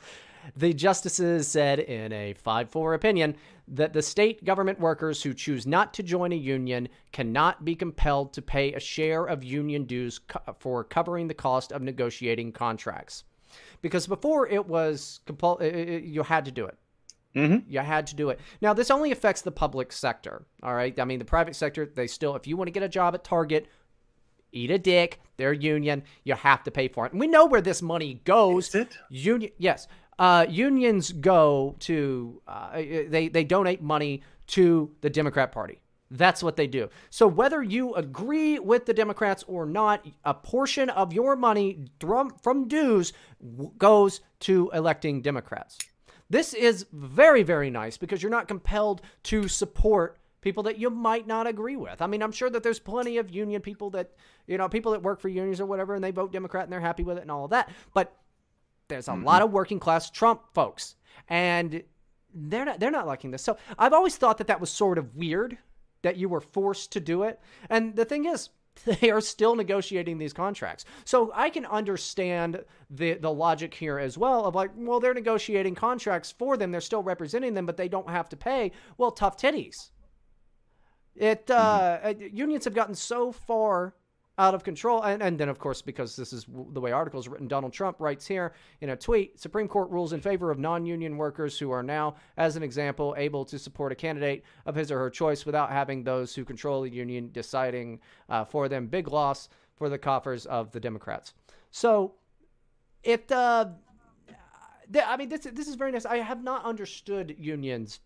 The 0.55 0.73
justices 0.73 1.47
said 1.47 1.79
in 1.79 2.11
a 2.13 2.33
5 2.33 2.69
4 2.69 2.93
opinion 2.93 3.35
that 3.67 3.93
the 3.93 4.01
state 4.01 4.45
government 4.45 4.79
workers 4.79 5.21
who 5.21 5.33
choose 5.33 5.67
not 5.67 5.93
to 5.95 6.03
join 6.03 6.31
a 6.31 6.35
union 6.35 6.87
cannot 7.11 7.65
be 7.65 7.75
compelled 7.75 8.33
to 8.33 8.41
pay 8.41 8.73
a 8.73 8.79
share 8.79 9.25
of 9.25 9.43
union 9.43 9.83
dues 9.83 10.19
co- 10.19 10.55
for 10.59 10.83
covering 10.83 11.27
the 11.27 11.33
cost 11.33 11.71
of 11.71 11.81
negotiating 11.81 12.53
contracts. 12.53 13.25
Because 13.81 14.07
before 14.07 14.47
it 14.47 14.65
was 14.65 15.19
compul- 15.25 16.05
you 16.05 16.23
had 16.23 16.45
to 16.45 16.51
do 16.51 16.65
it. 16.65 16.77
Mm-hmm. 17.35 17.71
You 17.71 17.79
had 17.79 18.07
to 18.07 18.15
do 18.15 18.29
it. 18.29 18.39
Now, 18.61 18.73
this 18.73 18.89
only 18.89 19.11
affects 19.11 19.41
the 19.41 19.51
public 19.51 19.91
sector. 19.91 20.45
All 20.63 20.73
right. 20.73 20.97
I 20.99 21.05
mean, 21.05 21.19
the 21.19 21.25
private 21.25 21.55
sector, 21.55 21.85
they 21.85 22.07
still, 22.07 22.35
if 22.35 22.47
you 22.47 22.57
want 22.57 22.67
to 22.67 22.71
get 22.71 22.83
a 22.83 22.89
job 22.89 23.13
at 23.13 23.23
Target, 23.23 23.67
eat 24.51 24.71
a 24.71 24.79
dick. 24.79 25.19
They're 25.37 25.53
union. 25.53 26.03
You 26.23 26.33
have 26.33 26.63
to 26.63 26.71
pay 26.71 26.87
for 26.87 27.05
it. 27.05 27.11
And 27.11 27.19
we 27.19 27.27
know 27.27 27.45
where 27.45 27.61
this 27.61 27.81
money 27.81 28.21
goes. 28.25 28.75
Union. 29.09 29.51
Yes. 29.59 29.87
Uh, 30.19 30.45
unions 30.49 31.11
go 31.11 31.75
to. 31.79 32.41
Uh, 32.47 32.71
they 32.73 33.29
they 33.31 33.43
donate 33.43 33.81
money 33.81 34.23
to 34.47 34.91
the 35.01 35.09
Democrat 35.09 35.51
Party. 35.51 35.79
That's 36.09 36.41
what 36.41 36.55
they 36.55 36.67
do. 36.67 36.89
So 37.09 37.27
whether 37.27 37.61
you 37.61 37.93
agree 37.95 38.59
with 38.59 38.85
the 38.85 38.93
Democrats 38.93 39.43
or 39.47 39.65
not, 39.65 40.05
a 40.23 40.33
portion 40.33 40.89
of 40.89 41.13
your 41.13 41.35
money 41.35 41.85
from 41.99 42.31
from 42.41 42.67
dues 42.67 43.13
goes 43.77 44.21
to 44.41 44.71
electing 44.73 45.21
Democrats. 45.21 45.77
This 46.29 46.53
is 46.53 46.85
very, 46.91 47.43
very 47.43 47.69
nice 47.69 47.97
because 47.97 48.21
you're 48.21 48.29
not 48.29 48.47
compelled 48.47 49.01
to 49.23 49.47
support 49.47 50.17
people 50.41 50.63
that 50.63 50.77
you 50.77 50.89
might 50.89 51.25
not 51.27 51.47
agree 51.47 51.75
with. 51.75 52.01
I 52.01 52.07
mean, 52.07 52.21
I'm 52.21 52.31
sure 52.31 52.49
that 52.49 52.63
there's 52.63 52.79
plenty 52.79 53.17
of 53.17 53.29
union 53.29 53.61
people 53.61 53.89
that, 53.91 54.11
you 54.45 54.57
know, 54.57 54.69
people 54.69 54.91
that 54.91 55.03
work 55.03 55.19
for 55.19 55.29
unions 55.29 55.59
or 55.59 55.65
whatever, 55.65 55.95
and 55.95 56.03
they 56.03 56.11
vote 56.11 56.31
Democrat 56.31 56.63
and 56.63 56.71
they're 56.71 56.79
happy 56.79 57.03
with 57.03 57.17
it 57.17 57.21
and 57.21 57.31
all 57.31 57.45
of 57.45 57.51
that. 57.51 57.69
But 57.93 58.13
there's 58.87 59.07
a 59.07 59.13
lot 59.13 59.41
of 59.41 59.51
working 59.51 59.79
class 59.79 60.09
Trump 60.09 60.41
folks, 60.53 60.95
and 61.27 61.83
they're 62.33 62.65
not 62.65 62.79
they're 62.79 62.91
not 62.91 63.07
liking 63.07 63.31
this. 63.31 63.43
So 63.43 63.57
I've 63.77 63.93
always 63.93 64.15
thought 64.17 64.37
that 64.37 64.47
that 64.47 64.61
was 64.61 64.69
sort 64.69 64.97
of 64.97 65.15
weird 65.15 65.57
that 66.03 66.17
you 66.17 66.29
were 66.29 66.41
forced 66.41 66.91
to 66.93 66.99
do 66.99 67.23
it. 67.23 67.39
And 67.69 67.95
the 67.95 68.05
thing 68.05 68.25
is, 68.25 68.49
they 68.85 69.09
are 69.09 69.21
still 69.21 69.55
negotiating 69.55 70.17
these 70.17 70.33
contracts. 70.33 70.85
So 71.05 71.31
I 71.33 71.49
can 71.49 71.65
understand 71.65 72.63
the 72.89 73.15
the 73.15 73.31
logic 73.31 73.73
here 73.73 73.99
as 73.99 74.17
well 74.17 74.45
of 74.45 74.55
like, 74.55 74.71
well, 74.75 74.99
they're 74.99 75.13
negotiating 75.13 75.75
contracts 75.75 76.31
for 76.31 76.57
them, 76.57 76.71
they're 76.71 76.81
still 76.81 77.03
representing 77.03 77.53
them, 77.53 77.65
but 77.65 77.77
they 77.77 77.89
don't 77.89 78.09
have 78.09 78.29
to 78.29 78.37
pay. 78.37 78.71
Well, 78.97 79.11
tough 79.11 79.37
titties. 79.37 79.89
It 81.15 81.49
uh, 81.49 81.99
uh, 82.03 82.13
unions 82.31 82.65
have 82.65 82.75
gotten 82.75 82.93
so 82.93 83.31
far 83.31 83.95
out 84.39 84.53
of 84.53 84.63
control, 84.63 85.01
and, 85.01 85.23
and 85.23 85.39
then 85.39 85.49
of 85.49 85.57
course 85.57 85.81
because 85.81 86.15
this 86.15 86.31
is 86.31 86.45
the 86.73 86.79
way 86.79 86.91
articles 86.91 87.27
are 87.27 87.31
written, 87.31 87.47
Donald 87.47 87.73
Trump 87.73 87.99
writes 87.99 88.27
here 88.27 88.53
in 88.81 88.89
a 88.91 88.95
tweet: 88.95 89.39
Supreme 89.39 89.67
Court 89.67 89.89
rules 89.89 90.13
in 90.13 90.21
favor 90.21 90.51
of 90.51 90.59
non-union 90.59 91.17
workers 91.17 91.57
who 91.57 91.71
are 91.71 91.83
now, 91.83 92.15
as 92.37 92.55
an 92.55 92.63
example, 92.63 93.15
able 93.17 93.43
to 93.45 93.57
support 93.57 93.91
a 93.91 93.95
candidate 93.95 94.43
of 94.65 94.75
his 94.75 94.91
or 94.91 94.99
her 94.99 95.09
choice 95.09 95.45
without 95.45 95.71
having 95.71 96.03
those 96.03 96.35
who 96.35 96.45
control 96.45 96.81
the 96.81 96.89
union 96.89 97.29
deciding 97.31 97.99
uh, 98.29 98.45
for 98.45 98.69
them. 98.69 98.87
Big 98.87 99.07
loss 99.07 99.49
for 99.75 99.89
the 99.89 99.97
coffers 99.97 100.45
of 100.45 100.71
the 100.71 100.79
Democrats. 100.79 101.33
So 101.71 102.13
it. 103.03 103.31
Uh, 103.31 103.69
I 105.05 105.17
mean, 105.17 105.29
this 105.29 105.41
this 105.41 105.67
is 105.67 105.75
very 105.75 105.91
nice. 105.91 106.05
I 106.05 106.17
have 106.17 106.43
not 106.43 106.63
understood 106.63 107.35
unions 107.37 107.99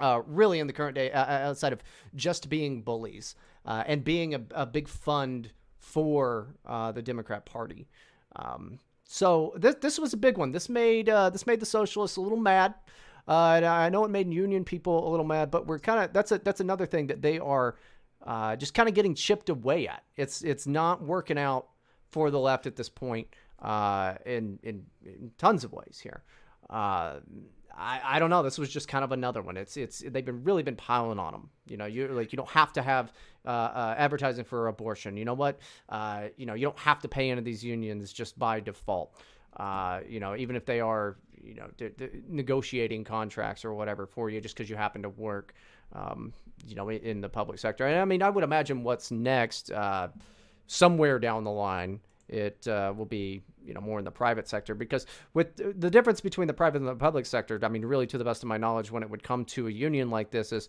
uh, 0.00 0.22
really 0.26 0.60
in 0.60 0.66
the 0.66 0.72
current 0.72 0.94
day, 0.94 1.10
uh, 1.12 1.48
outside 1.48 1.72
of 1.72 1.82
just 2.14 2.48
being 2.48 2.82
bullies 2.82 3.34
uh, 3.64 3.84
and 3.86 4.04
being 4.04 4.34
a, 4.34 4.40
a 4.52 4.66
big 4.66 4.88
fund 4.88 5.50
for 5.78 6.54
uh, 6.66 6.92
the 6.92 7.02
Democrat 7.02 7.46
Party. 7.46 7.88
Um, 8.36 8.78
so 9.04 9.54
this 9.56 9.76
this 9.76 9.98
was 9.98 10.12
a 10.12 10.16
big 10.16 10.36
one. 10.36 10.52
This 10.52 10.68
made 10.68 11.08
uh, 11.08 11.30
this 11.30 11.46
made 11.46 11.60
the 11.60 11.66
socialists 11.66 12.16
a 12.16 12.20
little 12.20 12.38
mad. 12.38 12.74
Uh, 13.26 13.54
and 13.56 13.66
I 13.66 13.90
know 13.90 14.04
it 14.04 14.10
made 14.10 14.32
union 14.32 14.64
people 14.64 15.06
a 15.06 15.10
little 15.10 15.26
mad, 15.26 15.50
but 15.50 15.66
we're 15.66 15.78
kind 15.78 16.02
of 16.02 16.12
that's 16.12 16.32
a 16.32 16.38
that's 16.38 16.60
another 16.60 16.86
thing 16.86 17.08
that 17.08 17.20
they 17.20 17.38
are 17.38 17.76
uh, 18.26 18.56
just 18.56 18.74
kind 18.74 18.88
of 18.88 18.94
getting 18.94 19.14
chipped 19.14 19.48
away 19.48 19.86
at. 19.86 20.02
It's 20.16 20.42
it's 20.42 20.66
not 20.66 21.02
working 21.02 21.38
out 21.38 21.68
for 22.10 22.30
the 22.30 22.38
left 22.38 22.66
at 22.66 22.76
this 22.76 22.88
point 22.88 23.28
uh, 23.60 24.14
in, 24.24 24.58
in 24.62 24.84
in 25.04 25.30
tons 25.38 25.64
of 25.64 25.72
ways 25.72 26.00
here. 26.02 26.22
Uh, 26.70 27.20
I, 27.76 28.00
I 28.02 28.18
don't 28.18 28.30
know. 28.30 28.42
This 28.42 28.58
was 28.58 28.68
just 28.68 28.88
kind 28.88 29.04
of 29.04 29.12
another 29.12 29.40
one. 29.40 29.56
It's 29.56 29.76
it's 29.76 30.00
they've 30.00 30.24
been 30.24 30.42
really 30.42 30.62
been 30.62 30.76
piling 30.76 31.18
on 31.18 31.32
them. 31.32 31.50
You 31.66 31.76
know, 31.76 31.86
you 31.86 32.08
like 32.08 32.32
you 32.32 32.36
don't 32.36 32.48
have 32.48 32.72
to 32.74 32.82
have 32.82 33.12
uh, 33.48 33.50
uh, 33.50 33.94
advertising 33.96 34.44
for 34.44 34.68
abortion. 34.68 35.16
You 35.16 35.24
know 35.24 35.34
what? 35.34 35.58
Uh, 35.88 36.24
you 36.36 36.44
know 36.44 36.54
you 36.54 36.66
don't 36.66 36.78
have 36.78 37.00
to 37.00 37.08
pay 37.08 37.30
into 37.30 37.42
these 37.42 37.64
unions 37.64 38.12
just 38.12 38.38
by 38.38 38.60
default. 38.60 39.14
Uh, 39.56 40.00
you 40.06 40.20
know, 40.20 40.36
even 40.36 40.54
if 40.54 40.66
they 40.66 40.80
are 40.80 41.16
you 41.42 41.54
know 41.54 41.68
d- 41.78 41.88
d- 41.96 42.10
negotiating 42.28 43.04
contracts 43.04 43.64
or 43.64 43.72
whatever 43.72 44.06
for 44.06 44.28
you, 44.28 44.40
just 44.40 44.54
because 44.54 44.68
you 44.68 44.76
happen 44.76 45.02
to 45.02 45.08
work, 45.08 45.54
um, 45.94 46.32
you 46.66 46.74
know, 46.74 46.90
in, 46.90 47.22
the 47.22 47.28
public 47.28 47.58
sector. 47.58 47.86
And 47.86 47.98
I 47.98 48.04
mean, 48.04 48.22
I 48.22 48.28
would 48.28 48.44
imagine 48.44 48.84
what's 48.84 49.10
next, 49.10 49.70
somewhere 50.66 51.18
down 51.18 51.44
the 51.44 51.50
line, 51.50 52.00
it 52.28 52.68
uh, 52.68 52.92
will 52.94 53.06
be 53.06 53.42
you 53.64 53.74
know 53.74 53.80
more 53.80 53.98
in 53.98 54.04
the 54.04 54.10
private 54.10 54.48
sector 54.48 54.74
because 54.74 55.06
with 55.34 55.56
the 55.56 55.90
difference 55.90 56.20
between 56.20 56.46
the 56.46 56.54
private 56.54 56.78
and 56.78 56.88
the 56.88 56.94
public 56.94 57.26
sector 57.26 57.58
i 57.62 57.68
mean 57.68 57.84
really 57.84 58.06
to 58.06 58.18
the 58.18 58.24
best 58.24 58.42
of 58.42 58.48
my 58.48 58.56
knowledge 58.56 58.90
when 58.90 59.02
it 59.02 59.10
would 59.10 59.22
come 59.22 59.44
to 59.44 59.66
a 59.66 59.70
union 59.70 60.10
like 60.10 60.30
this 60.30 60.52
is 60.52 60.68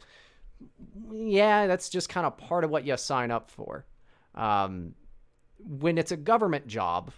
yeah 1.11 1.67
that's 1.67 1.89
just 1.89 2.09
kind 2.09 2.25
of 2.25 2.37
part 2.37 2.63
of 2.63 2.69
what 2.69 2.85
you 2.85 2.95
sign 2.97 3.31
up 3.31 3.49
for 3.51 3.85
um, 4.35 4.93
when 5.59 5.97
it's 5.97 6.11
a 6.11 6.17
government 6.17 6.67
job 6.67 7.11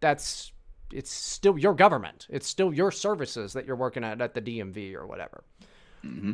that's 0.00 0.52
it's 0.92 1.10
still 1.10 1.58
your 1.58 1.74
government 1.74 2.26
it's 2.30 2.46
still 2.46 2.72
your 2.72 2.90
services 2.90 3.52
that 3.52 3.66
you're 3.66 3.76
working 3.76 4.04
at 4.04 4.20
at 4.20 4.34
the 4.34 4.42
dmv 4.42 4.94
or 4.94 5.06
whatever 5.06 5.44
hmm 6.02 6.32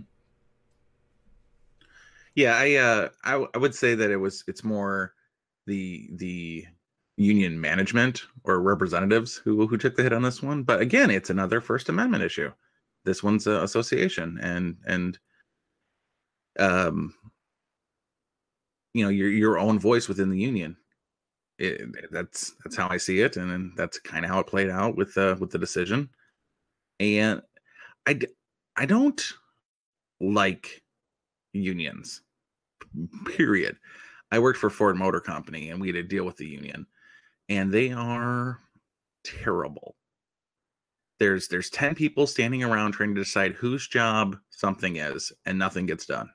Yeah, 2.35 2.57
I 2.57 2.75
uh 2.77 3.09
I, 3.25 3.47
I 3.55 3.59
would 3.59 3.75
say 3.75 3.95
that 3.95 4.11
it 4.11 4.17
was 4.17 4.45
it's 4.47 4.65
more 4.65 5.15
the 5.67 6.09
the 6.15 6.67
union 7.17 7.61
management 7.61 8.23
or 8.45 8.61
representatives 8.61 9.37
who 9.37 9.67
who 9.67 9.77
took 9.77 9.97
the 9.97 10.03
hit 10.03 10.13
on 10.13 10.23
this 10.23 10.43
one. 10.43 10.63
But 10.63 10.81
again, 10.81 11.11
it's 11.11 11.31
another 11.31 11.61
First 11.61 11.89
Amendment 11.89 12.25
issue. 12.25 12.53
This 13.05 13.23
one's 13.23 13.47
a 13.47 13.63
association 13.63 14.39
and 14.43 14.77
and 14.87 15.19
um 16.59 17.15
you 18.95 19.05
know 19.05 19.11
your 19.11 19.29
your 19.31 19.59
own 19.59 19.79
voice 19.79 20.09
within 20.09 20.31
the 20.31 20.39
union. 20.39 20.77
It, 21.59 22.11
that's 22.11 22.55
that's 22.65 22.77
how 22.77 22.89
I 22.89 22.97
see 22.97 23.21
it, 23.21 23.37
and 23.37 23.73
that's 23.77 23.99
kind 24.01 24.25
of 24.25 24.31
how 24.31 24.41
it 24.41 24.47
played 24.47 24.71
out 24.71 24.97
with 24.97 25.17
uh 25.17 25.37
with 25.39 25.51
the 25.51 25.59
decision. 25.59 26.09
And 26.99 27.43
I 28.07 28.19
I 28.77 28.87
don't 28.87 29.23
like 30.21 30.83
unions. 31.53 32.23
Period. 33.27 33.77
I 34.33 34.39
worked 34.39 34.59
for 34.59 34.71
Ford 34.71 34.97
Motor 34.97 35.21
Company 35.21 35.71
and 35.71 35.81
we 35.81 35.89
had 35.89 35.95
to 35.95 36.03
deal 36.03 36.25
with 36.25 36.37
the 36.37 36.47
union 36.47 36.87
and 37.49 37.73
they 37.73 37.93
are 37.93 38.59
terrible. 39.25 39.97
There's 41.19 41.49
there's 41.49 41.71
10 41.71 41.95
people 41.95 42.27
standing 42.27 42.63
around 42.63 42.93
trying 42.93 43.15
to 43.15 43.21
decide 43.21 43.53
whose 43.53 43.87
job 43.87 44.39
something 44.51 44.97
is 44.97 45.33
and 45.45 45.59
nothing 45.59 45.87
gets 45.87 46.07
done. 46.07 46.31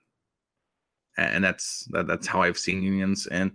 And 1.18 1.44
that's 1.44 1.86
that, 1.92 2.08
that's 2.08 2.28
how 2.28 2.42
I've 2.42 2.58
seen 2.58 2.84
unions 2.84 3.28
and 3.28 3.52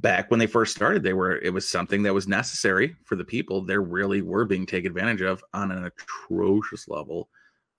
back 0.00 0.30
when 0.30 0.40
they 0.40 0.46
first 0.46 0.74
started 0.74 1.02
they 1.02 1.12
were 1.12 1.38
it 1.38 1.50
was 1.50 1.68
something 1.68 2.02
that 2.02 2.12
was 2.12 2.28
necessary 2.28 2.96
for 3.04 3.16
the 3.16 3.24
people. 3.24 3.62
They 3.62 3.78
really 3.78 4.22
were 4.22 4.44
being 4.44 4.66
taken 4.66 4.90
advantage 4.90 5.22
of 5.22 5.42
on 5.54 5.70
an 5.70 5.84
atrocious 5.84 6.88
level 6.88 7.28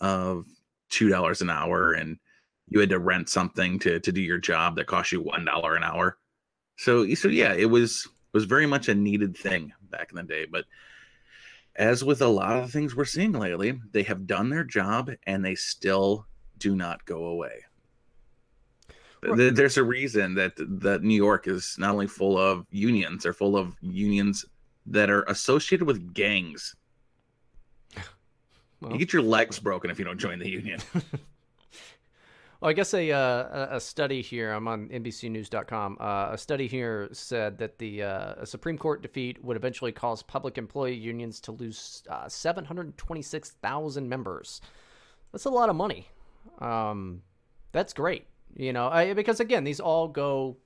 of 0.01 0.45
two 0.89 1.09
dollars 1.09 1.41
an 1.41 1.49
hour 1.49 1.93
and 1.93 2.17
you 2.67 2.79
had 2.79 2.89
to 2.89 2.99
rent 2.99 3.29
something 3.29 3.77
to 3.79 3.99
to 3.99 4.11
do 4.11 4.21
your 4.21 4.37
job 4.37 4.75
that 4.75 4.87
cost 4.87 5.11
you 5.11 5.21
one 5.21 5.45
dollar 5.45 5.75
an 5.75 5.83
hour. 5.83 6.17
So 6.77 7.13
so 7.13 7.27
yeah 7.27 7.53
it 7.53 7.69
was 7.69 8.07
was 8.33 8.45
very 8.45 8.65
much 8.65 8.87
a 8.89 8.95
needed 8.95 9.37
thing 9.37 9.71
back 9.89 10.09
in 10.09 10.15
the 10.15 10.23
day 10.23 10.45
but 10.49 10.65
as 11.75 12.03
with 12.03 12.21
a 12.21 12.27
lot 12.27 12.57
of 12.57 12.71
things 12.71 12.95
we're 12.95 13.05
seeing 13.05 13.31
lately 13.31 13.79
they 13.91 14.03
have 14.03 14.27
done 14.27 14.49
their 14.49 14.63
job 14.63 15.11
and 15.27 15.43
they 15.43 15.55
still 15.55 16.25
do 16.57 16.75
not 16.75 17.05
go 17.05 17.25
away 17.25 17.63
there's 19.35 19.77
a 19.77 19.83
reason 19.83 20.35
that 20.35 20.53
that 20.57 21.03
new 21.03 21.15
york 21.15 21.47
is 21.47 21.75
not 21.77 21.91
only 21.91 22.07
full 22.07 22.37
of 22.37 22.65
unions 22.71 23.23
they're 23.23 23.33
full 23.33 23.57
of 23.57 23.75
unions 23.81 24.45
that 24.85 25.09
are 25.09 25.23
associated 25.23 25.85
with 25.85 26.13
gangs 26.13 26.75
you 28.81 28.97
get 28.97 29.13
your 29.13 29.21
legs 29.21 29.59
broken 29.59 29.89
if 29.89 29.97
you 29.97 30.05
don't 30.05 30.19
join 30.19 30.39
the 30.39 30.49
union 30.49 30.79
Well, 32.63 32.69
I 32.69 32.73
guess 32.73 32.93
a 32.93 33.11
uh, 33.11 33.75
a- 33.75 33.79
study 33.81 34.21
here. 34.21 34.53
I'm 34.53 34.69
on 34.69 34.87
NBCNews.com. 34.87 35.97
Uh, 35.99 36.29
a 36.31 36.37
study 36.37 36.65
here 36.65 37.09
said 37.11 37.57
that 37.57 37.77
the 37.77 38.03
uh, 38.03 38.35
a 38.37 38.45
Supreme 38.45 38.77
Court 38.77 39.01
defeat 39.01 39.43
would 39.43 39.57
eventually 39.57 39.91
cause 39.91 40.23
public 40.23 40.57
employee 40.57 40.95
unions 40.95 41.41
to 41.41 41.51
lose 41.51 42.03
uh, 42.09 42.29
726,000 42.29 44.07
members. 44.07 44.61
That's 45.33 45.43
a 45.43 45.49
lot 45.49 45.67
of 45.67 45.75
money. 45.75 46.07
Um, 46.59 47.23
that's 47.73 47.91
great. 47.91 48.27
You 48.55 48.73
know, 48.73 48.87
I, 48.87 49.13
because 49.13 49.39
again, 49.39 49.63
these 49.63 49.79
all 49.79 50.07
go 50.07 50.57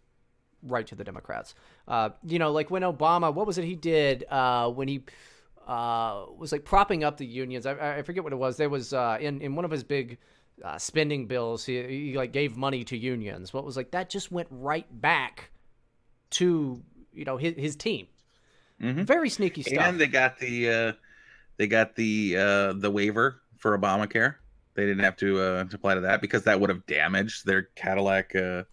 right 0.64 0.86
to 0.88 0.96
the 0.96 1.04
Democrats. 1.04 1.56
Uh, 1.88 2.10
you 2.26 2.40
know, 2.40 2.52
like 2.52 2.70
when 2.70 2.82
Obama, 2.82 3.34
what 3.34 3.48
was 3.48 3.58
it 3.58 3.66
he 3.66 3.76
did 3.76 4.26
uh, 4.30 4.70
when 4.70 4.88
he 4.88 5.04
uh, 5.66 6.26
was 6.38 6.52
like 6.52 6.66
propping 6.66 7.04
up 7.04 7.18
the 7.18 7.26
unions? 7.26 7.66
I, 7.66 7.98
I 7.98 8.02
forget 8.02 8.24
what 8.24 8.34
it 8.34 8.38
was. 8.38 8.58
There 8.58 8.70
was 8.70 8.94
uh, 8.94 9.18
in 9.20 9.42
in 9.42 9.56
one 9.56 9.66
of 9.66 9.72
his 9.72 9.84
big 9.84 10.18
uh, 10.64 10.78
spending 10.78 11.28
bills, 11.28 11.66
he, 11.66 11.82
he 11.84 12.18
like 12.18 12.32
gave 12.32 12.58
money 12.58 12.84
to 12.86 12.98
unions. 12.98 13.54
What 13.54 13.64
was 13.64 13.78
like 13.78 13.92
that 13.92 14.10
just 14.10 14.32
went 14.32 14.48
right 14.52 14.86
back 15.02 15.52
to 16.32 16.82
you 17.14 17.26
know 17.26 17.38
his 17.38 17.56
his 17.56 17.76
team. 17.76 18.08
Very 18.80 19.30
sneaky 19.30 19.64
stuff. 19.64 19.80
And 19.80 20.00
they 20.00 20.06
got 20.08 20.38
the 20.40 20.70
uh, 20.70 20.94
they 21.58 21.68
got 21.68 21.96
the 21.96 22.38
uh, 22.38 22.74
the 22.74 22.92
waiver 22.92 23.42
for 23.58 23.78
Obamacare. 23.78 24.36
They 24.78 24.86
didn't 24.86 25.04
have 25.04 25.18
to 25.18 25.40
uh, 25.42 25.64
to 25.66 25.76
apply 25.76 25.96
to 25.96 26.02
that 26.02 26.22
because 26.22 26.44
that 26.44 26.60
would 26.62 26.70
have 26.70 26.86
damaged 26.86 27.48
their 27.48 27.64
Cadillac 27.76 28.36
uh, 28.36 28.64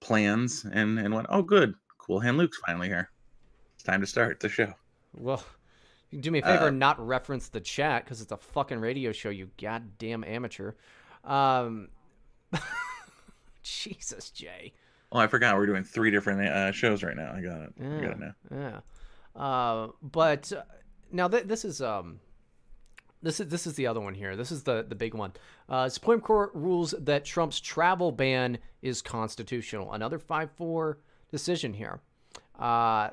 plans 0.00 0.64
and 0.64 0.98
and 0.98 1.14
went. 1.14 1.26
Oh, 1.30 1.42
good, 1.42 1.74
Cool 1.98 2.18
Hand 2.18 2.38
Luke's 2.38 2.58
finally 2.66 2.88
here. 2.88 3.10
It's 3.74 3.84
time 3.84 4.00
to 4.00 4.06
start 4.06 4.40
the 4.40 4.48
show. 4.48 4.72
Well, 5.14 5.44
you 6.10 6.16
can 6.16 6.22
do 6.22 6.30
me 6.30 6.38
a 6.38 6.42
favor 6.42 6.64
Uh, 6.64 6.68
and 6.68 6.78
not 6.78 6.98
reference 7.06 7.48
the 7.48 7.60
chat 7.60 8.04
because 8.04 8.22
it's 8.22 8.32
a 8.32 8.38
fucking 8.38 8.78
radio 8.78 9.12
show, 9.12 9.28
you 9.28 9.50
goddamn 9.60 10.24
amateur. 10.24 10.72
Um, 11.24 11.88
Jesus, 13.62 14.30
Jay. 14.30 14.72
Oh, 15.12 15.18
I 15.18 15.26
forgot 15.26 15.56
we're 15.56 15.66
doing 15.66 15.84
three 15.84 16.10
different 16.10 16.40
uh, 16.48 16.72
shows 16.72 17.02
right 17.02 17.16
now. 17.16 17.32
I 17.34 17.40
got 17.42 17.60
it. 17.60 17.72
I 17.80 18.00
got 18.00 18.12
it 18.12 18.18
now. 18.18 18.34
Yeah. 18.50 18.80
Uh, 19.40 19.88
but 20.02 20.52
uh, 20.52 20.62
now 21.12 21.28
th- 21.28 21.44
this 21.44 21.64
is 21.64 21.82
um, 21.82 22.18
this 23.26 23.40
is 23.40 23.48
this 23.48 23.66
is 23.66 23.74
the 23.74 23.86
other 23.86 24.00
one 24.00 24.14
here. 24.14 24.36
This 24.36 24.52
is 24.52 24.62
the 24.62 24.86
the 24.88 24.94
big 24.94 25.14
one. 25.14 25.32
Uh, 25.68 25.88
Supreme 25.88 26.20
Court 26.20 26.50
rules 26.54 26.94
that 27.00 27.24
Trump's 27.24 27.60
travel 27.60 28.12
ban 28.12 28.58
is 28.82 29.02
constitutional. 29.02 29.92
Another 29.92 30.18
five 30.18 30.50
four 30.52 30.98
decision 31.30 31.74
here. 31.74 32.00
Uh, 32.58 33.10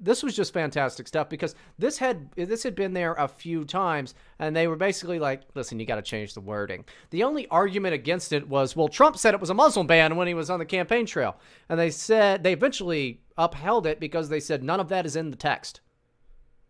this 0.00 0.22
was 0.22 0.36
just 0.36 0.52
fantastic 0.52 1.08
stuff 1.08 1.28
because 1.28 1.54
this 1.78 1.98
had 1.98 2.30
this 2.36 2.62
had 2.62 2.74
been 2.74 2.92
there 2.92 3.14
a 3.14 3.26
few 3.26 3.64
times 3.64 4.14
and 4.38 4.54
they 4.54 4.68
were 4.68 4.76
basically 4.76 5.18
like 5.18 5.42
listen 5.54 5.80
you 5.80 5.86
got 5.86 5.96
to 5.96 6.02
change 6.02 6.34
the 6.34 6.40
wording 6.40 6.84
the 7.10 7.24
only 7.24 7.48
argument 7.48 7.94
against 7.94 8.32
it 8.32 8.48
was 8.48 8.76
well 8.76 8.86
trump 8.86 9.16
said 9.16 9.34
it 9.34 9.40
was 9.40 9.50
a 9.50 9.54
muslim 9.54 9.88
ban 9.88 10.14
when 10.14 10.28
he 10.28 10.34
was 10.34 10.50
on 10.50 10.60
the 10.60 10.64
campaign 10.64 11.04
trail 11.04 11.36
and 11.68 11.80
they 11.80 11.90
said 11.90 12.44
they 12.44 12.52
eventually 12.52 13.20
upheld 13.36 13.86
it 13.86 13.98
because 13.98 14.28
they 14.28 14.38
said 14.38 14.62
none 14.62 14.78
of 14.78 14.88
that 14.88 15.04
is 15.04 15.16
in 15.16 15.30
the 15.30 15.36
text 15.36 15.80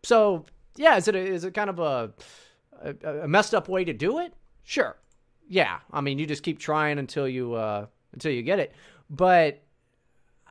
so 0.02 0.46
yeah 0.76 0.96
is 0.96 1.06
it 1.06 1.14
a, 1.14 1.18
is 1.18 1.44
it 1.44 1.52
kind 1.52 1.68
of 1.68 1.78
a, 1.78 2.10
a 2.82 3.22
a 3.22 3.28
messed 3.28 3.54
up 3.54 3.68
way 3.68 3.84
to 3.84 3.92
do 3.92 4.18
it 4.18 4.32
sure 4.64 4.96
yeah 5.48 5.78
i 5.92 6.00
mean 6.00 6.18
you 6.18 6.26
just 6.26 6.42
keep 6.42 6.58
trying 6.58 6.98
until 6.98 7.28
you 7.28 7.54
uh 7.54 7.86
until 8.12 8.32
you 8.32 8.42
get 8.42 8.58
it 8.58 8.72
but 9.10 9.62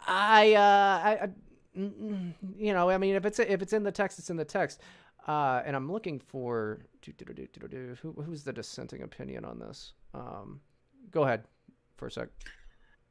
i 0.08 0.54
uh 0.54 1.26
i, 1.26 1.30
Mm, 1.78 2.34
you 2.58 2.74
know, 2.74 2.90
I 2.90 2.98
mean, 2.98 3.16
if 3.16 3.26
it's 3.26 3.40
if 3.40 3.62
it's 3.62 3.74
in 3.74 3.84
the 3.84 3.92
text, 3.92 4.18
it's 4.20 4.30
in 4.30 4.38
the 4.38 4.46
text. 4.46 4.82
Uh, 5.28 5.62
and 5.66 5.76
I'm 5.76 5.92
looking 5.92 6.20
for 6.20 6.80
who, 7.06 8.14
who's 8.26 8.44
the 8.44 8.54
dissenting 8.54 9.04
opinion 9.04 9.44
on 9.44 9.60
this. 9.60 9.94
Um, 10.14 10.62
go 11.12 11.24
ahead 11.24 11.44
for 11.98 12.08
a 12.08 12.12
sec. 12.12 12.30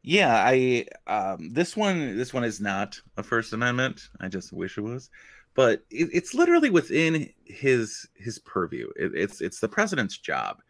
Yeah, 0.02 0.34
I 0.34 0.86
um 1.06 1.50
this 1.50 1.76
one 1.76 2.16
this 2.16 2.32
one 2.32 2.44
is 2.44 2.60
not 2.60 3.00
a 3.16 3.22
First 3.22 3.52
Amendment. 3.52 4.08
I 4.20 4.28
just 4.28 4.52
wish 4.52 4.78
it 4.78 4.82
was, 4.82 5.10
but 5.56 5.82
it, 5.90 6.10
it's 6.12 6.34
literally 6.34 6.70
within 6.70 7.30
his 7.44 8.06
his 8.14 8.38
purview. 8.38 8.88
It, 8.94 9.12
it's 9.14 9.40
it's 9.40 9.58
the 9.58 9.68
president's 9.68 10.18
job. 10.18 10.62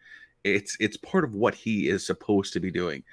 It's 0.43 0.77
it's 0.79 0.97
part 0.97 1.25
of 1.25 1.35
what 1.35 1.53
he 1.53 1.89
is 1.89 2.05
supposed 2.05 2.53
to 2.53 2.59
be 2.59 2.71
doing 2.71 3.03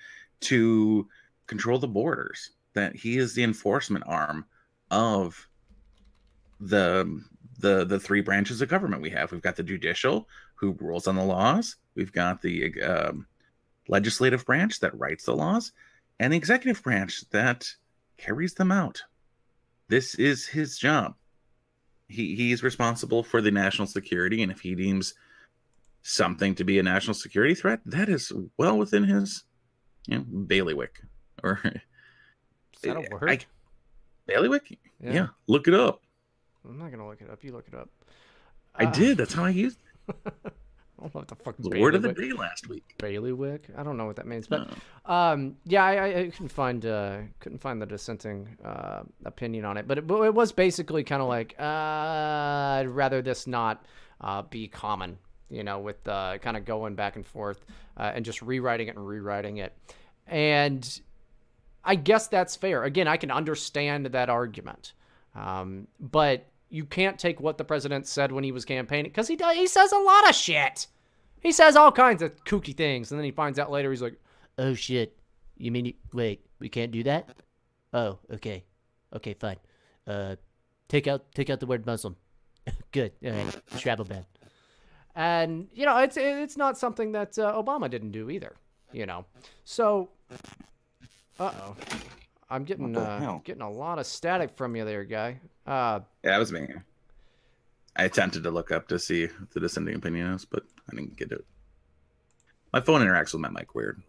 to 0.43 1.07
control 1.47 1.79
the 1.79 1.89
borders. 1.89 2.53
That 2.73 2.97
he 2.97 3.19
is 3.19 3.35
the 3.35 3.43
enforcement 3.43 4.05
arm 4.07 4.47
of 4.91 5.49
the 6.61 7.23
the 7.59 7.85
the 7.85 8.01
three 8.01 8.21
branches 8.21 8.63
of 8.63 8.69
government 8.69 9.03
we 9.03 9.11
have. 9.11 9.33
We've 9.33 9.43
got 9.43 9.57
the 9.57 9.63
judicial, 9.63 10.29
who 10.55 10.77
rules 10.81 11.09
on 11.09 11.17
the 11.17 11.25
laws. 11.25 11.77
We've 11.97 12.13
got 12.13 12.41
the 12.41 12.83
um, 12.83 13.27
legislative 13.89 14.47
branch 14.47 14.81
that 14.81 14.99
writes 14.99 15.25
the 15.25 15.37
laws, 15.37 15.73
and 16.21 16.33
the 16.33 16.37
executive 16.37 16.83
branch 16.83 17.29
that 17.31 17.69
carries 18.17 18.55
them 18.55 18.71
out. 18.71 19.03
This 19.89 20.15
is 20.15 20.47
his 20.47 20.79
job. 20.79 21.15
He 22.09 22.35
he's 22.37 22.63
responsible 22.63 23.23
for 23.23 23.41
the 23.41 23.51
national 23.51 23.87
security, 23.87 24.43
and 24.43 24.53
if 24.53 24.61
he 24.61 24.75
deems 24.75 25.15
something 26.03 26.55
to 26.57 26.65
be 26.65 26.79
a 26.79 26.83
national 26.83 27.15
security 27.15 27.55
threat, 27.55 27.81
that 27.87 28.09
is 28.09 28.31
well 28.59 28.77
within 28.77 29.05
his 29.05 29.45
you 30.07 30.19
know, 30.19 30.25
bailiwick 30.25 31.01
or 31.43 31.61
Is 31.65 32.81
that 32.83 32.97
a 32.97 33.09
word? 33.11 33.31
I- 33.31 33.39
bailiwick. 34.27 34.79
Yeah. 35.03 35.13
Yeah. 35.13 35.27
look 35.47 35.67
it 35.69 35.75
up. 35.75 36.03
I'm 36.69 36.79
not 36.79 36.91
gonna 36.91 37.07
look 37.09 37.21
it 37.23 37.31
up. 37.31 37.43
You 37.43 37.53
look 37.53 37.67
it 37.69 37.75
up. 37.75 37.89
I 38.75 38.85
Uh, 38.85 38.91
did. 38.93 39.17
That's 39.19 39.33
how 39.35 39.45
I 39.45 39.51
used 39.51 39.79
don't 41.05 41.15
know 41.15 41.21
what 41.21 41.29
the 41.29 41.35
fuck 41.37 41.55
The 41.59 41.81
word 41.81 41.95
of 41.95 42.03
the 42.03 42.13
day 42.13 42.33
last 42.33 42.69
week. 42.69 42.95
Bailiwick. 42.99 43.69
I 43.77 43.83
don't 43.83 43.97
know 43.97 44.07
what 44.07 44.17
that 44.17 44.27
means, 44.27 44.47
but 44.47 44.69
um, 45.07 45.57
yeah, 45.65 45.85
I, 45.85 46.05
I- 46.19 46.31
couldn't 46.31 46.49
find 46.49 46.85
uh, 46.87 47.19
couldn't 47.41 47.59
find 47.59 47.81
the 47.81 47.87
dissenting 47.87 48.57
uh, 48.65 49.03
opinion 49.25 49.65
on 49.65 49.77
it, 49.77 49.87
but 49.87 49.99
it, 49.99 50.07
but 50.07 50.23
it 50.23 50.35
was 50.35 50.53
basically 50.53 51.05
kind 51.05 51.23
of 51.23 51.29
like 51.29 51.55
uh, 51.59 51.63
I'd 51.63 52.87
rather 52.89 53.23
this 53.23 53.47
not 53.47 53.85
uh, 54.21 54.43
be 54.43 54.69
common, 54.69 55.19
you 55.51 55.63
know, 55.65 55.79
with 55.81 56.07
uh, 56.09 56.39
kind 56.39 56.57
of 56.57 56.65
going 56.65 56.95
back 56.95 57.17
and 57.17 57.27
forth 57.27 57.65
uh, 57.97 58.13
and 58.15 58.25
just 58.25 58.43
rewriting 58.43 58.89
it 58.89 58.97
and 58.97 59.07
rewriting 59.07 59.59
it, 59.59 59.73
and 60.27 61.01
I 61.85 61.95
guess 61.97 62.29
that's 62.29 62.57
fair. 62.57 62.85
Again, 62.85 63.07
I 63.09 63.17
can 63.19 63.31
understand 63.31 64.07
that 64.07 64.31
argument, 64.31 64.95
um, 65.35 65.87
but 66.01 66.47
you 66.71 66.85
can't 66.85 67.19
take 67.19 67.41
what 67.41 67.59
the 67.59 67.65
president 67.65 68.07
said 68.07 68.33
when 68.33 68.43
he 68.43 68.51
was 68.51 68.65
campaigning 68.65 69.05
because 69.11 69.29
he 69.29 69.37
does, 69.37 69.55
he 69.55 69.67
says 69.67 69.93
a 69.93 69.99
lot 69.99 70.29
of 70.29 70.35
shit. 70.35 70.87
He 71.45 71.53
says 71.53 71.77
all 71.77 71.93
kinds 71.93 72.23
of 72.23 72.35
kooky 72.45 72.75
things, 72.77 73.13
and 73.13 73.19
then 73.21 73.25
he 73.25 73.31
finds 73.31 73.59
out 73.61 73.71
later 73.71 73.91
he's 73.91 74.03
like, 74.03 74.19
"Oh 74.59 74.75
shit, 74.75 75.17
you 75.57 75.71
mean 75.71 75.85
you, 75.85 75.95
wait, 76.13 76.45
we 76.59 76.69
can't 76.69 76.91
do 76.91 77.05
that? 77.05 77.29
Oh, 77.93 78.19
okay, 78.33 78.65
okay, 79.15 79.35
fine. 79.35 79.59
Uh, 80.07 80.37
take 80.89 81.07
out 81.07 81.31
take 81.35 81.51
out 81.51 81.61
the 81.61 81.67
word 81.67 81.87
Muslim. 81.87 82.17
Good, 82.93 83.13
all 83.25 83.31
right, 83.31 83.61
travel 83.79 84.05
ban." 84.07 84.25
And 85.15 85.69
you 85.73 85.85
know, 85.85 85.99
it's 85.99 86.17
it's 86.17 86.57
not 86.57 86.79
something 86.79 87.13
that 87.13 87.39
uh, 87.39 87.53
Obama 87.63 87.89
didn't 87.89 88.11
do 88.13 88.31
either. 88.31 88.57
You 88.91 89.07
know, 89.07 89.27
so 89.65 90.09
uh 91.39 91.51
oh, 91.53 91.77
I'm 92.49 92.65
getting 92.65 92.97
uh, 92.97 93.39
getting 93.45 93.63
a 93.63 93.71
lot 93.71 93.99
of 93.99 94.07
static 94.07 94.57
from 94.57 94.77
you 94.77 94.85
there, 94.85 95.05
guy. 95.05 95.41
Uh, 95.67 96.01
Yeah, 96.23 96.31
that 96.31 96.39
was 96.39 96.53
me. 96.53 96.69
I 97.97 98.05
attempted 98.05 98.43
to 98.45 98.51
look 98.51 98.73
up 98.73 98.89
to 98.89 98.99
see 98.99 99.29
the 99.53 99.61
dissenting 99.61 99.95
opinion 99.95 100.29
is, 100.33 100.45
but 100.45 100.65
I 100.91 100.97
didn't 100.97 101.17
get 101.17 101.33
it. 101.33 101.45
My 102.73 102.81
phone 102.81 103.01
interacts 103.01 103.33
with 103.33 103.41
my 103.41 103.51
mic 103.51 103.75
weird. 103.75 104.03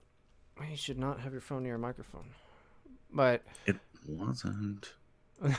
you 0.70 0.76
should 0.76 0.98
not 0.98 1.20
have 1.20 1.32
your 1.32 1.42
phone 1.42 1.64
near 1.64 1.76
a 1.76 1.80
microphone. 1.80 2.26
But 3.14 3.44
It 3.66 3.78
wasn't. 4.08 4.94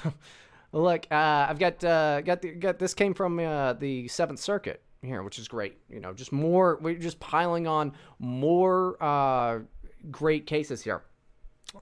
Look, 0.72 1.06
uh, 1.10 1.46
I've 1.48 1.58
got 1.58 1.82
uh, 1.84 2.20
got 2.20 2.42
the, 2.42 2.52
got 2.52 2.78
this 2.78 2.94
came 2.94 3.14
from 3.14 3.38
uh, 3.38 3.74
the 3.74 4.08
Seventh 4.08 4.40
Circuit 4.40 4.82
here, 5.02 5.22
which 5.22 5.38
is 5.38 5.48
great. 5.48 5.78
You 5.88 6.00
know, 6.00 6.12
just 6.12 6.32
more. 6.32 6.78
We're 6.82 6.96
just 6.96 7.20
piling 7.20 7.66
on 7.66 7.92
more 8.18 9.02
uh, 9.02 9.60
great 10.10 10.46
cases 10.46 10.82
here. 10.82 11.02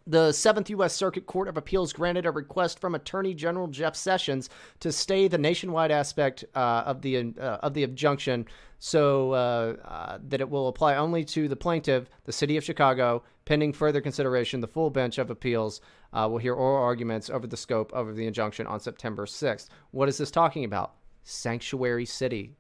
The 0.07 0.33
Seventh 0.33 0.71
U.S. 0.71 0.95
Circuit 0.95 1.27
Court 1.27 1.49
of 1.49 1.57
Appeals 1.57 1.93
granted 1.93 2.27
a 2.27 2.31
request 2.31 2.79
from 2.79 2.95
Attorney 2.95 3.35
General 3.35 3.69
Jeff 3.69 3.95
Sessions 3.95 4.51
to 4.81 4.91
stay 4.91 5.29
the 5.29 5.39
nationwide 5.39 5.91
aspect 5.91 6.45
uh, 6.55 6.83
of 6.87 7.03
the 7.03 7.35
uh, 7.39 7.59
of 7.63 7.75
the 7.75 7.83
injunction, 7.83 8.47
so 8.79 9.33
uh, 9.33 9.77
uh, 9.85 10.19
that 10.29 10.41
it 10.41 10.49
will 10.49 10.69
apply 10.69 10.97
only 10.97 11.25
to 11.25 11.49
the 11.49 11.57
plaintiff, 11.57 12.09
the 12.25 12.33
City 12.33 12.57
of 12.57 12.65
Chicago. 12.65 13.23
Pending 13.45 13.75
further 13.75 14.01
consideration, 14.01 14.61
the 14.61 14.67
full 14.67 14.89
bench 14.89 15.19
of 15.19 15.29
appeals 15.29 15.83
uh, 16.15 16.27
will 16.31 16.39
hear 16.39 16.55
oral 16.55 16.83
arguments 16.83 17.29
over 17.29 17.47
the 17.47 17.57
scope 17.57 17.93
of 17.93 18.17
the 18.17 18.27
injunction 18.27 18.67
on 18.67 18.81
September 18.81 19.27
6th. 19.27 19.69
What 19.91 20.09
is 20.09 20.17
this 20.17 20.31
talking 20.31 20.65
about? 20.65 20.95
Sanctuary 21.25 22.07
city 22.07 22.57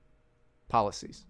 policies. 0.68 1.24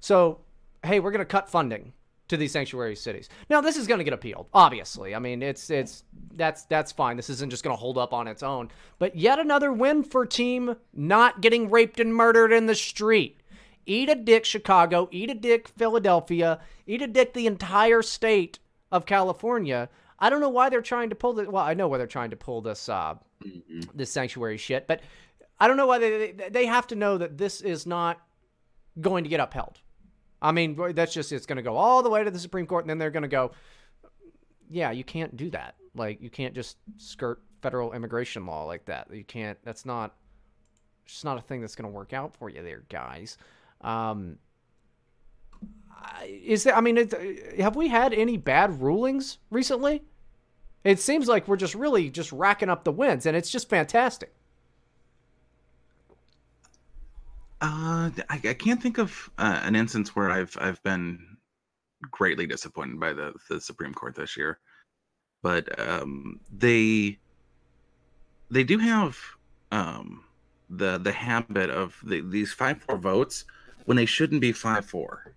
So, 0.00 0.40
hey, 0.84 1.00
we're 1.00 1.12
going 1.12 1.20
to 1.20 1.24
cut 1.24 1.48
funding 1.48 1.94
to 2.28 2.36
these 2.36 2.52
sanctuary 2.52 2.96
cities. 2.96 3.28
Now, 3.48 3.60
this 3.60 3.76
is 3.76 3.86
going 3.86 3.98
to 3.98 4.04
get 4.04 4.12
appealed, 4.12 4.48
obviously. 4.52 5.14
I 5.14 5.18
mean, 5.18 5.42
it's 5.42 5.70
it's 5.70 6.04
that's 6.34 6.64
that's 6.64 6.92
fine. 6.92 7.16
This 7.16 7.30
isn't 7.30 7.50
just 7.50 7.62
going 7.64 7.76
to 7.76 7.80
hold 7.80 7.98
up 7.98 8.12
on 8.12 8.28
its 8.28 8.42
own. 8.42 8.70
But 8.98 9.16
yet 9.16 9.38
another 9.38 9.72
win 9.72 10.02
for 10.02 10.26
team 10.26 10.76
not 10.92 11.40
getting 11.40 11.70
raped 11.70 12.00
and 12.00 12.14
murdered 12.14 12.52
in 12.52 12.66
the 12.66 12.74
street. 12.74 13.40
Eat 13.86 14.08
a 14.08 14.16
dick, 14.16 14.44
Chicago. 14.44 15.08
Eat 15.12 15.30
a 15.30 15.34
dick, 15.34 15.68
Philadelphia. 15.68 16.60
Eat 16.86 17.02
a 17.02 17.06
dick, 17.06 17.32
the 17.32 17.46
entire 17.46 18.02
state 18.02 18.58
of 18.90 19.06
California. 19.06 19.88
I 20.18 20.30
don't 20.30 20.40
know 20.40 20.48
why 20.48 20.68
they're 20.68 20.82
trying 20.82 21.10
to 21.10 21.14
pull 21.14 21.34
this. 21.34 21.46
Well, 21.46 21.62
I 21.62 21.74
know 21.74 21.88
why 21.88 21.98
they're 21.98 22.06
trying 22.06 22.30
to 22.30 22.36
pull 22.36 22.60
this 22.60 22.88
uh, 22.88 23.14
this 23.94 24.10
sanctuary 24.10 24.56
shit, 24.56 24.88
but 24.88 25.00
I 25.60 25.68
don't 25.68 25.76
know 25.76 25.86
why 25.86 25.98
they, 25.98 26.32
they 26.32 26.48
they 26.48 26.66
have 26.66 26.88
to 26.88 26.96
know 26.96 27.18
that 27.18 27.38
this 27.38 27.60
is 27.60 27.86
not 27.86 28.20
going 29.00 29.24
to 29.24 29.30
get 29.30 29.40
upheld. 29.40 29.78
I 30.46 30.52
mean, 30.52 30.78
that's 30.94 31.12
just 31.12 31.32
it's 31.32 31.44
going 31.44 31.56
to 31.56 31.62
go 31.62 31.76
all 31.76 32.04
the 32.04 32.08
way 32.08 32.22
to 32.22 32.30
the 32.30 32.38
Supreme 32.38 32.66
Court, 32.66 32.84
and 32.84 32.90
then 32.90 32.98
they're 32.98 33.10
going 33.10 33.24
to 33.24 33.28
go, 33.28 33.50
yeah, 34.70 34.92
you 34.92 35.02
can't 35.02 35.36
do 35.36 35.50
that. 35.50 35.74
Like 35.96 36.22
you 36.22 36.30
can't 36.30 36.54
just 36.54 36.76
skirt 36.98 37.42
federal 37.62 37.92
immigration 37.92 38.46
law 38.46 38.64
like 38.64 38.84
that. 38.84 39.08
You 39.12 39.24
can't. 39.24 39.58
That's 39.64 39.84
not. 39.84 40.14
It's 41.04 41.24
not 41.24 41.36
a 41.36 41.40
thing 41.40 41.60
that's 41.60 41.74
going 41.74 41.90
to 41.90 41.94
work 41.94 42.12
out 42.12 42.36
for 42.36 42.48
you, 42.48 42.62
there, 42.62 42.84
guys. 42.88 43.38
Um, 43.80 44.38
is 46.24 46.62
there? 46.62 46.76
I 46.76 46.80
mean, 46.80 46.96
it, 46.96 47.58
have 47.58 47.74
we 47.74 47.88
had 47.88 48.12
any 48.12 48.36
bad 48.36 48.80
rulings 48.80 49.38
recently? 49.50 50.04
It 50.84 51.00
seems 51.00 51.26
like 51.26 51.48
we're 51.48 51.56
just 51.56 51.74
really 51.74 52.08
just 52.08 52.30
racking 52.30 52.68
up 52.68 52.84
the 52.84 52.92
wins, 52.92 53.26
and 53.26 53.36
it's 53.36 53.50
just 53.50 53.68
fantastic. 53.68 54.32
Uh, 57.60 58.10
I, 58.28 58.40
I 58.44 58.54
can't 58.54 58.82
think 58.82 58.98
of 58.98 59.30
uh, 59.38 59.60
an 59.62 59.76
instance 59.76 60.14
where 60.14 60.30
I've 60.30 60.56
I've 60.60 60.82
been 60.82 61.36
greatly 62.10 62.46
disappointed 62.46 63.00
by 63.00 63.12
the 63.12 63.32
the 63.48 63.60
Supreme 63.60 63.94
Court 63.94 64.14
this 64.14 64.36
year, 64.36 64.58
but 65.42 65.78
um, 65.80 66.38
they 66.52 67.18
they 68.50 68.62
do 68.62 68.78
have 68.78 69.18
um, 69.72 70.24
the 70.68 70.98
the 70.98 71.12
habit 71.12 71.70
of 71.70 71.98
the, 72.04 72.20
these 72.20 72.52
five 72.52 72.82
four 72.82 72.98
votes 72.98 73.46
when 73.86 73.96
they 73.96 74.06
shouldn't 74.06 74.42
be 74.42 74.52
five 74.52 74.84
four. 74.84 75.32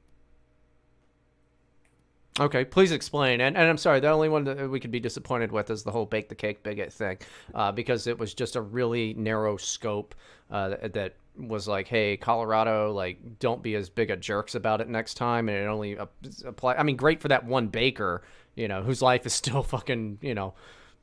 Okay, 2.39 2.63
please 2.63 2.93
explain. 2.93 3.41
And, 3.41 3.57
and 3.57 3.67
I'm 3.67 3.77
sorry, 3.77 3.99
the 3.99 4.09
only 4.09 4.29
one 4.29 4.45
that 4.45 4.69
we 4.69 4.79
could 4.79 4.91
be 4.91 4.99
disappointed 5.01 5.51
with 5.51 5.69
is 5.69 5.83
the 5.83 5.91
whole 5.91 6.05
bake 6.05 6.29
the 6.29 6.35
cake 6.35 6.63
bigot 6.63 6.93
thing, 6.93 7.17
uh, 7.53 7.71
because 7.71 8.07
it 8.07 8.17
was 8.17 8.33
just 8.33 8.55
a 8.55 8.61
really 8.61 9.13
narrow 9.15 9.57
scope 9.57 10.15
uh, 10.49 10.69
that, 10.69 10.93
that 10.93 11.15
was 11.47 11.67
like, 11.67 11.87
hey, 11.87 12.17
Colorado, 12.17 12.91
like, 12.91 13.39
don't 13.39 13.63
be 13.63 13.75
as 13.75 13.89
big 13.89 14.11
a 14.11 14.17
jerks 14.17 14.55
about 14.55 14.81
it 14.81 14.89
next 14.89 15.15
time, 15.15 15.49
and 15.49 15.57
it 15.57 15.67
only 15.67 15.97
apply. 16.45 16.75
I 16.75 16.83
mean, 16.83 16.95
great 16.95 17.21
for 17.21 17.29
that 17.29 17.45
one 17.45 17.67
baker, 17.67 18.23
you 18.55 18.67
know, 18.67 18.81
whose 18.81 19.01
life 19.01 19.25
is 19.25 19.33
still 19.33 19.63
fucking, 19.63 20.19
you 20.21 20.35
know, 20.35 20.53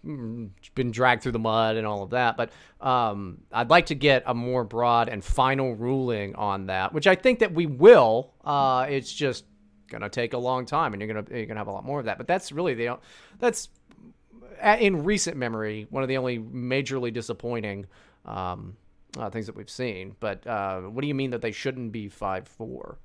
mm, 0.05 0.51
been 0.75 0.91
dragged 0.91 1.23
through 1.23 1.33
the 1.33 1.39
mud 1.39 1.77
and 1.77 1.87
all 1.87 2.03
of 2.03 2.11
that. 2.11 2.37
But 2.37 2.51
um, 2.81 3.39
I'd 3.53 3.71
like 3.71 3.87
to 3.87 3.95
get 3.95 4.25
a 4.27 4.35
more 4.35 4.65
broad 4.65 5.09
and 5.09 5.25
final 5.25 5.75
ruling 5.75 6.35
on 6.37 6.67
that, 6.67 6.93
which 6.93 7.07
I 7.07 7.15
think 7.15 7.39
that 7.41 7.53
we 7.53 7.67
will. 7.67 8.33
Uh, 8.45 8.87
it's 8.89 9.13
just 9.13 9.45
gonna 9.89 10.09
take 10.09 10.33
a 10.33 10.39
long 10.39 10.67
time, 10.67 10.93
and 10.93 11.01
you're 11.01 11.13
gonna 11.13 11.27
you're 11.37 11.47
gonna 11.47 11.61
have 11.61 11.69
a 11.69 11.73
lot 11.73 11.85
more 11.85 11.99
of 11.99 12.07
that. 12.07 12.19
But 12.19 12.27
that's 12.27 12.53
really 12.53 12.75
the 12.75 12.99
that's 13.39 13.69
in 14.81 15.05
recent 15.05 15.37
memory 15.37 15.87
one 15.91 16.03
of 16.03 16.09
the 16.09 16.17
only 16.17 16.39
majorly 16.39 17.13
disappointing 17.13 17.87
um, 18.25 18.77
uh, 19.19 19.31
things 19.31 19.47
that 19.47 19.57
we've 19.57 19.71
seen. 19.71 20.17
But 20.21 20.47
uh, 20.47 20.83
what 20.83 21.03
do 21.03 21.09
you 21.09 21.15
mean 21.15 21.31
that 21.31 21.43
they 21.43 21.53
shouldn't 21.53 21.93
be 21.93 22.09
five 22.09 22.47
four? 22.49 22.99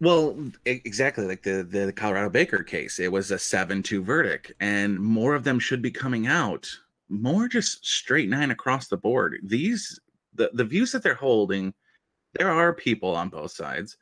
Well, 0.00 0.36
exactly 0.64 1.26
like 1.26 1.42
the 1.42 1.62
the 1.62 1.92
Colorado 1.92 2.30
Baker 2.30 2.62
case. 2.62 2.98
It 2.98 3.12
was 3.12 3.30
a 3.30 3.38
seven 3.38 3.82
two 3.82 4.02
verdict, 4.02 4.52
and 4.60 4.98
more 4.98 5.34
of 5.34 5.44
them 5.44 5.58
should 5.58 5.82
be 5.82 5.90
coming 5.90 6.26
out. 6.26 6.68
More 7.08 7.48
just 7.48 7.84
straight 7.84 8.28
nine 8.28 8.50
across 8.50 8.88
the 8.88 8.96
board. 8.96 9.40
These 9.42 10.00
the 10.34 10.50
the 10.54 10.64
views 10.64 10.92
that 10.92 11.02
they're 11.02 11.14
holding. 11.14 11.74
There 12.38 12.50
are 12.50 12.72
people 12.72 13.14
on 13.16 13.28
both 13.28 13.50
sides 13.50 13.96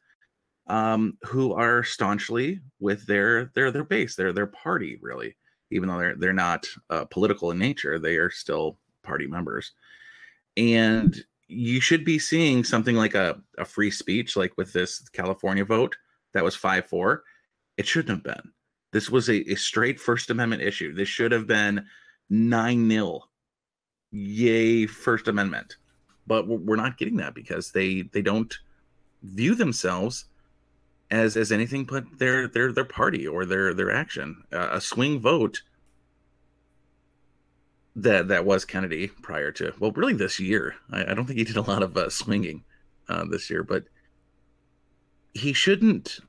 um, 0.68 1.16
who 1.22 1.54
are 1.54 1.82
staunchly 1.82 2.60
with 2.78 3.06
their 3.06 3.46
their 3.54 3.72
their 3.72 3.84
base, 3.84 4.14
their 4.14 4.32
their 4.32 4.46
party, 4.46 4.98
really. 5.00 5.34
Even 5.70 5.88
though 5.88 5.98
they're 5.98 6.16
they're 6.16 6.32
not 6.32 6.66
uh, 6.90 7.06
political 7.06 7.50
in 7.50 7.58
nature, 7.58 7.98
they 7.98 8.16
are 8.16 8.30
still 8.30 8.78
party 9.02 9.26
members. 9.26 9.72
And 10.56 11.16
you 11.48 11.80
should 11.80 12.04
be 12.04 12.18
seeing 12.18 12.62
something 12.62 12.94
like 12.94 13.14
a, 13.14 13.40
a 13.56 13.64
free 13.64 13.90
speech, 13.90 14.36
like 14.36 14.52
with 14.56 14.72
this 14.72 15.00
California 15.08 15.64
vote 15.64 15.96
that 16.34 16.44
was 16.44 16.54
5 16.54 16.86
4. 16.86 17.24
It 17.78 17.86
shouldn't 17.86 18.18
have 18.18 18.36
been. 18.36 18.52
This 18.92 19.10
was 19.10 19.28
a, 19.28 19.50
a 19.50 19.54
straight 19.54 19.98
First 19.98 20.30
Amendment 20.30 20.62
issue. 20.62 20.94
This 20.94 21.08
should 21.08 21.32
have 21.32 21.46
been 21.46 21.86
9 22.30 22.90
0. 22.90 23.20
Yay, 24.10 24.86
First 24.86 25.28
Amendment. 25.28 25.76
But 26.26 26.46
we're 26.46 26.76
not 26.76 26.98
getting 26.98 27.16
that 27.16 27.34
because 27.34 27.72
they 27.72 28.02
they 28.02 28.20
don't 28.20 28.54
view 29.22 29.54
themselves 29.54 30.26
as 31.10 31.38
as 31.38 31.50
anything 31.50 31.84
but 31.84 32.04
their 32.18 32.46
their 32.46 32.70
their 32.70 32.84
party 32.84 33.26
or 33.26 33.46
their 33.46 33.72
their 33.72 33.90
action. 33.90 34.44
Uh, 34.52 34.68
a 34.72 34.80
swing 34.80 35.20
vote 35.20 35.62
that 37.96 38.28
that 38.28 38.44
was 38.44 38.64
Kennedy 38.64 39.08
prior 39.22 39.50
to 39.52 39.72
well, 39.78 39.92
really 39.92 40.14
this 40.14 40.38
year. 40.38 40.76
I, 40.90 41.10
I 41.10 41.14
don't 41.14 41.26
think 41.26 41.38
he 41.38 41.44
did 41.44 41.56
a 41.56 41.62
lot 41.62 41.82
of 41.82 41.96
uh, 41.96 42.10
swinging 42.10 42.64
uh, 43.08 43.24
this 43.24 43.50
year, 43.50 43.62
but 43.62 43.84
he 45.34 45.52
shouldn't 45.52 46.20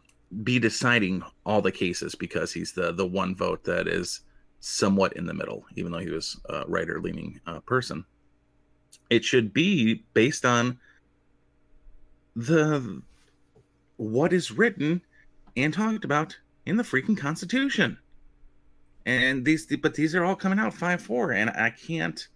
be 0.43 0.59
deciding 0.59 1.23
all 1.45 1.61
the 1.61 1.71
cases 1.71 2.15
because 2.15 2.53
he's 2.53 2.73
the 2.73 2.91
the 2.91 3.05
one 3.05 3.35
vote 3.35 3.63
that 3.63 3.87
is 3.87 4.21
somewhat 4.59 5.13
in 5.13 5.25
the 5.25 5.33
middle, 5.33 5.65
even 5.75 5.91
though 5.91 5.99
he 5.99 6.09
was 6.09 6.39
a 6.49 6.65
writer 6.67 6.99
leaning 7.01 7.39
uh, 7.47 7.59
person. 7.61 8.05
It 9.09 9.23
should 9.23 9.53
be 9.53 10.03
based 10.13 10.45
on 10.45 10.79
the 12.35 13.01
what 13.97 14.33
is 14.33 14.51
written 14.51 15.01
and 15.57 15.73
talked 15.73 16.05
about 16.05 16.37
in 16.65 16.77
the 16.77 16.83
freaking 16.83 17.17
Constitution. 17.17 17.97
And 19.05 19.45
these, 19.45 19.65
but 19.77 19.93
these 19.95 20.13
are 20.15 20.23
all 20.23 20.35
coming 20.35 20.59
out 20.59 20.73
five 20.73 21.01
four, 21.01 21.31
and 21.31 21.49
I 21.51 21.71
can't 21.71 22.27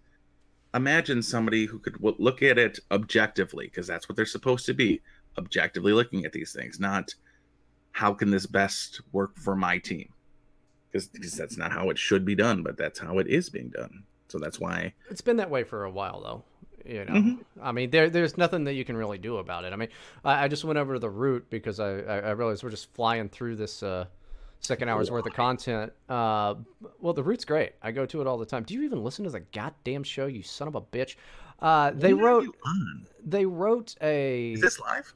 imagine 0.74 1.22
somebody 1.22 1.66
who 1.66 1.78
could 1.78 1.96
look 2.00 2.42
at 2.42 2.58
it 2.58 2.80
objectively 2.90 3.66
because 3.66 3.86
that's 3.86 4.08
what 4.08 4.16
they're 4.16 4.26
supposed 4.26 4.66
to 4.66 4.74
be, 4.74 5.00
objectively 5.38 5.92
looking 5.92 6.24
at 6.24 6.32
these 6.32 6.52
things, 6.52 6.80
not 6.80 7.14
how 7.92 8.12
can 8.12 8.30
this 8.30 8.46
best 8.46 9.00
work 9.12 9.38
for 9.38 9.54
my 9.54 9.78
team, 9.78 10.08
because 10.90 11.08
that's 11.36 11.56
not 11.56 11.70
how 11.70 11.90
it 11.90 11.98
should 11.98 12.24
be 12.24 12.34
done, 12.34 12.62
but 12.64 12.76
that's 12.76 12.98
how 12.98 13.18
it 13.18 13.28
is 13.28 13.50
being 13.50 13.68
done. 13.68 14.02
So 14.28 14.38
that's 14.40 14.58
why 14.58 14.94
It's 15.10 15.20
been 15.20 15.36
that 15.36 15.50
way 15.50 15.62
for 15.62 15.84
a 15.84 15.90
while, 15.90 16.20
though. 16.20 16.44
You 16.84 17.04
know, 17.04 17.14
Mhm. 17.14 17.44
I 17.62 17.72
mean, 17.72 17.90
there 17.90 18.10
there's 18.10 18.36
nothing 18.36 18.64
that 18.64 18.74
you 18.74 18.84
can 18.84 18.96
really 18.96 19.16
do 19.16 19.36
about 19.36 19.64
it. 19.64 19.72
I 19.72 19.76
mean, 19.76 19.88
I, 20.24 20.44
I 20.44 20.48
just 20.48 20.64
went 20.64 20.78
over 20.78 20.94
to 20.94 20.98
the 20.98 21.08
root 21.08 21.48
because 21.50 21.78
I, 21.80 22.00
I, 22.00 22.18
I 22.18 22.30
realized 22.32 22.62
we're 22.64 22.70
just 22.70 22.92
flying 22.94 23.28
through 23.28 23.56
this 23.56 23.82
uh, 23.82 24.06
second 24.60 24.88
hour's 24.88 25.10
worth 25.10 25.26
of 25.26 25.34
content. 25.34 25.92
Uh, 26.08 26.54
well, 27.00 27.12
the 27.12 27.22
root's 27.22 27.44
great. 27.44 27.72
I 27.82 27.92
go 27.92 28.06
to 28.06 28.20
it 28.20 28.26
all 28.26 28.38
the 28.38 28.46
time. 28.46 28.62
Do 28.62 28.74
you 28.74 28.82
even 28.82 29.02
listen 29.02 29.24
to 29.24 29.30
the 29.30 29.40
goddamn 29.40 30.02
show? 30.02 30.26
You 30.26 30.42
son 30.42 30.68
of 30.68 30.74
a 30.74 30.80
bitch. 30.80 31.16
Uh, 31.60 31.92
they 31.94 32.14
wrote. 32.14 32.54
They 33.24 33.46
wrote 33.46 33.94
a. 34.00 34.52
Is 34.52 34.60
this 34.60 34.80
live? 34.80 35.14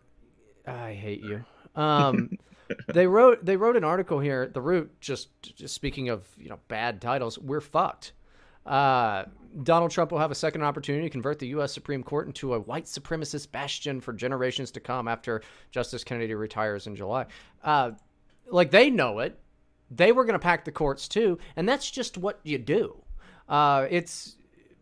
I 0.66 0.92
hate 0.92 1.22
you. 1.22 1.44
Um, 1.74 2.30
they 2.92 3.06
wrote 3.06 3.44
they 3.44 3.56
wrote 3.56 3.76
an 3.76 3.84
article 3.84 4.20
here. 4.20 4.48
The 4.48 4.60
root 4.60 5.00
just 5.00 5.28
just 5.56 5.74
speaking 5.74 6.08
of 6.08 6.26
you 6.38 6.48
know 6.48 6.58
bad 6.68 7.00
titles, 7.00 7.38
we're 7.38 7.60
fucked. 7.60 8.12
Uh, 8.66 9.24
Donald 9.62 9.90
Trump 9.90 10.12
will 10.12 10.18
have 10.18 10.30
a 10.30 10.34
second 10.34 10.62
opportunity 10.62 11.04
to 11.04 11.10
convert 11.10 11.38
the 11.38 11.48
U.S. 11.48 11.72
Supreme 11.72 12.02
Court 12.02 12.26
into 12.26 12.52
a 12.52 12.60
white 12.60 12.84
supremacist 12.84 13.50
bastion 13.50 13.98
for 14.00 14.12
generations 14.12 14.70
to 14.72 14.80
come 14.80 15.08
after 15.08 15.42
Justice 15.70 16.04
Kennedy 16.04 16.34
retires 16.34 16.86
in 16.86 16.94
July. 16.94 17.24
Uh, 17.64 17.92
like 18.50 18.70
they 18.70 18.90
know 18.90 19.20
it. 19.20 19.38
They 19.90 20.12
were 20.12 20.24
going 20.24 20.34
to 20.34 20.38
pack 20.38 20.64
the 20.64 20.72
courts 20.72 21.08
too, 21.08 21.38
and 21.56 21.68
that's 21.68 21.90
just 21.90 22.18
what 22.18 22.40
you 22.42 22.58
do. 22.58 23.02
Uh, 23.48 23.86
it's 23.90 24.36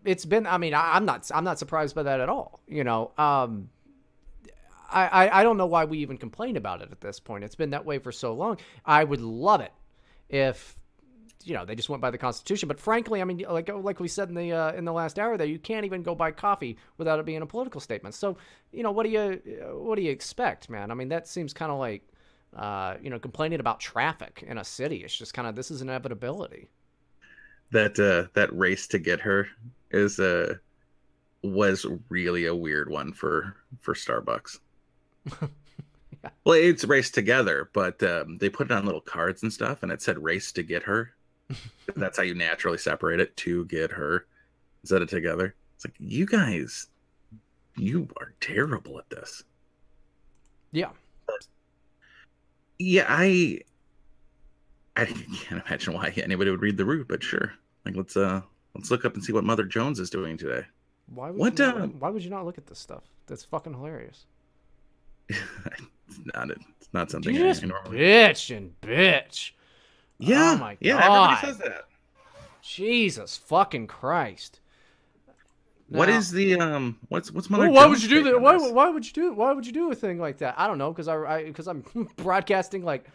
it's 0.05 0.25
been. 0.25 0.47
I 0.47 0.59
mean, 0.59 0.75
I, 0.75 0.95
I'm 0.95 1.05
not 1.05 1.31
I'm 1.35 1.45
not 1.45 1.59
surprised 1.59 1.95
by 1.95 2.05
that 2.05 2.21
at 2.21 2.29
all. 2.29 2.61
You 2.67 2.85
know. 2.85 3.13
Um, 3.17 3.71
I, 4.89 5.07
I, 5.07 5.41
I 5.41 5.43
don't 5.43 5.57
know 5.57 5.67
why 5.67 5.85
we 5.85 5.99
even 5.99 6.17
complain 6.17 6.57
about 6.57 6.81
it 6.81 6.91
at 6.93 7.01
this 7.01 7.19
point. 7.19 7.43
It's 7.43 7.57
been 7.57 7.71
that 7.71 7.85
way 7.85 7.99
for 7.99 8.13
so 8.13 8.35
long. 8.35 8.59
I 8.85 9.03
would 9.03 9.21
love 9.21 9.61
it 9.61 9.73
if 10.29 10.79
you 11.45 11.55
know 11.55 11.65
they 11.65 11.75
just 11.75 11.89
went 11.89 12.01
by 12.01 12.11
the 12.11 12.19
Constitution. 12.19 12.69
But 12.69 12.81
frankly, 12.81 13.21
I 13.21 13.25
mean, 13.25 13.45
like 13.49 13.69
like 13.69 14.01
we 14.01 14.09
said 14.09 14.29
in 14.29 14.35
the 14.35 14.53
uh, 14.53 14.73
in 14.73 14.85
the 14.85 14.93
last 14.93 15.19
hour, 15.19 15.37
there 15.37 15.47
you 15.47 15.59
can't 15.59 15.85
even 15.85 16.03
go 16.03 16.15
buy 16.15 16.31
coffee 16.33 16.77
without 16.99 17.19
it 17.19 17.27
being 17.27 17.43
a 17.43 17.47
political 17.47 17.81
statement. 17.81 18.15
So 18.15 18.37
you 18.73 18.83
know 18.83 18.91
what 18.91 19.05
do 19.05 19.11
you 19.11 19.41
what 19.75 19.97
do 19.97 20.03
you 20.03 20.11
expect, 20.11 20.69
man? 20.69 20.91
I 20.91 20.95
mean, 20.95 21.09
that 21.09 21.29
seems 21.29 21.53
kind 21.53 21.71
of 21.71 21.79
like 21.79 22.03
uh, 22.57 22.97
you 23.03 23.11
know 23.11 23.19
complaining 23.19 23.61
about 23.61 23.81
traffic 23.81 24.45
in 24.47 24.59
a 24.59 24.65
city. 24.65 24.99
It's 25.05 25.17
just 25.17 25.35
kind 25.35 25.49
of 25.49 25.55
this 25.57 25.71
is 25.71 25.83
inevitability. 25.83 26.71
that 27.73 27.99
uh 27.99 28.29
that 28.35 28.57
race 28.57 28.87
to 28.89 28.99
get 28.99 29.21
her 29.21 29.49
is 29.91 30.19
uh 30.21 30.55
was 31.43 31.87
really 32.09 32.47
a 32.47 32.55
weird 32.55 32.89
one 32.91 33.13
for 33.13 33.57
for 33.81 33.95
Starbucks. 33.95 34.59
yeah. 35.43 36.31
Well, 36.45 36.55
it's 36.59 36.85
race 36.85 37.11
together, 37.11 37.71
but 37.73 38.03
um, 38.03 38.37
they 38.39 38.49
put 38.49 38.71
it 38.71 38.73
on 38.73 38.87
little 38.87 39.01
cards 39.01 39.43
and 39.43 39.53
stuff, 39.53 39.83
and 39.83 39.93
it 39.93 40.03
said 40.03 40.23
race 40.23 40.53
to 40.53 40.63
get 40.63 40.83
her. 40.85 41.13
That's 41.97 42.17
how 42.19 42.25
you 42.25 42.35
naturally 42.35 42.79
separate 42.79 43.21
it 43.21 43.37
to 43.39 43.65
get 43.67 43.93
her 43.93 44.27
instead 44.83 45.03
of 45.03 45.09
together. 45.11 45.55
It's 45.77 45.85
like 45.85 45.95
you 45.99 46.27
guys, 46.27 46.89
you 47.77 48.09
are 48.19 48.35
terrible 48.41 48.99
at 48.99 49.11
this. 49.11 49.45
Yeah. 50.73 50.91
Yeah, 52.79 53.07
I 53.09 53.61
I 54.97 55.05
can't 55.07 55.63
imagine 55.67 55.95
why 55.95 56.09
anybody 56.17 56.51
would 56.51 56.63
read 56.63 56.77
the 56.77 56.85
root, 56.85 57.09
but 57.09 57.23
sure. 57.23 57.53
Like 57.85 57.97
let's 57.97 58.17
uh 58.17 58.43
let's 58.75 58.91
look 58.91 59.05
up 59.05 59.15
and 59.15 59.25
see 59.25 59.33
what 59.33 59.45
Mother 59.45 59.65
Jones 59.65 59.99
is 60.01 60.11
doing 60.11 60.37
today. 60.37 60.65
Why 61.15 61.31
would 61.31 61.39
What, 61.39 61.59
you 61.59 61.67
not, 61.67 61.81
uh, 61.81 61.87
why 61.87 62.11
would 62.11 62.25
you 62.25 62.31
not 62.31 62.45
look 62.45 62.59
at 62.59 62.67
this 62.67 62.79
stuff? 62.79 63.05
That's 63.27 63.45
fucking 63.45 63.75
hilarious. 63.75 64.27
It's 66.09 66.21
not 66.35 66.51
it's 66.51 66.89
not 66.93 67.11
something 67.11 67.35
You 67.35 67.45
I 67.47 67.49
just 67.49 67.65
normally 67.65 67.99
bitch 67.99 68.57
and 68.57 68.73
bitch. 68.81 69.51
Yeah, 70.19 70.53
Oh 70.55 70.59
my 70.59 70.77
yeah, 70.81 70.99
god. 71.01 71.33
everybody 71.43 71.59
says 71.59 71.59
that. 71.69 71.85
Jesus 72.63 73.37
fucking 73.37 73.89
Christ. 73.89 74.61
What 75.89 76.09
Now- 76.09 76.19
is 76.19 76.31
the 76.33 76.59
um? 76.61 76.99
What's 77.09 77.31
what's 77.31 77.49
Well, 77.49 77.71
why 77.71 77.87
would 77.87 78.03
you 78.03 78.09
do 78.09 78.23
that? 78.25 78.41
Why, 78.41 78.57
why 78.57 78.89
would 78.89 79.07
you 79.07 79.13
do 79.13 79.29
it 79.29 79.37
Why 79.37 79.53
would 79.53 79.67
you 79.67 79.73
do 79.73 79.91
a 79.93 79.95
thing 79.95 80.19
like 80.19 80.39
that? 80.39 80.55
I 80.59 80.67
don't 80.67 80.79
know, 80.79 80.91
because 80.93 81.07
I 81.09 81.45
because 81.45 81.69
I'm 81.69 81.85
broadcasting 82.17 82.85
like 82.85 83.07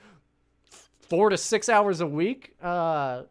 four 1.01 1.29
to 1.29 1.37
six 1.37 1.67
hours 1.69 1.99
a 2.01 2.07
week. 2.07 2.55
Uh, 2.61 3.23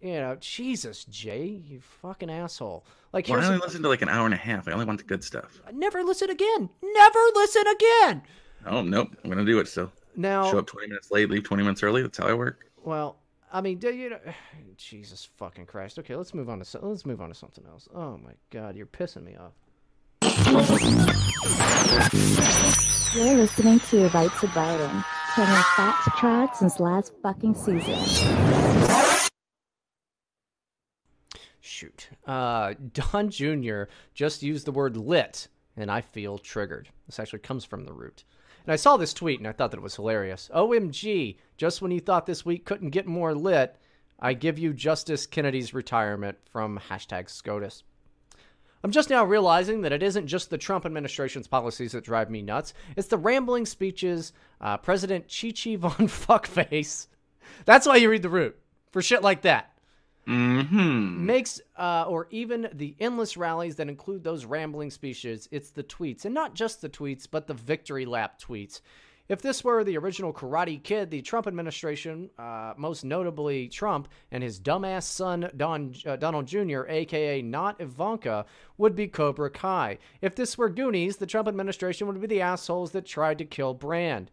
you 0.00 0.14
know, 0.14 0.36
Jesus, 0.40 1.04
Jay, 1.04 1.44
you 1.44 1.80
fucking 2.00 2.30
asshole. 2.30 2.86
Like, 3.12 3.28
Well, 3.28 3.40
I 3.40 3.44
only 3.46 3.58
listen 3.58 3.82
to 3.82 3.88
like 3.88 4.00
an 4.00 4.08
hour 4.08 4.24
and 4.24 4.32
a 4.32 4.38
half. 4.38 4.66
I 4.66 4.72
only 4.72 4.86
want 4.86 4.98
the 4.98 5.04
good 5.04 5.22
stuff. 5.22 5.60
never 5.72 6.02
listen 6.02 6.30
again. 6.30 6.70
Never 6.82 7.18
listen 7.34 7.64
again. 7.66 8.22
Oh 8.66 8.80
nope, 8.82 9.08
I'm 9.22 9.28
gonna 9.30 9.44
do 9.44 9.58
it 9.58 9.68
still. 9.68 9.92
Now, 10.16 10.50
Show 10.50 10.58
up 10.58 10.66
20 10.66 10.88
minutes 10.88 11.10
late, 11.10 11.28
leave 11.30 11.44
20 11.44 11.62
minutes 11.62 11.82
early. 11.82 12.02
That's 12.02 12.16
how 12.18 12.26
I 12.26 12.34
work. 12.34 12.66
well, 12.82 13.16
I 13.52 13.60
mean, 13.60 13.78
do 13.78 13.92
you 13.92 14.10
know, 14.10 14.18
Jesus 14.76 15.28
fucking 15.36 15.66
Christ. 15.66 15.98
Okay, 15.98 16.14
let's 16.16 16.34
move 16.34 16.48
on 16.48 16.58
to 16.60 16.64
so- 16.64 16.80
let's 16.82 17.04
move 17.04 17.20
on 17.20 17.28
to 17.28 17.34
something 17.34 17.64
else. 17.66 17.88
Oh 17.94 18.16
my 18.18 18.32
God, 18.50 18.76
you're 18.76 18.86
pissing 18.86 19.24
me 19.24 19.36
off. 19.36 19.52
You're 23.14 23.34
listening 23.34 23.80
to 23.80 24.08
Right 24.08 24.30
to 24.40 24.46
Bryden, 24.48 25.04
playing 25.34 25.62
facts 25.76 26.58
since 26.60 26.78
last 26.78 27.12
fucking 27.22 27.54
season. 27.54 27.98
Shoot. 31.60 32.08
Uh, 32.26 32.74
Don 32.92 33.30
Jr. 33.30 33.84
just 34.14 34.42
used 34.42 34.66
the 34.66 34.72
word 34.72 34.96
lit, 34.96 35.48
and 35.76 35.90
I 35.90 36.00
feel 36.00 36.38
triggered. 36.38 36.88
This 37.06 37.18
actually 37.18 37.40
comes 37.40 37.64
from 37.64 37.84
the 37.84 37.92
root. 37.92 38.24
And 38.66 38.72
I 38.72 38.76
saw 38.76 38.96
this 38.96 39.14
tweet 39.14 39.38
and 39.38 39.48
I 39.48 39.52
thought 39.52 39.70
that 39.70 39.78
it 39.78 39.82
was 39.82 39.96
hilarious. 39.96 40.50
OMG, 40.54 41.36
just 41.56 41.80
when 41.82 41.90
you 41.90 42.00
thought 42.00 42.26
this 42.26 42.44
week 42.44 42.64
couldn't 42.64 42.90
get 42.90 43.06
more 43.06 43.34
lit, 43.34 43.76
I 44.18 44.34
give 44.34 44.58
you 44.58 44.72
Justice 44.72 45.26
Kennedy's 45.26 45.72
retirement 45.72 46.38
from 46.50 46.78
hashtag 46.88 47.30
SCOTUS. 47.30 47.84
I'm 48.82 48.92
just 48.92 49.10
now 49.10 49.24
realizing 49.24 49.82
that 49.82 49.92
it 49.92 50.02
isn't 50.02 50.26
just 50.26 50.48
the 50.48 50.58
Trump 50.58 50.86
administration's 50.86 51.46
policies 51.46 51.92
that 51.92 52.04
drive 52.04 52.30
me 52.30 52.40
nuts. 52.40 52.72
It's 52.96 53.08
the 53.08 53.18
rambling 53.18 53.66
speeches, 53.66 54.32
uh, 54.60 54.78
President 54.78 55.26
Chi-Chi 55.28 55.76
von 55.76 55.90
Fuckface. 56.08 57.08
That's 57.66 57.86
why 57.86 57.96
you 57.96 58.10
read 58.10 58.22
the 58.22 58.30
root. 58.30 58.58
For 58.90 59.02
shit 59.02 59.22
like 59.22 59.42
that 59.42 59.70
Mm-hmm. 60.30 61.26
makes 61.26 61.60
uh, 61.76 62.04
or 62.06 62.28
even 62.30 62.68
the 62.72 62.94
endless 63.00 63.36
rallies 63.36 63.74
that 63.76 63.88
include 63.88 64.22
those 64.22 64.44
rambling 64.44 64.92
speeches. 64.92 65.48
It's 65.50 65.70
the 65.70 65.82
tweets 65.82 66.24
and 66.24 66.32
not 66.32 66.54
just 66.54 66.80
the 66.80 66.88
tweets 66.88 67.26
but 67.28 67.48
the 67.48 67.54
victory 67.54 68.06
lap 68.06 68.40
tweets. 68.40 68.80
If 69.28 69.42
this 69.42 69.64
were 69.64 69.82
the 69.82 69.98
original 69.98 70.32
karate 70.32 70.80
kid 70.80 71.10
the 71.10 71.20
trump 71.22 71.48
administration 71.48 72.30
uh, 72.38 72.74
most 72.76 73.04
notably 73.04 73.66
trump 73.66 74.06
and 74.30 74.42
his 74.42 74.60
dumbass 74.60 75.02
son 75.02 75.50
Don, 75.56 75.94
uh, 76.06 76.14
donald 76.14 76.46
jr 76.46 76.82
aka 76.88 77.42
not 77.42 77.80
ivanka 77.80 78.46
would 78.78 78.94
be 78.94 79.08
cobra 79.08 79.50
kai. 79.50 79.98
If 80.20 80.36
this 80.36 80.56
were 80.56 80.68
goonies 80.68 81.16
the 81.16 81.26
trump 81.26 81.48
administration 81.48 82.06
would 82.06 82.20
be 82.20 82.28
the 82.28 82.40
assholes 82.40 82.92
that 82.92 83.04
tried 83.04 83.38
to 83.38 83.44
kill 83.44 83.74
brand 83.74 84.30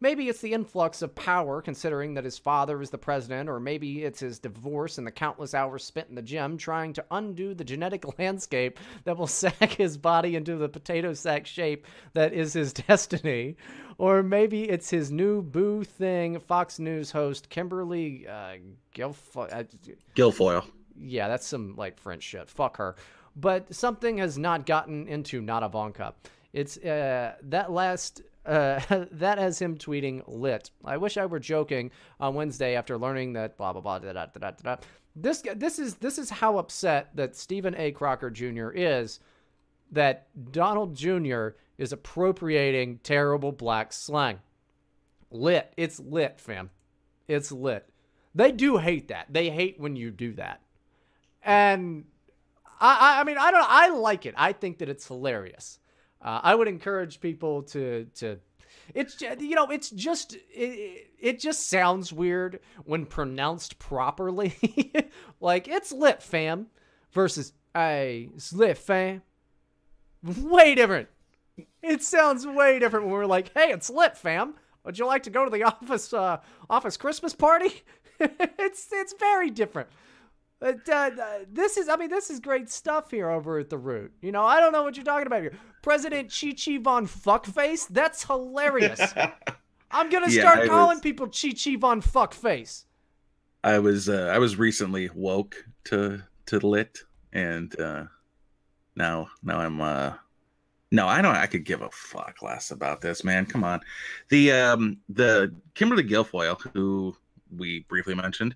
Maybe 0.00 0.28
it's 0.28 0.40
the 0.40 0.52
influx 0.52 1.02
of 1.02 1.14
power, 1.16 1.60
considering 1.60 2.14
that 2.14 2.24
his 2.24 2.38
father 2.38 2.80
is 2.80 2.90
the 2.90 2.98
president, 2.98 3.48
or 3.48 3.58
maybe 3.58 4.04
it's 4.04 4.20
his 4.20 4.38
divorce 4.38 4.96
and 4.96 5.06
the 5.06 5.10
countless 5.10 5.54
hours 5.54 5.82
spent 5.82 6.08
in 6.08 6.14
the 6.14 6.22
gym 6.22 6.56
trying 6.56 6.92
to 6.92 7.04
undo 7.10 7.52
the 7.52 7.64
genetic 7.64 8.04
landscape 8.18 8.78
that 9.04 9.16
will 9.16 9.26
sack 9.26 9.72
his 9.72 9.96
body 9.96 10.36
into 10.36 10.56
the 10.56 10.68
potato 10.68 11.12
sack 11.14 11.46
shape 11.46 11.84
that 12.12 12.32
is 12.32 12.52
his 12.52 12.72
destiny. 12.88 13.56
Or 13.98 14.22
maybe 14.22 14.68
it's 14.68 14.88
his 14.90 15.10
new 15.10 15.42
boo 15.42 15.82
thing, 15.82 16.38
Fox 16.38 16.78
News 16.78 17.10
host 17.10 17.48
Kimberly 17.48 18.28
uh, 18.28 18.58
Guilfoyle. 18.94 19.52
uh, 19.52 19.64
Guilfoyle. 20.14 20.64
yeah, 20.96 21.26
that's 21.26 21.46
some 21.46 21.74
like 21.74 21.98
French 21.98 22.22
shit. 22.22 22.48
Fuck 22.48 22.76
her. 22.76 22.94
But 23.34 23.74
something 23.74 24.18
has 24.18 24.38
not 24.38 24.64
gotten 24.66 25.08
into 25.08 25.40
not 25.40 25.64
Ivanka. 25.64 26.14
It's 26.52 26.76
uh, 26.78 27.34
that 27.42 27.72
last. 27.72 28.22
Uh, 28.48 28.80
that 29.12 29.38
has 29.38 29.60
him 29.60 29.76
tweeting 29.76 30.22
lit. 30.26 30.70
I 30.84 30.96
wish 30.96 31.18
I 31.18 31.26
were 31.26 31.38
joking 31.38 31.90
on 32.18 32.34
Wednesday 32.34 32.74
after 32.74 32.96
learning 32.96 33.34
that 33.34 33.58
blah 33.58 33.72
blah 33.72 33.82
blah 33.82 33.98
da 33.98 34.12
da 34.14 34.26
da 34.26 34.38
da 34.38 34.50
da. 34.62 34.76
This 35.14 35.42
this 35.54 35.78
is 35.78 35.96
this 35.96 36.18
is 36.18 36.30
how 36.30 36.56
upset 36.56 37.10
that 37.14 37.36
Stephen 37.36 37.74
A. 37.76 37.92
Crockett 37.92 38.32
Jr. 38.32 38.70
is 38.70 39.20
that 39.92 40.28
Donald 40.50 40.96
Jr. 40.96 41.48
is 41.76 41.92
appropriating 41.92 43.00
terrible 43.02 43.52
black 43.52 43.92
slang. 43.92 44.40
Lit. 45.30 45.72
It's 45.76 46.00
lit, 46.00 46.40
fam. 46.40 46.70
It's 47.26 47.52
lit. 47.52 47.86
They 48.34 48.50
do 48.50 48.78
hate 48.78 49.08
that. 49.08 49.26
They 49.28 49.50
hate 49.50 49.78
when 49.78 49.94
you 49.94 50.10
do 50.10 50.32
that. 50.34 50.62
And 51.42 52.04
I, 52.80 53.16
I, 53.16 53.20
I 53.20 53.24
mean, 53.24 53.36
I 53.38 53.50
don't. 53.50 53.66
I 53.68 53.88
like 53.90 54.24
it. 54.24 54.34
I 54.38 54.52
think 54.52 54.78
that 54.78 54.88
it's 54.88 55.06
hilarious. 55.06 55.78
Uh, 56.28 56.40
I 56.42 56.54
would 56.54 56.68
encourage 56.68 57.20
people 57.20 57.62
to 57.62 58.06
to. 58.16 58.38
It's 58.94 59.18
you 59.22 59.54
know, 59.54 59.68
it's 59.70 59.88
just 59.88 60.34
it, 60.34 61.10
it 61.18 61.40
just 61.40 61.70
sounds 61.70 62.12
weird 62.12 62.60
when 62.84 63.06
pronounced 63.06 63.78
properly. 63.78 64.54
like 65.40 65.68
it's 65.68 65.90
lit, 65.90 66.22
fam, 66.22 66.66
versus 67.12 67.54
it's 67.74 68.52
lit, 68.52 68.76
fam. 68.76 69.22
Way 70.22 70.74
different. 70.74 71.08
It 71.82 72.02
sounds 72.02 72.46
way 72.46 72.78
different 72.78 73.06
when 73.06 73.14
we're 73.14 73.24
like, 73.24 73.50
hey, 73.54 73.70
it's 73.70 73.88
lit, 73.88 74.14
fam. 74.14 74.52
Would 74.84 74.98
you 74.98 75.06
like 75.06 75.22
to 75.22 75.30
go 75.30 75.46
to 75.46 75.50
the 75.50 75.62
office 75.64 76.12
uh, 76.12 76.40
office 76.68 76.98
Christmas 76.98 77.34
party? 77.34 77.84
it's 78.20 78.88
it's 78.92 79.14
very 79.18 79.48
different. 79.48 79.88
But, 80.60 80.88
uh, 80.88 81.10
this 81.52 81.76
is, 81.76 81.88
I 81.88 81.96
mean, 81.96 82.10
this 82.10 82.30
is 82.30 82.40
great 82.40 82.68
stuff 82.68 83.12
here 83.12 83.30
over 83.30 83.58
at 83.58 83.70
the 83.70 83.78
root. 83.78 84.12
You 84.20 84.32
know, 84.32 84.44
I 84.44 84.60
don't 84.60 84.72
know 84.72 84.82
what 84.82 84.96
you're 84.96 85.04
talking 85.04 85.28
about 85.28 85.42
here. 85.42 85.52
President 85.82 86.30
Chi 86.32 86.52
Chi 86.52 86.78
von 86.78 87.06
Fuckface? 87.06 87.88
That's 87.88 88.24
hilarious. 88.24 89.00
I'm 89.90 90.10
gonna 90.10 90.28
Yeah, 90.28 90.42
start 90.42 90.58
I 90.60 90.66
calling 90.66 90.96
was- 90.96 91.00
people 91.00 91.28
Chi 91.28 91.52
Chi 91.52 91.76
von 91.76 92.02
Fuckface. 92.02 92.84
I 93.64 93.78
was 93.78 94.08
uh, 94.08 94.30
I 94.32 94.38
was 94.38 94.56
recently 94.56 95.10
woke 95.14 95.56
to 95.84 96.22
to 96.46 96.58
lit, 96.66 96.98
and 97.32 97.78
uh, 97.80 98.04
now 98.94 99.28
now 99.42 99.58
I'm 99.58 99.80
uh, 99.80 100.12
no 100.92 101.06
I 101.08 101.20
don't 101.22 101.34
I 101.34 101.46
could 101.46 101.64
give 101.64 101.82
a 101.82 101.90
fuck 101.90 102.40
less 102.42 102.70
about 102.70 103.00
this 103.00 103.24
man. 103.24 103.46
Come 103.46 103.64
on, 103.64 103.80
the 104.28 104.52
um 104.52 104.98
the 105.08 105.52
Kimberly 105.74 106.04
Guilfoyle 106.04 106.60
who 106.72 107.16
we 107.56 107.80
briefly 107.88 108.14
mentioned 108.14 108.54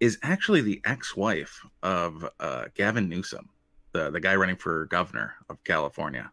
is 0.00 0.18
actually 0.22 0.60
the 0.62 0.80
ex-wife 0.84 1.60
of 1.82 2.28
uh, 2.40 2.64
Gavin 2.74 3.08
Newsom, 3.08 3.48
the 3.92 4.10
the 4.10 4.20
guy 4.20 4.34
running 4.34 4.56
for 4.56 4.86
governor 4.86 5.34
of 5.48 5.62
California. 5.64 6.30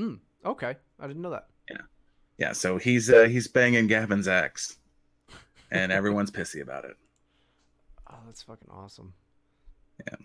Mm, 0.00 0.18
okay, 0.44 0.76
I 0.98 1.06
didn't 1.06 1.22
know 1.22 1.30
that. 1.30 1.46
Yeah, 1.70 1.76
yeah. 2.38 2.52
so 2.52 2.78
he's 2.78 3.10
uh, 3.10 3.24
he's 3.24 3.46
banging 3.46 3.86
Gavin's 3.86 4.28
ex, 4.28 4.78
and 5.70 5.92
everyone's 6.00 6.30
pissy 6.30 6.62
about 6.62 6.84
it. 6.84 6.96
Oh, 8.10 8.18
that's 8.26 8.42
fucking 8.42 8.68
awesome. 8.70 9.12
Yeah, 10.06 10.16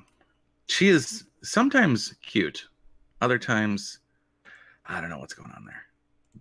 she 0.67 0.89
is 0.89 1.25
sometimes 1.43 2.15
cute 2.21 2.67
other 3.21 3.37
times 3.37 3.99
i 4.87 4.99
don't 4.99 5.09
know 5.09 5.19
what's 5.19 5.33
going 5.33 5.51
on 5.51 5.65
there 5.65 5.83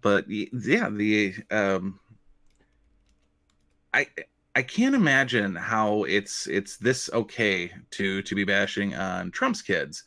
but 0.00 0.24
yeah 0.28 0.88
the 0.90 1.34
um 1.50 1.98
i 3.92 4.06
i 4.54 4.62
can't 4.62 4.94
imagine 4.94 5.54
how 5.54 6.04
it's 6.04 6.46
it's 6.46 6.76
this 6.78 7.10
okay 7.12 7.70
to 7.90 8.22
to 8.22 8.34
be 8.34 8.44
bashing 8.44 8.94
on 8.94 9.30
trump's 9.30 9.62
kids 9.62 10.04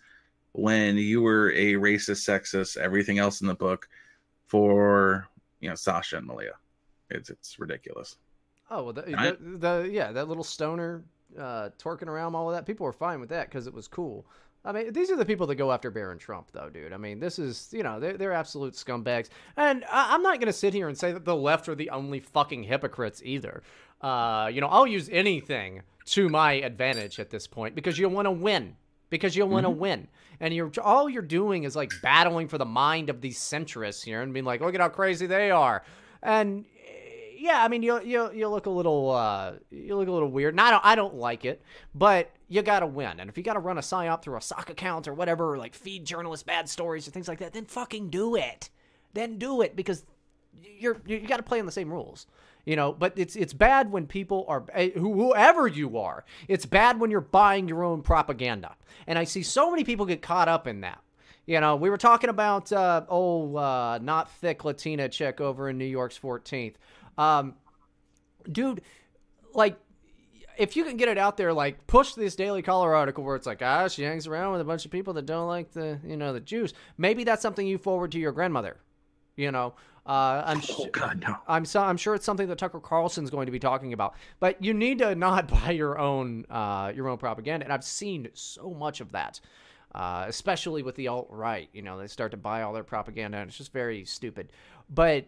when 0.58 0.98
you 0.98 1.22
were 1.22 1.52
a 1.52 1.74
racist 1.74 2.28
sexist 2.28 2.78
everything 2.78 3.20
else 3.20 3.42
in 3.42 3.48
the 3.48 3.56
book 3.56 3.88
for 4.46 5.28
you 5.60 5.70
know 5.70 5.76
sasha 5.76 6.18
and 6.18 6.28
malia 6.28 6.54
it's 7.10 7.30
it's 7.30 7.60
ridiculous 7.60 8.18
Oh 8.70 8.84
well, 8.84 8.94
the, 8.94 9.02
the, 9.02 9.38
the 9.40 9.90
yeah, 9.90 10.12
that 10.12 10.28
little 10.28 10.44
stoner 10.44 11.04
uh, 11.40 11.70
twerking 11.80 12.08
around, 12.08 12.36
all 12.36 12.50
of 12.50 12.56
that. 12.56 12.66
People 12.66 12.86
were 12.86 12.94
fine 12.94 13.20
with 13.20 13.30
that 13.30 13.50
because 13.50 13.68
it 13.68 13.74
was 13.74 13.88
cool. 13.88 14.26
I 14.66 14.74
mean, 14.74 14.92
these 14.92 15.10
are 15.10 15.16
the 15.16 15.26
people 15.26 15.48
that 15.48 15.56
go 15.56 15.72
after 15.72 15.90
Barron 15.90 16.18
Trump, 16.18 16.50
though, 16.52 16.70
dude. 16.70 16.92
I 16.92 16.98
mean, 16.98 17.20
this 17.20 17.40
is 17.40 17.70
you 17.72 17.84
know 17.84 18.00
they're 18.00 18.18
they're 18.18 18.34
absolute 18.34 18.74
scumbags, 18.74 19.30
and 19.56 19.86
I, 19.86 20.14
I'm 20.14 20.22
not 20.22 20.40
gonna 20.40 20.52
sit 20.52 20.74
here 20.74 20.90
and 20.90 20.98
say 20.98 21.14
that 21.14 21.24
the 21.24 21.36
left 21.36 21.70
are 21.70 21.76
the 21.76 21.90
only 21.92 22.20
fucking 22.20 22.64
hypocrites 22.64 23.22
either. 23.24 23.64
Uh, 24.02 24.50
you 24.52 24.60
know, 24.60 24.68
I'll 24.68 24.88
use 24.88 25.10
anything 25.10 25.84
to 26.08 26.28
my 26.28 26.54
advantage 26.54 27.20
at 27.20 27.30
this 27.30 27.48
point 27.48 27.74
because 27.74 27.98
you 27.98 28.10
want 28.10 28.26
to 28.26 28.32
win. 28.32 28.76
Because 29.10 29.36
you 29.36 29.46
want 29.46 29.66
to 29.66 29.70
Mhm. 29.72 29.78
win, 29.78 30.08
and 30.40 30.54
you're 30.54 30.72
all 30.84 31.10
you're 31.10 31.22
doing 31.22 31.64
is 31.64 31.76
like 31.76 31.92
battling 32.02 32.48
for 32.48 32.58
the 32.58 32.66
mind 32.66 33.10
of 33.10 33.22
these 33.22 33.40
centrists 33.40 34.04
here, 34.04 34.22
and 34.22 34.34
being 34.34 34.46
like, 34.46 34.62
look 34.62 34.76
at 34.76 34.82
how 34.82 34.90
crazy 34.90 35.28
they 35.28 35.50
are, 35.50 35.84
and 36.22 36.66
yeah, 37.40 37.64
I 37.64 37.68
mean, 37.68 37.84
you 37.84 38.02
you 38.02 38.32
you 38.34 38.48
look 38.50 38.66
a 38.66 38.70
little 38.70 39.12
uh, 39.12 39.54
you 39.70 39.96
look 39.96 40.08
a 40.08 40.12
little 40.12 40.30
weird. 40.30 40.54
And 40.56 40.62
I 40.62 40.72
don't 40.72 40.86
I 40.86 40.96
don't 40.96 41.16
like 41.16 41.46
it, 41.46 41.62
but 41.94 42.32
you 42.50 42.62
gotta 42.64 42.88
win. 42.88 43.20
And 43.20 43.30
if 43.30 43.38
you 43.38 43.44
gotta 43.44 43.60
run 43.60 43.78
a 43.78 43.82
psyop 43.82 44.22
through 44.24 44.38
a 44.38 44.42
sock 44.42 44.70
account 44.70 45.08
or 45.08 45.14
whatever, 45.14 45.54
or 45.54 45.58
like 45.58 45.76
feed 45.76 46.04
journalists 46.04 46.44
bad 46.44 46.68
stories 46.68 47.08
or 47.08 47.12
things 47.12 47.28
like 47.28 47.40
that, 47.40 47.54
then 47.54 47.66
fucking 47.66 48.10
do 48.10 48.36
it. 48.36 48.70
Then 49.14 49.38
do 49.38 49.62
it 49.62 49.76
because 49.76 50.04
you're 50.64 51.00
you 51.06 51.20
got 51.28 51.38
to 51.38 51.44
play 51.44 51.60
on 51.60 51.66
the 51.66 51.72
same 51.72 51.92
rules. 51.92 52.26
You 52.68 52.76
know, 52.76 52.92
but 52.92 53.14
it's 53.16 53.38
it's 53.38 53.54
bad 53.54 53.94
when 53.94 54.08
people 54.08 54.44
are 54.50 54.66
eh, 54.74 54.90
whoever 54.90 55.70
you 55.70 56.00
are. 56.00 56.26
It's 56.50 56.66
bad 56.66 57.00
when 57.00 57.10
you're 57.10 57.22
buying 57.22 57.70
your 57.70 57.82
own 57.82 58.02
propaganda, 58.02 58.76
and 59.08 59.18
I 59.18 59.24
see 59.24 59.42
so 59.42 59.72
many 59.72 59.86
people 59.86 60.06
get 60.06 60.22
caught 60.22 60.50
up 60.50 60.68
in 60.68 60.82
that. 60.82 61.02
You 61.46 61.62
know, 61.62 61.78
we 61.78 61.90
were 61.90 61.98
talking 61.98 62.30
about 62.30 62.74
uh, 62.74 63.06
oh, 63.08 63.56
uh, 63.56 64.00
not 64.02 64.30
thick 64.30 64.66
Latina 64.66 65.08
chick 65.08 65.40
over 65.40 65.70
in 65.70 65.78
New 65.78 65.86
York's 65.86 66.20
14th. 66.20 66.74
Um, 67.18 67.56
dude, 68.52 68.82
like 69.54 69.78
if 70.58 70.76
you 70.76 70.84
can 70.84 70.98
get 70.98 71.08
it 71.08 71.18
out 71.18 71.38
there, 71.38 71.54
like 71.54 71.88
push 71.88 72.16
this 72.16 72.36
Daily 72.36 72.62
Caller 72.62 72.94
article 72.94 73.24
where 73.24 73.38
it's 73.38 73.48
like, 73.48 73.62
ah, 73.62 73.88
she 73.88 74.04
hangs 74.04 74.28
around 74.28 74.52
with 74.52 74.60
a 74.60 74.66
bunch 74.66 74.84
of 74.84 74.92
people 74.92 75.14
that 75.14 75.26
don't 75.26 75.48
like 75.48 75.72
the, 75.72 76.00
you 76.06 76.18
know, 76.18 76.34
the 76.34 76.42
Jews. 76.42 76.74
Maybe 76.98 77.24
that's 77.24 77.42
something 77.42 77.66
you 77.66 77.78
forward 77.78 78.12
to 78.12 78.20
your 78.20 78.34
grandmother. 78.34 78.76
You 79.38 79.52
know, 79.52 79.76
uh, 80.08 80.42
I'm 80.46 80.62
oh 80.70 80.88
God, 80.92 81.22
no. 81.22 81.36
I'm 81.48 81.66
so 81.66 81.82
I'm 81.82 81.98
sure 81.98 82.16
it's 82.16 82.26
something 82.26 82.48
that 82.48 82.58
Tucker 82.58 82.80
Carlson's 82.80 83.30
going 83.30 83.46
to 83.46 83.52
be 83.52 83.60
talking 83.60 83.92
about. 83.92 84.16
But 84.40 84.64
you 84.64 84.74
need 84.74 85.00
to 85.00 85.16
not 85.28 85.50
buy 85.50 85.72
your 85.72 86.00
own 86.00 86.46
uh, 86.50 86.94
your 86.96 87.10
own 87.10 87.18
propaganda, 87.18 87.66
and 87.66 87.74
I've 87.74 87.84
seen 87.84 88.30
so 88.34 88.72
much 88.72 89.02
of 89.02 89.12
that. 89.12 89.40
Uh, 89.96 90.26
especially 90.28 90.84
with 90.84 90.96
the 90.96 91.08
alt 91.08 91.28
right, 91.32 91.70
you 91.74 91.82
know, 91.82 91.98
they 91.98 92.08
start 92.08 92.30
to 92.30 92.38
buy 92.38 92.62
all 92.62 92.74
their 92.74 92.84
propaganda, 92.84 93.38
and 93.38 93.48
it's 93.48 93.58
just 93.58 93.74
very 93.74 94.06
stupid. 94.06 94.52
But 94.90 95.26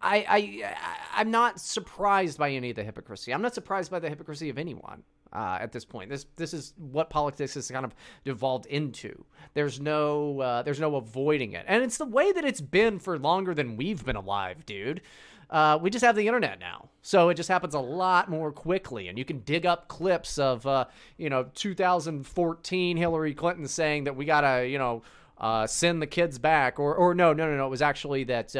I, 0.00 0.24
I, 0.28 0.76
I'm 1.14 1.30
not 1.30 1.60
surprised 1.60 2.38
by 2.38 2.50
any 2.52 2.70
of 2.70 2.76
the 2.76 2.84
hypocrisy. 2.84 3.34
I'm 3.34 3.42
not 3.42 3.54
surprised 3.54 3.90
by 3.90 3.98
the 3.98 4.08
hypocrisy 4.08 4.48
of 4.48 4.56
anyone 4.56 5.02
uh, 5.32 5.58
at 5.60 5.72
this 5.72 5.84
point. 5.84 6.10
This, 6.10 6.26
this 6.36 6.54
is 6.54 6.74
what 6.76 7.10
politics 7.10 7.54
has 7.54 7.70
kind 7.70 7.84
of 7.84 7.94
devolved 8.24 8.66
into. 8.66 9.24
There's 9.54 9.80
no, 9.80 10.40
uh, 10.40 10.62
there's 10.62 10.80
no 10.80 10.96
avoiding 10.96 11.52
it, 11.52 11.64
and 11.68 11.82
it's 11.82 11.98
the 11.98 12.06
way 12.06 12.32
that 12.32 12.44
it's 12.44 12.60
been 12.60 12.98
for 12.98 13.18
longer 13.18 13.54
than 13.54 13.76
we've 13.76 14.04
been 14.04 14.16
alive, 14.16 14.66
dude. 14.66 15.00
Uh, 15.48 15.76
we 15.82 15.90
just 15.90 16.04
have 16.04 16.14
the 16.14 16.28
internet 16.28 16.60
now, 16.60 16.88
so 17.02 17.28
it 17.28 17.34
just 17.34 17.48
happens 17.48 17.74
a 17.74 17.80
lot 17.80 18.30
more 18.30 18.52
quickly, 18.52 19.08
and 19.08 19.18
you 19.18 19.24
can 19.24 19.40
dig 19.40 19.66
up 19.66 19.88
clips 19.88 20.38
of, 20.38 20.64
uh, 20.66 20.84
you 21.16 21.28
know, 21.28 21.46
2014 21.54 22.96
Hillary 22.96 23.34
Clinton 23.34 23.66
saying 23.66 24.04
that 24.04 24.14
we 24.14 24.24
gotta, 24.24 24.66
you 24.68 24.78
know, 24.78 25.02
uh, 25.38 25.66
send 25.66 26.00
the 26.00 26.06
kids 26.06 26.38
back, 26.38 26.78
or, 26.78 26.94
or 26.94 27.14
no, 27.14 27.32
no, 27.32 27.50
no, 27.50 27.56
no, 27.56 27.66
it 27.66 27.70
was 27.70 27.82
actually 27.82 28.24
that. 28.24 28.54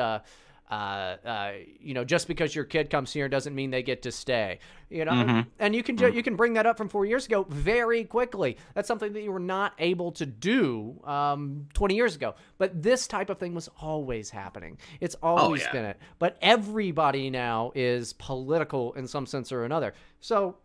Uh, 0.71 1.17
uh, 1.27 1.53
you 1.81 1.95
know, 1.95 2.05
just 2.05 2.29
because 2.29 2.55
your 2.55 2.65
kid 2.65 2.91
comes 2.91 3.13
here 3.13 3.29
doesn't 3.29 3.57
mean 3.57 3.71
they 3.73 3.83
get 3.83 4.03
to 4.03 4.13
stay. 4.13 4.61
You 4.89 5.05
know, 5.05 5.11
Mhm. 5.13 5.47
and 5.59 5.75
you 5.75 5.83
can 5.83 5.97
ju- 5.97 6.13
you 6.13 6.23
can 6.23 6.37
bring 6.37 6.53
that 6.53 6.65
up 6.65 6.77
from 6.77 6.89
four 6.89 7.05
years 7.05 7.27
ago 7.27 7.45
very 7.49 8.05
quickly. 8.05 8.57
That's 8.75 8.87
something 8.87 9.13
that 9.15 9.23
you 9.23 9.33
were 9.33 9.41
not 9.41 9.73
able 9.81 10.13
to 10.13 10.27
do 10.27 11.01
um, 11.05 11.67
20 11.75 11.97
years 11.97 12.15
ago. 12.15 12.37
But 12.59 12.81
this 12.83 13.09
type 13.09 13.31
of 13.31 13.39
thing 13.39 13.53
was 13.53 13.69
always 13.81 14.31
happening. 14.31 14.79
It's 15.01 15.17
always 15.23 15.63
yeah. 15.63 15.73
been 15.73 15.85
it. 15.87 15.99
But 16.21 16.37
everybody 16.41 17.31
now 17.31 17.73
is 17.75 18.13
political 18.13 18.93
in 18.93 19.09
some 19.09 19.27
sense 19.27 19.51
or 19.51 19.65
another. 19.65 19.93
So, 20.21 20.57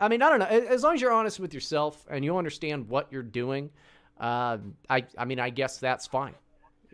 I 0.00 0.08
mean, 0.08 0.20
I 0.20 0.30
don't 0.30 0.40
know. 0.40 0.46
As 0.46 0.82
long 0.82 0.94
as 0.94 1.00
you're 1.00 1.12
honest 1.12 1.38
with 1.38 1.54
yourself 1.54 2.04
and 2.10 2.24
you 2.24 2.36
understand 2.36 2.88
what 2.88 3.12
you're 3.12 3.22
doing, 3.22 3.70
uh, 4.18 4.58
I 4.90 5.04
I 5.16 5.26
mean, 5.26 5.38
I 5.38 5.50
guess 5.50 5.78
that's 5.78 6.08
fine. 6.08 6.34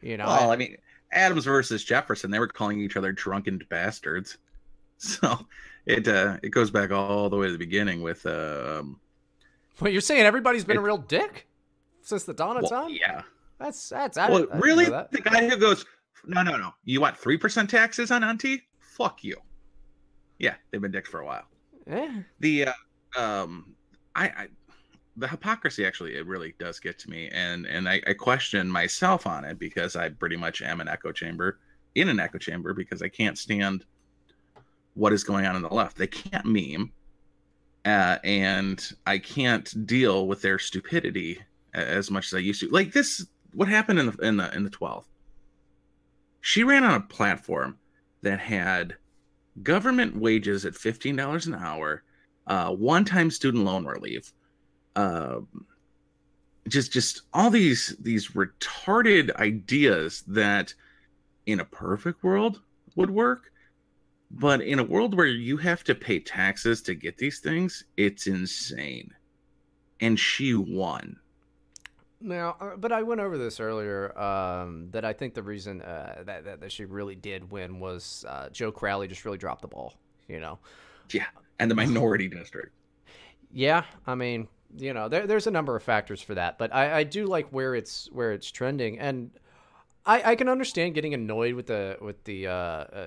You 0.02 0.16
know, 0.18 0.26
Well, 0.26 0.50
I 0.50 0.56
mean, 0.56 0.76
Adams 1.12 1.44
versus 1.44 1.84
Jefferson, 1.84 2.30
they 2.30 2.38
were 2.38 2.48
calling 2.48 2.80
each 2.80 2.96
other 2.96 3.12
drunken 3.12 3.60
bastards. 3.68 4.38
So 5.00 5.46
it 5.86 6.08
uh, 6.08 6.38
it 6.42 6.48
goes 6.48 6.72
back 6.72 6.90
all 6.90 7.30
the 7.30 7.36
way 7.36 7.46
to 7.46 7.52
the 7.52 7.58
beginning 7.58 8.02
with 8.02 8.26
um, 8.26 8.98
Well, 9.80 9.92
you're 9.92 10.00
saying 10.00 10.22
everybody's 10.22 10.64
been 10.64 10.76
a 10.76 10.80
real 10.80 10.98
dick 10.98 11.46
since 12.02 12.24
the 12.24 12.34
dawn 12.34 12.56
of 12.56 12.64
well, 12.64 12.82
time? 12.82 12.90
yeah. 13.00 13.22
That's 13.60 13.90
that's 13.90 14.18
I 14.18 14.28
well, 14.28 14.48
I 14.52 14.58
really, 14.58 14.86
the 14.86 15.20
guy 15.22 15.48
who 15.48 15.56
goes, 15.56 15.86
no, 16.26 16.42
no, 16.42 16.56
no, 16.56 16.74
you 16.84 17.00
want 17.00 17.16
three 17.16 17.36
percent 17.36 17.70
taxes 17.70 18.10
on 18.10 18.24
auntie? 18.24 18.64
Fuck 18.80 19.22
you. 19.22 19.36
Yeah, 20.40 20.54
they've 20.72 20.80
been 20.80 20.90
dicks 20.90 21.08
for 21.08 21.20
a 21.20 21.24
while. 21.24 21.44
Yeah. 21.86 22.22
The 22.40 22.66
uh, 22.66 22.72
um, 23.20 23.76
I, 24.16 24.24
I 24.26 24.48
the 25.18 25.28
hypocrisy 25.28 25.84
actually 25.84 26.16
it 26.16 26.26
really 26.26 26.54
does 26.58 26.78
get 26.80 26.98
to 27.00 27.10
me, 27.10 27.28
and 27.32 27.66
and 27.66 27.88
I, 27.88 28.00
I 28.06 28.14
question 28.14 28.68
myself 28.68 29.26
on 29.26 29.44
it 29.44 29.58
because 29.58 29.96
I 29.96 30.08
pretty 30.08 30.36
much 30.36 30.62
am 30.62 30.80
an 30.80 30.88
echo 30.88 31.12
chamber 31.12 31.58
in 31.94 32.08
an 32.08 32.20
echo 32.20 32.38
chamber 32.38 32.72
because 32.72 33.02
I 33.02 33.08
can't 33.08 33.36
stand 33.36 33.84
what 34.94 35.12
is 35.12 35.24
going 35.24 35.46
on 35.46 35.56
in 35.56 35.62
the 35.62 35.74
left. 35.74 35.96
They 35.96 36.06
can't 36.06 36.44
meme, 36.46 36.92
uh, 37.84 38.18
and 38.24 38.82
I 39.06 39.18
can't 39.18 39.86
deal 39.86 40.26
with 40.26 40.42
their 40.42 40.58
stupidity 40.58 41.40
as 41.74 42.10
much 42.10 42.26
as 42.26 42.34
I 42.34 42.38
used 42.38 42.60
to. 42.60 42.68
Like 42.68 42.92
this, 42.92 43.26
what 43.52 43.68
happened 43.68 43.98
in 43.98 44.06
the 44.06 44.16
in 44.26 44.36
the 44.36 44.54
in 44.54 44.64
the 44.64 44.70
12th? 44.70 45.06
She 46.40 46.62
ran 46.62 46.84
on 46.84 46.94
a 46.94 47.00
platform 47.00 47.78
that 48.22 48.38
had 48.38 48.96
government 49.62 50.16
wages 50.16 50.64
at 50.64 50.76
fifteen 50.76 51.16
dollars 51.16 51.46
an 51.46 51.54
hour, 51.54 52.04
uh, 52.46 52.70
one-time 52.70 53.30
student 53.30 53.64
loan 53.64 53.84
relief, 53.84 54.32
uh, 54.98 55.40
just 56.66 56.92
just 56.92 57.22
all 57.32 57.50
these 57.50 57.96
these 58.00 58.32
retarded 58.32 59.34
ideas 59.36 60.24
that, 60.26 60.74
in 61.46 61.60
a 61.60 61.64
perfect 61.64 62.24
world, 62.24 62.60
would 62.96 63.10
work, 63.10 63.52
but 64.30 64.60
in 64.60 64.80
a 64.80 64.84
world 64.84 65.16
where 65.16 65.26
you 65.26 65.56
have 65.56 65.84
to 65.84 65.94
pay 65.94 66.18
taxes 66.18 66.82
to 66.82 66.94
get 66.94 67.16
these 67.16 67.38
things, 67.38 67.84
it's 67.96 68.26
insane. 68.26 69.14
And 70.00 70.18
she 70.18 70.54
won. 70.54 71.16
Now, 72.20 72.56
uh, 72.60 72.76
but 72.76 72.90
I 72.90 73.04
went 73.04 73.20
over 73.20 73.38
this 73.38 73.60
earlier. 73.60 74.18
Um, 74.18 74.88
that 74.90 75.04
I 75.04 75.12
think 75.12 75.34
the 75.34 75.42
reason 75.44 75.80
uh, 75.80 76.24
that, 76.26 76.44
that 76.44 76.60
that 76.60 76.72
she 76.72 76.84
really 76.84 77.14
did 77.14 77.48
win 77.52 77.78
was 77.78 78.24
uh, 78.28 78.48
Joe 78.50 78.72
Crowley 78.72 79.06
just 79.06 79.24
really 79.24 79.38
dropped 79.38 79.62
the 79.62 79.68
ball. 79.68 79.94
You 80.26 80.40
know. 80.40 80.58
Yeah, 81.10 81.26
and 81.60 81.70
the 81.70 81.76
minority 81.76 82.26
district. 82.26 82.72
Yeah, 83.52 83.84
I 84.06 84.14
mean, 84.14 84.48
you 84.76 84.92
know, 84.92 85.08
there, 85.08 85.26
there's 85.26 85.46
a 85.46 85.50
number 85.50 85.74
of 85.76 85.82
factors 85.82 86.20
for 86.20 86.34
that, 86.34 86.58
but 86.58 86.74
I, 86.74 86.98
I 86.98 87.04
do 87.04 87.26
like 87.26 87.48
where 87.50 87.74
it's 87.74 88.08
where 88.12 88.32
it's 88.32 88.50
trending, 88.50 88.98
and 88.98 89.30
I, 90.06 90.32
I 90.32 90.34
can 90.36 90.48
understand 90.48 90.94
getting 90.94 91.14
annoyed 91.14 91.54
with 91.54 91.66
the 91.66 91.96
with 92.00 92.22
the 92.24 92.46
uh, 92.48 92.52
uh, 92.52 93.06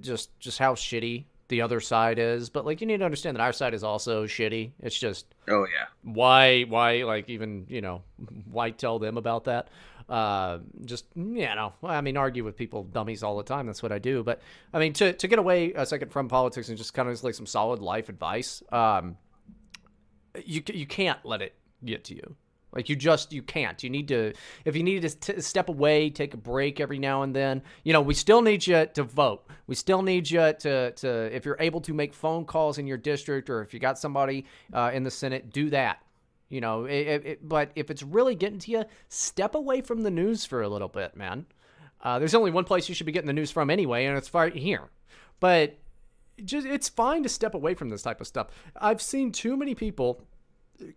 just 0.00 0.38
just 0.40 0.58
how 0.58 0.74
shitty 0.74 1.24
the 1.48 1.62
other 1.62 1.80
side 1.80 2.18
is, 2.20 2.48
but 2.48 2.64
like 2.64 2.80
you 2.80 2.86
need 2.86 2.98
to 2.98 3.04
understand 3.04 3.36
that 3.36 3.42
our 3.42 3.52
side 3.52 3.74
is 3.74 3.82
also 3.82 4.24
shitty. 4.24 4.70
It's 4.80 4.98
just 4.98 5.26
Oh 5.48 5.66
yeah. 5.66 5.86
why 6.04 6.62
why 6.62 7.02
like 7.02 7.28
even 7.28 7.66
you 7.68 7.80
know 7.80 8.02
why 8.50 8.70
tell 8.70 8.98
them 8.98 9.16
about 9.16 9.44
that 9.44 9.68
uh 10.08 10.58
just 10.86 11.04
you 11.14 11.46
know 11.54 11.72
i 11.84 12.00
mean 12.00 12.16
argue 12.16 12.42
with 12.42 12.56
people 12.56 12.82
dummies 12.82 13.22
all 13.22 13.36
the 13.36 13.44
time 13.44 13.66
that's 13.66 13.80
what 13.80 13.92
i 13.92 13.98
do 14.00 14.24
but 14.24 14.40
i 14.74 14.78
mean 14.80 14.92
to, 14.92 15.12
to 15.12 15.28
get 15.28 15.38
away 15.38 15.72
a 15.74 15.86
second 15.86 16.10
from 16.10 16.26
politics 16.26 16.68
and 16.68 16.76
just 16.76 16.94
kind 16.94 17.08
of 17.08 17.22
like 17.22 17.32
some 17.32 17.46
solid 17.46 17.78
life 17.78 18.08
advice 18.08 18.60
um 18.72 19.16
you 20.44 20.62
you 20.72 20.86
can't 20.86 21.18
let 21.24 21.42
it 21.42 21.54
get 21.84 22.04
to 22.04 22.14
you. 22.14 22.36
Like 22.72 22.88
you 22.88 22.96
just 22.96 23.32
you 23.32 23.42
can't. 23.42 23.82
You 23.82 23.90
need 23.90 24.08
to 24.08 24.32
if 24.64 24.76
you 24.76 24.82
need 24.82 25.02
to 25.02 25.10
t- 25.10 25.40
step 25.40 25.68
away 25.68 26.10
take 26.10 26.34
a 26.34 26.36
break 26.36 26.80
every 26.80 26.98
now 26.98 27.22
and 27.22 27.34
then 27.34 27.62
you 27.82 27.92
know 27.92 28.00
we 28.00 28.14
still 28.14 28.42
need 28.42 28.66
you 28.66 28.86
to 28.94 29.02
vote. 29.02 29.46
We 29.66 29.74
still 29.74 30.02
need 30.02 30.30
you 30.30 30.52
to 30.60 30.92
to 30.92 31.34
if 31.34 31.44
you're 31.44 31.56
able 31.58 31.80
to 31.82 31.92
make 31.92 32.14
phone 32.14 32.44
calls 32.44 32.78
in 32.78 32.86
your 32.86 32.96
district 32.96 33.50
or 33.50 33.62
if 33.62 33.74
you 33.74 33.80
got 33.80 33.98
somebody 33.98 34.46
uh, 34.72 34.90
in 34.94 35.02
the 35.02 35.10
senate 35.10 35.52
do 35.52 35.70
that 35.70 36.00
you 36.48 36.60
know. 36.60 36.84
It, 36.84 37.26
it, 37.26 37.48
but 37.48 37.70
if 37.74 37.90
it's 37.90 38.02
really 38.02 38.34
getting 38.34 38.58
to 38.60 38.70
you 38.70 38.84
step 39.08 39.54
away 39.54 39.80
from 39.80 40.02
the 40.02 40.10
news 40.10 40.44
for 40.44 40.62
a 40.62 40.68
little 40.68 40.88
bit 40.88 41.16
man. 41.16 41.46
Uh, 42.02 42.18
there's 42.18 42.34
only 42.34 42.50
one 42.50 42.64
place 42.64 42.88
you 42.88 42.94
should 42.94 43.04
be 43.04 43.12
getting 43.12 43.26
the 43.26 43.32
news 43.32 43.50
from 43.50 43.68
anyway 43.68 44.06
and 44.06 44.16
it's 44.16 44.32
right 44.32 44.54
here. 44.54 44.88
But 45.38 45.76
just 46.44 46.66
it's 46.66 46.88
fine 46.88 47.22
to 47.22 47.28
step 47.28 47.54
away 47.54 47.74
from 47.74 47.88
this 47.88 48.02
type 48.02 48.20
of 48.20 48.26
stuff 48.26 48.48
i've 48.80 49.02
seen 49.02 49.30
too 49.32 49.56
many 49.56 49.74
people 49.74 50.22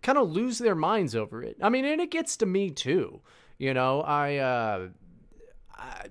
kind 0.02 0.18
of 0.18 0.30
lose 0.30 0.58
their 0.58 0.74
minds 0.74 1.14
over 1.14 1.42
it. 1.42 1.56
I 1.62 1.68
mean, 1.68 1.84
and 1.84 2.00
it 2.00 2.10
gets 2.10 2.36
to 2.38 2.46
me 2.46 2.70
too. 2.70 3.20
You 3.58 3.74
know, 3.74 4.00
I, 4.00 4.36
uh, 4.36 4.88
I, 5.74 6.06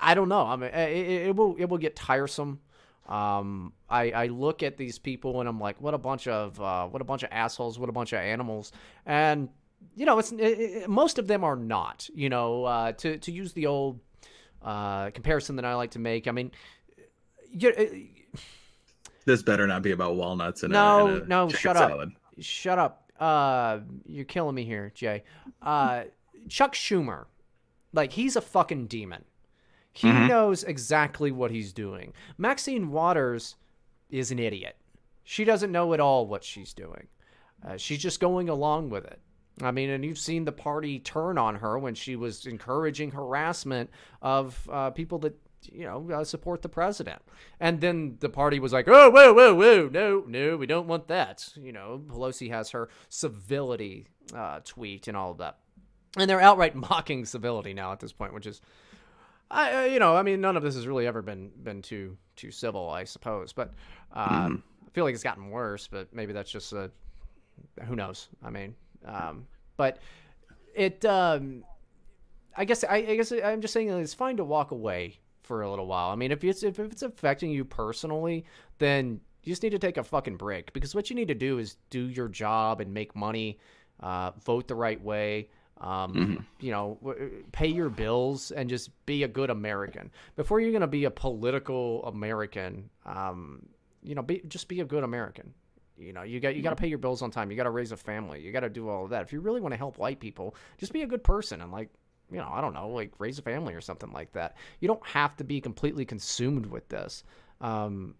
I 0.00 0.14
don't 0.14 0.28
know. 0.28 0.42
I 0.42 0.56
mean, 0.56 0.70
it, 0.70 0.90
it 0.90 1.26
it 1.28 1.36
will 1.36 1.56
it 1.56 1.66
will 1.66 1.78
get 1.78 1.96
tiresome. 1.96 2.60
Um, 3.06 3.72
I 3.88 4.10
I 4.10 4.26
look 4.26 4.62
at 4.62 4.76
these 4.76 4.98
people 4.98 5.40
and 5.40 5.48
I'm 5.48 5.60
like, 5.60 5.80
what 5.80 5.94
a 5.94 5.98
bunch 5.98 6.28
of 6.28 6.60
uh, 6.60 6.86
what 6.86 7.02
a 7.02 7.04
bunch 7.04 7.22
of 7.22 7.30
assholes, 7.32 7.78
what 7.78 7.88
a 7.88 7.92
bunch 7.92 8.12
of 8.12 8.20
animals, 8.20 8.72
and 9.06 9.48
you 9.96 10.06
know, 10.06 10.18
it's 10.18 10.32
it, 10.32 10.38
it, 10.38 10.90
most 10.90 11.18
of 11.18 11.26
them 11.26 11.42
are 11.44 11.56
not. 11.56 12.08
You 12.14 12.28
know, 12.28 12.64
uh, 12.64 12.92
to 12.92 13.18
to 13.18 13.32
use 13.32 13.52
the 13.52 13.66
old 13.66 14.00
uh, 14.62 15.10
comparison 15.10 15.56
that 15.56 15.64
I 15.64 15.74
like 15.74 15.92
to 15.92 15.98
make. 15.98 16.28
I 16.28 16.32
mean, 16.32 16.52
you, 17.50 17.72
This 19.24 19.42
better 19.42 19.66
not 19.66 19.82
be 19.82 19.90
about 19.92 20.16
walnuts 20.16 20.62
and 20.62 20.72
no, 20.72 21.08
a, 21.08 21.14
and 21.14 21.22
a 21.22 21.26
no, 21.26 21.48
shut 21.48 21.76
salad. 21.76 22.08
up. 22.10 22.14
Shut 22.40 22.78
up. 22.78 23.10
Uh, 23.18 23.80
you're 24.06 24.24
killing 24.24 24.54
me 24.54 24.64
here, 24.64 24.90
Jay. 24.94 25.22
Uh, 25.62 26.04
Chuck 26.48 26.74
Schumer, 26.74 27.26
like 27.92 28.12
he's 28.12 28.36
a 28.36 28.40
fucking 28.40 28.86
demon. 28.88 29.24
He 29.92 30.08
Mhm. 30.08 30.28
knows 30.28 30.64
exactly 30.64 31.30
what 31.30 31.50
he's 31.52 31.72
doing. 31.72 32.12
Maxine 32.36 32.90
Waters 32.90 33.54
is 34.10 34.30
an 34.32 34.38
idiot. 34.40 34.76
She 35.22 35.44
doesn't 35.44 35.70
know 35.72 35.94
at 35.94 36.00
all 36.00 36.26
what 36.26 36.42
she's 36.44 36.74
doing. 36.74 37.06
Uh, 37.66 37.76
she's 37.76 38.02
just 38.02 38.20
going 38.20 38.48
along 38.48 38.90
with 38.90 39.04
it. 39.04 39.20
I 39.62 39.70
mean, 39.70 39.88
and 39.88 40.04
you've 40.04 40.18
seen 40.18 40.44
the 40.44 40.52
party 40.52 40.98
turn 40.98 41.38
on 41.38 41.54
her 41.54 41.78
when 41.78 41.94
she 41.94 42.16
was 42.16 42.44
encouraging 42.44 43.12
harassment 43.12 43.88
of 44.20 44.68
uh, 44.70 44.90
people 44.90 45.18
that 45.20 45.38
you 45.72 45.84
know, 45.84 46.10
uh, 46.12 46.24
support 46.24 46.62
the 46.62 46.68
president. 46.68 47.22
And 47.60 47.80
then 47.80 48.16
the 48.20 48.28
party 48.28 48.58
was 48.58 48.72
like, 48.72 48.88
oh, 48.88 49.10
whoa, 49.10 49.32
whoa, 49.32 49.54
whoa, 49.54 49.88
no, 49.92 50.24
no, 50.26 50.56
we 50.56 50.66
don't 50.66 50.86
want 50.86 51.08
that. 51.08 51.48
You 51.56 51.72
know, 51.72 52.02
Pelosi 52.06 52.50
has 52.50 52.70
her 52.70 52.88
civility 53.08 54.06
uh, 54.34 54.60
tweet 54.64 55.08
and 55.08 55.16
all 55.16 55.32
of 55.32 55.38
that. 55.38 55.58
And 56.16 56.28
they're 56.28 56.40
outright 56.40 56.74
mocking 56.90 57.24
civility 57.24 57.74
now 57.74 57.92
at 57.92 58.00
this 58.00 58.12
point, 58.12 58.34
which 58.34 58.46
is, 58.46 58.60
I, 59.50 59.86
you 59.86 59.98
know, 59.98 60.16
I 60.16 60.22
mean, 60.22 60.40
none 60.40 60.56
of 60.56 60.62
this 60.62 60.74
has 60.74 60.86
really 60.86 61.06
ever 61.06 61.22
been 61.22 61.50
been 61.62 61.82
too 61.82 62.16
too 62.34 62.50
civil, 62.50 62.90
I 62.90 63.04
suppose. 63.04 63.52
But 63.52 63.72
um, 64.12 64.62
I 64.86 64.90
feel 64.90 65.04
like 65.04 65.14
it's 65.14 65.22
gotten 65.22 65.50
worse. 65.50 65.86
But 65.86 66.12
maybe 66.14 66.32
that's 66.32 66.50
just 66.50 66.72
a, 66.72 66.90
who 67.84 67.94
knows? 67.94 68.28
I 68.42 68.50
mean, 68.50 68.74
um, 69.04 69.46
but 69.76 69.98
it, 70.74 71.04
um, 71.04 71.64
I 72.56 72.64
guess, 72.64 72.84
I, 72.84 72.96
I 72.96 73.16
guess 73.16 73.32
I'm 73.32 73.60
just 73.60 73.74
saying 73.74 73.90
it's 73.90 74.14
fine 74.14 74.36
to 74.38 74.44
walk 74.44 74.70
away 74.70 75.20
for 75.44 75.62
a 75.62 75.70
little 75.70 75.86
while. 75.86 76.10
I 76.10 76.16
mean, 76.16 76.32
if 76.32 76.42
it's 76.42 76.62
if 76.62 76.78
it's 76.78 77.02
affecting 77.02 77.50
you 77.50 77.64
personally, 77.64 78.44
then 78.78 79.20
you 79.42 79.52
just 79.52 79.62
need 79.62 79.70
to 79.70 79.78
take 79.78 79.96
a 79.96 80.04
fucking 80.04 80.36
break 80.36 80.72
because 80.72 80.94
what 80.94 81.10
you 81.10 81.16
need 81.16 81.28
to 81.28 81.34
do 81.34 81.58
is 81.58 81.76
do 81.90 82.08
your 82.08 82.28
job 82.28 82.80
and 82.80 82.92
make 82.92 83.14
money, 83.14 83.58
uh, 84.00 84.32
vote 84.44 84.68
the 84.68 84.74
right 84.74 85.00
way. 85.02 85.50
Um, 85.80 86.46
You 86.60 86.70
know, 86.70 86.98
pay 87.52 87.66
your 87.68 87.90
bills 87.90 88.50
and 88.50 88.70
just 88.70 88.90
be 89.06 89.22
a 89.22 89.28
good 89.28 89.50
American. 89.50 90.10
Before 90.34 90.60
you're 90.60 90.72
gonna 90.72 90.86
be 90.86 91.04
a 91.04 91.10
political 91.10 92.04
American, 92.04 92.90
um, 93.04 93.66
you 94.02 94.14
know, 94.14 94.22
be 94.22 94.42
just 94.48 94.68
be 94.68 94.80
a 94.80 94.84
good 94.84 95.04
American. 95.04 95.52
You 95.96 96.12
know, 96.12 96.22
you 96.22 96.40
got 96.40 96.56
you 96.56 96.62
got 96.62 96.70
to 96.70 96.76
pay 96.76 96.88
your 96.88 96.98
bills 96.98 97.22
on 97.22 97.30
time. 97.30 97.50
You 97.50 97.56
got 97.56 97.64
to 97.64 97.70
raise 97.70 97.92
a 97.92 97.96
family. 97.96 98.40
You 98.40 98.50
got 98.50 98.60
to 98.60 98.68
do 98.68 98.88
all 98.88 99.04
of 99.04 99.10
that. 99.10 99.22
If 99.22 99.32
you 99.32 99.40
really 99.40 99.60
want 99.60 99.74
to 99.74 99.78
help 99.78 99.96
white 99.96 100.18
people, 100.18 100.56
just 100.76 100.92
be 100.92 101.02
a 101.02 101.06
good 101.06 101.22
person 101.22 101.60
and 101.60 101.70
like, 101.70 101.88
you 102.30 102.38
know, 102.38 102.48
I 102.52 102.60
don't 102.60 102.74
know, 102.74 102.88
like 102.88 103.12
raise 103.18 103.38
a 103.38 103.42
family 103.42 103.74
or 103.74 103.80
something 103.80 104.10
like 104.12 104.32
that. 104.32 104.56
You 104.80 104.88
don't 104.88 105.04
have 105.06 105.36
to 105.36 105.44
be 105.44 105.60
completely 105.60 106.04
consumed 106.04 106.66
with 106.66 106.88
this. 106.88 107.22
Um, 107.60 108.14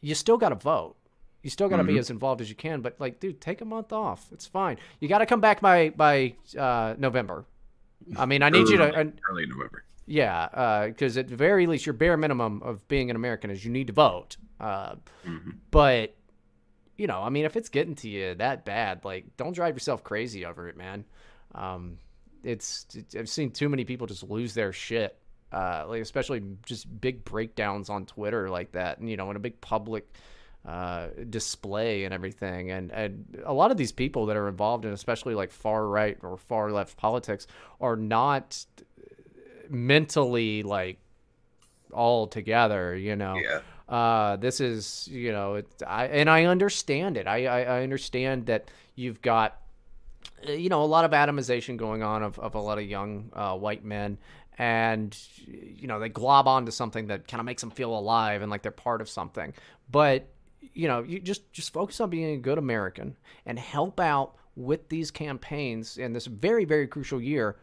you 0.00 0.14
still 0.14 0.36
got 0.38 0.50
to 0.50 0.54
vote. 0.54 0.96
You 1.42 1.50
still 1.50 1.68
got 1.68 1.76
to 1.76 1.84
be 1.84 1.94
Mhm. 1.94 1.98
as 2.00 2.10
involved 2.10 2.40
as 2.40 2.48
you 2.48 2.56
can. 2.56 2.80
But 2.80 2.96
like, 3.00 3.20
dude, 3.20 3.40
take 3.40 3.60
a 3.60 3.64
month 3.64 3.92
off. 3.92 4.26
It's 4.32 4.46
fine. 4.46 4.78
You 5.00 5.08
got 5.08 5.18
to 5.18 5.26
come 5.26 5.40
back 5.40 5.60
by 5.60 5.90
by 5.90 6.34
uh, 6.58 6.94
November. 6.98 7.44
I 8.16 8.26
mean, 8.26 8.42
I 8.42 8.50
need 8.50 8.68
you 8.68 8.76
to. 8.78 8.92
Early- 8.94 9.12
early 9.30 9.46
November. 9.46 9.84
yeah, 10.06 10.86
because 10.88 11.16
at 11.16 11.28
the 11.28 11.36
very 11.36 11.66
least, 11.66 11.86
your 11.86 11.92
bare 11.92 12.16
minimum 12.16 12.62
of 12.62 12.86
being 12.88 13.10
an 13.10 13.16
American 13.16 13.50
is 13.50 13.64
you 13.64 13.70
need 13.70 13.86
to 13.88 13.92
vote. 13.92 14.36
Uh, 14.60 14.96
Mm-hmm. 15.26 15.50
But 15.70 16.14
you 16.96 17.06
know, 17.06 17.20
I 17.22 17.28
mean, 17.28 17.44
if 17.44 17.56
it's 17.56 17.68
getting 17.68 17.94
to 17.96 18.08
you 18.08 18.34
that 18.36 18.64
bad, 18.64 19.04
like, 19.04 19.36
don't 19.36 19.52
drive 19.52 19.74
yourself 19.76 20.02
crazy 20.02 20.46
over 20.46 20.66
it, 20.68 20.76
man. 20.78 21.04
Um, 21.54 21.98
it's, 22.42 22.86
it's 22.94 23.14
I've 23.14 23.28
seen 23.28 23.50
too 23.50 23.68
many 23.68 23.84
people 23.84 24.06
just 24.06 24.22
lose 24.22 24.54
their 24.54 24.72
shit. 24.72 25.18
Uh, 25.52 25.84
like 25.88 26.02
especially 26.02 26.42
just 26.64 27.00
big 27.00 27.24
breakdowns 27.24 27.88
on 27.88 28.04
Twitter 28.04 28.50
like 28.50 28.72
that, 28.72 28.98
and 28.98 29.08
you 29.08 29.16
know, 29.16 29.30
in 29.30 29.36
a 29.36 29.40
big 29.40 29.60
public 29.60 30.06
uh, 30.66 31.08
display 31.30 32.04
and 32.04 32.12
everything. 32.12 32.72
And 32.72 32.90
and 32.90 33.42
a 33.44 33.52
lot 33.52 33.70
of 33.70 33.76
these 33.76 33.92
people 33.92 34.26
that 34.26 34.36
are 34.36 34.48
involved 34.48 34.84
in, 34.84 34.92
especially 34.92 35.34
like 35.34 35.52
far 35.52 35.86
right 35.86 36.18
or 36.22 36.36
far 36.36 36.72
left 36.72 36.96
politics, 36.96 37.46
are 37.80 37.96
not 37.96 38.66
mentally 39.70 40.64
like 40.64 40.98
all 41.92 42.26
together. 42.26 42.96
You 42.96 43.16
know. 43.16 43.36
Yeah. 43.36 43.60
Uh, 43.88 44.34
this 44.34 44.58
is 44.58 45.06
you 45.08 45.30
know, 45.30 45.54
it, 45.54 45.68
I 45.86 46.06
and 46.06 46.28
I 46.28 46.46
understand 46.46 47.16
it. 47.16 47.28
I, 47.28 47.46
I 47.46 47.60
I 47.62 47.82
understand 47.84 48.46
that 48.46 48.68
you've 48.96 49.22
got 49.22 49.60
you 50.44 50.68
know 50.68 50.82
a 50.82 50.86
lot 50.86 51.04
of 51.04 51.10
atomization 51.12 51.76
going 51.76 52.02
on 52.02 52.22
of, 52.22 52.38
of 52.38 52.54
a 52.54 52.60
lot 52.60 52.78
of 52.78 52.84
young 52.84 53.30
uh, 53.32 53.56
white 53.56 53.84
men. 53.84 54.18
And 54.58 55.16
you 55.46 55.86
know 55.86 56.00
they 56.00 56.08
glob 56.08 56.48
onto 56.48 56.72
something 56.72 57.08
that 57.08 57.28
kind 57.28 57.40
of 57.40 57.44
makes 57.44 57.60
them 57.60 57.70
feel 57.70 57.96
alive 57.96 58.40
and 58.40 58.50
like 58.50 58.62
they're 58.62 58.72
part 58.72 59.02
of 59.02 59.08
something. 59.08 59.52
But 59.90 60.28
you 60.72 60.88
know 60.88 61.02
you 61.02 61.20
just 61.20 61.52
just 61.52 61.72
focus 61.72 62.00
on 62.00 62.10
being 62.10 62.34
a 62.34 62.38
good 62.38 62.58
american 62.58 63.16
and 63.44 63.56
help 63.56 64.00
out 64.00 64.34
with 64.56 64.88
these 64.88 65.12
campaigns 65.12 65.96
in 65.96 66.12
this 66.12 66.26
very 66.26 66.64
very 66.64 66.88
crucial 66.88 67.20
year 67.20 67.56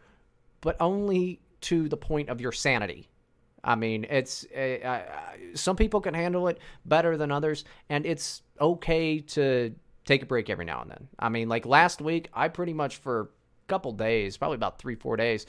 but 0.64 0.74
only 0.80 1.38
to 1.60 1.88
the 1.88 1.96
point 1.96 2.30
of 2.30 2.40
your 2.40 2.52
sanity. 2.52 3.08
I 3.62 3.74
mean, 3.74 4.06
it's 4.10 4.46
uh, 4.56 4.60
uh, 4.60 5.02
some 5.54 5.76
people 5.76 6.00
can 6.00 6.14
handle 6.14 6.48
it 6.48 6.58
better 6.84 7.16
than 7.16 7.30
others, 7.30 7.64
and 7.88 8.04
it's 8.04 8.42
okay 8.60 9.20
to 9.20 9.74
take 10.04 10.22
a 10.22 10.26
break 10.26 10.50
every 10.50 10.64
now 10.64 10.82
and 10.82 10.90
then. 10.90 11.08
I 11.18 11.28
mean, 11.28 11.48
like 11.48 11.66
last 11.66 12.00
week, 12.00 12.28
I 12.32 12.48
pretty 12.48 12.72
much 12.72 12.96
for 12.96 13.20
a 13.20 13.26
couple 13.68 13.92
days, 13.92 14.36
probably 14.36 14.56
about 14.56 14.78
three, 14.78 14.94
four 14.94 15.16
days, 15.16 15.46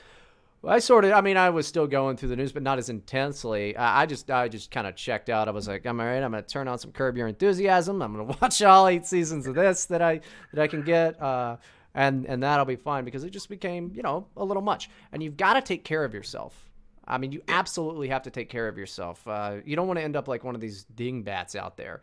I 0.67 0.79
sort 0.79 1.05
of, 1.05 1.11
I 1.11 1.21
mean, 1.21 1.37
I 1.37 1.51
was 1.51 1.67
still 1.67 1.85
going 1.85 2.17
through 2.17 2.29
the 2.29 2.35
news, 2.35 2.51
but 2.51 2.63
not 2.63 2.79
as 2.79 2.89
intensely. 2.89 3.77
I 3.77 4.01
I 4.01 4.05
just, 4.07 4.31
I 4.31 4.47
just 4.47 4.71
kind 4.71 4.87
of 4.87 4.95
checked 4.95 5.29
out. 5.29 5.47
I 5.47 5.51
was 5.51 5.67
like, 5.67 5.85
I'm 5.85 5.99
all 5.99 6.05
right. 6.05 6.23
I'm 6.23 6.31
gonna 6.31 6.41
turn 6.41 6.67
on 6.67 6.79
some 6.79 6.91
Curb 6.91 7.17
Your 7.17 7.27
Enthusiasm. 7.27 8.01
I'm 8.01 8.15
gonna 8.15 8.35
watch 8.41 8.61
all 8.63 8.87
eight 8.87 9.05
seasons 9.05 9.45
of 9.45 9.53
this 9.53 9.85
that 9.85 10.01
I 10.01 10.21
that 10.53 10.61
I 10.61 10.67
can 10.67 10.81
get. 10.81 11.21
Uh, 11.21 11.57
and 11.93 12.25
and 12.25 12.43
that'll 12.43 12.65
be 12.65 12.75
fine 12.75 13.05
because 13.05 13.23
it 13.23 13.29
just 13.29 13.47
became 13.47 13.91
you 13.95 14.01
know 14.01 14.27
a 14.35 14.43
little 14.43 14.61
much 14.61 14.89
and 15.13 15.23
you've 15.23 15.37
got 15.37 15.53
to 15.53 15.61
take 15.61 15.85
care 15.85 16.03
of 16.03 16.13
yourself 16.13 16.65
I 17.07 17.17
mean, 17.17 17.31
you 17.31 17.41
absolutely 17.47 18.07
have 18.09 18.23
to 18.23 18.31
take 18.31 18.49
care 18.49 18.67
of 18.67 18.77
yourself. 18.77 19.25
Uh, 19.27 19.57
you 19.63 19.75
don't 19.75 19.87
want 19.87 19.99
to 19.99 20.03
end 20.03 20.15
up 20.15 20.27
like 20.27 20.43
one 20.43 20.55
of 20.55 20.61
these 20.61 20.85
dingbats 20.85 21.55
out 21.55 21.77
there, 21.77 22.01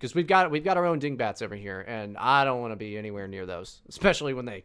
because 0.00 0.14
we've 0.14 0.26
got 0.26 0.50
we've 0.50 0.64
got 0.64 0.78
our 0.78 0.86
own 0.86 0.98
dingbats 0.98 1.42
over 1.42 1.54
here, 1.54 1.84
and 1.86 2.16
I 2.16 2.44
don't 2.44 2.60
want 2.60 2.72
to 2.72 2.76
be 2.76 2.96
anywhere 2.96 3.28
near 3.28 3.44
those, 3.44 3.82
especially 3.88 4.32
when 4.32 4.46
they 4.46 4.64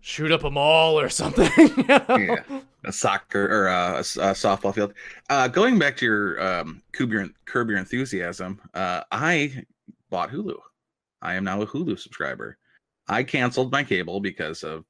shoot 0.00 0.30
up 0.30 0.44
a 0.44 0.50
mall 0.50 0.98
or 0.98 1.08
something. 1.10 1.50
you 1.56 1.82
know? 1.82 2.04
yeah, 2.08 2.60
a 2.84 2.92
soccer 2.92 3.44
or 3.44 3.66
a, 3.66 3.98
a, 3.98 4.32
softball 4.32 4.72
field. 4.72 4.94
Uh, 5.28 5.48
going 5.48 5.76
back 5.78 5.96
to 5.96 6.06
your 6.06 6.40
um, 6.40 6.82
curb 6.92 7.10
your 7.10 7.26
curb 7.46 7.68
your 7.68 7.78
enthusiasm. 7.78 8.60
Uh, 8.74 9.02
I 9.10 9.64
bought 10.08 10.30
Hulu. 10.30 10.56
I 11.20 11.34
am 11.34 11.44
now 11.44 11.60
a 11.60 11.66
Hulu 11.66 11.98
subscriber. 11.98 12.56
I 13.08 13.24
canceled 13.24 13.72
my 13.72 13.82
cable 13.82 14.20
because 14.20 14.62
of 14.62 14.84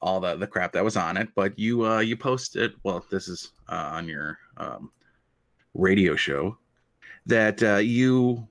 all 0.00 0.18
the 0.18 0.34
the 0.34 0.48
crap 0.48 0.72
that 0.72 0.82
was 0.82 0.96
on 0.96 1.16
it. 1.16 1.28
But 1.36 1.56
you 1.56 1.86
uh, 1.86 2.00
you 2.00 2.16
posted. 2.16 2.72
Well, 2.82 3.06
this 3.08 3.28
is 3.28 3.52
uh, 3.68 3.90
on 3.92 4.08
your 4.08 4.36
um, 4.56 4.90
radio 5.74 6.16
show 6.16 6.58
that 7.26 7.62
uh, 7.62 7.76
you 7.76 8.46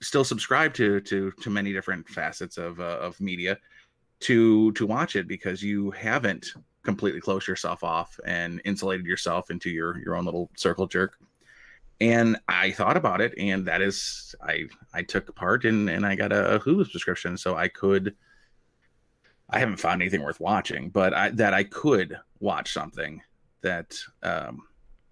still 0.00 0.24
subscribe 0.24 0.74
to 0.74 1.00
to 1.00 1.30
to 1.32 1.50
many 1.50 1.72
different 1.72 2.08
facets 2.08 2.58
of 2.58 2.80
uh, 2.80 2.98
of 3.00 3.20
media 3.20 3.58
to 4.20 4.72
to 4.72 4.86
watch 4.86 5.16
it 5.16 5.26
because 5.28 5.62
you 5.62 5.90
haven't 5.90 6.52
completely 6.82 7.20
closed 7.20 7.48
yourself 7.48 7.82
off 7.82 8.18
and 8.24 8.60
insulated 8.64 9.06
yourself 9.06 9.50
into 9.50 9.70
your 9.70 9.98
your 9.98 10.16
own 10.16 10.24
little 10.24 10.50
circle 10.56 10.86
jerk. 10.86 11.18
And 11.98 12.36
i 12.46 12.72
thought 12.72 12.98
about 12.98 13.22
it 13.22 13.32
and 13.38 13.66
that 13.66 13.80
is 13.80 14.34
i 14.42 14.66
i 14.92 15.02
took 15.02 15.34
part 15.34 15.64
and 15.64 15.88
and 15.88 16.04
i 16.04 16.14
got 16.14 16.30
a 16.30 16.60
hulu 16.62 16.86
subscription 16.90 17.38
so 17.38 17.56
i 17.56 17.68
could 17.68 18.14
i 19.48 19.58
haven't 19.58 19.78
found 19.78 20.02
anything 20.02 20.22
worth 20.22 20.38
watching 20.38 20.90
but 20.90 21.14
i 21.14 21.30
that 21.30 21.54
i 21.54 21.64
could 21.64 22.18
watch 22.38 22.74
something 22.74 23.22
that 23.62 23.98
um 24.22 24.60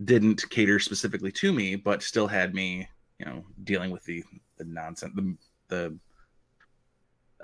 didn't 0.03 0.49
cater 0.51 0.79
specifically 0.79 1.31
to 1.31 1.53
me 1.53 1.77
but 1.77 2.03
still 2.03 2.27
had 2.27 2.55
me 2.55 2.89
you 3.19 3.27
know 3.27 3.45
dealing 3.63 3.91
with 3.91 4.05
the 4.05 4.25
the 4.59 4.65
nonsense 4.65 5.13
the 5.15 5.37
the 5.69 5.99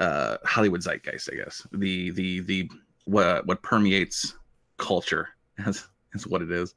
uh 0.01 0.39
Hollywood 0.45 0.81
zeitgeist, 0.83 1.31
I 1.33 1.37
guess. 1.37 1.67
The 1.73 2.11
the 2.11 2.41
the 2.41 2.71
what 3.05 3.47
what 3.47 3.63
permeates 3.63 4.35
culture 4.79 5.29
is, 5.59 5.87
is 6.15 6.27
what 6.27 6.43
it 6.43 6.51
is. 6.51 6.75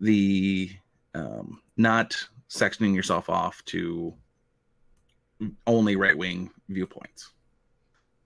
The 0.00 0.70
um 1.14 1.60
not 1.76 2.16
sectioning 2.48 2.94
yourself 2.94 3.28
off 3.28 3.64
to 3.66 4.14
only 5.66 5.96
right 5.96 6.16
wing 6.16 6.50
viewpoints. 6.68 7.32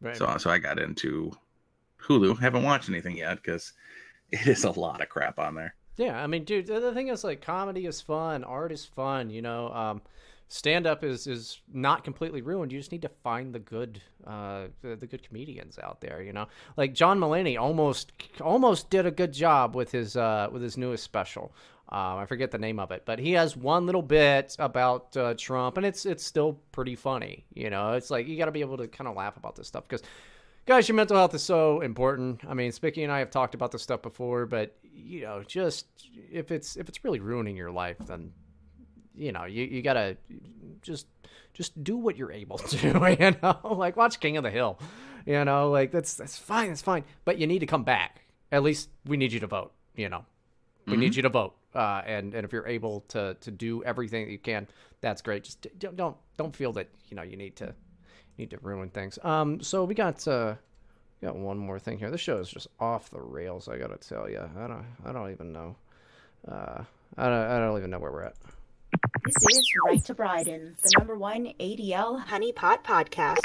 Right. 0.00 0.16
So 0.16 0.36
so 0.38 0.50
I 0.50 0.58
got 0.58 0.78
into 0.78 1.32
Hulu. 2.02 2.38
Haven't 2.38 2.64
watched 2.64 2.88
anything 2.88 3.16
yet 3.16 3.36
because 3.36 3.72
it 4.30 4.46
is 4.46 4.64
a 4.64 4.70
lot 4.70 5.00
of 5.00 5.08
crap 5.08 5.38
on 5.38 5.54
there. 5.54 5.74
Yeah, 6.00 6.18
I 6.18 6.26
mean, 6.26 6.44
dude, 6.44 6.66
the 6.66 6.94
thing 6.94 7.08
is, 7.08 7.24
like, 7.24 7.42
comedy 7.42 7.84
is 7.84 8.00
fun, 8.00 8.42
art 8.42 8.72
is 8.72 8.86
fun, 8.86 9.28
you 9.28 9.42
know. 9.42 9.68
Um, 9.68 10.00
stand 10.48 10.86
up 10.86 11.04
is 11.04 11.26
is 11.26 11.60
not 11.74 12.04
completely 12.04 12.40
ruined. 12.40 12.72
You 12.72 12.78
just 12.78 12.90
need 12.90 13.02
to 13.02 13.10
find 13.22 13.54
the 13.54 13.58
good, 13.58 14.00
uh, 14.26 14.68
the, 14.80 14.96
the 14.96 15.06
good 15.06 15.22
comedians 15.22 15.78
out 15.78 16.00
there, 16.00 16.22
you 16.22 16.32
know. 16.32 16.46
Like 16.78 16.94
John 16.94 17.20
Mulaney 17.20 17.60
almost 17.60 18.12
almost 18.40 18.88
did 18.88 19.04
a 19.04 19.10
good 19.10 19.34
job 19.34 19.74
with 19.74 19.92
his 19.92 20.16
uh 20.16 20.48
with 20.50 20.62
his 20.62 20.78
newest 20.78 21.04
special. 21.04 21.52
Um, 21.90 22.16
I 22.16 22.24
forget 22.24 22.50
the 22.50 22.58
name 22.58 22.78
of 22.78 22.92
it, 22.92 23.02
but 23.04 23.18
he 23.18 23.32
has 23.32 23.54
one 23.54 23.84
little 23.84 24.00
bit 24.00 24.56
about 24.58 25.14
uh, 25.18 25.34
Trump, 25.36 25.76
and 25.76 25.84
it's 25.84 26.06
it's 26.06 26.24
still 26.24 26.54
pretty 26.72 26.96
funny. 26.96 27.44
You 27.52 27.68
know, 27.68 27.92
it's 27.92 28.10
like 28.10 28.26
you 28.26 28.38
got 28.38 28.46
to 28.46 28.52
be 28.52 28.62
able 28.62 28.78
to 28.78 28.88
kind 28.88 29.06
of 29.06 29.16
laugh 29.16 29.36
about 29.36 29.54
this 29.54 29.68
stuff 29.68 29.84
because 29.86 30.02
guys, 30.66 30.88
your 30.88 30.94
mental 30.94 31.16
health 31.16 31.34
is 31.34 31.42
so 31.42 31.80
important. 31.80 32.40
I 32.48 32.54
mean, 32.54 32.72
Spicky 32.72 33.02
and 33.02 33.12
I 33.12 33.18
have 33.18 33.30
talked 33.30 33.54
about 33.54 33.72
this 33.72 33.82
stuff 33.82 34.02
before, 34.02 34.46
but 34.46 34.76
you 34.92 35.22
know, 35.22 35.42
just 35.46 35.86
if 36.30 36.50
it's 36.50 36.76
if 36.76 36.88
it's 36.88 37.04
really 37.04 37.20
ruining 37.20 37.56
your 37.56 37.70
life, 37.70 37.98
then 38.06 38.32
you 39.14 39.32
know, 39.32 39.44
you, 39.44 39.64
you 39.64 39.82
gotta 39.82 40.16
just 40.82 41.06
just 41.52 41.82
do 41.82 41.96
what 41.96 42.16
you're 42.16 42.32
able 42.32 42.58
to. 42.58 42.76
You 43.20 43.36
know, 43.42 43.58
like 43.76 43.96
watch 43.96 44.20
King 44.20 44.36
of 44.36 44.44
the 44.44 44.50
Hill. 44.50 44.78
You 45.26 45.44
know, 45.44 45.70
like 45.70 45.90
that's 45.90 46.14
that's 46.14 46.38
fine, 46.38 46.68
that's 46.68 46.82
fine. 46.82 47.04
But 47.24 47.38
you 47.38 47.46
need 47.46 47.60
to 47.60 47.66
come 47.66 47.84
back. 47.84 48.22
At 48.52 48.62
least 48.62 48.88
we 49.06 49.16
need 49.16 49.32
you 49.32 49.40
to 49.40 49.46
vote. 49.46 49.72
You 49.94 50.08
know. 50.08 50.24
We 50.86 50.96
need 50.96 51.14
you 51.14 51.22
to 51.22 51.28
vote. 51.28 51.54
Uh, 51.74 52.02
and 52.04 52.34
and 52.34 52.44
if 52.44 52.52
you're 52.52 52.66
able 52.66 53.02
to 53.08 53.36
to 53.40 53.50
do 53.50 53.84
everything 53.84 54.26
that 54.26 54.32
you 54.32 54.38
can, 54.38 54.66
that's 55.00 55.22
great. 55.22 55.44
Just 55.44 55.66
don't 55.78 55.96
don't 55.96 56.16
don't 56.36 56.54
feel 56.54 56.72
that 56.72 56.88
you 57.08 57.16
know 57.16 57.22
you 57.22 57.36
need 57.36 57.56
to 57.56 57.74
need 58.38 58.50
to 58.50 58.58
ruin 58.58 58.90
things. 58.90 59.18
Um, 59.22 59.60
so 59.60 59.84
we 59.84 59.94
got 59.94 60.26
uh, 60.26 60.54
got 61.22 61.36
one 61.36 61.58
more 61.58 61.78
thing 61.78 61.98
here. 61.98 62.10
This 62.10 62.20
show 62.20 62.38
is 62.38 62.48
just 62.48 62.68
off 62.78 63.10
the 63.10 63.20
rails. 63.20 63.68
I 63.68 63.78
gotta 63.78 63.96
tell 63.96 64.28
you. 64.28 64.40
I 64.58 64.66
don't 64.66 64.84
I 65.04 65.12
don't 65.12 65.30
even 65.30 65.52
know. 65.52 65.76
Uh, 66.46 66.84
I 67.16 67.24
don't 67.24 67.32
I 67.32 67.58
don't 67.58 67.78
even 67.78 67.90
know 67.90 67.98
where 67.98 68.12
we're 68.12 68.24
at. 68.24 68.36
This 69.24 69.56
is 69.58 69.72
Right 69.86 70.04
to 70.06 70.14
Bryden, 70.14 70.76
the 70.82 70.92
number 70.98 71.16
one 71.16 71.52
ADL 71.60 72.24
honeypot 72.26 72.82
podcast. 72.82 73.38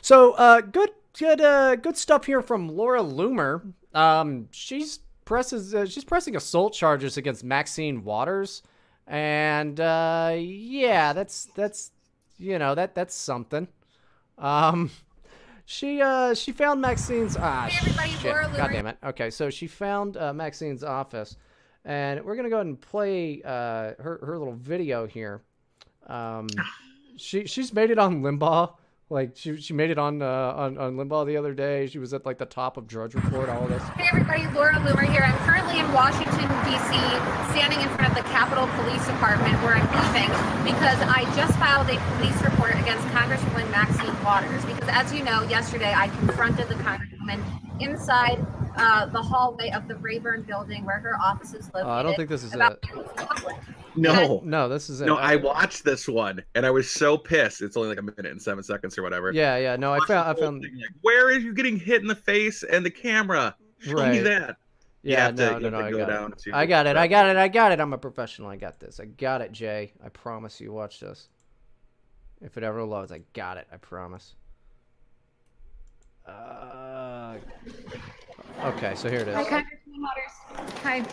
So, 0.00 0.32
uh, 0.32 0.62
good, 0.62 0.90
good, 1.18 1.40
uh, 1.40 1.76
good 1.76 1.96
stuff 1.96 2.24
here 2.24 2.40
from 2.40 2.68
Laura 2.68 3.00
Loomer. 3.02 3.74
Um, 3.92 4.48
she's 4.52 5.00
presses, 5.24 5.74
uh, 5.74 5.84
she's 5.84 6.04
pressing 6.04 6.36
assault 6.36 6.72
charges 6.72 7.16
against 7.16 7.44
Maxine 7.44 8.04
Waters, 8.04 8.62
and 9.06 9.78
uh, 9.80 10.34
yeah, 10.38 11.12
that's 11.12 11.48
that's, 11.54 11.90
you 12.38 12.58
know, 12.58 12.74
that 12.74 12.94
that's 12.94 13.14
something. 13.14 13.68
Um, 14.38 14.90
she 15.70 16.00
uh 16.00 16.32
she 16.32 16.50
found 16.50 16.80
Maxine's 16.80 17.36
ah 17.38 17.68
shit, 17.68 17.94
Laura 18.24 18.50
god 18.56 18.70
damn 18.72 18.86
it. 18.86 18.96
Okay, 19.04 19.28
so 19.28 19.50
she 19.50 19.66
found 19.66 20.16
uh, 20.16 20.32
Maxine's 20.32 20.82
office, 20.82 21.36
and 21.84 22.24
we're 22.24 22.36
gonna 22.36 22.48
go 22.48 22.56
ahead 22.56 22.66
and 22.68 22.80
play 22.80 23.42
uh 23.44 23.92
her 24.00 24.18
her 24.24 24.38
little 24.38 24.54
video 24.54 25.06
here. 25.06 25.42
Um, 26.06 26.48
she 27.18 27.46
she's 27.46 27.74
made 27.74 27.90
it 27.90 27.98
on 27.98 28.22
Limbaugh. 28.22 28.76
Like 29.10 29.32
she 29.36 29.56
she 29.56 29.72
made 29.72 29.88
it 29.88 29.98
on 29.98 30.20
uh 30.20 30.52
on 30.54 30.76
on 30.76 30.96
Limbaugh 30.96 31.24
the 31.24 31.38
other 31.38 31.54
day. 31.54 31.86
She 31.86 31.98
was 31.98 32.12
at 32.12 32.26
like 32.26 32.36
the 32.36 32.44
top 32.44 32.76
of 32.76 32.86
Drudge 32.86 33.14
Report. 33.14 33.48
All 33.48 33.64
of 33.64 33.70
this. 33.70 33.82
Hey 33.96 34.06
everybody, 34.12 34.44
Laura 34.52 34.74
Loomer 34.74 35.08
here. 35.08 35.22
I'm 35.24 35.38
currently 35.48 35.80
in 35.80 35.90
Washington, 35.92 36.44
D.C., 36.68 36.92
standing 37.56 37.80
in 37.80 37.88
front 37.96 38.12
of 38.12 38.16
the 38.16 38.28
Capitol 38.28 38.68
Police 38.76 39.06
Department 39.06 39.54
where 39.64 39.80
I'm 39.80 39.88
leaving 39.96 40.28
because 40.60 41.00
I 41.08 41.24
just 41.34 41.56
filed 41.58 41.88
a 41.88 41.96
police 42.16 42.36
report 42.42 42.74
against 42.76 43.02
Congresswoman 43.08 43.70
Maxine 43.70 44.12
Waters. 44.22 44.62
Because 44.66 44.88
as 44.92 45.10
you 45.14 45.24
know, 45.24 45.42
yesterday 45.48 45.94
I 45.96 46.08
confronted 46.08 46.68
the 46.68 46.76
Congresswoman 46.76 47.40
inside 47.80 48.44
uh, 48.78 49.06
the 49.06 49.20
hallway 49.22 49.70
of 49.70 49.88
the 49.88 49.96
Rayburn 49.96 50.42
building 50.42 50.84
where 50.84 50.98
her 51.00 51.16
office 51.22 51.54
is 51.54 51.66
located. 51.74 51.86
Uh, 51.86 51.90
I 51.92 52.02
don't 52.02 52.14
think 52.16 52.28
this 52.30 52.42
is 52.44 52.54
about 52.54 52.78
it. 52.82 53.56
No, 53.96 54.40
No, 54.44 54.68
this 54.68 54.88
is 54.90 55.00
it. 55.00 55.06
no. 55.06 55.16
I 55.16 55.36
watched 55.36 55.84
this 55.84 56.06
one 56.08 56.42
and 56.54 56.64
I 56.64 56.70
was 56.70 56.88
so 56.90 57.18
pissed. 57.18 57.62
It's 57.62 57.76
only 57.76 57.88
like 57.88 57.98
a 57.98 58.02
minute 58.02 58.26
and 58.26 58.40
seven 58.40 58.62
seconds 58.62 58.96
or 58.96 59.02
whatever. 59.02 59.32
Yeah, 59.32 59.56
yeah. 59.56 59.76
No, 59.76 59.92
I 59.92 59.98
found 60.06 60.28
I 60.28 60.40
found. 60.40 60.62
Like, 60.62 60.70
where 61.02 61.30
is 61.30 61.42
you 61.42 61.52
getting 61.52 61.78
hit 61.78 62.00
in 62.02 62.06
the 62.08 62.14
face 62.14 62.62
and 62.62 62.84
the 62.86 62.90
camera? 62.90 63.56
Show 63.80 64.06
me 64.08 64.18
that. 64.20 64.56
Yeah, 65.02 65.24
have 65.26 65.36
to- 65.36 65.50
no, 65.52 65.58
no, 65.58 65.70
no. 65.70 65.78
I 65.80 65.90
go 65.90 65.98
got 65.98 66.08
down 66.08 66.32
it. 66.32 66.42
I 66.52 66.66
got 66.66 66.86
it. 66.86 66.96
I 66.96 67.06
got 67.06 67.28
it. 67.28 67.36
I 67.36 67.48
got 67.48 67.72
it. 67.72 67.80
I'm 67.80 67.92
a 67.92 67.98
professional. 67.98 68.48
I 68.50 68.56
got 68.56 68.78
this. 68.80 69.00
I 69.00 69.06
got 69.06 69.40
it, 69.40 69.52
Jay. 69.52 69.92
I 70.04 70.08
promise 70.10 70.60
you. 70.60 70.72
Watch 70.72 71.00
this. 71.00 71.28
If 72.40 72.56
it 72.56 72.62
ever 72.62 72.82
loads, 72.84 73.10
I 73.10 73.22
got 73.32 73.56
it. 73.56 73.66
I 73.72 73.76
promise. 73.78 74.34
Uh, 76.26 77.36
okay, 78.64 78.94
so 78.94 79.08
here 79.08 79.20
it 79.20 79.28
is. 79.28 79.34
Hi, 79.34 79.42
is. 79.42 79.48
Congresswoman 79.48 80.02
Waters. 80.02 80.72
Hi, 80.82 81.04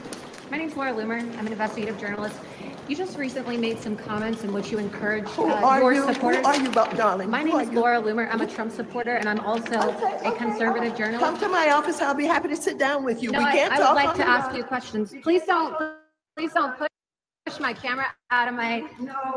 my 0.51 0.57
name's 0.57 0.75
Laura 0.75 0.93
Loomer. 0.93 1.19
I'm 1.37 1.45
an 1.45 1.51
investigative 1.51 1.99
journalist. 1.99 2.39
You 2.87 2.95
just 2.95 3.17
recently 3.17 3.57
made 3.57 3.79
some 3.79 3.95
comments 3.95 4.43
in 4.43 4.53
which 4.53 4.71
you 4.71 4.77
encouraged 4.77 5.29
Who 5.29 5.49
uh, 5.49 5.55
are 5.55 5.79
your 5.81 5.93
you? 5.93 6.13
Who 6.13 6.27
are 6.27 6.55
you, 6.55 6.71
darling? 6.71 7.31
My 7.31 7.39
Who 7.39 7.45
name 7.45 7.55
are 7.55 7.61
is 7.63 7.69
you? 7.69 7.79
Laura 7.79 7.99
Loomer. 7.99 8.31
I'm 8.31 8.41
a 8.41 8.47
Trump 8.47 8.71
supporter, 8.71 9.15
and 9.15 9.27
I'm 9.27 9.39
also 9.39 9.79
a 10.23 10.35
conservative 10.37 10.95
journalist. 10.95 11.25
Come 11.25 11.39
to 11.39 11.49
my 11.49 11.71
office. 11.71 11.99
I'll 12.01 12.13
be 12.13 12.25
happy 12.25 12.49
to 12.49 12.55
sit 12.55 12.77
down 12.77 13.03
with 13.03 13.23
you. 13.23 13.31
No, 13.31 13.39
we 13.39 13.45
I, 13.45 13.51
can't 13.53 13.73
I 13.73 13.77
talk 13.77 13.95
would 13.95 14.03
like 14.03 14.15
to 14.17 14.27
ask 14.27 14.55
you 14.55 14.63
questions. 14.63 15.15
Please 15.23 15.43
don't, 15.45 15.75
please 16.37 16.53
don't 16.53 16.77
push 16.77 16.89
push 17.45 17.59
my 17.59 17.73
camera 17.73 18.07
out 18.31 18.47
of 18.47 18.55
my 18.55 18.83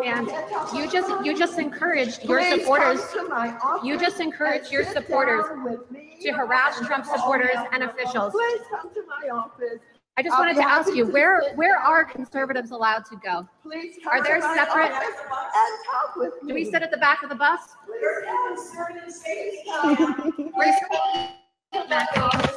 hand. 0.02 0.30
You 0.74 0.90
just, 0.90 1.24
you 1.24 1.36
just 1.36 1.58
encouraged 1.58 2.24
your 2.24 2.38
Please 2.38 2.60
supporters. 2.60 3.00
come 3.12 3.24
to 3.24 3.28
my 3.28 3.56
office 3.58 3.86
You 3.86 3.98
just 3.98 4.20
encouraged 4.20 4.72
your 4.72 4.84
supporters 4.84 5.44
down 5.46 5.64
with 5.64 5.90
me 5.90 6.16
to 6.22 6.32
harass 6.32 6.80
Trump 6.86 7.04
supporters 7.04 7.56
and 7.72 7.82
officials. 7.82 8.32
Please 8.32 8.60
come 8.70 8.92
to 8.94 9.02
my 9.06 9.28
office. 9.28 9.80
I 10.16 10.22
just 10.22 10.36
wanted 10.36 10.56
to 10.56 10.68
ask 10.68 10.92
you, 10.96 11.06
where, 11.06 11.54
where 11.54 11.76
are 11.76 12.04
conservatives 12.04 12.72
allowed 12.72 13.04
to 13.04 13.16
go? 13.16 13.46
Please 13.62 13.98
come 14.02 14.12
Are 14.12 14.24
there 14.24 14.36
to 14.36 14.42
separate? 14.42 14.90
office 14.90 15.06
and 15.06 15.78
talk 15.86 16.16
with 16.16 16.32
me. 16.42 16.48
Do 16.48 16.54
we 16.54 16.64
sit 16.64 16.74
uh, 16.82 16.86
at 16.86 16.90
the 16.90 16.96
back 16.96 17.22
of 17.22 17.28
the 17.28 17.36
bus? 17.36 17.60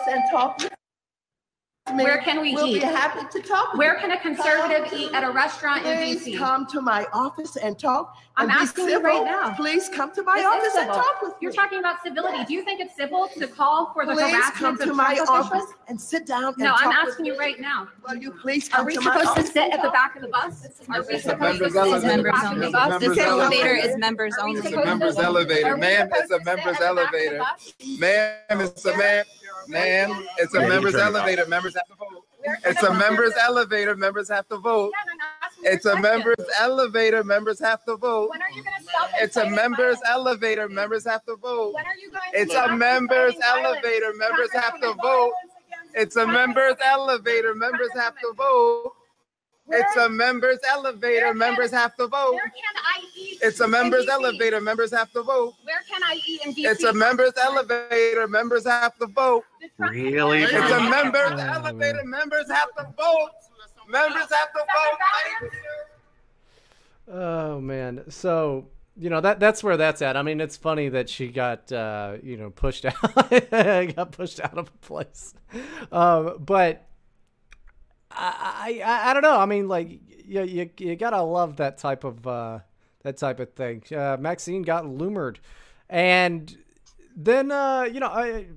and 0.07 0.23
talk 0.32 0.57
with 0.57 0.70
me. 0.70 0.70
Where 1.90 2.20
can 2.20 2.41
we 2.41 2.53
we'll 2.53 2.68
eat? 2.68 2.74
be 2.76 2.80
happy 2.80 3.26
to 3.32 3.45
talk. 3.45 3.72
with 3.74 3.80
Where 3.80 3.95
can 3.95 4.12
a 4.12 4.20
conservative 4.20 4.86
Come 4.91 4.99
eat 4.99 5.14
at 5.14 5.24
a 5.24 5.32
restaurant 5.32 5.84
in 5.84 5.98
Please 5.98 6.26
DC? 6.28 6.38
come 6.38 6.68
to 6.68 6.80
my 6.80 7.08
office 7.12 7.56
and 7.58 7.78
talk. 7.78 8.16
I'm 8.38 8.49
and 8.49 8.58
be 8.58 8.62
asking 8.64 8.84
you 8.86 8.91
civil. 8.91 9.10
right 9.10 9.24
now. 9.26 9.53
Please 9.56 9.90
come 9.90 10.14
to 10.14 10.22
my 10.22 10.36
This 10.36 10.45
office 10.45 10.76
and 10.78 10.88
talk 10.90 11.22
with 11.24 11.32
me. 11.32 11.38
You're 11.41 11.52
talking 11.52 11.80
about 11.80 12.03
civility. 12.03 12.45
Do 12.45 12.53
you 12.53 12.64
think 12.64 12.82
it's 12.82 12.95
civil 12.95 13.28
to 13.36 13.48
call 13.48 13.91
for 13.94 14.06
the 14.06 14.14
Please 14.14 14.44
come 14.52 14.78
to 14.78 14.91
of 14.91 14.95
my 14.95 15.16
Trump 15.16 15.30
office 15.32 15.48
officials? 15.64 15.74
and 15.88 15.99
sit 15.99 16.28
down 16.28 16.49
and 16.53 16.58
No, 16.60 16.74
I'm 16.74 16.84
talk 16.91 17.03
with 17.06 17.10
asking 17.14 17.26
you 17.26 17.34
me. 17.34 17.40
right 17.40 17.60
now. 17.60 17.88
Will 18.08 18.16
you 18.16 18.32
please 18.32 18.68
Are 18.70 18.78
come 18.78 18.86
we 18.86 18.94
to 18.94 19.02
my 19.02 19.14
supposed 19.18 19.26
to 19.26 19.32
office? 19.41 19.52
sit 19.53 19.74
at 19.74 19.82
the 19.82 19.90
back 19.90 20.16
of 20.16 20.22
the 20.22 20.28
bus? 20.28 20.66
Are 20.88 21.02
we 21.02 21.16
It's 21.16 21.24
supposed 21.24 21.58
to 21.60 21.70
members 21.70 21.74
sit 21.74 22.03
at 22.06 22.18
the 22.18 22.24
back 22.24 22.53
of 22.53 22.60
the 22.60 22.70
bus? 22.72 22.99
This 22.99 23.18
elevator 23.18 23.68
elevator. 23.70 23.76
is 23.90 23.98
members 23.98 24.36
only. 24.40 24.60
It's 24.60 24.72
a 24.72 24.86
members 24.86 25.18
elevator. 25.18 25.78
Ma'am, 25.78 26.10
it's 26.14 26.32
a 26.32 26.44
members 26.44 26.80
elevator. 26.80 27.41
Ma'am, 27.98 28.62
it's 28.62 28.86
a 28.86 28.95
man. 28.98 29.26
Ma'am, 29.67 30.27
it's 30.38 30.53
a 30.55 30.61
Yeah, 30.61 30.67
members 30.67 30.93
turn 30.93 31.01
it 31.01 31.03
off. 31.03 31.15
elevator. 31.15 31.45
Members 31.47 31.75
have 31.75 31.88
to 31.88 31.95
vote. 31.95 32.25
It's 32.65 32.83
a 32.83 32.93
members 32.93 33.33
elevator. 33.41 33.95
Members 33.95 34.29
have 34.29 34.47
to 34.49 34.57
vote. 34.57 34.91
It's 35.63 35.85
a 35.85 35.95
members 35.99 36.35
elevator. 36.59 37.23
Members 37.23 37.59
have 37.59 37.83
to 37.85 37.97
vote. 37.97 38.29
When 38.31 38.41
are 38.41 38.49
you 38.49 38.63
going 38.63 38.75
to 38.77 38.83
stop 38.83 39.09
It's 39.19 39.38
a 39.38 39.49
members 39.49 39.97
elevator. 40.07 40.67
Members 40.67 41.05
have 41.05 41.25
to 41.25 41.35
vote. 41.35 41.73
When 41.73 41.85
are 41.85 41.95
you 41.95 42.09
going 42.09 42.23
It's 42.33 42.53
a 42.55 42.75
members 42.75 43.35
elevator. 43.43 44.13
Members 44.15 44.51
have 44.53 44.79
to 44.81 44.93
vote. 45.01 45.33
It's 45.93 46.15
a 46.15 46.25
members 46.25 46.75
elevator. 46.83 47.53
Members 47.55 47.91
have 47.95 48.15
to 48.19 48.33
vote. 48.35 48.93
It's 49.69 49.95
a 49.95 50.09
members 50.09 50.59
elevator. 50.69 51.33
Members 51.33 51.71
have 51.71 51.95
to 51.95 52.07
vote. 52.07 52.33
Where 52.33 52.41
can 52.41 52.75
I 52.75 53.03
eat? 53.17 53.39
It's 53.41 53.59
a 53.59 53.67
members 53.67 54.05
DC? 54.05 54.09
elevator. 54.09 54.61
Members 54.61 54.91
have 54.91 55.11
to 55.11 55.23
vote. 55.23 55.53
Where 55.63 55.81
can 55.89 56.01
I 56.03 56.19
eat 56.27 56.41
in 56.45 56.53
DC? 56.53 56.69
It's 56.69 56.83
a 56.83 56.93
members 56.93 57.33
elevator. 57.41 58.27
Members 58.27 58.65
have 58.65 58.97
to 58.97 59.07
vote. 59.07 59.43
Really? 59.77 60.43
It's 60.43 60.53
a 60.53 60.89
members 60.89 61.39
elevator. 61.39 62.03
Members 62.03 62.49
have 62.49 62.73
to 62.77 62.83
vote. 62.97 63.29
Members 63.88 64.31
have 64.31 64.51
to 64.53 64.59
vote. 64.59 65.51
Oh 67.07 67.61
man. 67.61 68.03
So 68.09 68.67
you 68.97 69.09
know 69.09 69.21
that 69.21 69.39
that's 69.39 69.63
where 69.63 69.77
that's 69.77 70.01
at. 70.01 70.17
I 70.17 70.21
mean, 70.21 70.41
it's 70.41 70.57
funny 70.57 70.89
that 70.89 71.09
she 71.09 71.29
got 71.29 71.71
uh, 71.71 72.17
you 72.21 72.38
know 72.38 72.49
pushed 72.49 72.85
out, 72.85 72.95
got 73.95 74.11
pushed 74.11 74.39
out 74.39 74.57
of 74.57 74.67
a 74.67 74.85
place. 74.85 75.33
Um, 75.91 76.38
but 76.39 76.88
I, 78.13 78.81
I 78.83 79.09
I 79.09 79.13
don't 79.13 79.23
know. 79.23 79.38
I 79.38 79.45
mean, 79.45 79.67
like 79.67 79.99
you 80.25 80.43
you, 80.43 80.69
you 80.77 80.95
gotta 80.95 81.21
love 81.21 81.57
that 81.57 81.77
type 81.77 82.03
of 82.03 82.25
uh, 82.25 82.59
that 83.03 83.17
type 83.17 83.39
of 83.39 83.53
thing. 83.53 83.83
Uh, 83.95 84.17
Maxine 84.19 84.63
got 84.63 84.85
loomered, 84.85 85.38
and 85.89 86.55
then 87.15 87.51
uh, 87.51 87.83
you 87.83 87.99
know 87.99 88.07
I. 88.07 88.47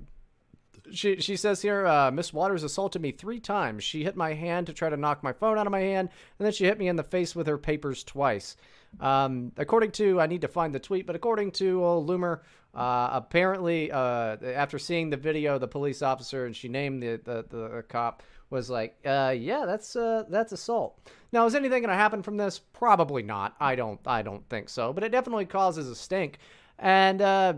She, 0.91 1.19
she 1.19 1.35
says 1.35 1.63
here, 1.63 1.87
uh, 1.87 2.11
Miss 2.11 2.31
Waters 2.31 2.61
assaulted 2.61 3.01
me 3.01 3.11
three 3.11 3.39
times. 3.39 3.83
She 3.83 4.03
hit 4.03 4.15
my 4.15 4.33
hand 4.33 4.67
to 4.67 4.73
try 4.73 4.87
to 4.87 4.95
knock 4.95 5.23
my 5.23 5.33
phone 5.33 5.57
out 5.57 5.65
of 5.65 5.71
my 5.71 5.79
hand, 5.79 6.09
and 6.37 6.45
then 6.45 6.53
she 6.53 6.65
hit 6.65 6.77
me 6.77 6.87
in 6.87 6.95
the 6.95 7.03
face 7.03 7.35
with 7.35 7.47
her 7.47 7.57
papers 7.57 8.03
twice. 8.03 8.55
Um, 8.99 9.51
according 9.57 9.91
to, 9.93 10.21
I 10.21 10.27
need 10.27 10.41
to 10.41 10.47
find 10.47 10.75
the 10.75 10.79
tweet, 10.79 11.07
but 11.07 11.15
according 11.15 11.53
to 11.53 11.83
old 11.83 12.07
Loomer, 12.07 12.41
uh, 12.75 13.09
apparently, 13.13 13.91
uh, 13.91 14.37
after 14.43 14.77
seeing 14.77 15.09
the 15.09 15.17
video, 15.17 15.57
the 15.57 15.67
police 15.67 16.03
officer 16.03 16.45
and 16.45 16.55
she 16.55 16.67
named 16.67 17.01
the 17.01 17.19
the, 17.23 17.45
the 17.49 17.83
cop 17.89 18.21
was 18.55 18.69
like, 18.69 18.97
uh, 19.05 19.35
yeah, 19.37 19.65
that's 19.65 19.95
uh, 19.95 20.23
that's 20.29 20.51
assault. 20.51 20.99
Now, 21.31 21.45
is 21.45 21.53
anything 21.53 21.81
going 21.81 21.89
to 21.89 21.95
happen 21.95 22.23
from 22.23 22.37
this? 22.37 22.59
Probably 22.59 23.21
not. 23.21 23.55
I 23.59 23.75
don't 23.75 23.99
I 24.05 24.21
don't 24.23 24.47
think 24.49 24.69
so, 24.69 24.93
but 24.93 25.03
it 25.03 25.11
definitely 25.11 25.45
causes 25.45 25.87
a 25.89 25.95
stink, 25.95 26.39
and. 26.79 27.21
Uh, 27.21 27.53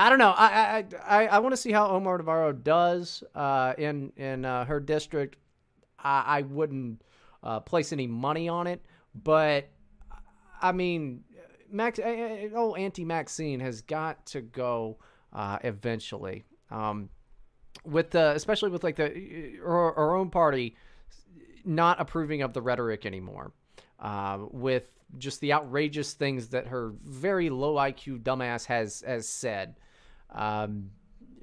I 0.00 0.08
don't 0.08 0.20
know. 0.20 0.30
I 0.30 0.46
I 0.46 0.84
I, 1.08 1.26
I 1.26 1.38
want 1.40 1.54
to 1.54 1.56
see 1.56 1.72
how 1.72 1.88
Omar 1.88 2.18
Navarro 2.18 2.52
does 2.52 3.24
uh, 3.34 3.74
in 3.76 4.12
in 4.16 4.44
uh, 4.44 4.64
her 4.64 4.78
district. 4.78 5.38
I, 5.98 6.38
I 6.38 6.42
wouldn't 6.42 7.02
uh, 7.42 7.58
place 7.58 7.92
any 7.92 8.06
money 8.06 8.48
on 8.48 8.68
it, 8.68 8.80
but 9.24 9.68
I 10.62 10.70
mean, 10.70 11.24
Max, 11.70 11.98
uh, 11.98 12.48
oh, 12.54 12.76
Auntie 12.76 13.04
Maxine 13.04 13.58
has 13.58 13.82
got 13.82 14.24
to 14.26 14.40
go 14.40 14.98
uh, 15.32 15.58
eventually. 15.64 16.44
Um, 16.70 17.08
with 17.84 18.10
the 18.10 18.32
especially 18.34 18.70
with 18.70 18.84
like 18.84 18.96
the 18.96 19.58
her, 19.62 19.92
her 19.92 20.14
own 20.14 20.30
party 20.30 20.76
not 21.64 22.00
approving 22.00 22.42
of 22.42 22.52
the 22.52 22.62
rhetoric 22.62 23.06
anymore. 23.06 23.52
Uh, 24.00 24.38
with 24.50 24.90
just 25.16 25.40
the 25.40 25.52
outrageous 25.52 26.12
things 26.12 26.48
that 26.48 26.66
her 26.66 26.92
very 27.04 27.50
low 27.50 27.74
IQ 27.74 28.22
dumbass 28.22 28.64
has 28.66 29.02
has 29.06 29.28
said. 29.28 29.76
Um, 30.30 30.90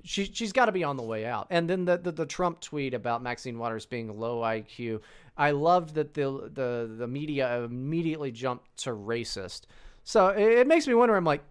she 0.03 0.26
she's 0.26 0.53
got 0.53 0.66
to 0.66 0.72
be 0.72 0.84
on 0.84 0.98
the 0.98 1.03
way 1.03 1.26
out. 1.26 1.48
And 1.49 1.70
then 1.70 1.86
the, 1.86 1.98
the 1.98 2.12
the 2.12 2.26
Trump 2.26 2.60
tweet 2.60 2.94
about 2.94 3.24
Maxine 3.24 3.57
Waters 3.57 3.86
being 3.86 4.20
low 4.20 4.41
IQ. 4.41 5.02
I 5.36 5.52
loved 5.52 5.95
that 5.95 6.14
the 6.14 6.49
the 6.53 6.95
the 6.98 7.07
media 7.07 7.64
immediately 7.64 8.32
jumped 8.32 8.78
to 8.84 8.91
racist. 8.91 9.62
So 10.03 10.30
it, 10.30 10.60
it 10.60 10.68
makes 10.68 10.88
me 10.88 10.94
wonder. 10.94 11.16
I'm 11.16 11.26
like, 11.26 11.44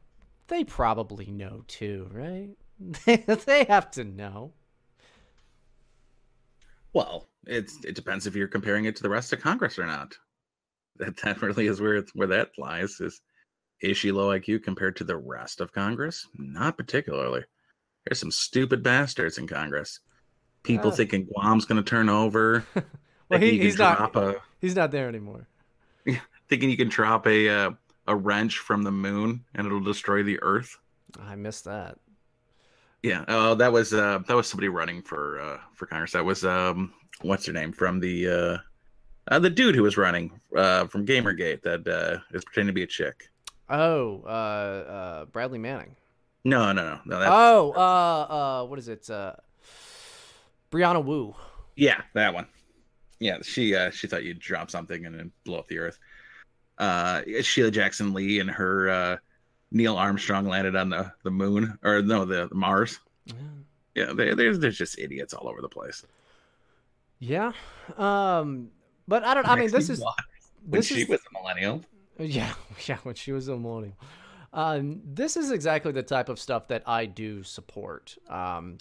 they 0.46 0.64
probably 0.64 1.26
know 1.26 1.64
too, 1.66 2.08
right? 2.12 2.50
they 3.46 3.64
have 3.64 3.90
to 3.92 4.04
know. 4.04 4.52
Well, 6.94 7.28
it's 7.46 7.84
it 7.84 7.94
depends 7.94 8.26
if 8.26 8.34
you're 8.34 8.48
comparing 8.48 8.86
it 8.86 8.96
to 8.96 9.02
the 9.02 9.10
rest 9.10 9.32
of 9.32 9.40
Congress 9.40 9.78
or 9.78 9.86
not. 9.86 10.14
That 10.96 11.16
that 11.18 11.42
really 11.42 11.66
is 11.66 11.80
where 11.80 11.96
it's, 11.96 12.12
where 12.14 12.28
that 12.28 12.50
lies. 12.56 13.00
Is 13.00 13.20
is 13.80 13.96
she 13.98 14.12
low 14.12 14.28
IQ 14.28 14.62
compared 14.62 14.96
to 14.96 15.04
the 15.04 15.16
rest 15.16 15.60
of 15.60 15.72
Congress? 15.72 16.26
Not 16.38 16.76
particularly. 16.78 17.42
There's 18.06 18.20
some 18.20 18.30
stupid 18.30 18.82
bastards 18.82 19.38
in 19.38 19.46
Congress. 19.46 20.00
People 20.62 20.90
Ah. 20.92 20.94
thinking 20.94 21.26
Guam's 21.26 21.64
going 21.66 21.82
to 21.82 21.88
turn 21.88 22.08
over. 22.08 22.64
Well, 23.30 23.40
he, 23.40 23.58
he's 23.58 23.78
not. 23.78 24.14
a 24.16 24.36
He's 24.60 24.76
not 24.76 24.90
there 24.90 25.08
anymore. 25.08 25.48
thinking 26.50 26.68
you 26.68 26.76
can 26.76 26.90
drop 26.90 27.26
a 27.26 27.48
uh, 27.48 27.70
a 28.06 28.14
wrench 28.14 28.58
from 28.58 28.82
the 28.82 28.92
moon 28.92 29.44
and 29.54 29.66
it'll 29.66 29.80
destroy 29.80 30.22
the 30.22 30.38
Earth. 30.42 30.76
I 31.18 31.34
missed 31.34 31.64
that. 31.64 31.96
Yeah. 33.04 33.22
Oh, 33.28 33.54
that 33.56 33.70
was 33.70 33.92
uh 33.92 34.20
that 34.26 34.34
was 34.34 34.48
somebody 34.48 34.68
running 34.68 35.02
for 35.02 35.38
uh 35.38 35.58
for 35.74 35.84
Congress. 35.84 36.12
That 36.12 36.24
was 36.24 36.42
um 36.42 36.94
what's 37.20 37.44
her 37.44 37.52
name 37.52 37.70
from 37.70 38.00
the 38.00 38.28
uh, 38.28 38.58
uh 39.28 39.38
the 39.38 39.50
dude 39.50 39.74
who 39.74 39.82
was 39.82 39.98
running 39.98 40.40
uh 40.56 40.86
from 40.86 41.04
Gamergate 41.04 41.60
that 41.62 41.86
uh 41.86 42.20
is 42.34 42.46
pretending 42.46 42.68
to 42.68 42.72
be 42.72 42.82
a 42.82 42.86
chick. 42.86 43.28
Oh, 43.68 44.22
uh, 44.24 44.28
uh, 44.28 45.24
Bradley 45.26 45.58
Manning. 45.58 45.96
No, 46.44 46.72
no, 46.72 46.84
no, 46.84 47.00
no. 47.04 47.18
That's, 47.18 47.30
oh, 47.30 47.72
uh, 47.76 47.80
uh, 47.80 48.66
what 48.66 48.78
is 48.78 48.88
it? 48.88 49.08
Uh, 49.08 49.34
Brianna 50.70 51.04
Wu. 51.04 51.34
Yeah, 51.76 52.00
that 52.14 52.32
one. 52.32 52.46
Yeah, 53.20 53.38
she 53.42 53.74
uh 53.74 53.90
she 53.90 54.06
thought 54.06 54.24
you'd 54.24 54.38
drop 54.38 54.70
something 54.70 55.04
and 55.04 55.18
then 55.18 55.30
blow 55.44 55.58
up 55.58 55.68
the 55.68 55.78
Earth. 55.78 55.98
Uh, 56.78 57.20
Sheila 57.42 57.70
Jackson 57.70 58.14
Lee 58.14 58.40
and 58.40 58.50
her 58.50 58.88
uh 58.88 59.16
Neil 59.70 59.96
Armstrong 59.96 60.46
landed 60.46 60.76
on 60.76 60.90
the 60.90 61.12
the 61.22 61.30
moon 61.30 61.78
or 61.82 62.02
no 62.02 62.24
the, 62.24 62.48
Mars. 62.52 63.00
Yeah, 63.94 64.12
they, 64.12 64.34
there's 64.34 64.58
there's 64.58 64.78
just 64.78 64.98
idiots 64.98 65.34
all 65.34 65.48
over 65.48 65.60
the 65.60 65.68
place. 65.68 66.04
Yeah. 67.18 67.52
Um, 67.96 68.70
but 69.06 69.24
I 69.24 69.34
don't. 69.34 69.46
I 69.48 69.56
mean, 69.56 69.70
this 69.70 69.88
Maxine 69.88 69.94
is 69.94 70.04
when 70.66 70.78
this 70.78 70.86
she 70.86 71.02
is 71.02 71.08
was 71.08 71.20
a 71.20 71.40
millennial. 71.40 71.82
Yeah, 72.18 72.52
yeah, 72.86 72.98
when 73.02 73.14
she 73.14 73.32
was 73.32 73.48
a 73.48 73.56
millennial. 73.56 73.96
Um, 74.52 75.00
this 75.04 75.36
is 75.36 75.50
exactly 75.50 75.92
the 75.92 76.02
type 76.02 76.28
of 76.28 76.38
stuff 76.38 76.68
that 76.68 76.82
I 76.86 77.06
do 77.06 77.42
support. 77.42 78.16
Um, 78.28 78.78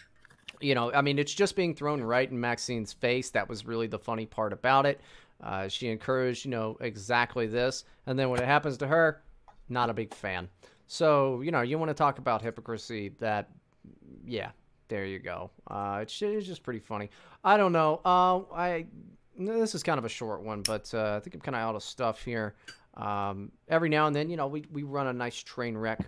you 0.62 0.76
know, 0.76 0.94
I 0.94 1.02
mean, 1.02 1.18
it's 1.18 1.34
just 1.34 1.56
being 1.56 1.74
thrown 1.74 2.02
right 2.04 2.30
in 2.30 2.40
Maxine's 2.40 2.94
face. 2.94 3.32
That 3.32 3.50
was 3.50 3.66
really 3.66 3.88
the 3.88 4.00
funny 4.00 4.26
part 4.26 4.54
about 4.54 4.86
it. 4.86 5.02
Uh, 5.42 5.68
she 5.68 5.90
encouraged, 5.90 6.46
you 6.46 6.52
know, 6.52 6.78
exactly 6.80 7.48
this, 7.48 7.86
and 8.06 8.18
then 8.18 8.30
when 8.30 8.40
it 8.40 8.46
happens 8.46 8.78
to 8.78 8.88
her, 8.88 9.22
not 9.68 9.90
a 9.90 9.94
big 9.94 10.14
fan. 10.14 10.48
So, 10.88 11.42
you 11.42 11.52
know, 11.52 11.62
you 11.62 11.78
want 11.78 11.90
to 11.90 11.96
talk 11.96 12.20
about 12.20 12.42
hypocrisy? 12.42 13.14
That, 13.20 13.50
yeah, 14.26 14.52
there 14.88 15.06
you 15.06 15.20
go. 15.20 15.50
Uh, 15.68 16.00
it's, 16.02 16.22
it's 16.22 16.46
just 16.46 16.64
pretty 16.64 16.80
funny. 16.80 17.10
I 17.44 17.58
don't 17.58 17.72
know. 17.72 18.02
Uh, 18.06 18.42
I 18.54 18.86
this 19.38 19.76
is 19.76 19.84
kind 19.84 19.98
of 19.98 20.06
a 20.06 20.10
short 20.10 20.44
one, 20.44 20.62
but 20.62 20.94
uh, 20.94 21.16
I 21.16 21.20
think 21.20 21.34
I'm 21.36 21.42
kind 21.42 21.56
of 21.56 21.62
out 21.62 21.76
of 21.76 21.84
stuff 21.84 22.24
here. 22.24 22.56
Um, 22.96 23.52
every 23.68 23.90
now 23.90 24.08
and 24.08 24.16
then, 24.16 24.30
you 24.30 24.38
know, 24.38 24.48
we, 24.48 24.66
we 24.72 24.84
run 24.84 25.08
a 25.08 25.14
nice 25.14 25.38
train 25.38 25.76
wreck, 25.76 26.08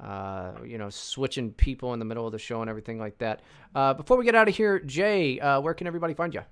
uh, 0.00 0.52
you 0.64 0.78
know, 0.78 0.88
switching 0.88 1.52
people 1.52 1.92
in 1.92 1.98
the 1.98 2.04
middle 2.04 2.26
of 2.26 2.32
the 2.32 2.38
show 2.38 2.62
and 2.62 2.70
everything 2.70 2.98
like 2.98 3.18
that. 3.18 3.42
Uh, 3.74 3.92
before 3.92 4.16
we 4.16 4.24
get 4.24 4.34
out 4.34 4.48
of 4.48 4.56
here, 4.56 4.78
Jay, 4.80 5.38
uh, 5.40 5.60
where 5.60 5.74
can 5.74 5.86
everybody 5.86 6.14
find 6.14 6.32
you? 6.32 6.42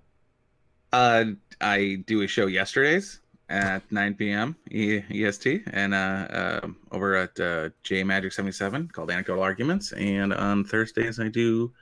Uh, 0.93 1.25
I 1.61 2.03
do 2.07 2.21
a 2.23 2.27
show 2.27 2.47
yesterdays 2.47 3.21
at 3.51 3.83
9 3.91 4.15
p.m. 4.15 4.57
E- 4.71 5.03
EST, 5.11 5.63
and 5.73 5.93
uh, 5.93 6.61
um 6.63 6.77
over 6.93 7.17
at 7.17 7.39
uh, 7.39 7.71
J 7.83 8.05
Magic 8.05 8.33
77 8.33 8.89
called 8.89 9.11
Anecdotal 9.11 9.43
Arguments, 9.43 9.93
and 9.93 10.33
on 10.33 10.65
Thursdays 10.65 11.21
I 11.21 11.29
do 11.29 11.73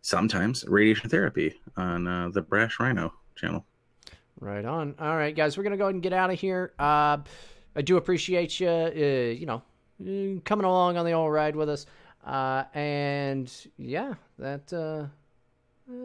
sometimes 0.00 0.64
radiation 0.66 1.08
therapy 1.08 1.54
on 1.76 2.06
uh, 2.06 2.30
the 2.30 2.42
Brash 2.42 2.80
Rhino 2.80 3.12
channel. 3.36 3.64
Right 4.40 4.64
on. 4.64 4.94
All 4.98 5.16
right, 5.16 5.34
guys, 5.34 5.56
we're 5.56 5.62
gonna 5.62 5.76
go 5.76 5.84
ahead 5.84 5.94
and 5.94 6.02
get 6.02 6.12
out 6.12 6.30
of 6.30 6.38
here. 6.40 6.72
Uh, 6.78 7.18
I 7.76 7.82
do 7.82 7.96
appreciate 7.96 8.58
you, 8.60 8.68
uh, 8.68 8.90
you 8.90 9.46
know, 9.46 9.62
uh, 10.02 10.40
coming 10.44 10.64
along 10.64 10.96
on 10.96 11.04
the 11.04 11.12
old 11.12 11.32
ride 11.32 11.56
with 11.56 11.68
us. 11.68 11.86
Uh, 12.24 12.64
and 12.74 13.52
yeah, 13.76 14.14
that 14.38 14.72
uh, 14.72 15.06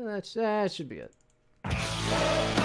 that's 0.06 0.34
that 0.34 0.72
should 0.72 0.90
be 0.90 0.98
it. 0.98 2.59